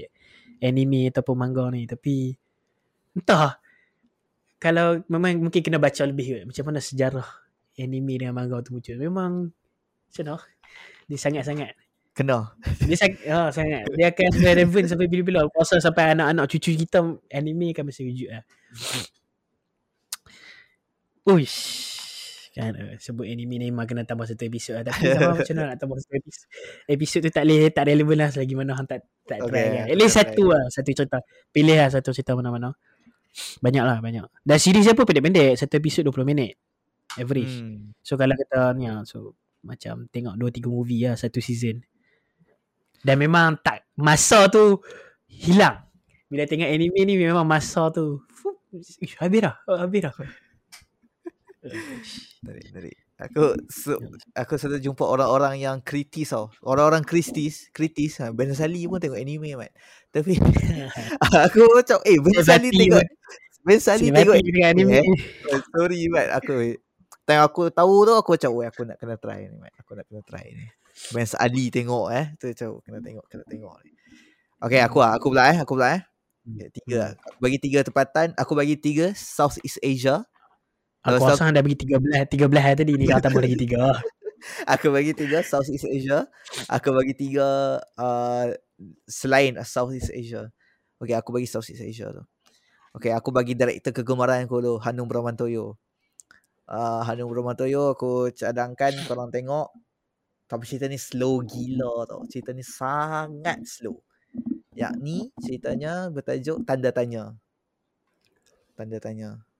anime 0.61 1.09
ataupun 1.13 1.35
manga 1.37 1.65
ni 1.71 1.85
tapi 1.85 2.35
entah 3.15 3.61
kalau 4.61 5.01
memang 5.09 5.41
mungkin 5.41 5.61
kena 5.65 5.81
baca 5.81 6.05
lebih 6.05 6.37
kot. 6.37 6.43
macam 6.53 6.63
mana 6.69 6.79
sejarah 6.81 7.25
anime 7.81 8.13
dengan 8.21 8.37
manga 8.37 8.61
tu 8.61 8.77
muncul. 8.77 8.93
Memang 8.93 9.49
macam 10.11 10.23
mana? 10.27 10.37
Dia 11.09 11.17
sangat-sangat. 11.17 11.73
Kena. 12.11 12.51
Dia 12.85 12.97
sangat, 12.99 13.19
oh, 13.31 13.49
sangat. 13.49 13.83
Dia 13.95 14.11
akan 14.11 14.29
relevant 14.43 14.85
sampai 14.85 15.07
bila-bila. 15.07 15.47
Rasa 15.55 15.79
sampai 15.79 16.13
anak-anak 16.13 16.45
cucu 16.51 16.75
kita 16.75 16.99
anime 17.31 17.71
kan 17.71 17.87
mesti 17.87 18.03
wujud 18.05 18.29
lah. 18.29 18.43
Uish. 21.25 21.90
Kan, 22.61 22.73
uh, 22.77 22.93
sebut 23.01 23.25
anime 23.25 23.57
ni 23.57 23.73
memang 23.73 23.89
kena 23.89 24.05
tambah 24.05 24.29
satu 24.29 24.45
episod 24.45 24.77
lah. 24.77 24.85
Tapi 24.85 25.01
sama 25.17 25.33
macam 25.33 25.53
mana 25.57 25.67
nak 25.73 25.77
tambah 25.81 25.97
satu 25.97 26.13
episod. 26.13 26.45
Episod 26.85 27.19
tu 27.25 27.29
tak 27.33 27.43
boleh, 27.49 27.73
tak 27.73 27.83
relevan 27.89 28.17
lah 28.21 28.29
selagi 28.29 28.53
mana 28.53 28.77
orang 28.77 28.85
tak, 28.85 28.99
tak 29.25 29.39
Okay, 29.41 29.49
try 29.49 29.65
kan. 29.73 29.85
At 29.89 29.97
least 29.97 30.13
okay. 30.13 30.19
satu 30.29 30.43
lah, 30.53 30.63
satu 30.69 30.89
cerita. 30.93 31.17
Pilih 31.49 31.77
lah 31.81 31.89
satu 31.89 32.09
cerita 32.13 32.37
mana-mana. 32.37 32.69
Banyak 33.65 33.83
lah, 33.83 33.97
banyak. 33.97 34.25
Dan 34.45 34.57
series 34.61 34.93
pun 34.93 35.09
pendek-pendek. 35.09 35.57
Satu 35.57 35.73
episod 35.81 36.05
20 36.05 36.21
minit. 36.21 36.53
Average. 37.17 37.55
Hmm. 37.65 37.97
So 38.05 38.13
kalau 38.13 38.37
kita 38.37 38.77
ni 38.77 38.85
lah, 38.85 39.01
so 39.09 39.33
macam 39.65 40.05
tengok 40.13 40.37
2-3 40.37 40.69
movie 40.69 41.09
lah 41.09 41.17
satu 41.17 41.41
season. 41.41 41.81
Dan 43.01 43.17
memang 43.17 43.57
tak, 43.65 43.89
masa 43.97 44.45
tu 44.53 44.77
hilang. 45.25 45.81
Bila 46.29 46.45
tengok 46.45 46.69
anime 46.69 47.01
ni 47.03 47.17
memang 47.17 47.43
masa 47.43 47.89
tu, 47.89 48.21
fuh, 48.29 48.55
habis 49.19 49.41
dah, 49.41 49.55
habis 49.65 50.05
dah. 50.05 50.13
Tarik, 52.41 52.67
tarik. 52.73 52.97
Aku 53.21 53.53
so, 53.69 54.01
aku 54.33 54.57
selalu 54.57 54.81
jumpa 54.81 55.05
orang-orang 55.05 55.61
yang 55.61 55.77
kritis 55.85 56.33
tau. 56.33 56.49
Orang-orang 56.65 57.05
kritis, 57.05 57.69
kritis. 57.69 58.17
Ha, 58.17 58.33
ben 58.33 58.49
Sali 58.57 58.89
pun 58.89 58.97
tengok 58.97 59.21
anime 59.21 59.53
mat. 59.53 59.69
Tapi 60.09 60.41
aku 61.45 61.61
macam 61.69 62.01
eh 62.01 62.17
Ben 62.17 62.41
Sali 62.41 62.73
tengok 62.73 63.05
Ben 63.61 63.77
Sali 63.77 64.09
tengok 64.09 64.41
dengan 64.41 64.73
anime. 64.73 65.05
eh. 65.05 65.09
Sorry 65.69 66.09
mat 66.09 66.33
aku. 66.33 66.81
Time 67.21 67.45
aku 67.45 67.69
tahu 67.69 68.09
tu 68.09 68.13
aku 68.17 68.29
macam 68.33 68.51
weh 68.57 68.65
aku 68.65 68.81
nak 68.89 68.97
kena 68.97 69.15
try 69.21 69.45
ni 69.45 69.57
mat. 69.61 69.69
Aku 69.85 69.93
nak 69.93 70.09
kena 70.09 70.25
try 70.25 70.45
ni. 70.49 70.65
Ben 71.13 71.29
Sali 71.29 71.69
tengok 71.69 72.09
eh. 72.09 72.25
Tu 72.41 72.49
macam 72.57 72.81
kena 72.81 72.99
tengok, 73.05 73.25
kena 73.29 73.45
tengok 73.45 73.75
ni. 73.85 73.91
Okay 74.61 74.81
aku 74.81 74.97
lah, 74.97 75.13
aku 75.17 75.29
pula 75.29 75.43
eh, 75.53 75.57
aku 75.61 75.73
pula 75.77 75.87
eh. 75.93 76.01
Okay, 76.41 76.73
tiga 76.73 76.95
lah. 76.97 77.11
Aku 77.21 77.37
bagi 77.37 77.57
tiga 77.61 77.79
tempatan. 77.85 78.27
Aku 78.33 78.57
bagi 78.57 78.73
tiga 78.73 79.13
Southeast 79.13 79.77
Asia. 79.85 80.25
Aku 81.01 81.25
rasa 81.25 81.49
dah 81.49 81.65
bagi 81.65 81.77
13 81.81 82.29
13 82.29 82.61
hari 82.61 82.75
tadi 82.77 82.91
ni 82.93 83.05
kau 83.09 83.17
tambah 83.17 83.41
lagi 83.41 83.57
3. 83.57 84.21
Aku 84.65 84.89
bagi 84.89 85.13
tiga 85.13 85.45
Southeast 85.45 85.85
Asia. 85.85 86.25
Aku 86.65 86.93
bagi 86.97 87.13
tiga 87.13 87.77
uh, 87.97 88.45
selain 89.05 89.57
Southeast 89.61 90.09
Asia. 90.09 90.49
Okay, 90.97 91.13
aku 91.13 91.33
bagi 91.33 91.45
Southeast 91.45 91.81
Asia 91.81 92.09
tu. 92.09 92.23
Okay, 92.97 93.13
aku 93.13 93.31
bagi 93.31 93.55
director 93.55 93.93
kegemaran 93.95 94.43
aku 94.45 94.59
tu, 94.59 94.73
Hanung 94.83 95.07
Bramantoyo. 95.07 95.77
Uh, 96.65 97.01
Hanung 97.05 97.29
Bramantoyo 97.31 97.93
aku 97.93 98.33
cadangkan 98.33 98.97
korang 99.05 99.29
tengok. 99.29 99.69
Tapi 100.49 100.63
cerita 100.67 100.91
ni 100.91 100.99
slow 100.99 101.39
gila 101.45 102.03
tau. 102.09 102.27
Cerita 102.27 102.51
ni 102.51 102.65
sangat 102.65 103.63
slow. 103.63 103.95
Yakni 104.75 105.31
ceritanya 105.39 106.11
bertajuk 106.11 106.67
Tanda 106.67 106.91
Tanya. 106.91 107.31
Tanda 108.75 108.99
Tanya. 108.99 109.50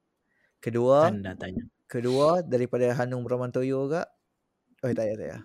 Kedua, 0.61 1.09
Tanda 1.09 1.33
tanya. 1.33 1.65
kedua 1.89 2.45
daripada 2.45 2.93
Hanung 2.93 3.25
Bramantoyo 3.25 3.89
ke? 3.89 4.01
Oh, 4.85 4.89
tak 4.93 5.09
payah, 5.09 5.15
tak 5.17 5.25
payah. 5.25 5.41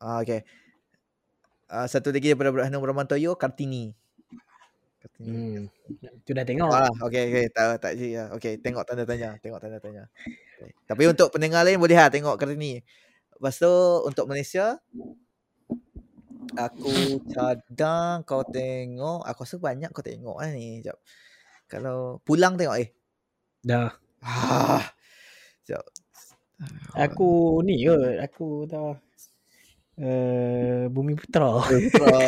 Ah, 0.00 0.18
okay. 0.24 0.40
Uh, 1.68 1.84
satu 1.84 2.08
lagi 2.08 2.32
daripada 2.32 2.64
Hanung 2.64 2.80
Bramantoyo, 2.80 3.36
Kartini. 3.36 3.92
Kartini. 5.04 5.68
Hmm. 5.68 5.68
Tu 6.24 6.32
dah 6.32 6.48
tengok. 6.48 6.72
Ah, 6.72 6.88
okay, 7.04 7.28
okay. 7.28 7.46
Tak, 7.52 7.84
tak 7.84 7.92
je 8.00 8.16
ya. 8.16 8.32
Okay, 8.32 8.56
tengok 8.56 8.88
tanda 8.88 9.04
tanya. 9.04 9.36
Tengok 9.36 9.60
tanda 9.60 9.76
tanya. 9.76 10.08
Okay. 10.56 10.72
Tapi 10.88 11.02
untuk 11.12 11.28
pendengar 11.28 11.68
lain 11.68 11.76
boleh 11.76 12.00
lah 12.00 12.08
tengok 12.08 12.40
Kartini. 12.40 12.80
Lepas 13.36 13.60
tu, 13.60 13.72
untuk 14.08 14.24
Malaysia, 14.32 14.80
aku 16.56 17.20
cadang 17.28 18.24
kau 18.24 18.42
tengok. 18.48 19.28
Aku 19.28 19.44
rasa 19.44 19.60
banyak 19.60 19.92
kau 19.92 20.00
tengok 20.00 20.40
lah 20.40 20.48
ni. 20.56 20.80
Sekejap. 20.80 20.96
Kalau 21.68 22.24
pulang 22.24 22.56
tengok 22.56 22.80
eh. 22.80 22.88
Dah. 23.60 24.07
Ah. 24.20 24.82
Sekejap. 25.62 25.84
Aku 26.98 27.62
ni 27.62 27.86
ke, 27.86 27.94
aku 28.18 28.66
dah 28.66 28.98
uh, 29.98 30.82
Bumi 30.90 31.14
Putra. 31.14 31.62
Putra. 31.62 32.18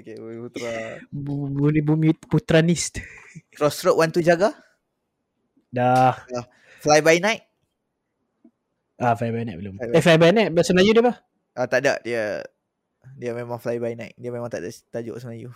Okay, 0.00 0.18
Bumi 0.18 0.36
Putra. 0.42 0.70
Bu- 1.08 1.50
Bumi 1.50 1.80
Bumi 1.80 2.10
Putranist. 2.16 2.98
Crossroad 3.54 3.94
One 3.94 4.10
to 4.10 4.18
Jaga. 4.20 4.50
Dah. 5.70 6.18
Fly 6.82 6.98
by 6.98 7.22
Night. 7.22 7.46
Ah, 8.98 9.14
Fly 9.14 9.30
by 9.30 9.46
Night 9.46 9.58
belum. 9.62 9.78
Fly 9.78 9.86
by- 9.86 9.94
Eh, 9.94 10.02
Fly 10.02 10.16
by 10.18 10.30
Night 10.34 10.50
bahasa 10.50 10.74
Melayu 10.74 10.92
dia 10.92 11.02
apa? 11.06 11.14
Ah, 11.54 11.66
tak 11.70 11.86
ada. 11.86 11.92
Dia 12.02 12.42
dia 13.16 13.32
memang 13.32 13.62
Fly 13.62 13.78
by 13.78 13.94
Night. 13.94 14.14
Dia 14.18 14.34
memang 14.34 14.50
tak 14.50 14.66
ada 14.66 14.70
tajuk 14.90 15.14
Melayu. 15.22 15.54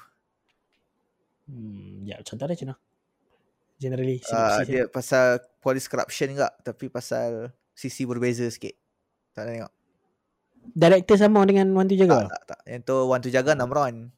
Hmm, 1.45 2.07
ya, 2.09 2.17
contoh 2.25 2.47
dia 2.47 2.55
macam 2.57 2.69
mana? 2.73 2.77
Generally, 3.85 4.25
Uh, 4.25 4.65
dia. 4.65 4.65
dia 4.65 4.83
pasal 4.89 5.45
police 5.61 5.85
corruption 5.85 6.33
juga. 6.33 6.49
Tapi 6.59 6.89
pasal 6.89 7.53
sisi 7.71 8.09
berbeza 8.09 8.49
sikit. 8.49 8.73
Tak 9.31 9.45
tengok. 9.45 9.73
Director 10.65 11.21
sama 11.21 11.45
dengan 11.45 11.69
One 11.71 11.85
to 11.85 11.93
Tak, 11.93 12.01
Jaga? 12.01 12.19
tak, 12.25 12.43
tak. 12.49 12.61
Yang 12.65 12.83
tu 12.83 12.97
One 13.05 13.21
to 13.21 13.29
Jaga 13.29 13.53
Namron. 13.53 14.09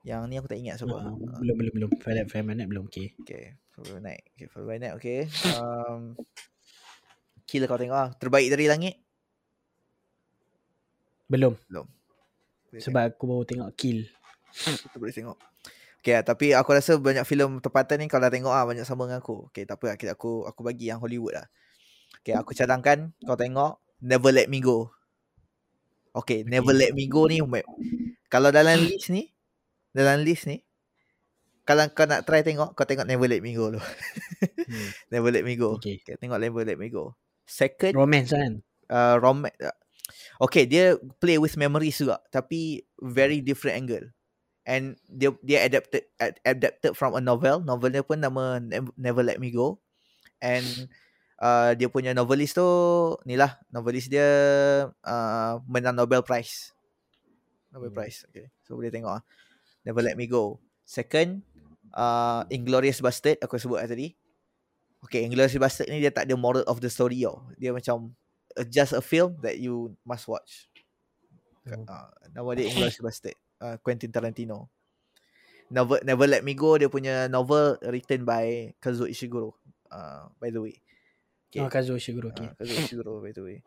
Yang 0.00 0.20
ni 0.24 0.34
aku 0.40 0.48
tak 0.48 0.56
ingat 0.56 0.80
sebab. 0.80 0.96
Ah, 0.96 1.12
Ah, 1.12 1.36
belum, 1.36 1.54
belum, 1.54 1.72
belum. 1.76 1.90
Fly, 2.00 2.24
Fly 2.24 2.40
by 2.40 2.54
Night 2.54 2.70
belum, 2.72 2.88
okay. 2.88 3.12
Okay. 3.20 3.60
Fly 3.76 3.92
by 3.92 4.00
Night. 4.00 4.22
Okay, 4.32 4.46
Fly 4.48 4.64
by 4.64 4.76
Night. 4.80 4.94
Okay. 4.96 5.28
Um, 5.52 6.16
Kill 7.44 7.68
kau 7.68 7.76
tengok 7.76 7.92
lah. 7.94 8.10
Terbaik 8.16 8.48
dari 8.48 8.64
langit. 8.64 8.96
Belum. 11.28 11.52
Boleh 11.68 12.80
Sebab 12.80 13.02
aku 13.10 13.24
baru 13.26 13.44
tengok 13.44 13.68
Kill. 13.76 14.08
Kita 14.54 14.96
boleh 14.96 15.12
tengok. 15.12 15.36
Okay 16.08 16.16
lah, 16.16 16.24
tapi 16.24 16.56
aku 16.56 16.72
rasa 16.72 16.96
banyak 16.96 17.20
filem 17.28 17.60
tempatan 17.60 18.00
ni 18.00 18.08
kau 18.08 18.16
dah 18.16 18.32
tengok 18.32 18.48
ah 18.48 18.64
banyak 18.64 18.88
sama 18.88 19.04
dengan 19.04 19.20
aku. 19.20 19.52
Okay, 19.52 19.68
tak 19.68 19.76
apa 19.76 19.92
lah. 19.92 20.16
Aku 20.16 20.48
aku 20.48 20.64
bagi 20.64 20.88
yang 20.88 21.04
Hollywood 21.04 21.36
lah. 21.36 21.44
Okay, 22.24 22.32
aku 22.32 22.56
cadangkan 22.56 23.12
kau 23.28 23.36
tengok 23.36 23.76
Never 24.00 24.32
Let 24.32 24.48
Me 24.48 24.64
Go. 24.64 24.88
Okay, 26.16 26.48
Never 26.48 26.72
Let 26.72 26.96
Me 26.96 27.12
Go 27.12 27.28
ni 27.28 27.44
kalau 28.32 28.48
dalam 28.48 28.80
list 28.88 29.12
ni, 29.12 29.36
dalam 29.92 30.24
list 30.24 30.48
ni, 30.48 30.64
kalau 31.68 31.84
kau 31.92 32.08
nak 32.08 32.24
try 32.24 32.40
tengok, 32.40 32.72
kau 32.72 32.88
tengok 32.88 33.04
Never 33.04 33.28
Let 33.28 33.44
Me 33.44 33.52
Go 33.52 33.68
dulu. 33.68 33.84
Hmm. 33.84 34.88
Never 35.12 35.28
Let 35.28 35.44
Me 35.44 35.60
Go. 35.60 35.76
Okay. 35.76 36.00
Okay, 36.00 36.16
tengok 36.16 36.40
Never 36.40 36.64
Let 36.64 36.80
Me 36.80 36.88
Go. 36.88 37.20
Second, 37.44 37.92
Romance 37.92 38.32
kan? 38.32 38.64
uh, 38.88 39.20
rom 39.20 39.44
Okay, 40.40 40.64
dia 40.64 40.96
play 41.20 41.36
with 41.36 41.60
memories 41.60 42.00
juga, 42.00 42.16
tapi 42.32 42.80
very 42.96 43.44
different 43.44 43.76
angle. 43.76 44.08
And 44.68 45.00
dia 45.08 45.32
dia 45.40 45.64
adapted 45.64 46.04
ad- 46.20 46.44
adapted 46.44 46.92
from 46.92 47.16
a 47.16 47.24
novel. 47.24 47.64
Novel 47.64 47.88
dia 47.88 48.04
pun 48.04 48.20
nama 48.20 48.60
Nev- 48.60 48.92
Never 49.00 49.24
Let 49.24 49.40
Me 49.40 49.48
Go. 49.48 49.80
And 50.44 50.92
uh, 51.40 51.72
dia 51.72 51.88
punya 51.88 52.12
novelist 52.12 52.60
tu 52.60 52.68
ni 53.24 53.40
lah, 53.40 53.56
novelist 53.72 54.12
dia 54.12 54.28
uh, 54.92 55.52
menang 55.64 55.96
Nobel 55.96 56.20
Prize. 56.20 56.76
Nobel 57.72 57.88
Hmm. 57.88 57.96
Prize. 57.96 58.28
Okay. 58.28 58.52
So 58.68 58.76
boleh 58.76 58.92
tengok 58.92 59.18
ah. 59.18 59.22
Never 59.88 60.04
Let 60.04 60.20
Me 60.20 60.28
Go. 60.28 60.60
Second, 60.84 61.40
uh, 61.96 62.44
Inglorious 62.52 63.00
Bastard 63.00 63.40
aku 63.40 63.56
sebut 63.56 63.80
lah 63.80 63.88
tadi. 63.88 64.12
Okay, 65.08 65.24
Inglorious 65.24 65.56
Bastard 65.56 65.88
ni 65.88 66.04
dia 66.04 66.12
tak 66.12 66.28
ada 66.28 66.36
moral 66.36 66.66
of 66.68 66.84
the 66.84 66.92
story 66.92 67.24
tau. 67.24 67.48
Dia 67.56 67.72
macam 67.72 68.12
uh, 68.52 68.66
just 68.68 68.92
a 68.92 69.00
film 69.00 69.40
that 69.40 69.56
you 69.56 69.96
must 70.04 70.28
watch. 70.28 70.68
Hmm. 71.64 71.88
Uh, 71.88 72.12
nama 72.36 72.52
dia 72.52 72.68
Inglourious 72.68 73.00
Bastard. 73.00 73.36
Uh, 73.58 73.74
Quentin 73.82 74.14
Tarantino. 74.14 74.70
Never, 75.68 76.00
Never 76.06 76.26
Let 76.30 76.46
Me 76.46 76.54
Go 76.54 76.78
dia 76.78 76.88
punya 76.88 77.26
novel 77.26 77.76
written 77.90 78.22
by 78.24 78.72
Kazuo 78.78 79.10
Ishiguro. 79.10 79.58
Uh, 79.90 80.30
by 80.38 80.48
the 80.54 80.62
way. 80.62 80.78
Okay. 81.50 81.60
Oh, 81.60 81.68
Kazuo 81.68 81.98
Ishiguro. 81.98 82.30
Okay. 82.30 82.48
Uh, 82.48 82.54
Kazuo 82.54 82.78
Ishiguro 82.78 83.18
by 83.20 83.34
the 83.34 83.42
way. 83.42 83.58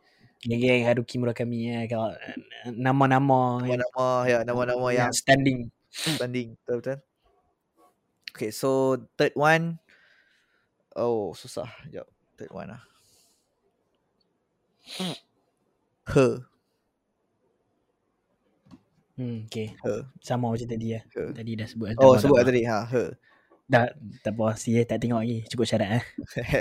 Geng-geng 0.41 0.89
Haruki 0.89 1.21
Murakami 1.21 1.69
ya. 1.69 1.85
Kalau 1.85 2.17
eh, 2.17 2.33
nama-nama 2.73 3.61
yang, 3.61 3.77
Nama-nama 3.77 4.05
ya, 4.25 4.37
nama-nama 4.41 4.87
yang 4.89 5.11
yang 5.11 5.13
standing. 5.13 5.59
standing. 5.93 6.57
Betul 6.65 6.75
betul. 6.81 6.97
Okay, 8.31 8.49
so 8.49 8.97
third 9.19 9.35
one. 9.37 9.77
Oh, 10.97 11.35
susah. 11.37 11.69
Jap. 11.93 12.09
Third 12.39 12.49
one 12.49 12.73
lah. 12.73 12.83
Her. 16.09 16.50
Hmm, 19.19 19.47
okay. 19.47 19.75
Her. 19.83 20.07
Sama 20.23 20.51
macam 20.51 20.67
tadi 20.67 20.95
ya. 20.95 21.01
Her. 21.11 21.35
Tadi 21.35 21.51
dah 21.59 21.67
sebut. 21.67 21.95
Oh, 21.99 22.15
sebut 22.15 22.39
tak 22.41 22.47
tadi. 22.51 22.63
Ha, 22.67 22.87
her. 22.87 23.07
Dah, 23.71 23.87
tak 24.19 24.35
apa. 24.35 24.59
Si 24.59 24.75
tak 24.83 24.99
tengok 24.99 25.23
lagi. 25.23 25.47
Cukup 25.47 25.63
syarat 25.63 26.03
eh. 26.03 26.03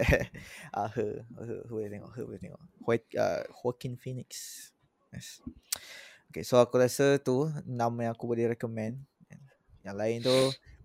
ah, 0.78 0.86
her, 0.94 1.26
her, 1.26 1.46
her 1.46 1.60
boleh 1.66 1.90
tengok, 1.90 2.10
her 2.14 2.22
boleh 2.22 2.38
tengok. 2.38 2.62
White, 2.86 3.06
uh, 3.18 3.42
Joaquin 3.50 3.98
Phoenix. 3.98 4.30
Yes. 5.10 5.42
Okay, 6.30 6.46
so 6.46 6.62
aku 6.62 6.78
rasa 6.78 7.18
tu 7.18 7.50
enam 7.66 7.90
yang 7.98 8.14
aku 8.14 8.30
boleh 8.30 8.54
recommend. 8.54 9.02
Yang 9.82 9.96
lain 9.98 10.18
tu, 10.22 10.36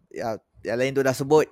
ya, 0.09 0.41
yang 0.65 0.77
lain 0.81 0.97
tu 0.97 1.05
dah 1.05 1.13
sebut. 1.13 1.45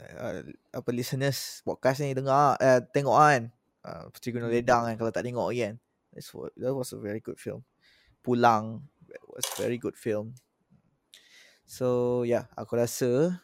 Uh, 0.00 0.48
apa 0.72 0.88
listeners 0.92 1.60
podcast 1.60 2.00
ni 2.00 2.16
dengar, 2.16 2.56
uh, 2.56 2.80
tengok 2.96 3.16
kan. 3.20 3.42
Uh, 3.84 4.08
Puteri 4.08 4.32
Gunung 4.32 4.48
Ledang 4.48 4.88
kan 4.88 4.96
kalau 4.96 5.12
tak 5.12 5.28
tengok 5.28 5.52
lagi 5.52 5.68
kan. 5.68 5.76
That's 6.16 6.32
what, 6.32 6.56
that 6.56 6.72
was 6.72 6.96
a 6.96 6.98
very 7.00 7.20
good 7.20 7.36
film. 7.36 7.68
Pulang. 8.24 8.88
It 9.10 9.22
was 9.26 9.46
very 9.58 9.78
good 9.78 9.94
film. 9.94 10.34
So 11.66 12.22
yeah, 12.22 12.46
aku 12.54 12.78
rasa 12.78 13.42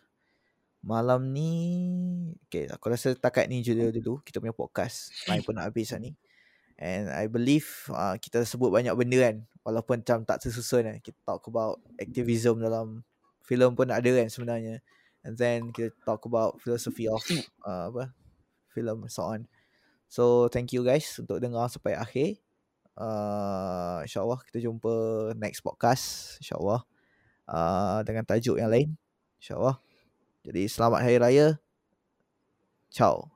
malam 0.83 1.31
ni 1.31 1.51
okay, 2.47 2.67
aku 2.67 2.91
rasa 2.91 3.15
takat 3.15 3.47
ni 3.47 3.63
je 3.63 3.75
dulu 3.75 4.23
kita 4.23 4.39
punya 4.39 4.55
podcast. 4.55 5.11
Time 5.27 5.43
pun 5.43 5.59
nak 5.59 5.71
habis 5.71 5.91
lah 5.95 6.01
ni. 6.03 6.15
And 6.83 7.11
I 7.15 7.31
believe 7.31 7.67
uh, 7.95 8.19
kita 8.19 8.43
sebut 8.43 8.75
banyak 8.75 8.95
benda 8.99 9.31
kan 9.31 9.37
walaupun 9.63 10.03
macam 10.03 10.27
tak 10.27 10.43
tersusun 10.43 10.87
kan. 10.87 10.99
Kita 10.99 11.19
talk 11.23 11.47
about 11.47 11.79
activism 11.99 12.59
dalam 12.59 13.07
filem 13.47 13.75
pun 13.75 13.91
ada 13.91 14.11
kan 14.11 14.27
sebenarnya. 14.27 14.83
And 15.23 15.39
then 15.39 15.71
kita 15.71 15.95
talk 16.03 16.27
about 16.27 16.59
philosophy 16.59 17.07
of 17.07 17.23
uh, 17.63 17.91
apa 17.95 18.11
film 18.75 19.07
so 19.07 19.31
on. 19.31 19.47
So 20.11 20.51
thank 20.51 20.75
you 20.75 20.83
guys 20.83 21.07
untuk 21.23 21.39
dengar 21.39 21.71
sampai 21.71 21.95
akhir. 21.95 22.43
Uh, 22.93 24.05
InsyaAllah 24.05 24.41
kita 24.45 24.61
jumpa 24.61 24.93
next 25.41 25.65
podcast. 25.65 26.37
InsyaAllah. 26.45 26.85
Uh, 27.49 28.01
dengan 28.05 28.25
tajuk 28.29 28.61
yang 28.61 28.71
lain. 28.71 28.95
InsyaAllah. 29.41 29.81
Jadi 30.45 30.63
selamat 30.69 31.01
Hari 31.07 31.17
Raya. 31.19 31.47
Ciao. 32.93 33.32